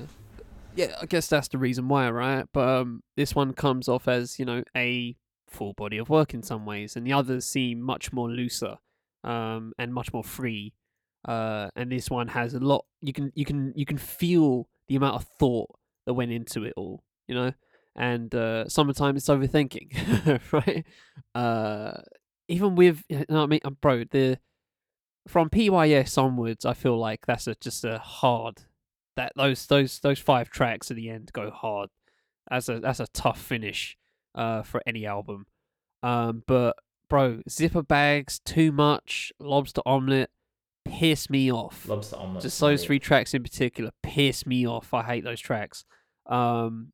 yeah. 0.77 0.97
I 1.01 1.07
guess 1.07 1.28
that's 1.28 1.49
the 1.49 1.59
reason 1.59 1.89
why, 1.89 2.11
right? 2.11 2.45
But 2.53 2.69
um, 2.69 3.03
this 3.16 3.35
one 3.35 3.55
comes 3.55 3.89
off 3.89 4.07
as 4.07 4.39
you 4.39 4.45
know 4.45 4.62
a 4.77 5.16
full 5.49 5.73
body 5.73 5.97
of 5.97 6.11
work 6.11 6.35
in 6.35 6.43
some 6.43 6.66
ways, 6.66 6.95
and 6.95 7.07
the 7.07 7.15
others 7.15 7.47
seem 7.47 7.81
much 7.81 8.12
more 8.12 8.31
looser, 8.31 8.77
um, 9.24 9.73
and 9.78 9.95
much 9.95 10.12
more 10.12 10.23
free. 10.24 10.74
Uh, 11.29 11.69
and 11.77 11.93
this 11.93 12.11
one 12.11 12.27
has 12.29 12.55
a 12.55 12.59
lot. 12.59 12.87
You 13.03 13.13
can 13.13 13.31
you 13.35 13.45
can 13.45 13.75
you 13.77 13.85
can 13.85 13.99
feel 13.99 14.67
the 14.89 14.97
amount 14.97 15.17
of 15.17 15.27
thought 15.39 15.69
that 16.07 16.15
went 16.15 16.33
into 16.33 16.65
it 16.65 16.73
all. 16.75 17.05
You 17.29 17.35
know, 17.35 17.53
and 17.95 18.35
uh, 18.35 18.67
sometimes 18.69 19.19
it's 19.19 19.29
overthinking, 19.29 20.41
right? 20.53 20.87
Uh, 21.35 22.01
even 22.49 22.77
with 22.77 23.03
you 23.11 23.27
know 23.29 23.43
I 23.43 23.47
mean, 23.47 23.61
uh, 23.63 23.71
bro, 23.71 24.05
the 24.11 24.39
from 25.27 25.51
PYS 25.51 26.17
onwards, 26.17 26.65
I 26.65 26.73
feel 26.73 26.99
like 26.99 27.27
that's 27.27 27.47
a, 27.47 27.55
just 27.57 27.85
a 27.85 27.99
hard 27.99 28.63
that 29.17 29.33
those 29.37 29.67
those 29.67 29.99
those 29.99 30.19
five 30.19 30.49
tracks 30.49 30.91
at 30.91 30.97
the 30.97 31.11
end 31.11 31.31
go 31.35 31.51
hard. 31.51 31.91
That's 32.49 32.71
a 32.71 32.81
that's 32.81 33.01
a 33.01 33.07
tough 33.09 33.39
finish 33.39 33.99
uh 34.35 34.63
for 34.63 34.81
any 34.87 35.05
album. 35.05 35.45
Um 36.03 36.43
but 36.47 36.77
bro, 37.11 37.43
zipper 37.51 37.83
bags, 37.83 38.39
too 38.39 38.73
much, 38.73 39.31
lobster 39.39 39.83
omelette, 39.85 40.31
piss 40.89 41.28
me 41.31 41.51
off. 41.52 41.86
Lobster 41.89 42.16
omelet. 42.16 42.43
Just 42.43 42.60
those 42.60 42.85
three 42.85 42.98
tracks 42.98 43.35
in 43.35 43.43
particular 43.43 43.90
piss 44.02 44.47
me 44.47 44.66
off. 44.66 44.93
I 44.94 45.02
hate 45.02 45.24
those 45.24 45.40
tracks. 45.40 45.85
Um 46.27 46.93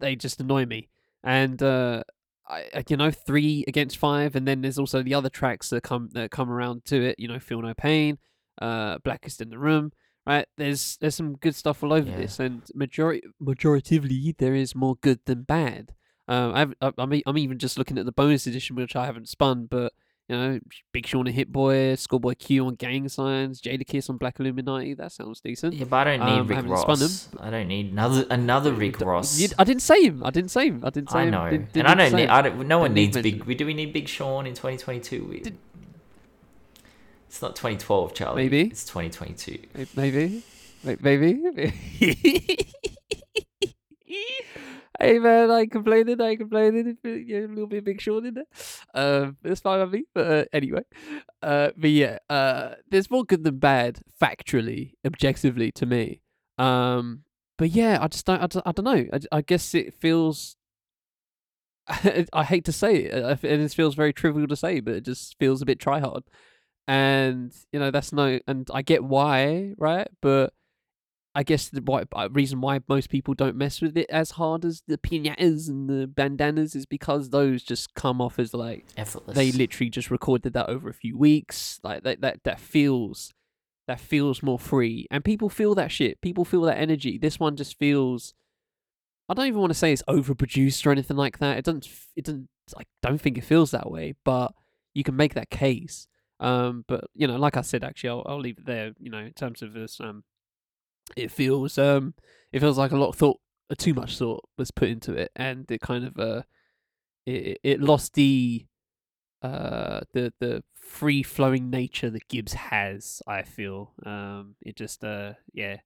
they 0.00 0.16
just 0.16 0.40
annoy 0.40 0.66
me. 0.66 0.88
And 1.24 1.62
uh 1.62 2.02
I, 2.50 2.82
you 2.88 2.96
know, 2.96 3.10
three 3.10 3.62
against 3.68 3.98
five, 3.98 4.34
and 4.34 4.48
then 4.48 4.62
there's 4.62 4.78
also 4.78 5.02
the 5.02 5.12
other 5.12 5.28
tracks 5.28 5.68
that 5.68 5.82
come 5.82 6.08
that 6.12 6.30
come 6.30 6.50
around 6.50 6.86
to 6.86 6.96
it. 7.02 7.16
You 7.18 7.28
know, 7.28 7.38
feel 7.38 7.60
no 7.60 7.74
pain, 7.74 8.16
uh, 8.62 8.96
blackest 9.04 9.42
in 9.42 9.50
the 9.50 9.58
room, 9.58 9.92
right? 10.26 10.46
There's 10.56 10.96
there's 10.98 11.14
some 11.14 11.34
good 11.36 11.54
stuff 11.54 11.82
all 11.82 11.92
over 11.92 12.08
Yeah. 12.08 12.16
this, 12.16 12.40
and 12.40 12.62
majority 12.74 13.20
majoritively 13.38 14.34
there 14.38 14.54
is 14.54 14.74
more 14.74 14.96
good 15.02 15.20
than 15.26 15.42
bad. 15.42 15.92
Um, 16.26 16.54
I've, 16.54 16.74
I- 16.80 16.92
I'm 16.96 17.20
I'm 17.26 17.36
even 17.36 17.58
just 17.58 17.76
looking 17.76 17.98
at 17.98 18.06
the 18.06 18.12
bonus 18.12 18.46
edition, 18.46 18.76
which 18.76 18.96
I 18.96 19.04
haven't 19.04 19.28
spun, 19.28 19.66
but 19.66 19.92
You 20.28 20.36
know, 20.36 20.58
Big 20.92 21.06
Sean 21.06 21.26
and 21.26 21.34
Hit 21.34 21.50
Boy, 21.50 21.94
Schoolboy 21.94 22.34
Q 22.34 22.66
on 22.66 22.74
Gang 22.74 23.08
Signs, 23.08 23.62
Jadakiss 23.62 24.10
on 24.10 24.18
Black 24.18 24.38
Illuminati. 24.38 24.92
That 24.92 25.10
sounds 25.10 25.40
decent. 25.40 25.72
Yeah, 25.72 25.86
but 25.88 26.06
I 26.06 26.16
don't 26.18 26.26
need 26.26 26.40
Um, 26.40 26.46
Rick 26.46 26.58
spun 26.58 27.00
Ross. 27.00 27.28
I 27.40 27.48
don't 27.48 27.66
need 27.68 27.92
another 27.92 28.26
another 28.28 28.72
Rick 28.74 29.00
Ross. 29.00 29.40
I 29.58 29.64
didn't 29.64 29.80
say 29.82 30.02
him. 30.04 30.22
I 30.22 30.30
didn't 30.30 30.50
say 30.50 30.66
him. 30.66 30.84
I 30.84 30.90
didn't 30.90 31.08
say 31.10 31.26
him. 31.28 31.34
I 31.34 31.46
him. 31.46 31.50
know, 31.50 31.50
Didn't- 31.50 31.76
and 31.78 31.88
I 31.88 31.94
don't 31.94 32.12
need. 32.14 32.28
I 32.28 32.42
don't. 32.42 32.68
No 32.68 32.78
one 32.80 32.92
needs 32.92 33.16
big. 33.16 33.44
We 33.44 33.54
do 33.54 33.64
we 33.64 33.72
need 33.72 33.94
Big 33.94 34.06
Sean 34.06 34.46
in 34.46 34.52
2022? 34.52 35.24
We, 35.24 35.40
Did- 35.40 35.56
it's 37.26 37.40
not 37.40 37.56
2012, 37.56 38.12
Charlie. 38.14 38.42
Maybe. 38.42 38.62
it's 38.62 38.84
2022. 38.84 39.58
Maybe, 39.96 40.42
May- 40.84 40.96
maybe. 41.00 41.72
hey 45.00 45.18
man, 45.18 45.50
I 45.50 45.66
complaining. 45.66 46.20
I. 46.20 46.36
If 46.40 46.98
it- 47.04 47.30
a 47.44 47.46
little 47.48 47.66
bit 47.66 47.84
Big 47.84 48.00
Sean 48.00 48.26
in 48.26 48.34
there, 48.34 48.44
um, 48.94 49.36
it's 49.44 49.60
fine 49.60 49.80
with 49.80 49.92
me. 49.92 50.04
But 50.14 50.26
uh, 50.26 50.44
anyway, 50.52 50.82
uh, 51.42 51.70
but 51.76 51.90
yeah, 51.90 52.18
uh, 52.28 52.74
there's 52.90 53.10
more 53.10 53.24
good 53.24 53.44
than 53.44 53.58
bad 53.58 54.00
factually, 54.20 54.92
objectively 55.04 55.72
to 55.72 55.86
me. 55.86 56.22
Um, 56.58 57.22
but 57.56 57.70
yeah, 57.70 57.98
I 58.00 58.08
just 58.08 58.26
don't. 58.26 58.42
I, 58.42 58.46
don't- 58.46 58.66
I 58.66 58.72
don't 58.72 58.84
know. 58.84 59.06
I, 59.12 59.38
I 59.38 59.40
guess 59.42 59.74
it 59.74 59.94
feels. 59.94 60.56
I 62.32 62.44
hate 62.44 62.64
to 62.66 62.72
say 62.72 62.96
it, 62.96 63.14
and 63.44 63.62
it 63.62 63.72
feels 63.72 63.94
very 63.94 64.12
trivial 64.12 64.46
to 64.48 64.56
say, 64.56 64.80
but 64.80 64.94
it 64.94 65.04
just 65.04 65.36
feels 65.38 65.62
a 65.62 65.66
bit 65.66 65.80
try 65.80 66.00
hard. 66.00 66.24
And 66.86 67.54
you 67.72 67.78
know 67.80 67.90
that's 67.90 68.12
no, 68.12 68.40
and 68.46 68.68
I 68.72 68.82
get 68.82 69.04
why, 69.04 69.74
right? 69.78 70.08
But 70.22 70.52
I 71.38 71.44
guess 71.44 71.68
the 71.68 71.80
why, 71.80 72.02
uh, 72.16 72.28
reason 72.32 72.60
why 72.60 72.80
most 72.88 73.10
people 73.10 73.32
don't 73.32 73.54
mess 73.54 73.80
with 73.80 73.96
it 73.96 74.10
as 74.10 74.32
hard 74.32 74.64
as 74.64 74.82
the 74.88 74.98
pinatas 74.98 75.68
and 75.68 75.88
the 75.88 76.08
bandanas 76.08 76.74
is 76.74 76.84
because 76.84 77.30
those 77.30 77.62
just 77.62 77.94
come 77.94 78.20
off 78.20 78.40
as 78.40 78.52
like 78.52 78.86
Effortless. 78.96 79.36
they 79.36 79.52
literally 79.52 79.88
just 79.88 80.10
recorded 80.10 80.52
that 80.54 80.68
over 80.68 80.88
a 80.88 80.92
few 80.92 81.16
weeks. 81.16 81.78
Like 81.84 82.02
that, 82.02 82.22
that 82.22 82.42
that 82.42 82.58
feels 82.58 83.32
that 83.86 84.00
feels 84.00 84.42
more 84.42 84.58
free, 84.58 85.06
and 85.12 85.24
people 85.24 85.48
feel 85.48 85.76
that 85.76 85.92
shit. 85.92 86.20
People 86.22 86.44
feel 86.44 86.62
that 86.62 86.76
energy. 86.76 87.18
This 87.18 87.38
one 87.38 87.54
just 87.54 87.78
feels. 87.78 88.34
I 89.28 89.34
don't 89.34 89.46
even 89.46 89.60
want 89.60 89.70
to 89.70 89.78
say 89.78 89.92
it's 89.92 90.02
overproduced 90.08 90.84
or 90.86 90.90
anything 90.90 91.16
like 91.16 91.38
that. 91.38 91.56
It 91.56 91.64
doesn't. 91.64 91.88
It 92.16 92.24
doesn't. 92.24 92.48
I 92.76 92.82
don't 93.00 93.20
think 93.20 93.38
it 93.38 93.44
feels 93.44 93.70
that 93.70 93.88
way, 93.88 94.16
but 94.24 94.54
you 94.92 95.04
can 95.04 95.14
make 95.14 95.34
that 95.34 95.50
case. 95.50 96.08
Um, 96.40 96.84
but 96.88 97.04
you 97.14 97.28
know, 97.28 97.36
like 97.36 97.56
I 97.56 97.60
said, 97.60 97.84
actually, 97.84 98.10
I'll, 98.10 98.24
I'll 98.26 98.40
leave 98.40 98.58
it 98.58 98.66
there. 98.66 98.92
You 98.98 99.10
know, 99.10 99.18
in 99.18 99.34
terms 99.34 99.62
of 99.62 99.72
this, 99.72 100.00
um, 100.00 100.24
it 101.16 101.30
feels 101.30 101.78
um, 101.78 102.14
it 102.52 102.60
feels 102.60 102.78
like 102.78 102.92
a 102.92 102.96
lot 102.96 103.10
of 103.10 103.16
thought, 103.16 103.40
uh, 103.70 103.74
too 103.76 103.94
much 103.94 104.18
thought 104.18 104.48
was 104.56 104.70
put 104.70 104.88
into 104.88 105.12
it, 105.12 105.30
and 105.36 105.70
it 105.70 105.80
kind 105.80 106.04
of 106.04 106.18
uh, 106.18 106.42
it 107.26 107.58
it 107.62 107.80
lost 107.80 108.14
the 108.14 108.66
uh 109.42 110.00
the 110.14 110.32
the 110.40 110.64
free 110.74 111.22
flowing 111.22 111.70
nature 111.70 112.10
that 112.10 112.28
Gibbs 112.28 112.54
has. 112.54 113.22
I 113.26 113.42
feel 113.42 113.92
um, 114.04 114.56
it 114.62 114.76
just 114.76 115.04
uh, 115.04 115.34
yeah. 115.52 115.78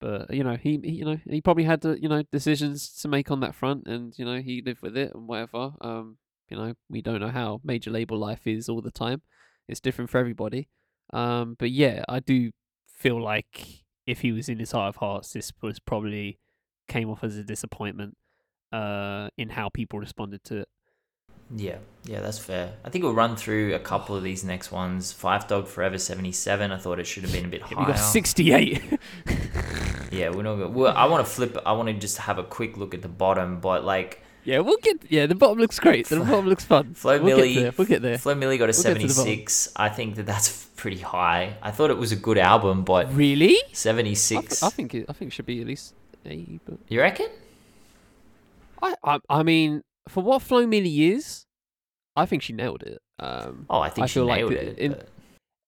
But 0.00 0.32
you 0.32 0.44
know 0.44 0.54
he, 0.54 0.78
he 0.84 0.92
you 0.92 1.04
know 1.04 1.18
he 1.28 1.40
probably 1.40 1.64
had 1.64 1.82
to, 1.82 2.00
you 2.00 2.08
know 2.08 2.22
decisions 2.30 2.92
to 3.00 3.08
make 3.08 3.30
on 3.30 3.40
that 3.40 3.54
front, 3.54 3.86
and 3.86 4.16
you 4.16 4.24
know 4.24 4.40
he 4.40 4.62
lived 4.64 4.82
with 4.82 4.96
it 4.96 5.12
and 5.14 5.26
whatever. 5.26 5.72
Um, 5.80 6.18
you 6.48 6.56
know 6.56 6.74
we 6.88 7.02
don't 7.02 7.20
know 7.20 7.30
how 7.30 7.60
major 7.64 7.90
label 7.90 8.16
life 8.18 8.46
is 8.46 8.68
all 8.68 8.80
the 8.80 8.92
time. 8.92 9.22
It's 9.66 9.80
different 9.80 10.10
for 10.10 10.18
everybody. 10.18 10.68
Um, 11.12 11.56
but 11.58 11.70
yeah, 11.70 12.04
I 12.08 12.20
do 12.20 12.52
feel 12.86 13.20
like 13.20 13.84
if 14.08 14.22
he 14.22 14.32
was 14.32 14.48
in 14.48 14.58
his 14.58 14.72
heart 14.72 14.88
of 14.88 14.96
hearts, 14.96 15.34
this 15.34 15.52
was 15.60 15.78
probably 15.78 16.38
came 16.88 17.10
off 17.10 17.22
as 17.22 17.36
a 17.36 17.44
disappointment 17.44 18.16
uh, 18.72 19.28
in 19.36 19.50
how 19.50 19.68
people 19.68 19.98
responded 19.98 20.42
to 20.44 20.60
it. 20.60 20.68
Yeah, 21.54 21.76
yeah, 22.04 22.20
that's 22.20 22.38
fair. 22.38 22.72
I 22.84 22.90
think 22.90 23.04
we'll 23.04 23.14
run 23.14 23.36
through 23.36 23.74
a 23.74 23.78
couple 23.78 24.16
of 24.16 24.22
these 24.22 24.44
next 24.44 24.72
ones. 24.72 25.12
Five 25.12 25.46
Dog 25.46 25.66
Forever 25.66 25.98
77. 25.98 26.72
I 26.72 26.76
thought 26.78 26.98
it 26.98 27.06
should 27.06 27.22
have 27.22 27.32
been 27.32 27.44
a 27.44 27.48
bit 27.48 27.62
higher. 27.62 27.78
we 27.86 27.92
got 27.92 27.98
68. 27.98 28.98
Yeah, 30.10 30.30
we're 30.30 30.42
not. 30.42 30.56
Gonna, 30.56 30.68
well, 30.68 30.96
I 30.96 31.06
want 31.06 31.26
to 31.26 31.30
flip. 31.30 31.58
I 31.66 31.72
want 31.72 31.88
to 31.88 31.94
just 31.94 32.18
have 32.18 32.38
a 32.38 32.44
quick 32.44 32.78
look 32.78 32.94
at 32.94 33.02
the 33.02 33.08
bottom, 33.08 33.60
but 33.60 33.84
like 33.84 34.22
yeah, 34.44 34.58
we'll 34.60 34.78
get. 34.78 35.10
Yeah, 35.10 35.26
the 35.26 35.34
bottom 35.34 35.58
looks 35.58 35.78
great. 35.78 36.06
The 36.08 36.20
bottom 36.20 36.46
looks 36.48 36.64
fun. 36.64 36.94
Flo 36.94 37.20
we'll 37.22 37.38
Milli- 37.38 37.54
get 37.54 37.60
there. 37.62 37.72
We'll 37.76 37.86
get 37.86 38.02
there. 38.02 38.18
Flo 38.18 38.34
Milli 38.34 38.58
got 38.58 38.64
a 38.70 38.72
We'll 38.72 38.94
get 38.94 39.00
to 39.00 39.06
the 39.06 39.08
bottom. 39.08 39.08
76. 39.08 39.72
I 39.76 39.88
think 39.88 40.16
that 40.16 40.26
that's 40.26 40.66
pretty 40.76 40.98
high. 40.98 41.56
I 41.62 41.70
thought 41.70 41.90
it 41.90 41.98
was 41.98 42.12
a 42.12 42.16
good 42.16 42.38
album, 42.38 42.84
but 42.84 43.12
Really? 43.14 43.56
I, 43.56 43.72
76. 43.72 44.60
th- 44.60 44.62
I 44.62 44.74
think 44.74 44.94
it. 44.94 45.06
I 45.08 45.12
think 45.12 45.32
it 45.32 45.34
should 45.34 45.46
be 45.46 45.60
at 45.60 45.66
least 45.66 45.94
A. 46.26 46.58
But 46.64 46.78
you 46.88 47.00
reckon? 47.00 47.28
I, 48.82 48.94
I, 49.02 49.18
I 49.28 49.42
mean, 49.42 49.82
for 50.08 50.22
what 50.22 50.42
Flo 50.42 50.64
Milli 50.66 51.10
is, 51.12 51.44
I 52.16 52.26
think 52.26 52.42
she 52.42 52.52
nailed 52.52 52.82
it. 52.82 53.00
Um, 53.18 53.66
Oh, 53.68 53.80
I 53.80 53.90
think 53.90 54.04
I 54.04 54.06
she 54.06 54.20
like 54.20 54.38
nailed 54.38 54.52
the- 54.52 54.70
it. 54.70 54.78
in- 54.78 54.92
but- 54.92 55.08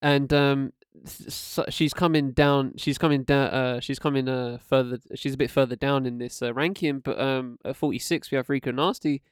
and 0.03 0.33
um, 0.33 0.73
so 1.05 1.65
she's 1.69 1.95
coming 1.95 2.33
down. 2.33 2.75
She's 2.77 2.99
coming 2.99 3.23
down. 3.23 3.49
Uh, 3.49 3.81
she's 3.81 3.99
coming 3.99 4.29
uh 4.29 4.59
further. 4.59 4.99
She's 5.15 5.35
a 5.35 5.37
bit 5.37 5.51
further 5.51 5.77
down 5.77 6.07
in 6.07 6.19
this 6.19 6.43
uh, 6.43 6.53
ranking. 6.53 7.01
But 7.01 7.21
um, 7.21 7.59
at 7.65 7.77
forty 7.77 7.99
six, 7.99 8.31
we 8.31 8.37
have 8.37 8.49
Rico 8.49 8.71
Nasty, 8.71 9.23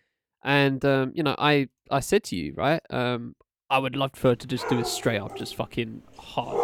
and 0.42 0.84
um, 0.84 1.12
you 1.14 1.22
know, 1.22 1.34
I 1.38 1.68
I 1.90 2.00
said 2.00 2.24
to 2.24 2.36
you, 2.36 2.54
right? 2.56 2.80
Um, 2.90 3.34
I 3.70 3.78
would 3.78 3.96
love 3.96 4.12
for 4.14 4.28
her 4.28 4.36
to 4.36 4.46
just 4.46 4.68
do 4.68 4.78
a 4.78 4.84
straight 4.84 5.20
up, 5.20 5.36
just 5.36 5.54
fucking 5.56 6.02
hard 6.16 6.56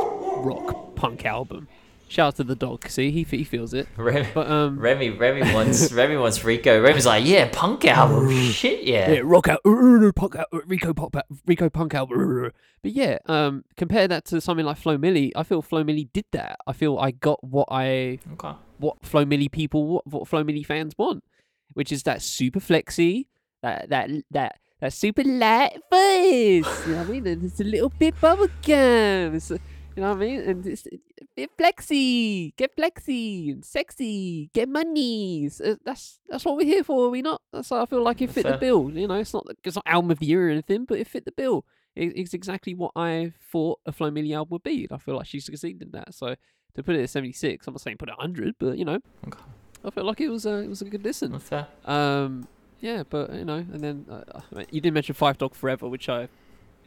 rock 0.45 0.97
punk 0.97 1.25
album. 1.27 1.69
Shout 2.09 2.29
out 2.29 2.37
to 2.37 2.45
the 2.45 2.55
dog. 2.55 2.89
See, 2.89 3.11
he 3.11 3.25
he 3.25 3.45
feels 3.45 3.75
it. 3.75 3.89
Remy, 3.97 4.29
But 4.35 4.49
um, 4.51 4.79
Remy, 4.79 5.11
Remy 5.11 5.53
wants 5.55 5.93
Remy 5.93 6.17
wants 6.17 6.45
Rico. 6.45 6.81
Remy's 6.81 7.07
like, 7.07 7.25
yeah, 7.25 7.49
punk 7.53 7.85
album, 7.87 8.31
shit, 8.51 8.85
yeah. 8.85 9.11
yeah, 9.11 9.21
rock 9.25 9.49
out, 9.49 9.61
uh, 9.65 10.13
punk 10.15 10.37
out, 10.37 10.47
uh, 10.53 10.61
Rico 10.67 10.93
pop 10.95 11.17
out, 11.17 11.25
Rico 11.47 11.69
punk 11.69 11.95
out. 11.95 12.11
uh. 12.13 12.51
But 12.83 12.93
yeah, 12.93 13.19
um, 13.27 13.65
compare 13.77 14.07
that 14.07 14.27
to 14.27 14.41
something 14.41 14.67
like 14.67 14.77
Flo 14.77 14.99
Milli. 14.99 15.33
I 15.35 15.43
feel 15.43 15.63
Flo 15.63 15.83
Milli 15.83 16.09
did 16.13 16.27
that. 16.33 16.57
I 16.67 16.73
feel 16.75 16.99
I 16.99 17.11
got 17.13 17.43
what 17.43 17.69
I 17.71 18.19
Okay. 18.35 18.53
what 18.79 18.97
Flo 19.03 19.25
Milli 19.25 19.51
people 19.51 19.87
what, 19.87 20.07
what 20.07 20.29
Flo 20.29 20.45
Milli 20.45 20.65
fans 20.65 20.93
want, 20.99 21.25
which 21.73 21.91
is 21.91 22.03
that 22.03 22.21
super 22.23 22.61
flexy, 22.61 23.27
that 23.63 23.89
that 23.89 24.11
that 24.31 24.59
that 24.81 24.93
super 24.93 25.25
light 25.25 25.81
voice. 25.91 26.87
You 26.87 26.93
know 26.93 26.99
what 26.99 27.09
I 27.09 27.11
mean? 27.11 27.27
And 27.27 27.45
it's 27.45 27.61
a 27.61 27.65
little 27.65 27.89
bit 27.89 28.15
bubblegum. 28.21 29.35
It's 29.35 29.51
you 29.97 30.03
know 30.03 30.11
what 30.11 30.16
I 30.16 30.21
mean? 30.21 30.41
And 30.41 30.66
it's 30.66 30.87
bit 31.37 31.51
flexy, 31.59 32.53
get 32.57 32.75
flexy 32.75 33.57
sexy, 33.62 34.51
get 34.53 34.69
money. 34.69 35.49
So 35.49 35.77
that's 35.85 36.21
that's 36.29 36.45
what 36.45 36.57
we're 36.57 36.65
here 36.66 36.85
for. 36.85 37.07
Are 37.07 37.11
we 37.11 37.23
not? 37.23 37.43
That's 37.53 37.71
why 37.71 37.83
I 37.83 37.87
feel 37.87 38.03
like 38.03 38.21
it 38.23 38.31
fit 38.31 38.43
Fair. 38.45 38.53
the 38.53 38.59
bill. 38.59 38.91
You 38.91 39.07
know, 39.09 39.15
it's 39.15 39.33
not 39.35 39.47
it's 39.62 39.77
not 39.77 39.85
album 39.87 40.11
of 40.11 40.19
the 40.19 40.27
year 40.27 40.49
or 40.49 40.51
anything, 40.51 40.85
but 40.85 40.99
it 40.99 41.07
fit 41.07 41.25
the 41.25 41.33
bill. 41.33 41.65
It, 41.95 42.12
it's 42.16 42.35
exactly 42.35 42.75
what 42.75 42.93
I 42.97 43.33
thought 43.53 43.79
a 43.87 43.93
Flo 43.93 44.11
Milli 44.11 44.35
album 44.35 44.53
would 44.53 44.62
be. 44.65 44.85
And 44.89 44.93
I 44.93 44.99
feel 44.99 45.16
like 45.16 45.27
she 45.27 45.39
succeeded 45.41 45.83
in 45.83 45.91
that. 45.93 46.12
So 46.15 46.35
to 46.75 46.83
put 46.83 46.97
it 46.97 47.03
at 47.03 47.11
76, 47.11 47.66
I'm 47.66 47.75
not 47.75 47.81
saying 47.81 47.99
put 47.99 48.09
it 48.09 48.12
at 48.12 48.19
100, 48.19 48.57
but 48.59 48.77
you 48.79 48.85
know, 48.85 48.99
Okay. 49.27 49.39
I 49.85 49.91
felt 49.91 50.07
like 50.07 50.21
it 50.21 50.29
was 50.29 50.45
a 50.47 50.59
it 50.59 50.69
was 50.69 50.83
a 50.83 50.87
good 50.87 51.05
listen. 51.05 51.41
Um, 51.85 52.49
yeah, 52.81 53.03
but 53.09 53.33
you 53.35 53.45
know, 53.45 53.57
and 53.59 53.81
then 53.81 54.07
uh, 54.11 54.65
you 54.71 54.81
did 54.81 54.93
mention 54.93 55.15
Five 55.15 55.39
Dog 55.39 55.55
Forever, 55.55 55.89
which 55.89 56.09
I 56.09 56.29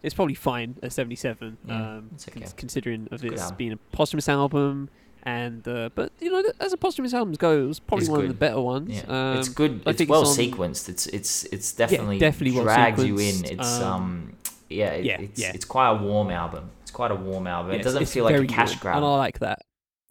it's 0.04 0.14
probably 0.16 0.36
fine 0.36 0.76
at 0.84 0.92
77. 0.94 1.58
Yeah, 1.66 1.74
um, 1.98 2.10
it's 2.14 2.26
con- 2.26 2.44
okay. 2.44 2.52
considering 2.56 3.08
of 3.12 3.22
good 3.22 3.34
it 3.34 3.58
being 3.58 3.72
a 3.74 3.78
posthumous 3.96 4.30
album. 4.30 4.90
And 5.24 5.68
uh, 5.68 5.90
but 5.94 6.12
you 6.22 6.32
know, 6.32 6.42
as 6.60 6.72
a 6.72 6.78
posthumous 6.78 7.14
albums 7.14 7.38
go, 7.38 7.64
it 7.64 7.68
was 7.68 7.80
probably 7.82 8.04
It's 8.04 8.10
one 8.10 8.22
of 8.22 8.28
the 8.30 8.34
better 8.34 8.62
ones. 8.62 8.90
Yeah, 8.96 9.32
Um, 9.32 9.38
it's 9.40 9.50
good. 9.50 9.82
I 9.86 9.90
It's 9.90 9.98
think 9.98 10.10
well 10.10 10.22
it's 10.22 10.32
on- 10.32 10.46
sequenced. 10.46 10.88
It's 10.90 11.06
it's 11.08 11.44
it's 11.46 11.74
definitely 11.74 12.18
definitely 12.20 12.56
well 12.56 12.64
drags 12.64 13.04
you 13.04 13.18
in. 13.18 13.44
It's 13.46 13.80
um, 13.80 13.94
um 13.94 14.34
yeah, 14.70 14.92
it, 14.92 15.06
yeah, 15.06 15.22
it's 15.22 15.40
yeah. 15.42 15.52
it's 15.54 15.66
quite 15.66 15.90
a 15.90 15.96
warm 15.96 16.30
album. 16.30 16.70
It's 16.82 16.92
quite 16.92 17.12
a 17.12 17.16
warm 17.16 17.46
album. 17.48 17.74
yeah, 17.74 17.80
it 17.80 17.84
doesn't 17.84 18.04
it's 18.04 18.14
feel 18.14 18.24
like 18.24 18.36
a 18.36 18.46
cash 18.46 18.70
warm, 18.70 18.80
grab. 18.80 18.96
and 18.98 19.06
I 19.06 19.16
like 19.18 19.40
that. 19.40 19.60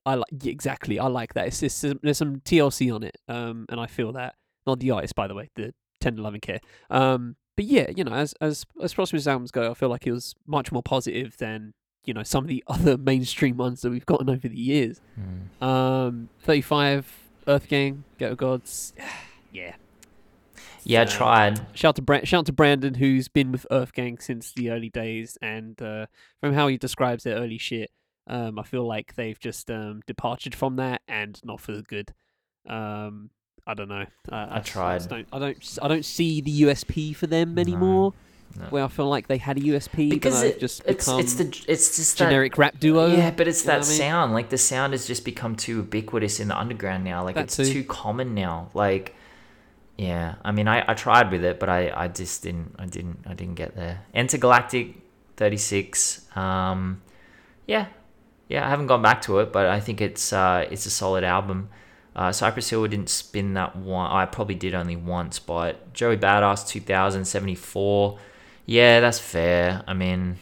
I 0.04 0.14
like 0.16 0.44
exactly. 0.44 0.98
I 0.98 1.06
like 1.06 1.32
that. 1.34 1.46
It's 1.46 1.60
just 1.60 1.82
there's 2.02 2.18
some 2.18 2.40
TLC 2.40 2.94
on 2.94 3.02
it, 3.02 3.16
um, 3.28 3.64
and 3.70 3.80
I 3.80 3.86
feel 3.86 4.12
that. 4.12 4.34
Not 4.66 4.80
the 4.80 4.90
artist, 4.90 5.14
by 5.14 5.28
the 5.28 5.34
way, 5.34 5.48
the 5.56 5.72
Tender 6.00 6.20
Loving 6.22 6.40
Care. 6.40 6.60
Um, 6.90 7.36
but 7.56 7.64
yeah, 7.64 7.90
you 7.96 8.04
know, 8.04 8.12
as 8.12 8.34
as 8.40 8.64
as 8.82 8.94
Prosperous 8.94 9.26
albums 9.26 9.50
go, 9.50 9.70
I 9.70 9.74
feel 9.74 9.88
like 9.88 10.06
it 10.06 10.12
was 10.12 10.34
much 10.46 10.70
more 10.72 10.82
positive 10.82 11.36
than 11.38 11.74
you 12.04 12.14
know 12.14 12.22
some 12.22 12.44
of 12.44 12.48
the 12.48 12.62
other 12.68 12.96
mainstream 12.96 13.56
ones 13.56 13.80
that 13.82 13.90
we've 13.90 14.06
gotten 14.06 14.28
over 14.30 14.48
the 14.48 14.58
years. 14.58 15.00
Mm. 15.18 15.66
Um, 15.66 16.28
thirty 16.40 16.60
five, 16.62 17.10
Earth 17.46 17.68
Gang, 17.68 18.04
Ghetto 18.18 18.36
Gods. 18.36 18.92
yeah. 19.52 19.74
Yeah, 20.84 21.00
I 21.00 21.02
Uh, 21.02 21.06
tried. 21.06 21.60
Shout 21.74 21.98
out 21.98 22.06
to 22.06 22.26
shout 22.26 22.46
to 22.46 22.52
Brandon 22.52 22.94
who's 22.94 23.26
been 23.28 23.50
with 23.50 23.66
Earth 23.72 23.92
Gang 23.92 24.18
since 24.18 24.52
the 24.52 24.70
early 24.70 24.88
days, 24.90 25.36
and 25.42 25.80
uh, 25.82 26.06
from 26.40 26.52
how 26.54 26.68
he 26.68 26.76
describes 26.78 27.24
their 27.24 27.36
early 27.36 27.58
shit, 27.58 27.90
um, 28.28 28.56
I 28.58 28.62
feel 28.62 28.86
like 28.86 29.16
they've 29.16 29.38
just 29.38 29.68
um, 29.68 30.02
departed 30.06 30.54
from 30.54 30.76
that 30.76 31.02
and 31.08 31.40
not 31.44 31.60
for 31.60 31.72
the 31.72 31.82
good. 31.82 32.12
Um, 32.68 33.30
I 33.66 33.74
don't 33.74 33.88
know. 33.88 34.04
Uh, 34.30 34.46
I 34.50 34.58
just- 34.60 34.68
tried. 34.72 34.98
just 34.98 35.10
don't, 35.10 35.26
I 35.32 35.38
don't. 35.38 35.78
I 35.82 35.88
don't 35.88 36.04
see 36.04 36.40
the 36.40 36.62
USP 36.62 37.14
for 37.16 37.26
them 37.26 37.58
anymore. 37.58 38.12
no. 38.58 38.64
Where 38.70 38.84
I 38.84 38.88
feel 38.88 39.08
like 39.08 39.26
they 39.26 39.38
had 39.38 39.58
a 39.58 39.60
USP, 39.60 40.08
Because 40.08 40.40
but 40.40 40.46
it, 40.46 40.60
just 40.60 40.82
it's 40.86 41.06
it's 41.08 41.34
the 41.34 41.44
it's 41.68 41.96
just 41.96 42.16
that- 42.18 42.24
generic 42.24 42.56
rap 42.58 42.78
duo. 42.80 43.06
Yeah, 43.08 43.30
but 43.32 43.48
it's 43.48 43.62
that 43.62 43.78
what 43.80 43.86
I 43.86 43.90
mean? 43.90 43.98
sound. 43.98 44.32
Like 44.34 44.48
the 44.50 44.56
sound 44.58 44.92
has 44.94 45.06
just 45.06 45.24
become 45.24 45.56
too 45.56 45.76
ubiquitous 45.78 46.38
in 46.40 46.48
the 46.48 46.56
underground 46.58 47.04
now. 47.04 47.22
Like 47.24 47.34
That 47.34 47.44
it's 47.44 47.56
too. 47.56 47.64
too 47.64 47.84
common 47.84 48.34
now. 48.34 48.70
Like 48.72 49.14
yeah, 49.98 50.34
I 50.44 50.52
mean, 50.52 50.68
I, 50.68 50.84
I 50.86 50.94
tried 50.94 51.30
with 51.30 51.42
it, 51.42 51.58
but 51.58 51.68
I, 51.70 51.90
I 52.04 52.08
just 52.08 52.42
didn't, 52.42 52.74
I 52.78 52.84
didn't, 52.84 53.20
I 53.26 53.32
didn't 53.32 53.54
get 53.54 53.74
there. 53.76 54.02
Intergalactic, 54.14 54.94
thirty 55.36 55.56
six. 55.56 56.26
Um, 56.36 57.00
yeah, 57.66 57.86
yeah, 58.48 58.64
I 58.66 58.68
haven't 58.70 58.86
gone 58.88 59.00
back 59.02 59.22
to 59.22 59.38
it, 59.40 59.52
but 59.52 59.66
I 59.66 59.80
think 59.80 60.00
it's 60.00 60.32
uh, 60.32 60.66
it's 60.70 60.86
a 60.86 60.90
solid 60.90 61.24
album. 61.24 61.68
Uh, 62.16 62.32
Cypress 62.32 62.70
Hill 62.70 62.86
didn't 62.88 63.10
spin 63.10 63.52
that 63.54 63.76
one. 63.76 64.10
I 64.10 64.24
probably 64.24 64.54
did 64.54 64.74
only 64.74 64.96
once, 64.96 65.38
but 65.38 65.92
Joey 65.92 66.16
Badass 66.16 66.66
2074. 66.66 68.18
Yeah, 68.64 69.00
that's 69.00 69.18
fair. 69.18 69.84
I 69.86 69.92
mean, 69.92 70.38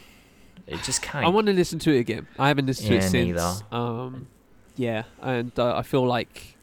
it 0.68 0.80
just 0.84 1.02
can't. 1.02 1.26
I 1.26 1.28
want 1.28 1.48
to 1.48 1.52
listen 1.52 1.80
to 1.80 1.90
it 1.92 1.98
again. 1.98 2.28
I 2.38 2.46
haven't 2.48 2.66
listened 2.66 2.90
to 2.90 2.96
it 2.96 3.02
since. 3.02 3.12
neither. 3.12 3.52
Um, 3.72 4.28
yeah, 4.76 5.02
and 5.20 5.50
uh, 5.58 5.76
I 5.76 5.82
feel 5.82 6.06
like 6.06 6.56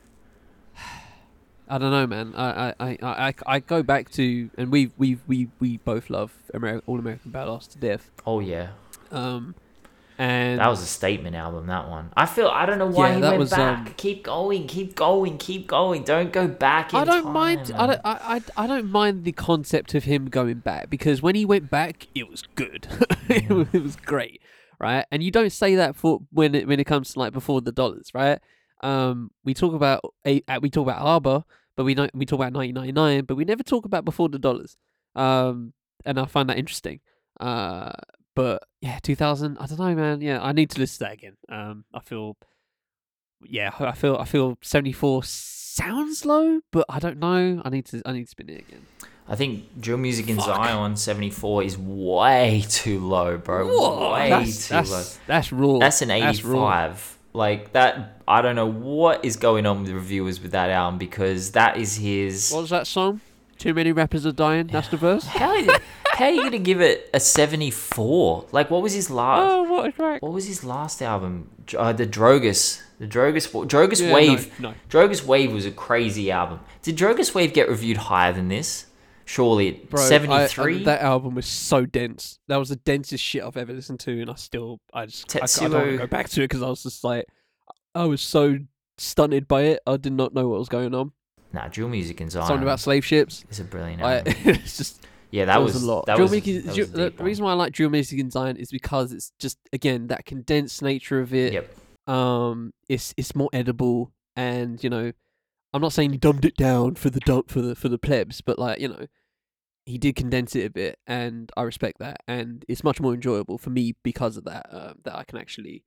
I 1.68 1.78
don't 1.78 1.92
know, 1.92 2.08
man. 2.08 2.34
I 2.36 2.70
I, 2.70 2.74
I, 2.80 2.98
I, 3.04 3.34
I 3.46 3.60
go 3.60 3.84
back 3.84 4.12
to 4.12 4.50
and 4.58 4.72
we 4.72 4.92
we 4.98 5.18
we 5.28 5.50
we 5.60 5.78
both 5.78 6.10
love 6.10 6.34
Ameri- 6.54 6.82
All 6.88 7.00
American 7.00 7.32
Badass 7.32 7.68
to 7.70 7.78
death. 7.78 8.10
Oh 8.26 8.40
yeah, 8.40 8.70
Um, 9.12 9.56
and 10.22 10.60
that 10.60 10.68
was 10.68 10.82
a 10.84 10.86
statement 10.86 11.36
album. 11.36 11.66
That 11.66 11.90
one. 11.90 12.12
I 12.16 12.28
feel. 12.28 12.48
I 12.48 12.68
don't 12.68 12.78
know 12.78 12.86
why 12.86 13.10
Yeah, 13.10 13.16
he 13.16 13.22
that 13.22 13.30
went 13.30 13.40
was, 13.40 13.50
back. 13.50 13.88
um, 13.88 13.94
keep 13.98 14.24
going. 14.24 14.68
Keep 14.68 14.96
going. 14.96 15.38
Keep 15.40 15.66
going. 15.68 16.04
Don't 16.04 16.32
go 16.32 16.48
back. 16.48 16.94
In 16.94 17.00
I 17.00 17.06
don't 17.06 17.24
time, 17.24 17.34
mind. 17.34 17.72
I 17.76 17.88
don't. 17.88 18.02
I, 18.06 18.36
I, 18.36 18.42
I 18.64 18.68
don't 18.68 18.92
mind 18.92 19.24
the 19.24 19.32
concept 19.32 19.96
of 19.96 20.04
him 20.04 20.26
going 20.30 20.60
back 20.60 20.92
because 20.92 21.24
when 21.24 21.34
he 21.34 21.44
went 21.44 21.72
back, 21.72 22.08
it 22.14 22.30
was 22.30 22.44
good. 22.54 22.88
it, 23.30 23.50
was, 23.50 23.68
it 23.74 23.82
was 23.82 23.96
great, 23.96 24.42
right? 24.80 25.06
And 25.12 25.24
you 25.24 25.32
don't 25.32 25.52
say 25.52 25.74
that 25.76 25.96
for 25.96 26.20
when 26.32 26.54
it 26.54 26.68
when 26.68 26.80
it 26.80 26.86
comes 26.86 27.14
to 27.14 27.20
like 27.20 27.34
before 27.34 27.62
the 27.62 27.72
dollars, 27.72 28.12
right? 28.14 28.38
Um, 28.82 29.32
we 29.44 29.56
talk 29.56 29.74
about 29.74 30.02
a 30.26 30.44
uh, 30.48 30.60
we 30.62 30.70
talk 30.70 30.84
about 30.84 31.02
Arbor, 31.02 31.44
but 31.76 31.84
we 31.84 31.96
don't 31.96 32.14
we 32.14 32.28
talk 32.28 32.38
about 32.38 32.54
1999, 32.54 33.26
but 33.26 33.36
we 33.38 33.46
never 33.46 33.64
talk 33.64 33.86
about 33.86 34.06
before 34.06 34.30
the 34.30 34.38
dollars. 34.38 34.78
Um, 35.16 35.74
and 36.06 36.20
I 36.20 36.26
find 36.26 36.48
that 36.50 36.60
interesting. 36.60 37.00
Uh, 37.40 37.94
but 38.36 38.64
yeah, 38.82 39.00
2000. 39.02 39.58
I 39.60 39.66
don't 39.66 39.80
know, 39.80 39.96
man. 39.96 40.22
Yeah, 40.22 40.42
I 40.42 40.52
need 40.52 40.70
to 40.72 40.80
listen 40.80 41.00
to 41.00 41.04
that 41.06 41.14
again. 41.14 41.38
Um, 41.50 41.86
I 41.94 42.00
feel 42.00 42.38
yeah, 43.44 43.72
I 43.80 43.94
feel 43.94 44.18
I 44.18 44.26
feel 44.26 44.58
74 44.62 45.24
sounds 45.24 46.26
low, 46.26 46.62
but 46.72 46.86
I 46.90 47.00
don't 47.00 47.18
know. 47.18 47.62
I 47.64 47.70
need 47.70 47.86
to 47.88 48.02
I 48.06 48.12
need 48.12 48.26
to 48.26 48.30
spin 48.30 48.50
it 48.50 48.60
again. 48.60 48.86
I 49.28 49.36
think 49.36 49.80
drill 49.80 49.98
music 49.98 50.30
in 50.30 50.38
Fuck. 50.38 50.46
Zion 50.46 50.96
'74 50.96 51.64
is 51.64 51.78
way 51.78 52.66
too 52.70 53.00
low, 53.00 53.38
bro. 53.38 53.68
Whoa, 53.68 54.14
way 54.14 54.30
that's, 54.30 54.68
too 54.68 54.74
that's, 54.74 54.92
low. 54.92 55.04
That's 55.28 55.52
raw. 55.54 55.80
That's 55.80 56.02
an 56.02 56.10
That's 56.10 56.40
85. 56.40 57.18
Like 57.34 57.72
that. 57.74 58.22
I 58.28 58.42
don't 58.42 58.56
know 58.56 58.70
what 58.70 59.24
is 59.24 59.38
going 59.38 59.66
on 59.66 59.80
with 59.80 59.88
the 59.88 59.94
reviewers 59.96 60.42
with 60.42 60.52
that 60.52 60.70
album 60.70 60.98
because 60.98 61.52
that 61.52 61.78
is 61.78 61.98
his. 61.98 62.52
What 62.52 62.62
was 62.62 62.70
that 62.72 62.88
song? 62.88 63.22
Too 63.58 63.74
many 63.74 63.92
rappers 63.92 64.26
are 64.26 64.32
dying. 64.32 64.68
That's 64.68 64.90
the 64.90 64.98
verse. 64.98 65.26
How 65.26 65.56
how 66.22 66.28
are 66.28 66.32
you 66.32 66.44
gonna 66.44 66.60
give 66.60 66.82
it 66.82 67.10
a 67.14 67.20
74? 67.20 68.46
Like 68.52 68.70
what 68.72 68.82
was 68.82 68.94
his 68.94 69.10
last? 69.10 69.42
Oh, 69.52 69.64
what 69.64 69.88
a 69.90 69.92
track! 69.92 70.22
What 70.22 70.32
was 70.32 70.48
his 70.48 70.64
last 70.64 71.02
album? 71.02 71.50
Uh, 71.78 71.94
the 71.94 72.06
Drogas. 72.08 72.82
The 73.00 73.08
Drogas. 73.08 73.50
Drogas 73.68 74.02
Yeah, 74.06 74.14
Wave. 74.14 74.60
No, 74.60 74.70
no. 74.70 74.76
Drogas 74.90 75.26
Wave 75.26 75.52
was 75.52 75.66
a 75.66 75.72
crazy 75.72 76.30
album. 76.32 76.60
Did 76.82 76.98
Drogas 76.98 77.34
Wave 77.34 77.54
get 77.54 77.68
reviewed 77.70 77.98
higher 77.98 78.32
than 78.34 78.48
this? 78.48 78.86
Surely, 79.26 79.72
Bro, 79.72 80.02
I- 80.02 80.06
I- 80.06 80.08
seventy-three. 80.10 80.84
that 80.84 81.02
album 81.02 81.36
was 81.36 81.46
so 81.46 81.86
dense. 81.86 82.40
That 82.48 82.58
was 82.58 82.70
the 82.70 82.76
densest 82.76 83.24
shit 83.24 83.44
I've 83.44 83.58
ever 83.58 83.72
listened 83.74 84.00
to, 84.02 84.20
and 84.22 84.30
I 84.30 84.36
still, 84.36 84.80
I 84.94 85.06
just, 85.06 85.36
I, 85.36 85.40
I 85.44 85.70
don't 85.70 85.74
want 85.74 85.86
to 85.92 85.98
go 86.00 86.08
back 86.08 86.28
to 86.30 86.42
it 86.42 86.46
because 86.50 86.62
I 86.62 86.68
was 86.70 86.84
just 86.84 87.04
like, 87.04 87.26
I 87.96 88.06
was 88.06 88.22
so 88.22 88.58
stunted 88.98 89.48
by 89.48 89.62
it. 89.64 89.80
I 89.88 89.98
did 89.98 90.14
not 90.14 90.34
know 90.34 90.48
what 90.50 90.60
was 90.60 90.70
going 90.70 90.94
on. 90.94 91.14
nah, 91.54 91.68
Drill 91.70 91.88
Music 91.88 92.20
in 92.20 92.30
Zion 92.30 92.46
Something 92.48 92.64
about 92.64 92.80
slave 92.80 93.06
ships. 93.06 93.44
It's 93.50 93.60
a 93.60 93.64
brilliant 93.64 94.02
I, 94.04 94.18
album. 94.18 94.34
it's 94.46 94.78
just 94.78 95.08
yeah, 95.32 95.46
that 95.46 95.62
was, 95.62 95.74
was, 95.74 95.84
a 95.84 95.86
lot. 95.86 96.06
That 96.06 96.18
drill 96.18 96.28
was, 96.28 96.44
that 96.44 96.66
was 96.66 96.76
drill- 96.76 96.88
the, 96.88 97.14
one. 97.16 97.26
reason 97.26 97.46
why 97.46 97.52
I 97.52 97.54
like 97.56 97.74
drill 97.74 97.90
music 97.90 98.20
in 98.20 98.30
Zion 98.30 98.58
is 98.58 98.70
because 98.70 99.14
it's 99.14 99.32
just 99.40 99.58
again 99.72 100.08
that 100.08 100.26
condensed 100.26 100.82
nature 100.82 101.20
of 101.20 101.34
it. 101.34 101.54
Yep. 101.54 101.78
Um, 102.08 102.74
it's 102.90 103.14
it's 103.18 103.36
more 103.36 103.50
edible, 103.54 104.12
and 104.36 104.84
you 104.84 104.90
know, 104.90 105.12
I'm 105.74 105.82
not 105.82 105.94
saying 105.94 106.12
he 106.12 106.18
dumbed 106.18 106.46
it 106.46 106.58
down 106.58 106.96
for 106.96 107.10
the 107.10 107.22
dump 107.22 107.50
for 107.50 107.62
the 107.62 107.76
for 107.76 107.88
the 107.88 107.98
plebs, 107.98 108.42
but 108.42 108.60
like 108.60 108.80
you 108.80 108.90
know, 108.90 109.08
he 109.86 109.98
did 109.98 110.16
condense 110.16 110.56
it 110.56 110.66
a 110.66 110.70
bit, 110.70 111.00
and 111.08 111.52
I 111.56 111.64
respect 111.64 112.00
that, 112.00 112.18
and 112.28 112.66
it's 112.68 112.84
much 112.84 113.00
more 113.00 113.14
enjoyable 113.14 113.58
for 113.58 113.70
me 113.70 113.96
because 114.04 114.36
of 114.36 114.44
that. 114.44 114.68
Uh, 114.70 114.94
that 115.04 115.16
I 115.16 115.24
can 115.24 115.38
actually, 115.38 115.86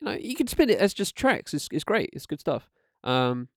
you 0.00 0.08
know, 0.08 0.16
you 0.18 0.36
can 0.36 0.46
spin 0.46 0.70
it 0.70 0.78
as 0.78 0.94
just 0.94 1.16
tracks. 1.16 1.52
It's 1.52 1.68
it's 1.72 1.84
great. 1.84 2.10
It's 2.12 2.26
good 2.26 2.40
stuff. 2.40 2.68
Um, 3.02 3.48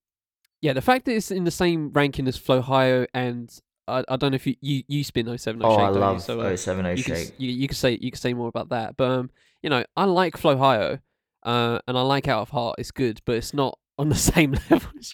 yeah, 0.62 0.74
the 0.74 0.82
fact 0.82 1.06
that 1.06 1.16
it's 1.16 1.32
in 1.32 1.44
the 1.44 1.52
same 1.52 1.92
ranking 1.92 2.28
as 2.28 2.38
Flohio 2.38 3.06
and 3.14 3.56
I, 3.90 4.04
I 4.14 4.16
don't 4.18 4.32
know 4.32 4.36
if 4.36 4.48
you 4.48 4.56
you, 4.62 4.84
you 4.88 5.04
spin 5.04 5.26
070 5.38 5.66
Oh, 5.66 5.72
Shake, 5.76 5.80
I 5.80 5.90
you? 5.90 5.96
love 5.96 6.22
So, 6.22 6.40
uh, 6.42 6.56
070 6.56 6.90
you 6.92 6.98
Shake. 7.04 7.34
you, 7.38 7.50
you 7.52 7.68
can 7.68 7.76
say 7.76 7.98
you 8.02 8.12
can 8.12 8.20
say 8.20 8.34
more 8.34 8.48
about 8.48 8.70
that. 8.70 8.96
But 8.98 9.12
um, 9.12 9.30
you 9.62 9.70
know, 9.70 9.84
I 9.98 10.06
like 10.06 10.38
Flohio, 10.38 11.00
uh, 11.44 11.80
and 11.88 11.98
I 11.98 12.02
like 12.02 12.28
Out 12.28 12.42
of 12.42 12.50
Heart. 12.50 12.76
It's 12.80 12.92
good, 12.92 13.22
but 13.26 13.36
it's 13.36 13.54
not 13.54 13.78
on 14.00 14.08
the 14.10 14.16
same 14.16 14.52
level 14.70 14.90
as 14.98 15.14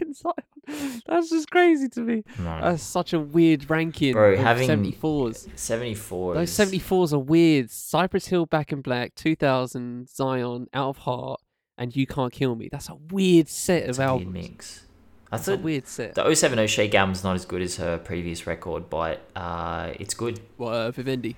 and 0.00 0.14
Zion. 0.16 1.00
That's 1.06 1.30
just 1.30 1.50
crazy 1.50 1.88
to 1.88 2.00
me. 2.00 2.22
No, 2.38 2.60
That's 2.62 2.82
such 2.82 3.12
a 3.14 3.18
weird 3.18 3.68
ranking. 3.70 4.12
Bro, 4.12 4.36
having 4.36 4.68
74s. 4.68 5.48
74. 5.58 6.34
Those 6.34 6.60
is- 6.60 6.70
74s 6.82 7.12
are 7.14 7.18
weird. 7.18 7.70
Cypress 7.70 8.26
Hill, 8.26 8.44
Back 8.46 8.72
in 8.72 8.82
Black, 8.82 9.14
2000, 9.14 10.08
Zion, 10.08 10.66
Out 10.74 10.90
of 10.90 10.98
Heart, 10.98 11.40
and 11.78 11.96
You 11.96 12.06
Can't 12.06 12.32
Kill 12.32 12.54
Me. 12.54 12.68
That's 12.70 12.88
a 12.90 12.94
weird 13.10 13.48
set 13.48 13.88
of 13.88 13.98
albums. 13.98 14.32
mix. 14.32 14.86
I 15.32 15.36
That's 15.36 15.48
a 15.48 15.56
thought 15.56 15.62
weird 15.62 15.86
set. 15.86 16.14
the 16.16 16.34
070 16.34 16.66
Shake 16.66 16.94
album's 16.94 17.22
not 17.22 17.36
as 17.36 17.44
good 17.44 17.62
as 17.62 17.76
her 17.76 17.98
previous 17.98 18.46
record, 18.46 18.90
but 18.90 19.20
uh, 19.36 19.92
it's 19.98 20.14
good. 20.14 20.40
What, 20.56 20.72
uh, 20.72 20.90
Vivendi? 20.90 21.36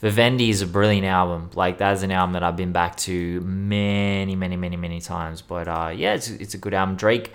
Vivendi 0.00 0.50
is 0.50 0.62
a 0.62 0.66
brilliant 0.66 1.06
album. 1.06 1.50
Like 1.54 1.78
that's 1.78 2.02
an 2.02 2.10
album 2.10 2.32
that 2.34 2.42
I've 2.42 2.56
been 2.56 2.72
back 2.72 2.96
to 2.98 3.40
many, 3.40 4.34
many, 4.34 4.56
many, 4.56 4.76
many 4.76 5.00
times. 5.00 5.42
But 5.42 5.68
uh, 5.68 5.92
yeah, 5.94 6.14
it's 6.14 6.28
it's 6.30 6.54
a 6.54 6.58
good 6.58 6.74
album. 6.74 6.96
Drake. 6.96 7.32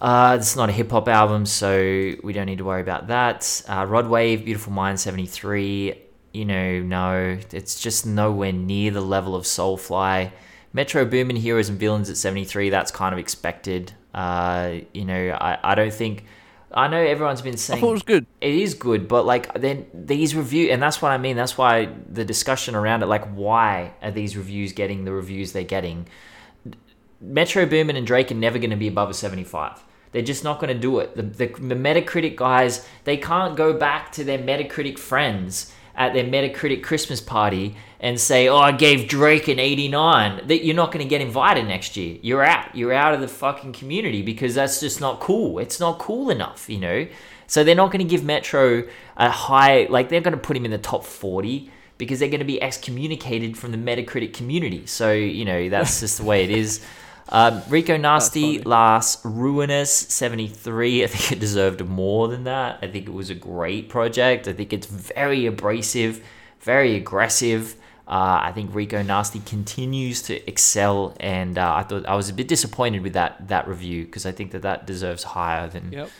Uh, 0.00 0.36
it's 0.38 0.56
not 0.56 0.68
a 0.68 0.72
hip 0.72 0.90
hop 0.90 1.06
album, 1.08 1.46
so 1.46 1.76
we 2.24 2.32
don't 2.32 2.46
need 2.46 2.58
to 2.58 2.64
worry 2.64 2.80
about 2.80 3.06
that. 3.06 3.62
Uh, 3.68 3.86
Rod 3.88 4.08
Wave, 4.08 4.44
Beautiful 4.44 4.72
Mind, 4.72 4.98
seventy 4.98 5.26
three. 5.26 5.94
You 6.32 6.44
know, 6.44 6.80
no, 6.80 7.38
it's 7.52 7.80
just 7.80 8.06
nowhere 8.06 8.52
near 8.52 8.90
the 8.90 9.02
level 9.02 9.34
of 9.34 9.44
Soulfly. 9.44 10.32
Metro 10.72 11.04
Boomin, 11.04 11.36
Heroes 11.36 11.68
and 11.68 11.78
Villains 11.78 12.10
at 12.10 12.16
seventy 12.16 12.44
three. 12.44 12.68
That's 12.70 12.90
kind 12.90 13.12
of 13.12 13.18
expected. 13.18 13.92
Uh, 14.14 14.78
you 14.92 15.04
know, 15.04 15.30
I, 15.30 15.58
I 15.62 15.74
don't 15.74 15.92
think. 15.92 16.24
I 16.74 16.88
know 16.88 16.96
everyone's 16.96 17.42
been 17.42 17.52
I 17.52 17.56
saying 17.56 17.80
thought 17.82 17.90
it 17.90 17.92
was 17.92 18.02
good. 18.02 18.26
it 18.40 18.54
is 18.54 18.72
good, 18.72 19.06
but 19.06 19.26
like 19.26 19.52
then 19.60 19.86
these 19.92 20.34
review, 20.34 20.70
and 20.70 20.82
that's 20.82 21.02
what 21.02 21.12
I 21.12 21.18
mean. 21.18 21.36
That's 21.36 21.58
why 21.58 21.90
the 22.10 22.24
discussion 22.24 22.74
around 22.74 23.02
it, 23.02 23.06
like, 23.06 23.26
why 23.34 23.92
are 24.00 24.10
these 24.10 24.38
reviews 24.38 24.72
getting 24.72 25.04
the 25.04 25.12
reviews 25.12 25.52
they're 25.52 25.64
getting? 25.64 26.06
Metro 27.20 27.66
Boomin 27.66 27.96
and 27.96 28.06
Drake 28.06 28.32
are 28.32 28.36
never 28.36 28.58
going 28.58 28.70
to 28.70 28.76
be 28.76 28.88
above 28.88 29.10
a 29.10 29.14
seventy-five. 29.14 29.82
They're 30.12 30.22
just 30.22 30.44
not 30.44 30.60
going 30.60 30.74
to 30.74 30.80
do 30.80 30.98
it. 30.98 31.14
The, 31.14 31.22
the, 31.22 31.46
the 31.46 31.74
Metacritic 31.74 32.36
guys, 32.36 32.86
they 33.04 33.16
can't 33.16 33.56
go 33.56 33.72
back 33.72 34.12
to 34.12 34.24
their 34.24 34.38
Metacritic 34.38 34.98
friends 34.98 35.72
at 35.94 36.14
their 36.14 36.24
Metacritic 36.24 36.82
Christmas 36.82 37.20
party 37.20 37.76
and 38.02 38.20
say, 38.20 38.48
"Oh, 38.48 38.58
I 38.58 38.72
gave 38.72 39.08
Drake 39.08 39.48
an 39.48 39.58
89." 39.58 40.48
That 40.48 40.64
you're 40.64 40.76
not 40.76 40.92
going 40.92 41.04
to 41.04 41.08
get 41.08 41.22
invited 41.22 41.66
next 41.66 41.96
year. 41.96 42.18
You're 42.20 42.44
out. 42.44 42.74
You're 42.74 42.92
out 42.92 43.14
of 43.14 43.20
the 43.20 43.28
fucking 43.28 43.72
community 43.72 44.20
because 44.20 44.54
that's 44.56 44.80
just 44.80 45.00
not 45.00 45.20
cool. 45.20 45.58
It's 45.58 45.80
not 45.80 45.98
cool 45.98 46.28
enough, 46.28 46.68
you 46.68 46.78
know. 46.78 47.06
So 47.46 47.64
they're 47.64 47.74
not 47.74 47.92
going 47.92 48.04
to 48.04 48.10
give 48.10 48.24
Metro 48.24 48.84
a 49.16 49.30
high 49.30 49.86
like 49.88 50.08
they're 50.08 50.20
going 50.20 50.36
to 50.36 50.40
put 50.40 50.56
him 50.56 50.64
in 50.64 50.70
the 50.70 50.78
top 50.78 51.04
40 51.04 51.70
because 51.98 52.18
they're 52.18 52.28
going 52.28 52.40
to 52.40 52.44
be 52.44 52.60
excommunicated 52.60 53.56
from 53.56 53.70
the 53.70 53.78
Metacritic 53.78 54.34
community. 54.34 54.86
So, 54.86 55.12
you 55.12 55.44
know, 55.44 55.68
that's 55.68 56.00
just 56.00 56.18
the 56.18 56.24
way 56.24 56.44
it 56.44 56.50
is. 56.50 56.84
Um, 57.28 57.62
Rico 57.70 57.96
Nasty, 57.96 58.58
Las 58.58 59.22
Ruinas 59.22 59.86
73. 59.86 61.02
I 61.02 61.06
think 61.06 61.32
it 61.32 61.40
deserved 61.40 61.82
more 61.86 62.28
than 62.28 62.44
that. 62.44 62.80
I 62.82 62.88
think 62.88 63.06
it 63.06 63.14
was 63.14 63.30
a 63.30 63.34
great 63.34 63.88
project. 63.88 64.48
I 64.48 64.52
think 64.52 64.74
it's 64.74 64.86
very 64.86 65.46
abrasive, 65.46 66.22
very 66.60 66.94
aggressive. 66.94 67.76
Uh, 68.06 68.40
I 68.42 68.52
think 68.52 68.74
Rico 68.74 69.00
Nasty 69.02 69.40
continues 69.40 70.22
to 70.22 70.46
excel, 70.48 71.14
and 71.20 71.56
uh, 71.56 71.74
I 71.74 71.82
thought 71.84 72.04
I 72.06 72.14
was 72.16 72.28
a 72.28 72.34
bit 72.34 72.48
disappointed 72.48 73.02
with 73.02 73.12
that 73.14 73.48
that 73.48 73.68
review 73.68 74.04
because 74.04 74.26
I 74.26 74.32
think 74.32 74.50
that 74.52 74.62
that 74.62 74.86
deserves 74.86 75.22
higher 75.22 75.68
than 75.68 75.92
Yep. 75.92 76.10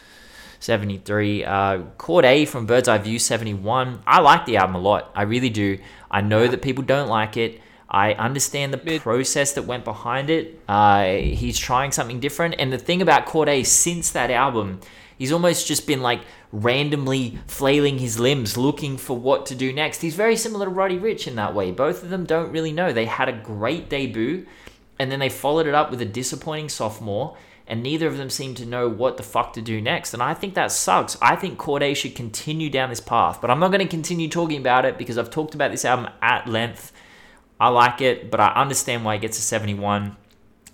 73. 0.61 1.45
Uh, 1.45 1.79
Cordae 1.99 2.47
from 2.47 2.67
Bird's 2.67 2.87
Eye 2.89 2.99
View 2.99 3.19
71. 3.19 4.01
I 4.07 4.21
like 4.21 4.47
the 4.47 4.57
album 4.59 4.77
a 4.77 4.79
lot. 4.79 5.11
I 5.15 5.23
really 5.23 5.51
do. 5.51 5.79
I 6.11 6.21
know 6.21 6.47
that 6.47 6.63
people 6.63 6.85
don't 6.85 7.09
like 7.09 7.37
it. 7.37 7.61
I 7.91 8.15
understand 8.15 8.73
the 8.73 8.81
Mid. 8.83 9.03
process 9.03 9.53
that 9.55 9.63
went 9.65 9.85
behind 9.85 10.31
it. 10.31 10.61
Uh, 10.69 11.05
he's 11.15 11.59
trying 11.59 11.91
something 11.93 12.21
different. 12.21 12.55
And 12.59 12.73
the 12.73 12.79
thing 12.79 13.03
about 13.03 13.27
Cordae 13.27 13.67
since 13.67 14.11
that 14.13 14.31
album, 14.31 14.81
he's 15.23 15.31
almost 15.31 15.69
just 15.69 15.87
been 15.87 16.03
like 16.03 16.21
randomly 16.51 17.39
flailing 17.47 17.99
his 17.99 18.19
limbs 18.19 18.57
looking 18.57 18.97
for 18.97 19.17
what 19.17 19.47
to 19.47 19.55
do 19.55 19.73
next. 19.73 20.01
He's 20.01 20.17
very 20.17 20.35
similar 20.35 20.67
to 20.67 20.71
Roddy 20.73 20.99
Ricch 20.99 21.29
in 21.29 21.37
that 21.37 21.55
way. 21.55 21.71
Both 21.71 22.03
of 22.03 22.11
them 22.11 22.25
don't 22.25 22.51
really 22.51 22.73
know. 22.73 22.93
They 22.93 23.05
had 23.05 23.29
a 23.29 23.33
great 23.33 23.89
debut 23.89 24.45
and 24.99 25.13
then 25.13 25.21
they 25.21 25.29
followed 25.29 25.69
it 25.69 25.77
up 25.77 25.93
with 25.93 26.03
a 26.03 26.05
disappointing 26.05 26.71
sophomore 26.71 27.37
and 27.69 27.85
neither 27.85 28.09
of 28.09 28.17
them 28.17 28.31
seem 28.31 28.57
to 28.57 28.67
know 28.67 28.89
what 28.89 29.17
the 29.17 29.23
fuck 29.23 29.53
to 29.53 29.63
do 29.63 29.81
next. 29.81 30.13
And 30.13 30.21
I 30.21 30.35
think 30.35 30.55
that 30.55 30.73
sucks. 30.73 31.17
I 31.23 31.37
think 31.37 31.57
Cordae 31.57 31.95
should 31.95 32.17
continue 32.17 32.69
down 32.69 32.91
this 32.91 32.99
path, 32.99 33.41
but 33.41 33.49
I'm 33.49 33.61
not 33.61 33.71
going 33.71 33.79
to 33.79 33.87
continue 33.87 34.29
talking 34.29 34.59
about 34.59 34.85
it 34.85 34.99
because 34.99 35.19
I've 35.19 35.31
talked 35.31 35.55
about 35.55 35.71
this 35.71 35.85
album 35.85 36.11
at 36.21 36.49
length. 36.49 36.91
I 37.61 37.69
like 37.69 38.01
it, 38.01 38.29
but 38.29 38.41
I 38.41 38.49
understand 38.55 39.05
why 39.05 39.15
it 39.15 39.21
gets 39.21 39.39
a 39.39 39.43
71. 39.43 40.17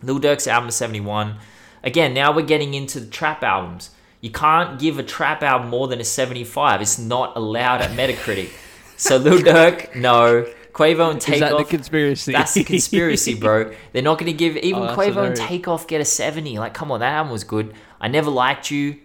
Lil 0.03 0.19
Durk's 0.20 0.47
album 0.47 0.70
is 0.70 0.77
71. 0.77 1.37
Again, 1.85 2.15
now 2.15 2.35
we're 2.35 2.47
getting 2.47 2.73
into 2.73 2.99
the 2.99 3.11
trap 3.11 3.43
albums. 3.43 3.91
You 4.20 4.31
can't 4.31 4.78
give 4.78 4.99
a 4.99 5.03
trap 5.03 5.43
album 5.43 5.69
more 5.69 5.86
than 5.89 6.01
a 6.01 6.05
75. 6.05 6.81
It's 6.82 6.99
not 6.99 7.36
allowed 7.36 7.81
at 7.82 7.90
Metacritic. 7.90 8.51
so 8.97 9.16
Lil 9.16 9.39
Durk, 9.39 9.95
no. 9.95 10.47
Quavo 10.73 11.11
and 11.11 11.19
Is 11.19 11.40
that 11.40 11.57
the 11.57 11.65
conspiracy? 11.65 12.32
That's 12.32 12.55
the 12.55 12.62
conspiracy, 12.65 13.35
bro. 13.35 13.73
They're 13.93 14.03
not 14.03 14.19
going 14.19 14.31
to 14.31 14.36
give 14.36 14.57
even 14.59 14.85
Oh, 14.85 14.97
Quavo 14.97 15.27
and. 15.27 15.36
Takeoff 15.36 15.86
get 15.89 16.01
a 16.01 16.05
70. 16.05 16.59
Like, 16.59 16.73
come 16.74 16.93
on, 16.93 17.01
that 17.01 17.12
album 17.12 17.32
was 17.32 17.43
good. 17.45 17.74
I 18.01 18.09
never 18.09 18.31
liked 18.31 18.70
you. 18.70 18.99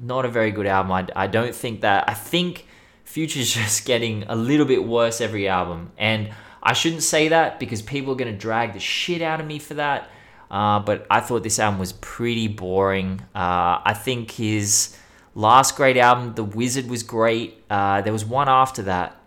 Not 0.00 0.24
a 0.24 0.28
very 0.28 0.50
good 0.50 0.66
album. 0.66 0.92
I, 0.92 1.06
I 1.14 1.26
don't 1.26 1.54
think 1.54 1.82
that. 1.82 2.08
I 2.08 2.14
think 2.14 2.66
Future's 3.04 3.52
just 3.54 3.84
getting 3.84 4.24
a 4.28 4.36
little 4.36 4.66
bit 4.66 4.84
worse 4.84 5.20
every 5.20 5.48
album. 5.48 5.92
And 5.98 6.30
I 6.62 6.72
shouldn't 6.72 7.02
say 7.02 7.28
that 7.28 7.58
because 7.60 7.82
people 7.82 8.12
are 8.12 8.16
going 8.16 8.32
to 8.32 8.38
drag 8.38 8.72
the 8.72 8.80
shit 8.80 9.20
out 9.20 9.40
of 9.40 9.46
me 9.46 9.58
for 9.58 9.74
that. 9.74 10.10
Uh, 10.50 10.80
but 10.80 11.06
I 11.10 11.20
thought 11.20 11.42
this 11.42 11.58
album 11.58 11.78
was 11.78 11.92
pretty 11.92 12.48
boring. 12.48 13.20
Uh, 13.34 13.80
I 13.84 13.94
think 13.94 14.30
his 14.32 14.96
last 15.34 15.76
great 15.76 15.96
album, 15.96 16.34
The 16.34 16.44
Wizard, 16.44 16.88
was 16.88 17.02
great. 17.02 17.62
Uh, 17.68 18.00
there 18.00 18.12
was 18.12 18.24
one 18.24 18.48
after 18.48 18.82
that 18.82 19.18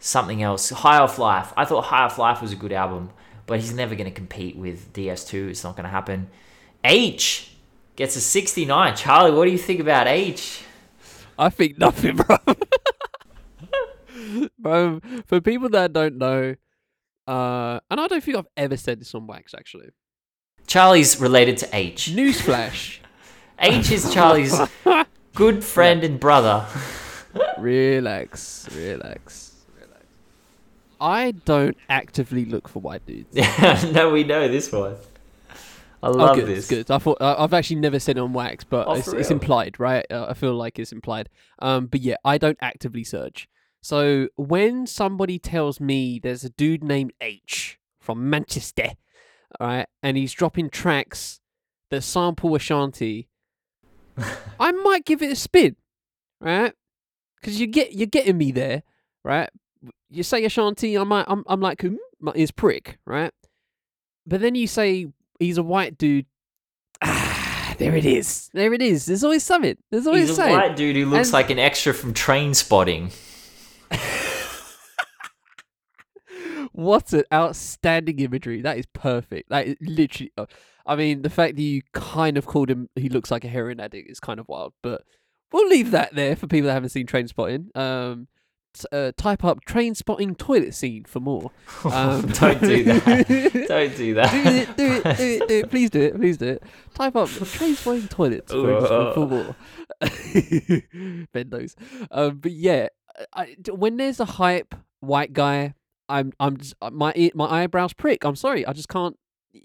something 0.00 0.42
else. 0.42 0.70
High 0.70 0.98
Off 0.98 1.18
Life. 1.18 1.52
I 1.56 1.64
thought 1.64 1.84
High 1.84 2.04
Off 2.04 2.18
Life 2.18 2.42
was 2.42 2.52
a 2.52 2.56
good 2.56 2.72
album, 2.72 3.10
but 3.46 3.60
he's 3.60 3.72
never 3.72 3.94
going 3.94 4.10
to 4.10 4.14
compete 4.14 4.56
with 4.56 4.92
DS2. 4.92 5.50
It's 5.50 5.62
not 5.62 5.76
going 5.76 5.84
to 5.84 5.90
happen. 5.90 6.28
Aitch 6.84 7.50
gets 7.96 8.16
a 8.16 8.20
69. 8.20 8.96
Charlie, 8.96 9.30
what 9.30 9.44
do 9.44 9.50
you 9.50 9.58
think 9.58 9.80
about 9.80 10.06
Aitch? 10.06 10.62
I 11.38 11.50
think 11.50 11.78
nothing, 11.78 12.16
bro. 12.16 12.36
bro, 14.58 15.00
for 15.26 15.40
people 15.40 15.68
that 15.70 15.92
don't 15.92 16.16
know, 16.18 16.54
uh, 17.26 17.80
and 17.90 18.00
I 18.00 18.06
don't 18.08 18.22
think 18.22 18.36
I've 18.36 18.48
ever 18.56 18.76
said 18.76 19.00
this 19.00 19.14
on 19.14 19.26
wax 19.26 19.54
actually. 19.54 19.90
Charlie's 20.70 21.18
related 21.20 21.56
to 21.58 21.66
Aitch. 21.76 22.14
Newsflash. 22.14 22.98
Aitch 23.58 23.90
is 23.90 24.14
Charlie's 24.14 24.56
good 25.34 25.64
friend 25.64 26.04
and 26.04 26.20
brother. 26.20 26.64
relax, 27.58 28.68
relax, 28.72 29.56
relax. 29.76 29.98
I 31.00 31.32
don't 31.44 31.76
actively 31.88 32.44
look 32.44 32.68
for 32.68 32.78
white 32.78 33.04
dudes. 33.04 33.30
Yeah, 33.32 33.90
no, 33.94 34.10
we 34.10 34.22
know 34.22 34.46
this 34.46 34.70
one. 34.70 34.94
I 36.02 36.06
Oh, 36.06 36.12
love 36.12 36.36
good, 36.36 36.46
this. 36.46 36.68
good. 36.68 36.88
I 36.88 36.98
thought 36.98 37.18
I've 37.20 37.52
actually 37.52 37.80
never 37.80 37.98
said 37.98 38.16
it 38.16 38.20
on 38.20 38.32
wax, 38.32 38.62
but 38.62 38.86
Oh, 38.86 38.92
it's, 38.92 39.08
it's 39.08 39.30
implied, 39.32 39.80
right? 39.80 40.06
Uh, 40.08 40.26
I 40.30 40.34
feel 40.34 40.54
like 40.54 40.78
it's 40.78 40.92
implied. 40.92 41.28
Um, 41.58 41.86
but 41.86 42.00
yeah, 42.00 42.14
I 42.24 42.38
don't 42.38 42.56
actively 42.62 43.02
search. 43.02 43.48
So 43.82 44.28
when 44.36 44.86
somebody 44.86 45.40
tells 45.40 45.80
me 45.80 46.20
there's 46.22 46.44
a 46.44 46.50
dude 46.50 46.84
named 46.84 47.12
Aitch 47.20 47.76
from 47.98 48.30
Manchester, 48.30 48.92
all 49.60 49.66
right, 49.68 49.86
and 50.02 50.16
he's 50.16 50.32
dropping 50.32 50.70
tracks 50.70 51.40
that 51.90 52.02
sample 52.02 52.54
Ashanti, 52.54 53.28
I 54.60 54.72
might 54.72 55.04
give 55.04 55.22
it 55.22 55.30
a 55.32 55.36
spin, 55.36 55.76
right? 56.40 56.72
Because 57.40 57.60
you 57.60 57.66
get 57.66 57.92
you're 57.92 58.06
getting 58.06 58.38
me 58.38 58.52
there, 58.52 58.82
right? 59.24 59.50
You 60.10 60.22
say 60.22 60.44
Ashanti, 60.44 60.96
I 60.98 61.04
might 61.04 61.24
I'm 61.28 61.44
I'm 61.46 61.60
like 61.60 61.82
hmm, 61.82 61.96
is 62.34 62.50
prick, 62.50 62.98
right? 63.06 63.32
But 64.26 64.40
then 64.40 64.54
you 64.54 64.66
say 64.66 65.06
he's 65.38 65.58
a 65.58 65.62
white 65.62 65.96
dude. 65.98 66.26
Ah, 67.02 67.74
there 67.78 67.96
it 67.96 68.04
is. 68.04 68.50
There 68.52 68.74
it 68.74 68.82
is. 68.82 69.06
There's 69.06 69.24
always 69.24 69.42
something. 69.42 69.76
There's 69.90 70.06
always 70.06 70.22
He's 70.28 70.30
a 70.32 70.34
something. 70.34 70.54
white 70.56 70.76
dude 70.76 70.96
who 70.96 71.06
looks 71.06 71.28
And- 71.28 71.32
like 71.32 71.50
an 71.50 71.58
extra 71.58 71.94
from 71.94 72.12
Trainspotting. 72.12 73.10
What 76.80 77.12
an 77.12 77.24
outstanding 77.32 78.20
imagery. 78.20 78.62
That 78.62 78.78
is 78.78 78.86
perfect. 78.94 79.50
That 79.50 79.66
is 79.66 79.76
literally. 79.82 80.32
uh, 80.38 80.46
I 80.86 80.96
mean, 80.96 81.20
the 81.20 81.28
fact 81.30 81.56
that 81.56 81.62
you 81.62 81.82
kind 81.92 82.38
of 82.38 82.46
called 82.46 82.70
him, 82.70 82.88
he 82.94 83.10
looks 83.10 83.30
like 83.30 83.44
a 83.44 83.48
heroin 83.48 83.80
addict 83.80 84.10
is 84.10 84.18
kind 84.18 84.40
of 84.40 84.48
wild, 84.48 84.72
but 84.82 85.02
we'll 85.52 85.68
leave 85.68 85.90
that 85.90 86.14
there 86.14 86.34
for 86.36 86.46
people 86.46 86.68
that 86.68 86.72
haven't 86.72 86.88
seen 86.88 87.06
Trainspotting. 87.06 87.76
Um, 87.76 88.28
t- 88.72 88.86
uh, 88.90 89.12
type 89.16 89.44
up 89.44 89.58
Trainspotting 89.66 90.38
toilet 90.38 90.74
scene 90.74 91.04
for 91.04 91.20
more. 91.20 91.50
Um, 91.84 92.22
Don't 92.28 92.60
do 92.60 92.84
that. 92.84 93.04
Don't 93.68 93.96
do 93.96 93.96
do 93.96 94.14
that. 94.14 94.34
it, 94.34 94.76
do 94.76 94.86
it, 94.86 95.04
do 95.04 95.10
it, 95.22 95.48
do 95.48 95.54
it. 95.56 95.70
Please 95.70 95.90
do 95.90 96.00
it, 96.00 96.16
please 96.16 96.36
do 96.38 96.48
it. 96.48 96.62
Type 96.94 97.16
up 97.16 97.28
trainspotting 97.28 98.08
toilets 98.08 98.52
for, 98.52 98.80
for, 98.80 99.12
for 99.14 99.26
more. 99.26 99.56
Bendos. 101.34 101.74
Um, 102.10 102.38
but 102.38 102.52
yeah, 102.52 102.88
I, 103.34 103.56
when 103.70 103.96
there's 103.96 104.20
a 104.20 104.24
hype 104.24 104.74
white 105.00 105.32
guy, 105.32 105.74
I'm 106.10 106.32
I'm 106.40 106.56
just, 106.56 106.74
uh, 106.82 106.90
my 106.90 107.30
my 107.34 107.62
eyebrows 107.62 107.92
prick. 107.92 108.24
I'm 108.24 108.36
sorry, 108.36 108.66
I 108.66 108.72
just 108.72 108.88
can't. 108.88 109.16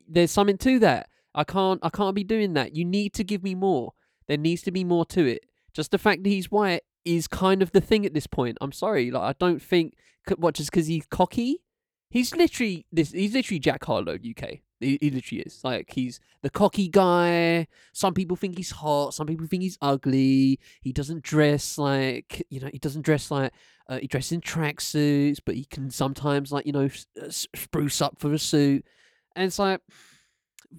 There's 0.07 0.31
something 0.31 0.57
to 0.59 0.79
that. 0.79 1.09
I 1.33 1.43
can't 1.43 1.79
I 1.83 1.89
can't 1.89 2.15
be 2.15 2.23
doing 2.23 2.53
that. 2.53 2.75
You 2.75 2.85
need 2.85 3.13
to 3.13 3.23
give 3.23 3.43
me 3.43 3.55
more. 3.55 3.93
There 4.27 4.37
needs 4.37 4.61
to 4.63 4.71
be 4.71 4.83
more 4.83 5.05
to 5.07 5.25
it. 5.25 5.45
Just 5.73 5.91
the 5.91 5.97
fact 5.97 6.23
that 6.23 6.29
he's 6.29 6.49
white 6.49 6.83
is 7.03 7.27
kind 7.27 7.61
of 7.61 7.71
the 7.71 7.81
thing 7.81 8.05
at 8.05 8.13
this 8.13 8.27
point. 8.27 8.57
I'm 8.61 8.71
sorry, 8.71 9.11
like 9.11 9.23
I 9.23 9.35
don't 9.37 9.61
think 9.61 9.95
what 10.37 10.55
just 10.55 10.71
because 10.71 10.87
he's 10.87 11.05
cocky. 11.05 11.61
He's 12.09 12.35
literally 12.35 12.85
this. 12.91 13.11
He's 13.11 13.33
literally 13.33 13.59
Jack 13.59 13.83
Harlow, 13.83 14.13
UK. 14.13 14.59
He, 14.79 14.97
he 15.01 15.09
literally 15.09 15.41
is. 15.41 15.63
Like 15.63 15.91
he's 15.91 16.19
the 16.41 16.49
cocky 16.49 16.87
guy. 16.87 17.67
Some 17.93 18.13
people 18.13 18.37
think 18.37 18.57
he's 18.57 18.71
hot. 18.71 19.13
Some 19.13 19.27
people 19.27 19.47
think 19.47 19.63
he's 19.63 19.77
ugly. 19.81 20.59
He 20.81 20.93
doesn't 20.93 21.23
dress 21.23 21.77
like 21.77 22.45
you 22.49 22.59
know. 22.59 22.69
He 22.71 22.79
doesn't 22.79 23.03
dress 23.03 23.31
like. 23.31 23.51
Uh, 23.87 23.99
he 23.99 24.07
dresses 24.07 24.31
in 24.31 24.41
tracksuits, 24.41 25.37
but 25.45 25.55
he 25.55 25.65
can 25.65 25.89
sometimes 25.91 26.51
like 26.51 26.65
you 26.65 26.71
know 26.71 26.85
s- 26.85 27.05
uh, 27.21 27.25
s- 27.25 27.47
spruce 27.55 28.01
up 28.01 28.15
for 28.19 28.33
a 28.33 28.39
suit. 28.39 28.83
And 29.35 29.45
it's 29.45 29.59
like, 29.59 29.81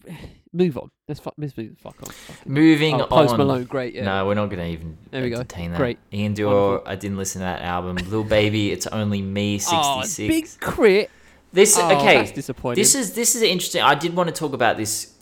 move 0.52 0.76
on. 0.78 0.90
Let's 1.08 1.20
fuck. 1.20 1.34
Let's 1.38 1.56
move 1.56 1.70
the 1.76 1.80
fuck 1.82 1.96
on. 2.02 2.12
Moving 2.46 3.00
Oh, 3.00 3.06
Post 3.06 3.32
on. 3.34 3.38
Malone, 3.38 3.64
great. 3.64 3.94
Yeah. 3.94 4.04
No, 4.04 4.26
we're 4.26 4.34
not 4.34 4.46
going 4.46 4.58
to 4.58 4.66
even 4.66 4.98
There 5.10 5.22
we 5.22 5.30
go. 5.30 5.36
entertain 5.36 5.70
that. 5.72 5.76
Great. 5.78 5.98
Ian 6.12 6.34
Dior, 6.34 6.82
I 6.84 6.96
didn't 6.96 7.16
listen 7.16 7.40
to 7.40 7.44
that 7.44 7.62
album. 7.62 7.96
Little 7.96 8.24
Baby, 8.24 8.72
It's 8.72 8.86
Only 8.88 9.22
Me, 9.22 9.60
Oh, 9.70 10.00
66. 10.02 10.56
big 10.56 10.60
crit. 10.60 11.10
this, 11.52 11.78
Oh, 11.78 11.96
okay, 11.98 12.16
that's 12.16 12.32
disappointing. 12.32 12.80
this 12.80 12.94
is 12.96 13.14
this 13.14 13.36
is 13.36 13.42
interesting. 13.42 13.82
I 13.82 13.94
did 13.94 14.16
want 14.16 14.28
to 14.28 14.34
talk 14.34 14.52
about 14.52 14.76
this. 14.76 15.12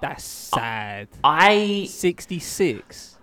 that's 0.00 0.24
sad. 0.24 1.08
I 1.22 1.84
Sixty 1.90 2.38
six. 2.38 3.16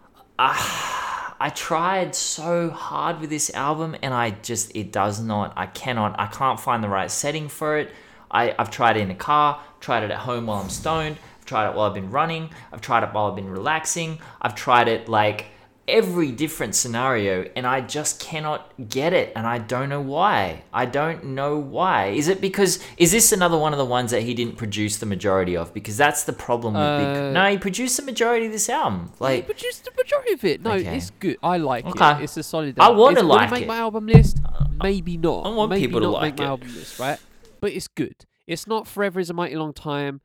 I 1.46 1.50
tried 1.50 2.16
so 2.16 2.72
hard 2.72 3.22
with 3.22 3.30
this 3.30 3.52
album 3.54 3.96
and 4.02 4.16
I 4.16 4.32
just 4.32 4.76
it 4.76 4.92
does 4.92 5.22
not 5.22 5.54
I 5.56 5.68
cannot 5.68 6.20
I 6.20 6.26
can't 6.26 6.60
find 6.60 6.84
the 6.84 6.90
right 6.90 7.12
setting 7.12 7.50
for 7.50 7.78
it. 7.78 7.92
I, 8.32 8.56
I've 8.58 8.72
tried 8.72 8.98
it 8.98 9.02
in 9.02 9.10
the 9.10 9.14
car, 9.14 9.62
tried 9.80 10.02
it 10.02 10.10
at 10.10 10.18
home 10.18 10.48
while 10.48 10.60
I'm 10.60 10.72
stoned, 10.72 11.18
I've 11.38 11.46
tried 11.46 11.70
it 11.70 11.76
while 11.76 11.88
I've 11.88 11.94
been 11.94 12.10
running, 12.10 12.50
I've 12.74 12.82
tried 12.82 13.04
it 13.04 13.14
while 13.14 13.28
I've 13.30 13.36
been 13.36 13.48
relaxing, 13.48 14.18
I've 14.42 14.56
tried 14.56 14.88
it 14.88 15.08
like 15.08 15.46
every 15.88 16.32
different 16.32 16.74
scenario 16.74 17.48
and 17.56 17.68
I 17.68 17.82
just 17.82 18.20
cannot 18.20 18.72
get 18.90 19.14
it 19.14 19.32
and 19.36 19.46
I 19.46 19.60
don't 19.60 19.88
know 19.90 20.02
why. 20.02 20.64
I 20.74 20.86
don't 20.86 21.24
know 21.24 21.58
why. 21.58 22.08
Is 22.08 22.28
it 22.28 22.42
because 22.42 22.80
is 22.98 23.12
this 23.12 23.32
another 23.32 23.58
one 23.58 23.72
of 23.72 23.78
the 23.78 23.86
ones 23.86 24.10
that 24.12 24.24
he 24.24 24.34
didn't 24.34 24.58
produce 24.58 24.98
the 24.98 25.06
majority 25.06 25.56
of? 25.56 25.74
Because 25.74 25.96
that's 25.96 26.24
the 26.24 26.34
problem 26.34 26.74
with 26.74 26.82
Uh, 26.82 26.98
big 27.26 27.34
No, 27.34 27.50
he 27.52 27.58
produced 27.60 27.98
the 27.98 28.04
majority 28.04 28.48
of 28.48 28.52
this 28.52 28.68
album. 28.70 29.12
Like 29.20 29.32
He 29.32 29.38
Like 29.42 29.46
produced 29.46 29.86
the 29.86 29.92
majority 29.96 30.34
of 30.34 30.44
it. 30.44 30.62
No, 30.64 30.72
Okay. 30.74 30.98
it's 30.98 31.12
good. 31.12 31.38
I 31.44 31.58
like 31.58 31.86
Okay. 31.86 32.12
it. 32.20 32.24
It's 32.24 32.38
a 32.38 32.44
solid. 32.44 32.80
I 32.80 32.90
wanna 32.90 33.18
Is 33.20 33.24
it 33.24 33.26
like 33.28 33.52
make 33.52 33.62
it. 33.64 33.68
my 33.68 33.78
album 33.78 34.08
list. 34.08 34.40
Maybe 34.82 35.18
not. 35.18 35.46
I 35.46 35.50
want 35.50 35.70
Maybe 35.70 35.86
people 35.86 36.02
to 36.02 36.10
like 36.10 36.22
make 36.34 36.38
my 36.40 36.46
it. 36.46 36.48
album 36.48 36.74
list, 36.74 37.00
right? 37.00 37.20
But 37.62 37.74
it's 37.74 37.88
good. 37.88 38.26
It's 38.48 38.66
not 38.68 38.88
forever 38.88 39.20
is 39.20 39.30
a 39.30 39.34
mighty 39.34 39.56
long 39.56 39.74
time, 39.74 40.22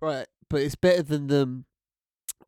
right? 0.00 0.26
But 0.50 0.62
it's 0.62 0.74
better 0.76 1.02
than 1.02 1.26
them. 1.28 1.66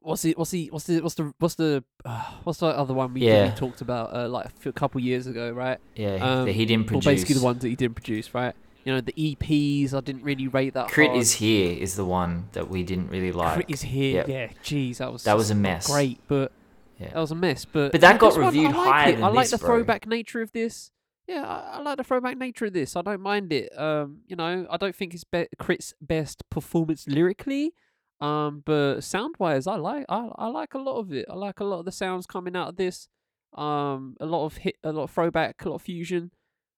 What's 0.02 0.24
it? 0.24 0.38
What's 0.38 0.50
the? 0.52 0.70
What's 0.70 0.84
the? 0.84 1.00
What's 1.00 1.14
the? 1.16 1.34
What's 1.38 1.54
the? 1.56 1.84
Uh, 2.04 2.24
what's 2.44 2.58
the 2.60 2.66
other 2.66 2.94
one 2.94 3.12
we, 3.12 3.20
Yeah. 3.22 3.50
we 3.50 3.56
talked 3.56 3.80
about 3.80 4.14
uh, 4.14 4.28
like 4.28 4.46
a 4.64 4.72
couple 4.72 5.00
years 5.00 5.26
ago, 5.26 5.50
right? 5.50 5.78
yeah, 5.94 6.14
Um, 6.16 6.46
that 6.46 6.52
he 6.52 6.64
didn't 6.64 6.86
produce. 6.86 7.04
basically 7.04 7.34
the 7.36 7.44
ones 7.44 7.60
that 7.62 7.68
he 7.68 7.76
didn't 7.76 7.94
produce, 7.96 8.32
right? 8.34 8.54
You 8.84 8.94
know, 8.94 9.00
the 9.02 9.12
EPs 9.12 9.92
I 9.92 10.00
didn't 10.00 10.22
really 10.22 10.48
rate 10.48 10.72
that. 10.72 10.88
K.R.I.T. 10.90 11.08
hard. 11.10 11.20
is 11.20 11.32
here 11.32 11.76
is 11.78 11.96
the 11.96 12.04
one 12.06 12.48
that 12.52 12.70
we 12.70 12.82
didn't 12.82 13.08
really 13.10 13.30
like. 13.30 13.48
K.R.I.T. 13.56 13.72
is 13.74 13.82
here. 13.82 14.14
Yep. 14.26 14.28
Yeah, 14.28 14.48
jeez, 14.64 14.96
that 14.98 15.12
was 15.12 15.24
That 15.24 15.36
was 15.36 15.50
a 15.50 15.54
mess. 15.54 15.86
Great, 15.86 16.18
but 16.28 16.50
Yeah. 16.98 17.08
that 17.12 17.16
was 17.20 17.30
a 17.30 17.34
mess. 17.34 17.66
But 17.66 17.92
But 17.92 18.00
that 18.00 18.18
got 18.18 18.30
this 18.30 18.38
one, 18.38 18.46
reviewed 18.46 18.72
I 18.72 18.76
like 18.78 18.86
higher 18.88 19.08
it. 19.10 19.14
than 19.16 19.24
I 19.24 19.28
like 19.28 19.44
this, 19.44 19.50
the 19.50 19.58
bro. 19.58 19.68
throwback 19.76 20.06
nature 20.06 20.40
of 20.40 20.52
this. 20.52 20.90
Yeah, 21.28 21.44
I, 21.46 21.76
I 21.76 21.82
like 21.82 21.98
the 21.98 22.04
throwback 22.04 22.38
nature 22.38 22.64
of 22.64 22.72
this. 22.72 22.96
I 22.96 23.02
don't 23.02 23.20
mind 23.20 23.52
it. 23.52 23.70
Um, 23.78 24.20
you 24.26 24.34
know, 24.34 24.66
I 24.70 24.76
don't 24.78 24.96
think 24.96 25.12
it's 25.12 25.24
be- 25.24 25.46
K.R.I.T.'s 25.58 25.92
best 26.00 26.48
performance 26.48 27.06
lyrically. 27.06 27.74
Um, 28.20 28.62
but 28.66 29.00
sound 29.00 29.36
wise, 29.38 29.66
I 29.66 29.76
like 29.76 30.04
I, 30.08 30.28
I 30.36 30.48
like 30.48 30.74
a 30.74 30.78
lot 30.78 30.98
of 30.98 31.12
it. 31.12 31.26
I 31.30 31.34
like 31.34 31.60
a 31.60 31.64
lot 31.64 31.78
of 31.80 31.84
the 31.86 31.92
sounds 31.92 32.26
coming 32.26 32.54
out 32.56 32.68
of 32.68 32.76
this. 32.76 33.08
Um, 33.54 34.16
a 34.20 34.26
lot 34.26 34.44
of 34.46 34.58
hit, 34.58 34.76
a 34.84 34.92
lot 34.92 35.04
of 35.04 35.10
throwback, 35.10 35.64
a 35.64 35.68
lot 35.68 35.76
of 35.76 35.82
fusion. 35.82 36.30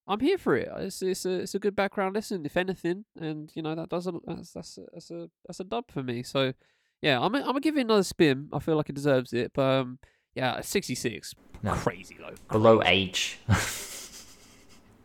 I'm 0.07 0.19
here 0.19 0.37
for 0.37 0.55
it. 0.55 0.69
It's 0.77 1.01
it's 1.01 1.25
a 1.25 1.31
it's 1.41 1.55
a 1.55 1.59
good 1.59 1.75
background 1.75 2.15
listen, 2.15 2.45
if 2.45 2.57
anything, 2.57 3.05
and 3.19 3.51
you 3.55 3.61
know 3.61 3.75
that 3.75 3.89
does 3.89 4.07
a 4.07 4.13
that's 4.25 4.51
that's 4.53 4.77
a, 4.77 4.81
that's 4.93 5.11
a 5.11 5.29
that's 5.45 5.59
a 5.59 5.63
dub 5.65 5.91
for 5.91 6.01
me. 6.03 6.23
So, 6.23 6.53
yeah, 7.01 7.19
I'm 7.19 7.33
I'm 7.35 7.43
gonna 7.43 7.59
give 7.61 7.77
it 7.77 7.81
another 7.81 8.03
spin. 8.03 8.49
I 8.53 8.59
feel 8.59 8.75
like 8.75 8.89
it 8.89 8.95
deserves 8.95 9.33
it, 9.33 9.51
but 9.53 9.61
um, 9.81 9.99
yeah, 10.35 10.59
66, 10.61 11.35
No. 11.61 11.73
crazy 11.73 12.17
low. 12.21 12.33
Below 12.51 12.81
Aitch. 12.83 13.37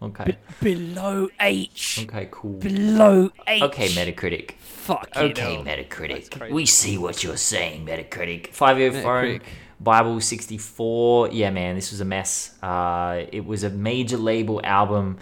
okay. 0.02 0.36
below 0.60 1.28
Aitch. 1.40 2.04
Okay, 2.04 2.28
cool. 2.30 2.58
Below 2.58 3.30
Aitch. 3.46 3.62
Okay, 3.62 3.88
Metacritic. 3.88 4.52
Fuck 4.52 5.08
Okay, 5.16 5.58
you 5.58 5.64
know. 5.64 5.70
Metacritic. 5.70 6.50
We 6.50 6.66
see 6.66 6.98
what 6.98 7.22
you're 7.22 7.36
saying, 7.36 7.86
Metacritic. 7.86 8.52
Fivio 8.54 9.02
Foreign, 9.02 9.40
Bible 9.80 10.20
64. 10.20 11.30
Yeah, 11.30 11.50
man, 11.50 11.74
this 11.74 11.90
was 11.90 12.00
a 12.00 12.04
mess. 12.04 12.60
Uh, 12.62 13.24
it 13.32 13.44
was 13.44 13.64
a 13.64 13.70
major 13.70 14.16
label 14.16 14.60
album, 14.64 15.18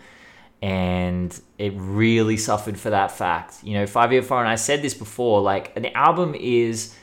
and 0.62 1.38
it 1.58 1.72
really 1.76 2.36
suffered 2.36 2.78
for 2.78 2.90
that 2.90 3.10
fact. 3.10 3.62
You 3.64 3.74
know, 3.74 3.84
Fivio 3.84 4.24
Foreign, 4.24 4.46
I 4.46 4.56
said 4.56 4.82
this 4.82 4.94
before, 4.94 5.40
like, 5.40 5.76
an 5.76 5.86
album 5.94 6.34
is, 6.34 6.96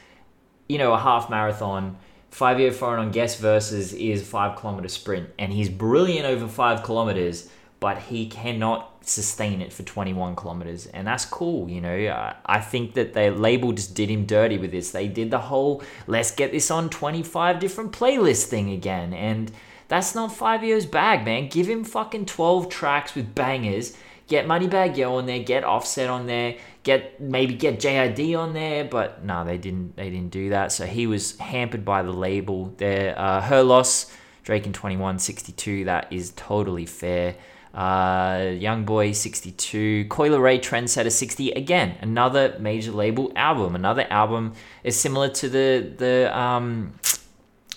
you 0.67 0.77
know, 0.77 0.93
a 0.93 0.99
half 0.99 1.29
marathon. 1.29 1.97
Fivio 2.31 2.73
Foreign 2.73 2.99
on 2.99 3.11
Guest 3.11 3.39
Versus 3.39 3.93
is 3.93 4.21
a 4.23 4.25
five 4.25 4.57
kilometer 4.57 4.87
sprint, 4.87 5.29
and 5.37 5.53
he's 5.53 5.69
brilliant 5.69 6.25
over 6.25 6.47
five 6.47 6.81
kilometers, 6.81 7.49
but 7.83 7.97
he 7.97 8.27
cannot 8.27 9.05
sustain 9.05 9.61
it 9.61 9.73
for 9.73 9.83
21 9.83 10.37
kilometers, 10.37 10.85
and 10.85 11.05
that's 11.05 11.25
cool. 11.25 11.69
You 11.69 11.81
know, 11.81 11.93
I, 11.93 12.33
I 12.45 12.61
think 12.61 12.93
that 12.93 13.13
the 13.13 13.29
label 13.29 13.73
just 13.73 13.93
did 13.93 14.07
him 14.07 14.25
dirty 14.25 14.57
with 14.57 14.71
this. 14.71 14.91
They 14.91 15.09
did 15.09 15.31
the 15.31 15.39
whole 15.39 15.83
let's 16.07 16.31
get 16.31 16.53
this 16.53 16.71
on 16.71 16.89
25 16.89 17.59
different 17.59 17.91
playlist 17.91 18.45
thing 18.45 18.71
again, 18.71 19.13
and 19.13 19.51
that's 19.89 20.15
not 20.15 20.31
Fivio's 20.31 20.85
bag, 20.85 21.25
man. 21.25 21.49
Give 21.49 21.67
him 21.67 21.83
fucking 21.83 22.27
12 22.27 22.69
tracks 22.69 23.15
with 23.15 23.35
bangers. 23.35 23.97
Get 24.27 24.47
Moneybagg 24.47 24.95
Yo 24.95 25.17
on 25.17 25.25
there, 25.25 25.39
get 25.39 25.65
Offset 25.65 26.09
on 26.09 26.25
there, 26.25 26.55
get 26.83 27.19
maybe 27.19 27.53
get 27.53 27.81
JID 27.81 28.39
on 28.39 28.53
there, 28.53 28.85
but 28.85 29.25
no, 29.25 29.43
they 29.43 29.57
didn't. 29.57 29.97
They 29.97 30.09
didn't 30.09 30.31
do 30.31 30.51
that. 30.51 30.71
So 30.71 30.85
he 30.85 31.05
was 31.05 31.37
hampered 31.37 31.83
by 31.83 32.01
the 32.01 32.13
label. 32.13 32.73
There, 32.77 33.19
uh, 33.19 33.41
her 33.41 33.61
loss, 33.61 34.09
Drake 34.43 34.65
in 34.65 34.71
21, 34.71 35.19
62. 35.19 35.83
That 35.83 36.07
is 36.13 36.31
totally 36.37 36.85
fair. 36.85 37.35
Uh, 37.73 38.51
Young 38.55 38.85
Boy 38.85 39.13
62, 39.13 40.05
Coi 40.05 40.29
Leray 40.29 40.59
Trendsetter 40.59 41.11
60. 41.11 41.51
Again, 41.51 41.97
another 42.01 42.55
major 42.59 42.91
label 42.91 43.31
album. 43.35 43.75
Another 43.75 44.05
album 44.11 44.53
is 44.83 44.99
similar 44.99 45.29
to 45.29 45.49
the 45.49 45.93
the 45.97 46.37
um 46.37 46.93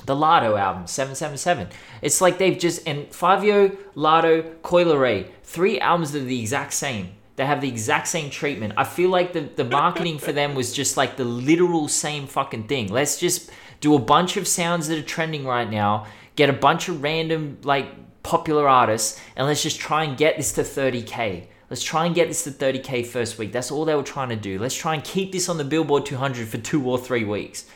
the 0.07 0.15
Latto 0.15 0.59
album, 0.59 0.87
777. 0.87 1.69
It's 2.01 2.21
like 2.21 2.39
they've 2.39 2.59
just, 2.59 2.87
and 2.87 3.11
Fivio, 3.11 3.77
Latto, 3.97 4.63
Coi 4.63 4.85
Leray, 4.85 5.29
three 5.43 5.81
albums 5.81 6.13
that 6.13 6.23
are 6.23 6.27
the 6.27 6.41
exact 6.41 6.73
same. 6.73 7.11
They 7.35 7.45
have 7.45 7.61
the 7.61 7.69
exact 7.69 8.09
same 8.09 8.31
treatment. 8.31 8.75
I 8.77 8.85
feel 8.85 9.11
like 9.11 9.33
the, 9.33 9.41
the 9.41 9.65
marketing 9.65 10.19
for 10.19 10.33
them 10.33 10.55
was 10.55 10.73
just 10.73 10.97
like 10.97 11.17
the 11.17 11.25
literal 11.25 11.89
same 11.89 12.27
fucking 12.27 12.69
thing. 12.69 12.89
Let's 12.89 13.19
just 13.19 13.51
do 13.81 13.95
a 13.95 13.99
bunch 13.99 14.37
of 14.37 14.49
sounds 14.49 14.89
that 14.89 14.99
are 14.99 15.03
trending 15.03 15.45
right 15.45 15.69
now, 15.69 16.07
get 16.37 16.49
a 16.49 16.55
bunch 16.55 16.89
of 16.89 17.03
random, 17.03 17.59
like, 17.63 17.89
popular 18.27 18.69
artists, 18.69 19.21
and 19.37 19.47
let's 19.47 19.63
just 19.63 19.79
try 19.79 20.05
and 20.05 20.17
get 20.17 20.37
this 20.37 20.53
to 20.55 20.63
30k. 20.63 21.47
Let's 21.71 21.83
try 21.83 22.07
and 22.07 22.15
get 22.15 22.29
this 22.29 22.45
to 22.45 22.51
30k 22.51 23.07
first 23.07 23.39
week. 23.39 23.53
That's 23.53 23.71
all 23.71 23.85
they 23.85 23.95
were 23.95 24.03
trying 24.03 24.29
to 24.29 24.37
do. 24.37 24.59
Let's 24.59 24.75
try 24.75 24.95
and 24.95 25.03
keep 25.03 25.33
this 25.33 25.49
on 25.49 25.59
the 25.59 25.65
Billboard 25.65 26.07
200 26.07 26.47
for 26.47 26.59
two 26.59 26.89
or 26.89 26.99
three 26.99 27.25
weeks 27.25 27.67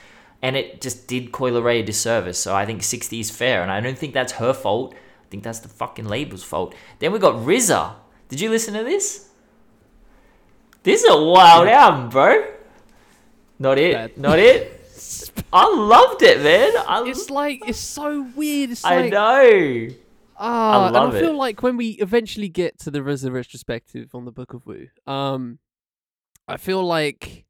and 0.43 0.57
it 0.57 0.81
just 0.81 1.07
did 1.07 1.33
Coi 1.33 1.51
Leray 1.51 1.81
a 1.81 1.83
disservice. 1.83 2.39
So 2.39 2.55
I 2.55 2.67
think 2.67 2.83
60 2.83 3.21
is 3.21 3.31
fair, 3.31 3.63
and 3.63 3.71
I 3.71 3.81
don't 3.81 3.99
think 3.99 4.15
that's 4.15 4.33
her 4.33 4.53
fault. 4.53 4.95
I 4.95 5.27
think 5.31 5.43
that's 5.43 5.61
the 5.61 5.69
fucking 5.69 6.07
label's 6.07 6.43
fault. 6.43 6.75
Then 6.99 7.13
we 7.13 7.19
got 7.19 7.35
RZA. 7.35 7.95
Did 8.29 8.41
you 8.41 8.51
listen 8.51 8.75
to 8.75 8.85
this? 8.85 9.29
This 10.83 11.05
is 11.05 11.11
a 11.11 11.23
wild 11.23 11.69
album, 11.69 12.09
bro. 12.09 12.45
Not 13.59 13.79
it. 13.79 13.93
Bad. 13.93 14.19
Not 14.19 14.39
it. 14.39 14.77
I 15.53 15.75
loved 15.75 16.23
it, 16.23 16.41
man. 16.43 16.73
I, 16.87 17.05
It's 17.07 17.29
like 17.29 17.63
it's 17.67 17.79
so 17.79 18.23
weird. 18.35 18.71
It's 18.71 18.85
I 18.85 19.03
like 19.03 19.13
know. 19.13 19.89
Ah, 20.41 20.87
and 20.87 20.95
love 20.95 21.15
I 21.15 21.21
feel 21.21 21.31
it. 21.31 21.37
like 21.37 21.63
when 21.63 21.77
we 21.77 21.91
eventually 21.91 22.49
get 22.49 22.79
to 22.81 22.91
the 22.91 23.01
RZA 23.01 23.33
retrospective 23.33 24.15
on 24.15 24.25
the 24.25 24.33
Book 24.33 24.55
of 24.55 24.67
Wu, 24.67 24.89
um, 25.07 25.59
I 26.49 26.57
feel 26.57 26.85
like 26.85 27.45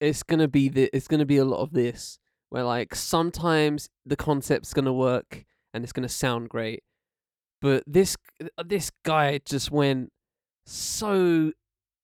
it's 0.00 0.22
gonna 0.22 0.48
be 0.48 0.68
the 0.68 0.90
it's 0.92 1.08
gonna 1.08 1.26
be 1.26 1.36
a 1.38 1.44
lot 1.44 1.60
of 1.60 1.72
this 1.72 2.18
where 2.50 2.64
like 2.64 2.94
sometimes 2.94 3.88
the 4.04 4.16
concept's 4.16 4.74
gonna 4.74 4.92
work 4.92 5.44
and 5.72 5.84
it's 5.84 5.92
gonna 5.92 6.08
sound 6.08 6.48
great, 6.48 6.82
but 7.60 7.84
this 7.86 8.16
this 8.64 8.90
guy 9.04 9.40
just 9.44 9.70
went 9.70 10.12
so 10.66 11.52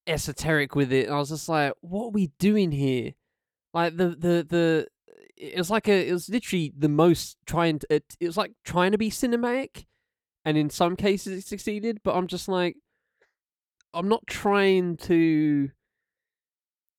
esoteric 0.07 0.75
with 0.75 0.93
it. 0.93 1.07
and 1.07 1.15
I 1.15 1.19
was 1.19 1.31
just 1.31 1.49
like, 1.49 1.73
what 1.81 2.07
are 2.07 2.11
we 2.11 2.31
doing 2.39 2.71
here? 2.73 3.13
Like 3.75 3.97
the 3.97 4.11
the 4.11 4.47
the 4.49 4.87
it 5.37 5.59
was 5.59 5.71
like 5.71 5.89
a 5.89 6.09
it 6.09 6.13
was 6.13 6.29
literally 6.29 6.73
the 6.77 6.89
most 6.89 7.37
trying 7.47 7.79
to 7.81 7.87
it, 7.91 8.05
it 8.21 8.27
was 8.27 8.37
like 8.37 8.53
trying 8.65 8.93
to 8.93 8.99
be 8.99 9.11
cinematic 9.11 9.85
and 10.47 10.57
in 10.57 10.71
some 10.71 10.97
cases 10.97 11.39
it 11.39 11.47
succeeded 11.47 12.01
but 12.03 12.15
i'm 12.15 12.27
just 12.27 12.49
like 12.49 12.77
i'm 13.93 14.09
not 14.09 14.27
trying 14.27 14.97
to 14.97 15.69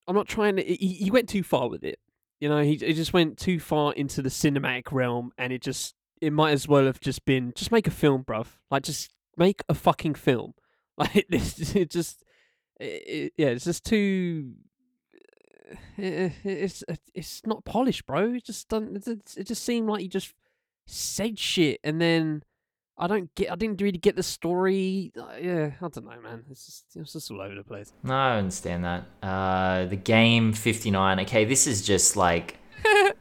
i'm 0.08 0.16
not 0.16 0.28
trying 0.28 0.58
to 0.58 0.64
he, 0.64 0.76
he 0.76 1.10
went 1.10 1.30
too 1.30 1.42
far 1.42 1.70
with 1.70 1.84
it 1.84 1.98
you 2.40 2.48
know 2.48 2.62
he, 2.62 2.76
he 2.76 2.94
just 2.94 3.14
went 3.14 3.38
too 3.38 3.60
far 3.60 3.94
into 3.94 4.22
the 4.22 4.30
cinematic 4.30 4.92
realm 4.92 5.32
and 5.38 5.52
it 5.52 5.62
just 5.62 5.96
it 6.22 6.34
might 6.34 6.52
as 6.52 6.68
well 6.68 6.86
have 6.86 7.00
just 7.00 7.26
been 7.26 7.54
just 7.56 7.72
make 7.72 7.88
a 7.88 7.92
film 7.92 8.24
bruv 8.24 8.48
like 8.70 8.84
just 8.84 9.16
make 9.38 9.64
a 9.70 9.74
fucking 9.74 10.14
film 10.14 10.54
like 10.98 11.26
this 11.30 11.76
it 11.76 11.90
just 11.90 12.24
it, 12.80 13.32
yeah 13.38 13.48
it's 13.48 13.66
just 13.66 13.86
too 13.86 14.54
eh, 15.98 16.02
eh, 16.02 16.30
it, 16.44 16.46
it's 16.46 16.84
it's 17.14 17.42
not 17.46 17.66
polished, 17.66 18.06
bro. 18.06 18.34
It 18.34 18.46
just 18.46 18.70
doesn't. 18.70 19.08
It 19.08 19.48
just 19.48 19.64
seemed 19.64 19.88
like 19.88 20.02
you 20.02 20.10
just 20.10 20.34
said 20.86 21.38
shit, 21.38 21.80
and 21.84 22.02
then 22.02 22.44
I 23.00 23.06
don't 23.08 23.34
get. 23.36 23.52
I 23.52 23.56
didn't 23.56 23.80
really 23.80 24.00
get 24.00 24.16
the 24.16 24.24
story. 24.24 25.12
Uh, 25.16 25.28
yeah, 25.40 25.72
I 25.80 25.88
don't 25.88 26.06
know, 26.06 26.20
man. 26.22 26.46
It's 26.50 26.66
just 26.66 26.86
it's 26.96 27.14
just 27.14 27.30
all 27.30 27.42
over 27.42 27.54
the 27.54 27.64
place. 27.64 27.94
No, 28.02 28.16
I 28.16 28.38
understand 28.38 28.84
that. 28.86 29.06
Uh, 29.22 29.86
the 29.86 29.96
game 29.96 30.52
59. 30.52 31.20
Okay, 31.22 31.46
this 31.46 31.68
is 31.68 31.86
just 31.86 32.16
like. 32.16 32.58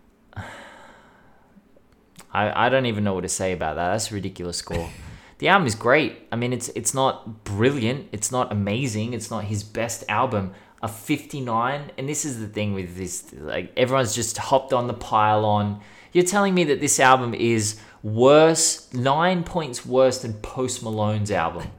I, 2.33 2.67
I 2.67 2.69
don't 2.69 2.87
even 2.87 3.05
know 3.05 3.15
what 3.15 3.23
to 3.23 3.29
say 3.29 3.53
about 3.53 3.77
that. 3.77 3.93
That's 3.93 4.11
a 4.11 4.15
ridiculous 4.15 4.59
score. 4.59 4.91
the 5.39 5.49
album 5.49 5.67
is 5.67 5.75
great. 5.75 6.27
I 6.33 6.37
mean, 6.37 6.53
it's 6.55 6.69
it's 6.71 6.95
not 6.95 7.45
brilliant. 7.45 8.09
It's 8.13 8.33
not 8.33 8.51
amazing. 8.51 9.13
It's 9.13 9.31
not 9.31 9.45
his 9.45 9.63
best 9.63 10.05
album. 10.09 10.55
A 10.83 10.89
59, 10.89 11.91
and 11.97 12.09
this 12.09 12.27
is 12.27 12.39
the 12.39 12.47
thing 12.47 12.75
with 12.75 12.97
this. 12.97 13.33
Like 13.33 13.73
everyone's 13.77 14.15
just 14.15 14.37
hopped 14.37 14.73
on 14.73 14.87
the 14.87 14.95
pile-on. 14.95 15.81
You're 16.17 16.25
telling 16.25 16.55
me 16.55 16.65
that 16.65 16.81
this 16.81 16.99
album 16.99 17.35
is 17.35 17.79
worse, 18.03 18.91
nine 18.95 19.45
points 19.45 19.85
worse 19.85 20.23
than 20.23 20.33
Post 20.33 20.83
Malone's 20.83 21.31
album. 21.31 21.71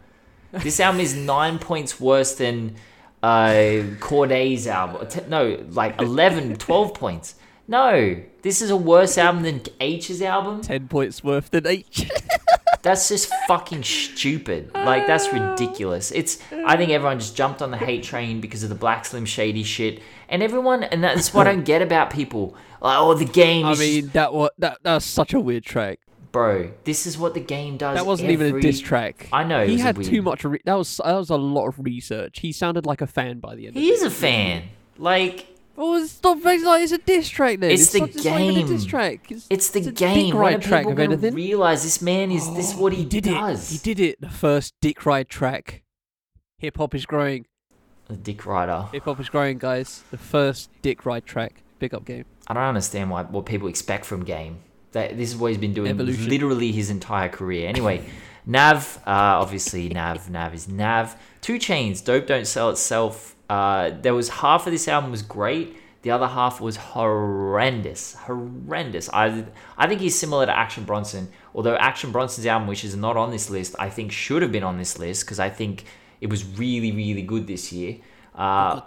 This 0.51 0.79
album 0.79 1.01
is 1.01 1.15
nine 1.15 1.57
points 1.57 1.99
worse 1.99 2.35
than 2.35 2.75
uh, 3.23 3.81
Cordae's 3.99 4.67
album. 4.67 5.07
No, 5.27 5.65
like 5.71 5.99
11, 5.99 6.55
12 6.57 6.93
points. 6.93 7.33
No, 7.67 8.15
this 8.43 8.61
is 8.61 8.69
a 8.69 8.77
worse 8.77 9.17
album 9.17 9.41
than 9.41 9.61
Aitch's 9.81 10.21
album. 10.21 10.61
Ten 10.61 10.87
points 10.87 11.23
worse 11.23 11.49
than 11.49 11.63
Aitch. 11.63 12.07
That's 12.87 13.09
just 13.09 13.31
fucking 13.47 13.83
stupid. 13.83 14.71
Like 14.73 15.07
that's 15.07 15.31
ridiculous. 15.33 16.11
It's 16.11 16.39
I 16.65 16.77
think 16.77 16.91
everyone 16.91 17.19
just 17.19 17.35
jumped 17.35 17.61
on 17.61 17.71
the 17.71 17.77
hate 17.77 18.03
train 18.03 18.39
because 18.41 18.63
of 18.63 18.69
the 18.69 18.75
Black 18.75 19.05
Slim 19.05 19.25
Shady 19.25 19.63
shit, 19.63 20.01
and 20.29 20.41
everyone 20.41 20.83
and 20.83 21.03
that's 21.03 21.33
what 21.33 21.47
I 21.47 21.53
don't 21.53 21.65
get 21.73 21.81
about 21.81 22.11
people. 22.11 22.55
Like, 22.81 22.97
oh, 22.99 23.13
the 23.13 23.25
game. 23.25 23.65
I 23.65 23.75
mean, 23.75 24.07
that 24.09 24.33
was 24.33 24.51
that 24.59 24.77
that 24.83 24.93
was 24.95 25.05
such 25.05 25.33
a 25.33 25.39
weird 25.39 25.65
track. 25.65 25.99
bro, 26.31 26.71
this 26.83 27.05
is 27.07 27.17
what 27.17 27.33
the 27.33 27.39
game 27.39 27.75
does. 27.77 27.97
That 27.97 28.05
wasn't 28.05 28.29
even 28.31 28.45
a 28.45 28.49
every- 28.49 28.61
diss 28.61 28.79
track. 28.79 29.27
I 29.33 29.43
know, 29.43 29.65
he 29.65 29.77
had 29.79 29.97
weird- 29.97 30.09
too 30.09 30.21
much. 30.21 30.43
Re- 30.45 30.61
that 30.65 30.75
was 30.75 31.01
that 31.03 31.13
was 31.13 31.29
a 31.29 31.35
lot 31.35 31.67
of 31.67 31.79
research. 31.79 32.39
He 32.39 32.51
sounded 32.51 32.85
like 32.85 33.01
a 33.01 33.07
fan 33.07 33.39
by 33.39 33.55
the 33.55 33.67
end. 33.67 33.75
He 33.75 33.89
is 33.89 34.03
a 34.03 34.09
fan. 34.11 34.63
Like 34.97 35.47
Oh, 35.79 36.01
it's 36.01 36.21
not 36.23 36.41
very 36.41 36.63
like 36.63 36.81
it's 36.83 36.91
a 36.91 36.97
diss 36.97 37.29
track 37.29 37.59
then. 37.59 37.71
It's 37.71 37.91
the 37.91 37.99
not, 37.99 38.15
not 38.15 38.41
even 38.41 38.63
a 38.63 38.67
diss 38.67 38.81
game. 38.81 38.89
track. 38.89 39.31
It's, 39.31 39.47
it's 39.49 39.69
the 39.69 39.79
it's 39.79 39.91
game. 39.91 40.25
Dick 40.31 40.33
ride 40.33 40.61
track 40.61 40.85
of 40.87 40.97
anything. 40.97 41.35
realize 41.35 41.83
this 41.83 42.01
man 42.01 42.31
is 42.31 42.51
this 42.55 42.71
is 42.71 42.75
what 42.75 42.93
he, 42.93 43.05
did 43.05 43.25
does? 43.25 43.71
it. 43.71 43.73
He 43.73 43.93
did 43.93 43.99
it. 44.03 44.19
The 44.21 44.29
first 44.29 44.73
Dick 44.81 45.05
Ride 45.05 45.29
track. 45.29 45.83
Hip 46.57 46.77
hop 46.77 46.95
is 46.95 47.05
growing. 47.05 47.45
The 48.07 48.17
Dick 48.17 48.45
Rider. 48.45 48.87
Hip 48.91 49.03
hop 49.03 49.19
is 49.19 49.29
growing, 49.29 49.59
guys. 49.59 50.03
The 50.09 50.17
first 50.17 50.71
Dick 50.81 51.05
Ride 51.05 51.25
track. 51.25 51.61
Big 51.77 51.93
up 51.93 52.05
game. 52.05 52.25
I 52.47 52.53
don't 52.55 52.63
understand 52.63 53.11
why 53.11 53.23
what 53.23 53.45
people 53.45 53.67
expect 53.67 54.05
from 54.05 54.23
Game. 54.23 54.59
That 54.93 55.17
this 55.17 55.29
is 55.29 55.35
what 55.35 55.49
he's 55.49 55.57
been 55.59 55.73
doing 55.73 55.91
Evolution. 55.91 56.27
literally 56.27 56.71
his 56.71 56.89
entire 56.89 57.29
career. 57.29 57.67
Anyway, 57.69 58.03
Nav, 58.47 58.97
uh, 59.05 59.11
obviously 59.41 59.89
Nav, 59.89 60.29
Nav 60.29 60.55
is 60.55 60.67
Nav. 60.67 61.15
Two 61.41 61.59
Chainz, 61.59 62.03
Dope 62.03 62.25
Don't 62.25 62.47
Sell 62.47 62.69
Itself. 62.71 63.35
Uh, 63.49 63.91
there 64.01 64.13
was 64.13 64.29
half 64.29 64.67
of 64.67 64.73
this 64.73 64.87
album 64.87 65.11
was 65.11 65.21
great. 65.21 65.77
The 66.03 66.11
other 66.11 66.27
half 66.27 66.61
was 66.61 66.77
horrendous, 66.77 68.13
horrendous. 68.13 69.09
I 69.11 69.45
I 69.77 69.87
think 69.87 69.99
he's 69.99 70.17
similar 70.17 70.45
to 70.45 70.57
Action 70.57 70.83
Bronson. 70.83 71.29
Although 71.55 71.75
Action 71.75 72.11
Bronson's 72.11 72.45
album, 72.45 72.67
which 72.67 72.83
is 72.85 72.95
not 72.95 73.17
on 73.17 73.31
this 73.31 73.49
list, 73.49 73.75
I 73.79 73.89
think 73.89 74.11
should 74.11 74.41
have 74.41 74.51
been 74.51 74.63
on 74.63 74.77
this 74.77 74.99
list 74.99 75.25
because 75.25 75.39
I 75.39 75.49
think 75.49 75.85
it 76.21 76.29
was 76.29 76.45
really 76.45 76.91
really 76.91 77.23
good 77.23 77.47
this 77.47 77.71
year. 77.71 77.97
Uh, 78.35 78.79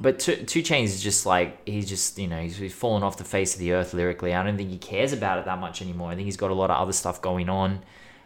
but 0.00 0.18
two, 0.18 0.36
two 0.36 0.62
Chainz 0.62 0.84
is 0.84 1.02
just 1.02 1.26
like 1.26 1.64
he's 1.68 1.86
just 1.86 2.18
you 2.18 2.26
know 2.26 2.40
he's, 2.40 2.56
he's 2.56 2.72
fallen 2.72 3.02
off 3.02 3.18
the 3.18 3.24
face 3.24 3.52
of 3.52 3.60
the 3.60 3.72
earth 3.72 3.92
lyrically. 3.92 4.34
I 4.34 4.42
don't 4.42 4.56
think 4.56 4.70
he 4.70 4.78
cares 4.78 5.12
about 5.12 5.38
it 5.38 5.44
that 5.44 5.58
much 5.58 5.82
anymore. 5.82 6.10
I 6.10 6.14
think 6.14 6.24
he's 6.24 6.38
got 6.38 6.50
a 6.50 6.54
lot 6.54 6.70
of 6.70 6.78
other 6.80 6.92
stuff 6.92 7.20
going 7.20 7.50
on. 7.50 7.82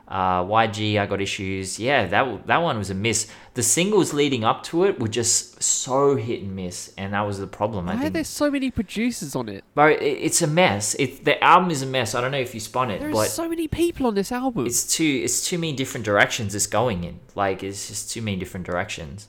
Uh, 0.08 0.44
YG, 0.44 1.00
I 1.00 1.06
got 1.06 1.20
issues. 1.20 1.80
Yeah, 1.80 2.06
that 2.06 2.46
that 2.46 2.58
one 2.58 2.78
was 2.78 2.90
a 2.90 2.94
miss. 2.94 3.26
The 3.54 3.62
singles 3.62 4.12
leading 4.12 4.44
up 4.44 4.62
to 4.64 4.84
it 4.84 5.00
were 5.00 5.08
just 5.08 5.60
so 5.62 6.14
hit 6.14 6.42
and 6.42 6.54
miss, 6.54 6.92
and 6.96 7.12
that 7.12 7.22
was 7.22 7.40
the 7.40 7.48
problem. 7.48 7.88
I 7.88 7.94
Why 7.94 7.98
are 7.98 8.02
think. 8.02 8.14
there 8.14 8.24
so 8.24 8.48
many 8.50 8.70
producers 8.70 9.34
on 9.34 9.48
it? 9.48 9.64
Bro, 9.74 9.88
it, 9.88 10.02
it's 10.02 10.42
a 10.42 10.46
mess. 10.46 10.94
It, 10.94 11.24
the 11.24 11.42
album 11.42 11.72
is 11.72 11.82
a 11.82 11.86
mess. 11.86 12.14
I 12.14 12.20
don't 12.20 12.30
know 12.30 12.38
if 12.38 12.54
you 12.54 12.60
spun 12.60 12.90
it, 12.92 13.00
There's 13.00 13.12
but 13.12 13.28
so 13.28 13.48
many 13.48 13.66
people 13.66 14.06
on 14.06 14.14
this 14.14 14.30
album. 14.30 14.66
it's 14.66 14.86
too 14.96 15.20
it's 15.24 15.44
too 15.48 15.58
many 15.58 15.72
different 15.72 16.04
directions 16.06 16.54
it's 16.54 16.68
going 16.68 17.02
in. 17.02 17.18
Like 17.34 17.64
it's 17.64 17.88
just 17.88 18.12
too 18.12 18.22
many 18.22 18.36
different 18.36 18.64
directions. 18.66 19.26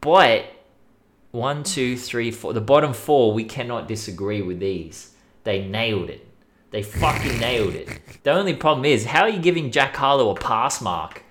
But 0.00 0.46
one, 1.32 1.64
two, 1.64 1.98
three, 1.98 2.30
four. 2.30 2.54
The 2.54 2.60
bottom 2.60 2.94
four, 2.94 3.34
we 3.34 3.44
cannot 3.44 3.88
disagree 3.88 4.40
with 4.40 4.60
these. 4.60 5.14
They 5.44 5.66
nailed 5.66 6.08
it. 6.10 6.26
They 6.70 6.82
fucking 6.82 7.38
nailed 7.38 7.74
it. 7.74 8.00
The 8.22 8.30
only 8.32 8.54
problem 8.54 8.84
is, 8.84 9.06
how 9.06 9.22
are 9.22 9.28
you 9.28 9.40
giving 9.40 9.70
Jack 9.70 9.96
Harlow 9.96 10.30
a 10.30 10.34
pass 10.34 10.82
mark? 10.82 11.22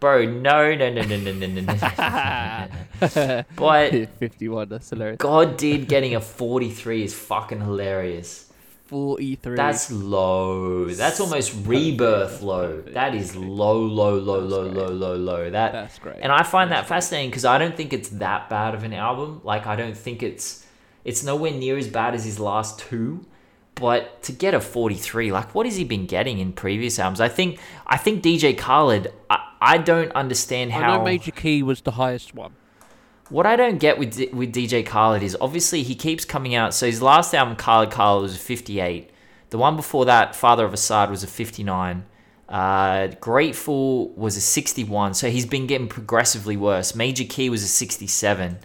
Bro, 0.00 0.26
no, 0.26 0.74
no, 0.74 0.90
no, 0.90 1.02
no, 1.02 1.16
no, 1.16 1.32
no, 1.32 1.46
no, 1.46 1.60
no. 1.60 3.44
but 3.56 3.90
51, 4.18 4.68
that's 4.68 4.90
hilarious. 4.90 5.18
God 5.18 5.56
did 5.56 5.88
getting 5.88 6.14
a 6.14 6.20
43 6.20 7.04
is 7.04 7.14
fucking 7.14 7.60
hilarious. 7.60 8.52
43. 8.86 9.56
That's 9.56 9.90
low. 9.90 10.84
That's 10.86 11.18
almost 11.20 11.54
rebirth 11.64 12.42
low. 12.42 12.82
That 12.82 13.14
is 13.14 13.34
low, 13.34 13.78
low, 13.80 14.18
low, 14.18 14.40
low, 14.40 14.66
low, 14.66 14.88
low, 14.88 15.16
low. 15.16 15.50
That 15.50 15.72
That's 15.72 15.98
great. 15.98 16.16
and 16.20 16.30
I 16.30 16.42
find 16.42 16.70
that 16.72 16.86
fascinating 16.86 17.30
because 17.30 17.46
I 17.46 17.56
don't 17.56 17.74
think 17.74 17.94
it's 17.94 18.10
that 18.10 18.50
bad 18.50 18.74
of 18.74 18.84
an 18.84 18.92
album. 18.92 19.40
Like 19.44 19.66
I 19.66 19.76
don't 19.76 19.96
think 19.96 20.22
it's 20.22 20.66
it's 21.04 21.24
nowhere 21.24 21.52
near 21.52 21.78
as 21.78 21.88
bad 21.88 22.14
as 22.14 22.26
his 22.26 22.38
last 22.38 22.80
two. 22.80 23.24
But 23.74 24.22
to 24.24 24.32
get 24.32 24.54
a 24.54 24.60
43, 24.60 25.32
like 25.32 25.54
what 25.54 25.66
has 25.66 25.76
he 25.76 25.84
been 25.84 26.06
getting 26.06 26.38
in 26.38 26.52
previous 26.52 26.98
albums? 26.98 27.20
I 27.20 27.28
think 27.28 27.58
I 27.86 27.96
think 27.96 28.22
DJ 28.22 28.56
Khaled. 28.56 29.12
I, 29.30 29.48
I 29.60 29.78
don't 29.78 30.12
understand 30.12 30.72
I 30.72 30.74
how 30.80 30.98
know 30.98 31.04
Major 31.04 31.30
Key 31.30 31.62
was 31.62 31.80
the 31.80 31.92
highest 31.92 32.34
one. 32.34 32.52
what 33.30 33.46
I 33.46 33.56
don't 33.56 33.78
get 33.78 33.98
with 33.98 34.16
with 34.32 34.52
DJ 34.54 34.84
Khaled 34.84 35.22
is 35.22 35.36
obviously 35.40 35.82
he 35.82 35.94
keeps 35.94 36.24
coming 36.24 36.54
out. 36.54 36.74
So 36.74 36.86
his 36.86 37.00
last 37.02 37.34
album, 37.34 37.56
Khaled 37.56 37.90
Khaled, 37.90 38.22
was 38.22 38.36
a 38.36 38.38
58. 38.38 39.10
The 39.50 39.58
one 39.58 39.76
before 39.76 40.04
that, 40.06 40.34
Father 40.34 40.64
of 40.64 40.72
Asahd, 40.72 41.10
was 41.10 41.22
a 41.22 41.26
59. 41.26 42.04
Uh, 42.48 43.08
Grateful 43.20 44.10
was 44.10 44.36
a 44.36 44.40
61. 44.40 45.14
So 45.14 45.30
he's 45.30 45.46
been 45.46 45.66
getting 45.66 45.88
progressively 45.88 46.56
worse. 46.56 46.94
Major 46.94 47.24
Key 47.24 47.48
was 47.50 47.62
a 47.62 47.68
67. 47.68 48.58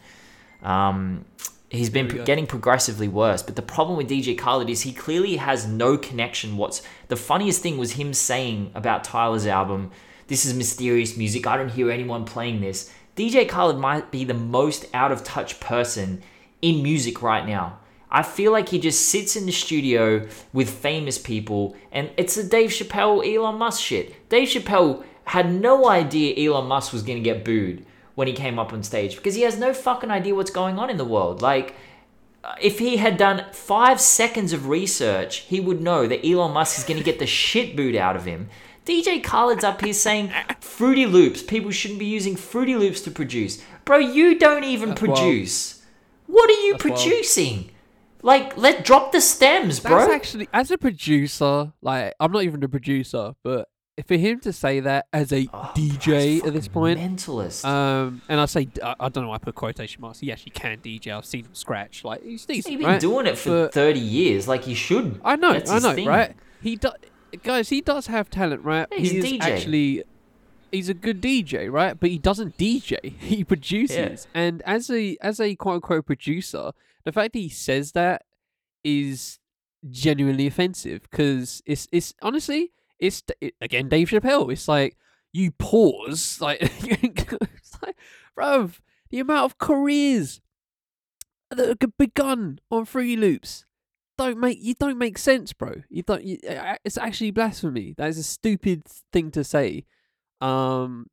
Um, 0.63 1.25
he's 1.69 1.89
been 1.89 2.07
pro- 2.07 2.23
getting 2.23 2.48
progressively 2.48 3.07
worse. 3.07 3.41
But 3.41 3.56
the 3.56 3.61
problem 3.61 3.98
with 3.98 4.10
DJ 4.10 4.38
Khaled 4.38 4.69
is 4.69 4.81
he 4.81 4.94
clearly 4.94 5.38
has 5.38 5.68
no 5.68 5.98
connection. 5.98 6.57
What's 6.57 6.81
the 7.07 7.15
funniest 7.15 7.61
thing 7.61 7.77
was 7.77 7.94
him 7.94 8.14
saying 8.14 8.72
about 8.73 9.03
Tyler's 9.03 9.45
album, 9.45 9.91
"This 10.27 10.45
is 10.45 10.53
mysterious 10.53 11.18
music. 11.18 11.48
I 11.48 11.57
don't 11.57 11.72
hear 11.72 11.91
anyone 11.91 12.26
playing 12.26 12.61
this." 12.61 12.91
DJ 13.15 13.45
Khaled 13.45 13.77
might 13.77 14.11
be 14.11 14.23
the 14.23 14.34
most 14.34 14.85
out 14.94 15.11
of 15.11 15.23
touch 15.23 15.60
person 15.60 16.22
in 16.61 16.84
music 16.84 17.22
right 17.22 17.45
now. 17.45 17.80
I 18.10 18.23
feel 18.23 18.52
like 18.52 18.69
he 18.69 18.80
just 18.80 19.10
sits 19.10 19.35
in 19.35 19.45
the 19.45 19.52
studio 19.52 20.27
with 20.53 20.69
famous 20.69 21.18
people, 21.18 21.76
and 21.91 22.10
it's 22.15 22.38
a 22.38 22.44
Dave 22.44 22.69
Chappelle, 22.69 23.22
Elon 23.26 23.57
Musk 23.57 23.81
shit. 23.81 24.30
Dave 24.30 24.48
Chappelle 24.48 25.03
had 25.26 25.52
no 25.52 25.89
idea 25.89 26.49
Elon 26.49 26.68
Musk 26.68 26.94
was 26.94 27.03
going 27.03 27.18
to 27.18 27.23
get 27.23 27.44
booed 27.44 27.85
when 28.18 28.27
he 28.27 28.34
came 28.34 28.57
up 28.57 28.73
on 28.73 28.81
stage 28.81 29.15
because 29.15 29.35
he 29.35 29.44
has 29.44 29.60
no 29.60 29.76
fucking 29.76 30.10
idea 30.10 30.34
what's 30.34 30.49
going 30.49 30.80
on 30.80 30.89
in 30.89 30.98
the 30.98 31.06
world. 31.06 31.39
Like, 31.39 31.76
if 32.60 32.80
he 32.80 32.98
had 32.98 33.15
done 33.15 33.45
five 33.53 34.02
seconds 34.02 34.53
of 34.53 34.68
research, 34.68 35.41
he 35.41 35.60
would 35.60 35.81
know 35.81 36.07
that 36.07 36.26
Elon 36.26 36.52
Musk 36.52 36.80
is 36.80 36.84
going 36.84 36.98
to 36.98 37.03
get 37.03 37.19
the 37.19 37.27
shit 37.44 37.76
boot 37.76 37.95
out 37.95 38.15
of 38.15 38.26
him. 38.26 38.49
DJ 38.88 39.23
Khaled's 39.23 39.64
up 39.64 39.81
here 39.84 39.94
saying 39.94 40.31
Fruity 40.61 41.06
Loops. 41.06 41.44
People 41.44 41.69
shouldn't 41.69 41.99
be 41.99 42.07
using 42.07 42.35
Fruity 42.35 42.76
Loops 42.76 43.02
to 43.02 43.11
produce. 43.11 43.64
Bro, 43.85 43.99
you 43.99 44.39
don't 44.39 44.64
even 44.64 44.89
That's 44.89 45.02
wild. 45.03 45.18
produce. 45.19 45.84
What 46.26 46.49
are 46.49 46.53
you 46.65 46.72
That's 46.73 46.85
wild. 46.85 46.99
producing? 46.99 47.72
Like, 48.23 48.57
let 48.57 48.84
drop 48.84 49.11
the 49.11 49.22
stems, 49.22 49.80
bro. 49.80 49.99
That's 49.99 50.11
actually, 50.11 50.49
as 50.52 50.72
a 50.72 50.77
producer, 50.80 51.72
like, 51.84 52.15
I'm 52.19 52.31
not 52.31 52.41
even 52.41 52.64
a 52.64 52.68
producer, 52.68 53.34
but 53.44 53.68
for 54.06 54.15
him 54.15 54.40
to 54.41 54.53
say 54.53 54.80
that 54.82 55.07
as 55.11 55.34
a 55.34 55.48
Oh, 55.53 55.72
DJ 55.76 56.45
at 56.45 56.53
this 56.53 56.68
point, 56.68 56.99
mentalist. 56.99 57.65
um, 57.65 58.22
and 58.30 58.40
I 58.40 58.45
say, 58.45 58.68
I, 58.84 58.95
I 58.99 59.10
don't 59.10 59.24
know 59.24 59.30
why 59.30 59.36
I 59.36 59.40
put 59.40 59.56
quotation 59.56 60.02
marks. 60.02 60.19
He 60.19 60.32
actually 60.32 60.52
can 60.52 60.78
DJ. 60.80 61.15
I've 61.15 61.26
seen 61.26 61.45
him 61.45 61.56
scratch. 61.56 62.03
Like, 62.03 62.24
he's 62.24 62.45
decent, 62.45 62.72
He's 62.74 62.78
been 62.80 62.88
right? 62.88 63.02
doing 63.02 63.26
it 63.26 63.38
for 63.38 63.64
But- 63.65 63.74
30 63.74 63.99
years. 63.99 64.48
Like, 64.48 64.64
he 64.65 64.76
should. 64.76 65.19
I 65.26 65.36
know, 65.36 65.53
That's 65.53 65.72
I 65.72 65.80
know, 65.80 65.94
thing. 65.95 66.07
right? 66.07 66.36
He 66.61 66.76
does, 66.76 66.94
guys. 67.44 67.69
He 67.69 67.82
does 67.82 68.07
have 68.07 68.30
talent, 68.30 68.64
right? 68.64 68.88
Yeah, 68.91 68.98
he's 68.99 69.11
he 69.24 69.36
is 69.38 69.41
actually, 69.45 70.03
he's 70.72 70.90
a 70.90 70.94
good 70.94 71.19
DJ, 71.22 71.72
right? 71.72 71.99
But 71.99 72.10
he 72.11 72.19
doesn't 72.19 72.57
DJ. 72.57 73.14
He 73.19 73.44
produces, 73.44 74.28
and 74.34 74.61
as 74.64 74.90
a 74.91 75.18
as 75.22 75.40
a 75.40 75.56
quote 75.56 75.76
unquote 75.76 76.06
producer, 76.06 76.72
the 77.03 77.11
fact 77.11 77.34
that 77.34 77.40
he 77.40 77.49
says 77.49 77.94
that 77.94 78.24
is 78.84 79.40
genuinely 79.90 80.48
offensive 80.48 81.02
because 81.10 81.61
it's 81.65 81.88
it's 81.91 82.14
honestly 82.22 82.72
it's 82.99 83.24
it, 83.41 83.56
again 83.61 83.90
Dave 83.90 84.10
Chappelle. 84.10 84.52
It's 84.52 84.68
like 84.68 84.98
you 85.34 85.52
pause, 85.52 86.40
like, 86.41 86.60
it's 86.61 87.78
like, 87.82 87.95
bruv, 88.38 88.80
the 89.10 89.19
amount 89.19 89.45
of 89.45 89.57
careers 89.57 90.41
that 91.52 91.68
have 91.82 91.98
begun 91.98 92.60
on 92.72 92.86
free 92.86 93.15
loops 93.15 93.65
don't 94.18 94.40
make 94.40 94.57
you 94.61 94.74
don't 94.74 94.98
make 94.98 95.18
sense, 95.18 95.53
bro. 95.53 95.76
You 95.90 96.03
don't. 96.03 96.24
You, 96.24 96.40
it's 96.84 96.98
actually 96.98 97.32
blasphemy. 97.32 97.94
That 97.98 98.10
is 98.10 98.18
a 98.18 98.24
stupid 98.24 98.86
thing 99.14 99.32
to 99.32 99.44
say. 99.44 99.86
Um, 100.41 101.07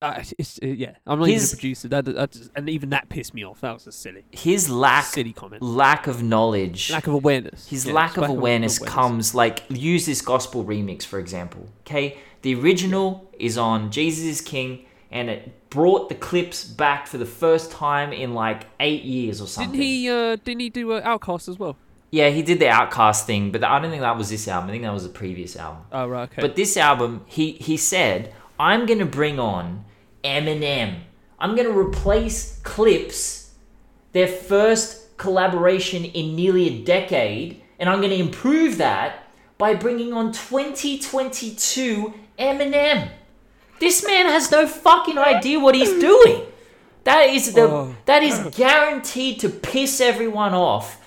uh, 0.00 0.22
it's 0.38 0.58
uh, 0.62 0.66
yeah. 0.66 0.94
I'm 1.06 1.18
not 1.18 1.28
His- 1.28 1.44
even 1.44 1.54
a 1.54 1.56
producer. 1.56 1.88
That, 1.88 2.04
that 2.06 2.30
just, 2.32 2.50
and 2.56 2.68
even 2.68 2.90
that 2.90 3.08
pissed 3.08 3.34
me 3.34 3.44
off. 3.44 3.60
That 3.60 3.72
was 3.74 3.86
a 3.86 3.92
silly, 3.92 4.24
His 4.30 4.68
lack, 4.70 5.04
silly 5.04 5.32
comment. 5.32 5.62
lack 5.62 6.06
of 6.06 6.22
knowledge. 6.22 6.90
Lack 6.90 7.06
of 7.06 7.14
awareness. 7.14 7.68
His 7.68 7.86
Yeah, 7.86 7.92
lack 7.94 8.16
of 8.16 8.28
awareness 8.28 8.78
comes 8.78 9.34
like 9.34 9.64
use 9.68 10.06
this 10.06 10.20
gospel 10.22 10.64
remix 10.64 11.04
for 11.04 11.18
example. 11.18 11.68
Okay, 11.86 12.18
the 12.42 12.54
original 12.54 13.30
is 13.38 13.56
on 13.58 13.90
Jesus 13.90 14.24
is 14.24 14.40
King, 14.40 14.84
and 15.10 15.28
it 15.30 15.70
brought 15.70 16.08
the 16.08 16.14
Clipse 16.14 16.64
back 16.64 17.06
for 17.06 17.18
the 17.18 17.26
first 17.26 17.70
time 17.70 18.12
in 18.12 18.34
like 18.34 18.66
eight 18.80 19.02
years 19.04 19.40
or 19.40 19.46
something. 19.46 19.72
Didn't 19.72 19.84
he? 19.84 20.08
Uh, 20.10 20.36
didn't 20.36 20.60
he 20.60 20.70
do 20.70 20.92
uh, 20.92 21.18
OutKast 21.18 21.48
as 21.48 21.58
well? 21.58 21.76
Yeah, 22.10 22.28
he 22.28 22.42
did 22.42 22.58
the 22.58 22.66
OutKast 22.66 23.24
thing, 23.24 23.52
but 23.52 23.64
I 23.64 23.78
don't 23.80 23.90
think 23.90 24.02
that 24.02 24.18
was 24.18 24.28
this 24.28 24.46
album. 24.46 24.68
I 24.68 24.72
think 24.72 24.82
that 24.84 24.92
was 24.92 25.04
the 25.04 25.08
previous 25.08 25.56
album. 25.56 25.84
Oh 25.92 26.06
right, 26.08 26.24
okay. 26.30 26.42
But 26.42 26.56
this 26.56 26.76
album, 26.76 27.22
he 27.26 27.52
he 27.52 27.76
said, 27.78 28.34
I'm 28.62 28.86
gonna 28.86 29.06
bring 29.06 29.40
on 29.40 29.84
Eminem. 30.22 31.00
I'm 31.40 31.56
gonna 31.56 31.76
replace 31.76 32.60
Clipse, 32.62 33.50
their 34.12 34.28
first 34.28 35.16
collaboration 35.16 36.04
in 36.04 36.36
nearly 36.36 36.68
a 36.68 36.84
decade, 36.84 37.60
and 37.80 37.90
I'm 37.90 38.00
gonna 38.00 38.14
improve 38.14 38.78
that 38.78 39.24
by 39.58 39.74
bringing 39.74 40.12
on 40.12 40.30
2022 40.30 42.14
Eminem. 42.38 43.10
This 43.80 44.06
man 44.06 44.26
has 44.26 44.52
no 44.52 44.68
fucking 44.68 45.18
idea 45.18 45.58
what 45.58 45.74
he's 45.74 45.98
doing. 46.00 46.42
That 47.02 47.30
is 47.30 47.54
the 47.54 47.62
Oh. 47.62 47.96
that 48.04 48.22
is 48.22 48.38
guaranteed 48.54 49.40
to 49.40 49.48
piss 49.48 50.00
everyone 50.00 50.54
off 50.54 50.98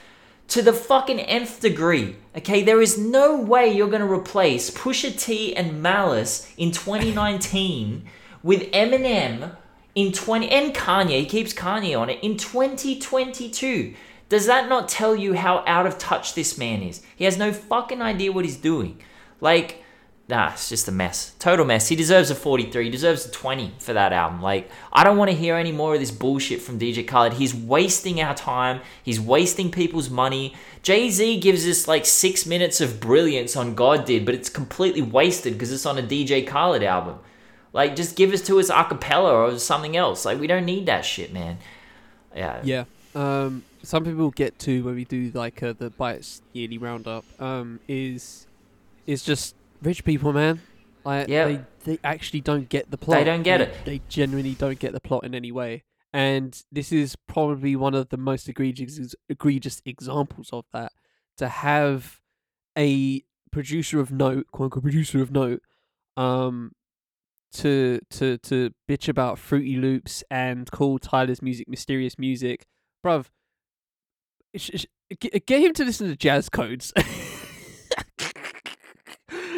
to 0.47 0.61
the 0.61 0.73
fucking 0.73 1.19
nth 1.19 1.61
degree. 1.61 2.15
Okay, 2.37 2.63
there 2.63 2.81
is 2.81 2.97
no 2.97 3.39
way 3.39 3.71
you're 3.71 3.89
gonna 3.89 4.11
replace 4.11 4.69
Pusha 4.69 5.19
T 5.19 5.55
and 5.55 5.81
Malice 5.81 6.51
in 6.57 6.71
2019 6.71 8.05
with 8.43 8.71
Eminem 8.71 9.55
in 9.95 10.11
20 10.11 10.49
and 10.49 10.75
Kanye. 10.75 11.21
He 11.21 11.25
keeps 11.25 11.53
Kanye 11.53 11.99
on 11.99 12.09
it 12.09 12.19
in 12.21 12.37
2022. 12.37 13.95
Does 14.27 14.45
that 14.47 14.67
not 14.67 14.89
tell 14.89 15.15
you 15.15 15.33
how 15.33 15.63
out 15.67 15.85
of 15.85 15.97
touch 15.97 16.33
this 16.33 16.57
man 16.57 16.81
is? 16.81 17.01
He 17.15 17.25
has 17.25 17.37
no 17.37 17.53
fucking 17.53 18.01
idea 18.01 18.31
what 18.31 18.45
he's 18.45 18.57
doing. 18.57 19.01
Like, 19.39 19.83
nah, 20.27 20.51
it's 20.51 20.69
just 20.69 20.87
a 20.87 20.91
mess. 20.91 21.35
Total 21.37 21.65
mess. 21.65 21.87
He 21.87 21.95
deserves 21.95 22.29
a 22.31 22.35
43. 22.35 22.85
He 22.85 22.89
deserves 22.89 23.25
a 23.25 23.31
20 23.31 23.73
for 23.79 23.93
that 23.93 24.11
album. 24.11 24.41
Like, 24.41 24.69
I 24.91 25.03
don't 25.03 25.17
want 25.17 25.29
to 25.29 25.37
hear 25.37 25.55
any 25.55 25.71
more 25.71 25.93
of 25.93 25.99
this 25.99 26.11
bullshit 26.11 26.61
from 26.61 26.79
DJ 26.79 27.07
Khaled. 27.07 27.33
He's 27.33 27.53
wasting 27.53 28.21
our 28.21 28.33
time. 28.33 28.81
He's 29.03 29.19
wasting 29.19 29.71
people's 29.71 30.09
money. 30.09 30.55
Jay 30.81 31.09
Z 31.09 31.39
gives 31.39 31.67
us 31.67 31.87
like 31.87 32.05
six 32.05 32.45
minutes 32.45 32.81
of 32.81 32.99
brilliance 32.99 33.55
on 33.55 33.75
God 33.75 34.05
Did, 34.05 34.25
but 34.25 34.35
it's 34.35 34.49
completely 34.49 35.01
wasted 35.01 35.53
because 35.53 35.71
it's 35.71 35.85
on 35.85 35.97
a 35.97 36.03
DJ 36.03 36.45
Khaled 36.45 36.83
album. 36.83 37.19
Like, 37.71 37.95
just 37.95 38.15
give 38.15 38.33
us 38.33 38.41
to 38.43 38.59
us 38.59 38.69
a 38.69 38.83
cappella 38.85 39.33
or 39.33 39.59
something 39.59 39.97
else. 39.97 40.25
Like, 40.25 40.39
we 40.39 40.47
don't 40.47 40.65
need 40.65 40.85
that 40.85 41.03
shit, 41.05 41.33
man. 41.33 41.57
Yeah. 42.35 42.61
Yeah. 42.63 42.83
Um, 43.13 43.63
some 43.83 44.03
people 44.03 44.31
get 44.31 44.57
to 44.59 44.83
when 44.83 44.95
we 44.95 45.05
do 45.05 45.31
like 45.33 45.61
uh, 45.61 45.73
the 45.73 45.89
bites 45.89 46.41
yearly 46.53 46.77
roundup. 46.77 47.25
Um, 47.39 47.79
is 47.87 48.47
is 49.05 49.23
just 49.23 49.55
rich 49.81 50.03
people, 50.03 50.33
man. 50.33 50.61
Like 51.03 51.27
Yeah. 51.27 51.45
they 51.45 51.61
they 51.83 51.99
actually 52.03 52.41
don't 52.41 52.67
get 52.69 52.89
the 52.89 52.97
plot. 52.97 53.19
They 53.19 53.23
don't 53.25 53.43
get 53.43 53.57
They- 53.59 53.63
it. 53.65 53.85
They 53.85 54.01
genuinely 54.09 54.53
don't 54.55 54.79
get 54.79 54.91
the 54.93 54.99
plot 54.99 55.23
in 55.23 55.35
any 55.35 55.51
way. 55.51 55.83
and 56.13 56.63
this 56.71 56.93
is 56.93 57.17
probably 57.27 57.75
one 57.75 57.93
of 57.93 58.07
the 58.09 58.17
most 58.17 58.47
egregious 58.47 59.13
egregious 59.29 59.81
examples 59.85 60.49
of 60.53 60.65
that. 60.73 60.93
To 61.37 61.49
have 61.49 62.21
a 62.77 63.21
producer 63.51 63.99
of 63.99 64.11
note, 64.11 64.47
quote 64.51 64.67
unquote 64.67 64.83
producer 64.83 65.21
of 65.21 65.31
note, 65.31 65.61
um, 66.17 66.71
to 67.53 67.99
to 68.11 68.37
to 68.39 68.71
bitch 68.89 69.07
about 69.09 69.37
Fruity 69.39 69.75
Loops 69.75 70.23
and 70.31 70.71
call 70.71 70.97
Tyler's 70.99 71.41
music 71.41 71.67
mysterious 71.67 72.17
music, 72.17 72.65
bruv. 73.05 73.27
sh- 74.55 74.71
sh- 74.75 74.85
Get 75.19 75.45
get 75.45 75.61
him 75.61 75.73
to 75.73 75.83
listen 75.85 76.07
to 76.07 76.15
jazz 76.15 76.49
codes. 76.49 76.91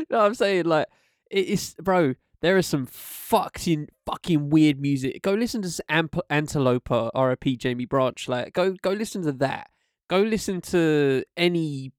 no, 0.10 0.20
I'm 0.20 0.36
saying 0.36 0.66
like 0.66 0.88
it 1.30 1.46
is, 1.46 1.76
bro. 1.82 2.16
There 2.42 2.58
is 2.58 2.68
some 2.68 2.86
fucking 2.86 3.88
fucking 4.06 4.50
weird 4.52 4.80
music. 4.80 5.24
Go 5.24 5.34
listen 5.34 5.64
to 5.64 5.84
Amp- 5.90 6.20
Anteloper, 6.30 7.10
R.I.P. 7.16 7.58
Jamie 7.58 7.86
Branch. 7.86 8.28
Like, 8.30 8.54
go 8.54 8.76
go 8.82 8.92
listen 8.92 9.24
to 9.24 9.32
that. 9.34 9.70
Go 10.08 10.22
listen 10.22 10.62
to 10.62 11.24
any 11.36 11.92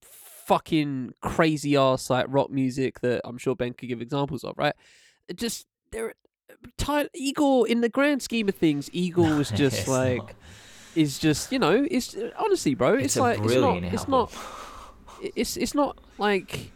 fucking 0.47 1.13
crazy 1.21 1.77
ass 1.77 2.09
like 2.09 2.27
rock 2.29 2.51
music 2.51 3.01
that 3.01 3.21
I'm 3.25 3.37
sure 3.37 3.55
Ben 3.57 3.73
could 3.75 3.89
give 3.89 4.01
examples 4.01 4.45
of. 4.45 4.55
Right? 4.57 4.75
Just 5.35 5.67
there. 5.91 6.15
Ty- 6.77 7.09
Igor, 7.15 7.69
in 7.69 7.83
the 7.83 7.89
grand 7.89 8.23
scheme 8.23 8.49
of 8.49 8.55
things, 8.55 8.89
Igor 8.93 9.35
was 9.37 9.51
just 9.51 9.81
It's 9.81 9.89
like 9.89 10.19
not. 10.19 10.35
is 10.95 11.19
just 11.19 11.53
you 11.53 11.59
know 11.59 11.87
it's 11.91 12.17
honestly 12.39 12.75
bro 12.75 12.95
it's, 12.95 13.05
It's, 13.05 13.17
like 13.17 13.39
it's 13.41 13.55
not 13.55 13.83
it's 13.85 14.09
not 14.09 14.33
it's 15.35 15.57
it's 15.57 15.75
not 15.75 16.01
like 16.17 16.73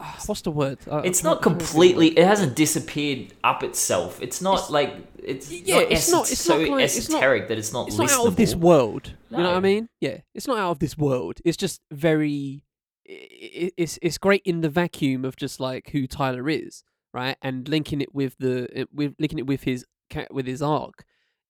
what's 0.26 0.42
the 0.42 0.50
word 0.50 0.78
Uh, 0.90 1.02
It's 1.04 1.22
not 1.24 1.42
completely. 1.42 2.08
It 2.18 2.24
hasn't 2.26 2.54
disappeared 2.56 3.34
up 3.44 3.62
itself. 3.62 4.20
It's 4.22 4.40
not 4.40 4.54
It's- 4.54 4.70
like 4.70 4.90
it's 5.22 5.50
Yeah, 5.50 5.74
not 5.80 5.82
it's 5.92 5.92
es- 6.06 6.10
not- 6.12 6.30
it's 6.32 6.40
so 6.40 6.58
not 6.58 6.68
like- 6.70 6.84
it's 6.84 7.08
not- 7.08 7.16
esoteric 7.18 7.48
that 7.48 7.58
it's 7.58 7.72
not. 7.72 7.88
it's 7.88 7.98
not 7.98 8.10
out 8.10 8.26
of 8.26 8.36
this 8.36 8.54
listenable. 8.54 8.58
world 8.60 9.14
you 9.30 9.36
know 9.36 9.42
what 9.48 9.56
i 9.56 9.60
mean 9.60 9.88
yeah 10.00 10.18
it's 10.34 10.46
not 10.46 10.56
out 10.58 10.70
of 10.70 10.78
this 10.78 10.96
world 10.96 11.38
it's 11.44 11.56
just 11.56 11.82
very 11.90 12.64
it's 13.04 13.98
it's 14.00 14.16
great 14.16 14.40
in 14.46 14.60
the 14.62 14.68
vacuum 14.70 15.24
of 15.24 15.36
just 15.36 15.60
like 15.60 15.90
who 15.90 16.06
tyler 16.06 16.48
is 16.48 16.82
right 17.12 17.36
and 17.42 17.68
linking 17.68 18.00
it 18.00 18.14
with 18.14 18.36
the 18.38 18.86
with 18.92 19.14
linking 19.18 19.38
it 19.38 19.46
with 19.46 19.64
his 19.64 19.84
with 20.30 20.46
his 20.46 20.62
arc 20.62 21.04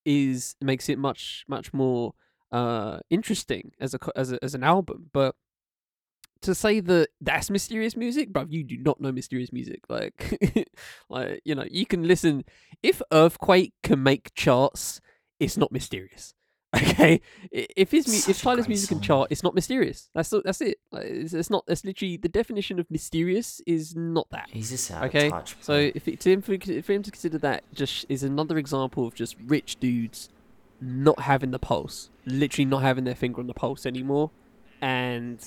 is 0.05 0.55
makes 0.61 0.89
it 0.89 0.97
much 0.97 1.45
much 1.47 1.71
more 1.73 2.13
uh 2.51 2.99
interesting 3.09 3.71
as 3.79 3.93
a 3.93 3.99
as 4.15 4.31
a, 4.33 4.43
as 4.43 4.53
an 4.55 4.63
album 4.63 5.09
but 5.13 5.35
to 6.41 6.55
say 6.55 6.79
that 6.79 7.09
that's 7.21 7.49
mysterious 7.49 7.95
music, 7.95 8.31
bruv, 8.31 8.47
you 8.51 8.63
do 8.63 8.77
not 8.77 9.01
know 9.01 9.11
mysterious 9.11 9.51
music. 9.51 9.81
Like, 9.89 10.67
like 11.09 11.41
you 11.43 11.55
know, 11.55 11.65
you 11.69 11.85
can 11.85 12.07
listen. 12.07 12.43
If 12.81 13.01
Earthquake 13.11 13.73
can 13.83 14.01
make 14.03 14.33
charts, 14.35 15.01
it's 15.39 15.57
not 15.57 15.71
mysterious. 15.71 16.33
Okay, 16.75 17.19
if 17.51 17.89
his 17.89 18.07
mu- 18.07 18.31
if 18.31 18.43
Tyler's 18.43 18.67
music 18.67 18.89
can 18.89 19.01
chart, 19.01 19.29
it's 19.31 19.41
not 19.41 19.55
mysterious. 19.55 20.11
That's 20.13 20.31
that's 20.45 20.61
it. 20.61 20.77
Like, 20.91 21.05
it's, 21.05 21.33
it's 21.33 21.49
not. 21.49 21.63
That's 21.65 21.83
literally 21.83 22.17
the 22.17 22.29
definition 22.29 22.79
of 22.79 22.85
mysterious 22.91 23.59
is 23.65 23.95
not 23.95 24.27
that. 24.29 24.49
He's 24.51 24.69
just 24.69 24.91
out 24.91 25.05
Okay, 25.05 25.25
of 25.25 25.31
touch. 25.31 25.55
So 25.61 25.73
if 25.73 26.07
it, 26.07 26.19
to 26.19 26.31
him, 26.31 26.41
for, 26.43 26.55
for 26.59 26.93
him 26.93 27.01
to 27.01 27.09
consider 27.09 27.39
that 27.39 27.63
just 27.73 28.05
is 28.07 28.21
another 28.21 28.59
example 28.59 29.07
of 29.07 29.15
just 29.15 29.35
rich 29.47 29.79
dudes 29.79 30.29
not 30.79 31.21
having 31.21 31.49
the 31.49 31.57
pulse, 31.57 32.11
literally 32.27 32.65
not 32.65 32.83
having 32.83 33.03
their 33.03 33.15
finger 33.15 33.41
on 33.41 33.47
the 33.47 33.55
pulse 33.55 33.87
anymore, 33.87 34.29
and 34.79 35.43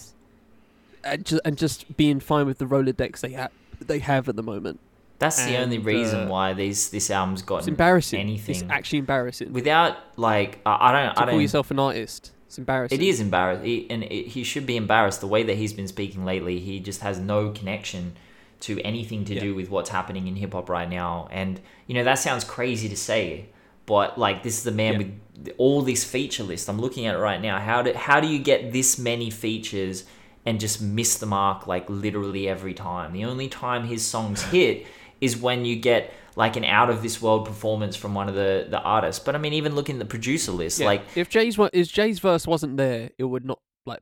and 1.04 1.24
just, 1.24 1.40
and 1.44 1.56
just 1.58 1.96
being 1.96 2.20
fine 2.20 2.46
with 2.46 2.58
the 2.58 2.64
Rolodex 2.66 3.20
they 3.20 3.32
have 3.32 3.50
they 3.80 3.98
have 4.00 4.28
at 4.28 4.36
the 4.36 4.42
moment. 4.42 4.78
that's 5.18 5.44
the 5.44 5.56
only 5.56 5.78
reason 5.78 6.20
uh, 6.26 6.28
why 6.28 6.52
these 6.52 6.90
this 6.90 7.10
album's 7.10 7.42
got 7.42 7.66
embarrassing. 7.68 8.20
anything 8.20 8.54
It's 8.56 8.64
actually 8.70 9.00
embarrassing. 9.00 9.52
without 9.52 9.96
like 10.16 10.58
I, 10.66 10.88
I 10.88 10.92
don't 10.92 11.14
to 11.14 11.20
I 11.20 11.24
call 11.24 11.32
don't. 11.32 11.40
yourself 11.42 11.70
an 11.70 11.78
artist, 11.78 12.32
it's 12.46 12.58
embarrassing. 12.58 13.00
It 13.00 13.04
is 13.04 13.20
embarrassed, 13.20 13.64
he, 13.64 13.86
and 13.90 14.02
it, 14.04 14.26
he 14.28 14.44
should 14.44 14.66
be 14.66 14.76
embarrassed. 14.76 15.20
The 15.20 15.26
way 15.26 15.42
that 15.42 15.56
he's 15.56 15.72
been 15.72 15.88
speaking 15.88 16.24
lately, 16.24 16.58
he 16.60 16.80
just 16.80 17.00
has 17.00 17.18
no 17.18 17.50
connection 17.50 18.14
to 18.60 18.80
anything 18.82 19.24
to 19.24 19.34
Yeah. 19.34 19.40
do 19.40 19.54
with 19.56 19.70
what's 19.70 19.90
happening 19.90 20.28
in 20.28 20.36
hip 20.36 20.52
hop 20.52 20.68
right 20.68 20.88
now. 20.88 21.28
And 21.32 21.60
you 21.86 21.94
know 21.94 22.04
that 22.04 22.18
sounds 22.20 22.44
crazy 22.44 22.88
to 22.88 22.96
say, 22.96 23.46
but 23.86 24.18
like 24.18 24.42
this 24.44 24.58
is 24.58 24.64
the 24.64 24.70
man 24.70 24.92
Yeah. 24.92 24.98
with 24.98 25.54
all 25.58 25.82
this 25.82 26.04
feature 26.04 26.44
list. 26.44 26.68
I'm 26.68 26.80
looking 26.80 27.06
at 27.06 27.14
it 27.16 27.18
right 27.18 27.40
now. 27.40 27.58
How 27.58 27.82
do 27.82 27.92
how 27.94 28.20
do 28.20 28.28
you 28.28 28.38
get 28.38 28.72
this 28.72 28.98
many 28.98 29.30
features 29.30 30.04
and 30.44 30.58
just 30.60 30.80
miss 30.82 31.18
the 31.18 31.26
mark 31.26 31.66
like 31.66 31.88
literally 31.88 32.48
every 32.48 32.74
time? 32.74 33.12
The 33.12 33.24
only 33.24 33.48
time 33.48 33.84
his 33.86 34.04
songs 34.04 34.42
hit 34.50 34.86
is 35.20 35.36
when 35.36 35.64
you 35.64 35.76
get 35.76 36.12
like 36.34 36.56
an 36.56 36.64
out 36.64 36.88
of 36.88 37.02
this 37.02 37.20
world 37.20 37.44
performance 37.46 37.94
from 37.94 38.14
one 38.14 38.28
of 38.28 38.34
the 38.34 38.66
the 38.68 38.80
artists. 38.80 39.22
But 39.24 39.34
I 39.34 39.38
mean, 39.38 39.52
even 39.52 39.74
looking 39.74 39.96
at 39.96 39.98
the 40.00 40.04
producer 40.06 40.52
list, 40.52 40.80
Yeah. 40.80 40.86
like 40.86 41.02
if 41.14 41.28
Jay's 41.28 41.58
if 41.72 41.92
Jay's 41.92 42.18
verse 42.18 42.46
wasn't 42.46 42.76
there, 42.76 43.10
it 43.18 43.24
would 43.24 43.44
not 43.44 43.60
like. 43.86 44.00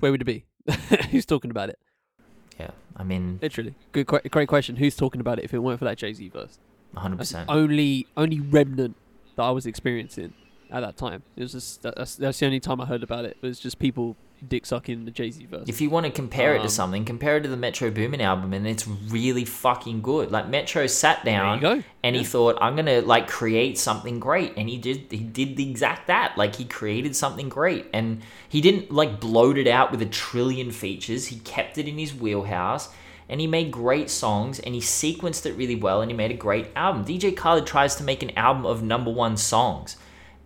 Where 0.00 0.10
would 0.12 0.20
it 0.22 0.24
be? 0.24 0.44
Who's 1.10 1.24
talking 1.26 1.50
about 1.50 1.68
it? 1.70 1.78
yeah, 2.58 2.70
I 2.96 3.04
mean, 3.04 3.38
Literally, 3.42 3.74
good, 3.92 4.06
great 4.06 4.48
question. 4.48 4.76
Who's 4.76 4.96
talking 4.96 5.20
about 5.20 5.38
it 5.38 5.44
if 5.44 5.52
it 5.54 5.58
weren't 5.58 5.78
for 5.78 5.84
that 5.84 5.98
Jay 5.98 6.12
Z 6.12 6.28
verse? 6.28 6.58
One 6.92 7.02
hundred 7.02 7.18
percent. 7.18 7.48
only 7.50 8.06
only 8.16 8.40
remnant 8.40 8.96
that 9.36 9.42
I 9.42 9.50
was 9.50 9.66
experiencing 9.66 10.32
at 10.70 10.80
that 10.80 10.96
time. 10.96 11.22
It 11.36 11.42
was 11.42 11.52
just 11.52 11.82
that's 11.82 12.16
that's 12.16 12.38
the 12.38 12.46
only 12.46 12.60
time 12.60 12.80
I 12.80 12.86
heard 12.86 13.02
about 13.02 13.24
it. 13.24 13.36
It 13.42 13.46
was 13.46 13.58
just 13.60 13.78
people 13.78 14.16
dick 14.46 14.66
sucking 14.66 15.04
the 15.04 15.10
Jay 15.10 15.30
Z 15.30 15.46
verse. 15.46 15.68
If 15.68 15.80
you 15.80 15.90
want 15.90 16.06
to 16.06 16.12
compare 16.12 16.54
it 16.54 16.58
Um, 16.58 16.62
to 16.64 16.68
something, 16.68 17.04
compare 17.04 17.36
it 17.36 17.42
to 17.42 17.48
the 17.48 17.56
Metro 17.56 17.90
Boomin 17.90 18.20
album, 18.20 18.52
and 18.52 18.66
it's 18.66 18.86
really 18.86 19.44
fucking 19.44 20.02
good. 20.02 20.30
Like 20.30 20.48
Metro 20.48 20.86
sat 20.86 21.24
down 21.24 21.60
and 22.02 22.16
he 22.16 22.24
thought, 22.24 22.56
"I'm 22.60 22.76
gonna 22.76 23.00
like 23.00 23.28
create 23.28 23.78
something 23.78 24.20
great," 24.20 24.52
and 24.56 24.68
he 24.68 24.78
did. 24.78 25.06
He 25.10 25.18
did 25.18 25.56
the 25.56 25.68
exact 25.70 26.06
that. 26.06 26.36
Like 26.36 26.56
he 26.56 26.64
created 26.64 27.14
something 27.16 27.48
great, 27.48 27.86
and 27.92 28.22
he 28.48 28.60
didn't 28.60 28.90
like 28.92 29.20
bloat 29.20 29.58
it 29.58 29.66
out 29.66 29.90
with 29.90 30.02
a 30.02 30.06
trillion 30.06 30.70
features. 30.70 31.26
He 31.26 31.38
kept 31.40 31.78
it 31.78 31.88
in 31.88 31.98
his 31.98 32.14
wheelhouse. 32.14 32.88
And 33.28 33.40
he 33.40 33.48
made 33.48 33.72
great 33.72 34.08
songs 34.08 34.60
and 34.60 34.72
he 34.72 34.80
sequenced 34.80 35.46
it 35.46 35.56
really 35.56 35.74
well 35.74 36.00
and 36.00 36.08
he 36.08 36.16
made 36.16 36.30
a 36.30 36.34
great 36.34 36.68
album. 36.76 37.04
DJ 37.04 37.32
Khaled 37.32 37.66
tries 37.66 37.96
to 37.96 38.04
make 38.04 38.22
an 38.22 38.30
album 38.38 38.64
of 38.64 38.84
number 38.84 39.10
one 39.10 39.36
songs 39.36 39.96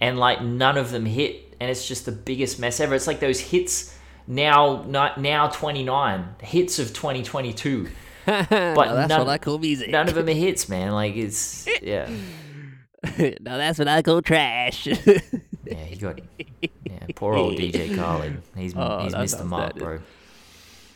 and 0.01 0.19
like 0.19 0.41
none 0.43 0.79
of 0.79 0.91
them 0.91 1.05
hit 1.05 1.49
and 1.61 1.70
it's 1.70 1.87
just 1.87 2.07
the 2.07 2.12
biggest 2.12 2.59
mess 2.59 2.81
ever. 2.81 2.95
It's 2.95 3.07
like 3.07 3.20
those 3.20 3.39
hits 3.41 3.97
now 4.27 4.85
not 4.87 5.20
now 5.20 5.49
29 5.49 6.24
hits 6.43 6.78
of 6.78 6.89
2022 6.89 7.89
but 8.27 8.49
that's 8.49 8.49
that's 8.51 9.09
none- 9.09 9.19
what 9.20 9.28
I 9.28 9.39
call 9.39 9.59
music. 9.59 9.91
none 9.91 10.09
of 10.09 10.15
them 10.15 10.28
are 10.28 10.32
hits 10.47 10.69
man 10.69 10.93
like 10.93 11.16
it's 11.16 11.66
yeah 11.82 12.09
now 13.41 13.57
that's 13.57 13.78
what 13.78 13.89
I 13.89 14.03
call 14.03 14.23
trash. 14.23 14.87
yeah 14.87 14.95
he 15.85 15.97
got 15.97 16.20
yeah 16.85 17.07
poor 17.16 17.35
old 17.35 17.55
dj 17.55 17.97
khaled 17.97 18.41
he's, 18.57 18.74
Oh, 18.77 19.01
he's 19.03 19.12
that 19.12 19.20
missed 19.23 19.39
the 19.39 19.45
mark 19.45 19.74
bro 19.77 20.01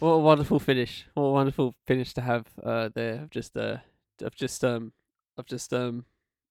what 0.00 0.10
a 0.10 0.18
wonderful 0.18 0.58
finish! 0.60 1.06
What 1.14 1.24
a 1.24 1.30
wonderful 1.30 1.74
finish 1.86 2.12
to 2.14 2.20
have 2.20 2.44
uh, 2.62 2.90
there. 2.94 3.22
Of 3.22 3.30
just 3.30 3.56
uh, 3.56 3.78
of 4.20 4.34
just 4.34 4.62
um, 4.62 4.92
of 5.38 5.46
just 5.46 5.72
um, 5.72 6.04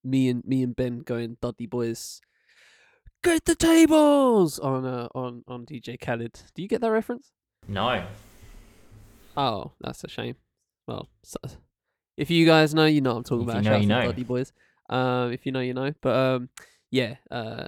me 0.04 0.28
and 0.30 0.44
me 0.44 0.64
and 0.64 0.76
Ben 0.76 1.00
going 1.02 1.38
Dudley 1.40 1.68
Boyz. 1.68 2.20
Get 3.24 3.46
the 3.46 3.56
tables 3.56 4.60
on 4.60 4.86
uh, 4.86 5.08
on 5.16 5.44
on 5.48 5.66
DJ 5.66 6.00
Khaled. 6.00 6.42
Do 6.54 6.62
you 6.62 6.68
get 6.68 6.82
that 6.82 6.92
reference? 6.92 7.32
no 7.68 8.04
Oh, 9.38 9.72
that's 9.80 10.04
a 10.04 10.10
shame. 10.10 10.36
Well, 10.88 11.08
so, 11.24 11.38
if 12.18 12.30
you 12.30 12.46
guys 12.46 12.76
know, 12.76 12.86
you 12.86 13.00
know 13.02 13.12
what 13.12 13.18
I'm 13.18 13.24
talking 13.24 13.48
If 13.50 13.56
you 13.56 13.60
about. 13.62 13.64
know, 13.86 14.02
you 14.02 14.14
know. 14.14 14.24
Boys. 14.26 14.52
Um, 14.90 15.32
if 15.32 15.46
you 15.46 15.52
know, 15.52 15.62
you 15.62 15.74
know. 15.74 15.94
But 16.02 16.16
um, 16.16 16.50
yeah, 16.92 17.16
uh, 17.32 17.68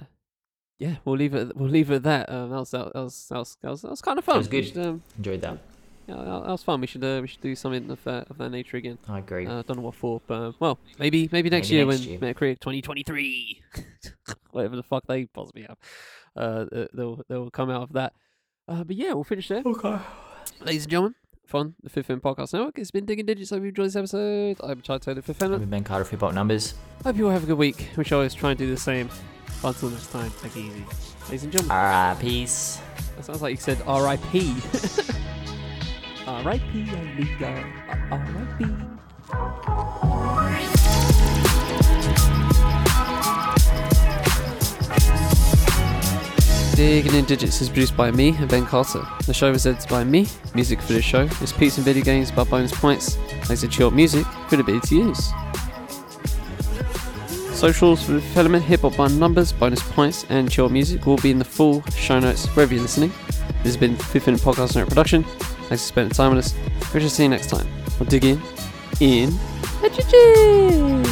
yeah, 0.78 0.96
we'll 1.04 1.16
leave 1.16 1.34
it. 1.34 1.56
We'll 1.56 1.70
leave 1.70 1.90
it 1.90 1.96
at 1.96 2.02
that. 2.04 2.30
Um, 2.30 2.50
that 2.50 2.58
was 2.58 2.70
that 2.72 2.94
was 2.94 3.26
that 3.28 3.38
was 3.38 3.56
that 3.62 3.70
was, 3.70 3.82
that 3.82 3.90
was 3.90 4.02
kind 4.02 4.18
of 4.18 4.24
fun. 4.24 4.36
It 4.36 4.38
was 4.38 4.48
good. 4.48 4.66
should, 4.66 4.78
um, 4.78 5.02
enjoyed 5.16 5.40
that 5.40 5.58
yeah, 6.08 6.14
that 6.16 6.24
that 6.24 6.50
was 6.50 6.62
fun. 6.62 6.80
We 6.80 6.86
should 6.86 7.04
uh, 7.04 7.18
we 7.22 7.28
should 7.28 7.40
do 7.40 7.54
something 7.54 7.90
of 7.90 8.02
that 8.04 8.30
of 8.30 8.38
that 8.38 8.50
nature 8.50 8.76
again. 8.76 8.98
i 9.08 9.18
agree 9.18 9.46
Uh, 9.46 9.62
don't 9.62 9.76
know 9.76 9.82
what 9.82 9.94
for, 9.94 10.20
but 10.26 10.34
uh, 10.34 10.52
well, 10.60 10.78
maybe 10.98 11.28
maybe 11.32 11.50
next 11.50 11.68
Maybe 11.68 11.76
year 11.76 11.86
next 11.86 12.00
when 12.00 12.08
year. 12.08 12.18
Metacritic 12.20 12.60
2023, 12.60 13.62
whatever 14.50 14.76
the 14.76 14.82
fuck 14.82 15.04
they 15.06 15.26
possibly 15.26 15.62
have, 15.62 15.76
uh, 16.36 16.64
they'll 16.94 17.20
they'll 17.28 17.50
come 17.50 17.70
out 17.70 17.82
of 17.82 17.92
that. 17.94 18.12
Uh, 18.68 18.84
but 18.84 18.96
yeah, 18.96 19.12
we'll 19.12 19.24
finish 19.24 19.48
there. 19.48 19.62
okay 19.64 19.98
Ladies 20.60 20.84
and 20.84 20.90
gentlemen, 20.90 21.14
fun. 21.46 21.74
The 21.82 21.90
Fifth 21.90 22.08
M 22.10 22.20
Podcast 22.20 22.52
Network. 22.52 22.78
It's 22.78 22.90
been 22.90 23.04
digging 23.04 23.26
digits. 23.26 23.52
I 23.52 23.56
Hope 23.56 23.62
you 23.64 23.68
enjoyed 23.68 23.86
this 23.86 23.96
episode. 23.96 24.56
I'm 24.62 24.80
Chad 24.82 25.02
Taylor, 25.02 25.22
Fifth 25.22 25.42
M. 25.42 25.52
i've 25.52 25.60
been 25.60 25.68
ben 25.70 25.84
carter 25.84 26.02
of 26.02 26.10
hip 26.10 26.22
numbers 26.32 26.74
Hope 27.04 27.16
you 27.16 27.26
all 27.26 27.32
have 27.32 27.44
a 27.44 27.46
good 27.46 27.58
week. 27.58 27.90
We 27.96 28.04
shall 28.04 28.18
always 28.18 28.34
try 28.34 28.50
and 28.50 28.58
do 28.58 28.68
the 28.70 28.76
same. 28.80 29.08
Until 29.64 29.90
next 29.90 30.10
time, 30.12 30.30
take 30.42 30.56
it 30.56 30.60
easy. 30.60 30.84
Ladies 31.26 31.42
and 31.44 31.52
gentlemen, 31.52 31.76
all 31.76 31.82
right 31.84 32.16
peace 32.20 32.80
that 33.16 33.24
sounds 33.24 33.42
like 33.42 33.52
you 33.52 33.56
said 33.56 33.78
R.I.P. 33.86 34.56
R.I.P. 36.26 36.90
Amiga. 36.90 37.64
R.I.P. 38.10 38.66
Digging 46.74 47.14
in 47.14 47.24
Digits 47.26 47.60
is 47.60 47.68
produced 47.68 47.96
by 47.96 48.10
me 48.10 48.30
and 48.38 48.48
Ben 48.48 48.66
Carter. 48.66 49.06
The 49.24 49.32
show 49.32 49.52
is 49.52 49.68
edited 49.68 49.88
by 49.88 50.02
me. 50.02 50.26
Music 50.52 50.80
for 50.82 50.94
the 50.94 51.00
show 51.00 51.28
is 51.40 51.52
Peace 51.52 51.76
and 51.76 51.84
Video 51.84 52.02
Games 52.02 52.32
by 52.32 52.42
Bonus 52.42 52.72
Points. 52.72 53.16
Makes 53.48 53.62
it 53.62 53.72
short 53.72 53.94
music 53.94 54.26
for 54.48 54.56
the 54.56 54.62
ability 54.62 54.88
to 54.88 54.96
use. 54.96 55.32
Socials 57.56 58.02
for 58.02 58.20
Element, 58.36 58.64
Hip 58.64 58.80
Hop 58.80 58.96
by 58.96 59.06
Numbers, 59.06 59.52
Bonus 59.52 59.80
Points, 59.92 60.26
and 60.28 60.50
Chill 60.50 60.68
Music 60.68 61.06
will 61.06 61.18
be 61.18 61.30
in 61.30 61.38
the 61.38 61.44
full 61.44 61.82
show 61.92 62.18
notes 62.18 62.48
wherever 62.56 62.74
you're 62.74 62.82
listening. 62.82 63.12
This 63.62 63.74
has 63.74 63.76
been 63.76 63.94
Fifth 63.94 64.26
Element 64.26 64.42
Podcast 64.42 64.74
Note 64.74 64.88
Production. 64.88 65.24
Thanks 65.68 65.82
for 65.82 65.88
spending 65.88 66.14
time 66.14 66.34
with 66.34 66.46
us. 66.46 66.54
We 66.94 67.00
shall 67.00 67.08
see 67.10 67.24
you 67.24 67.28
next 67.28 67.50
time. 67.50 67.66
We'll 67.98 68.08
dig 68.08 68.24
in 68.24 68.40
in. 69.00 69.38
Literature. 69.82 71.02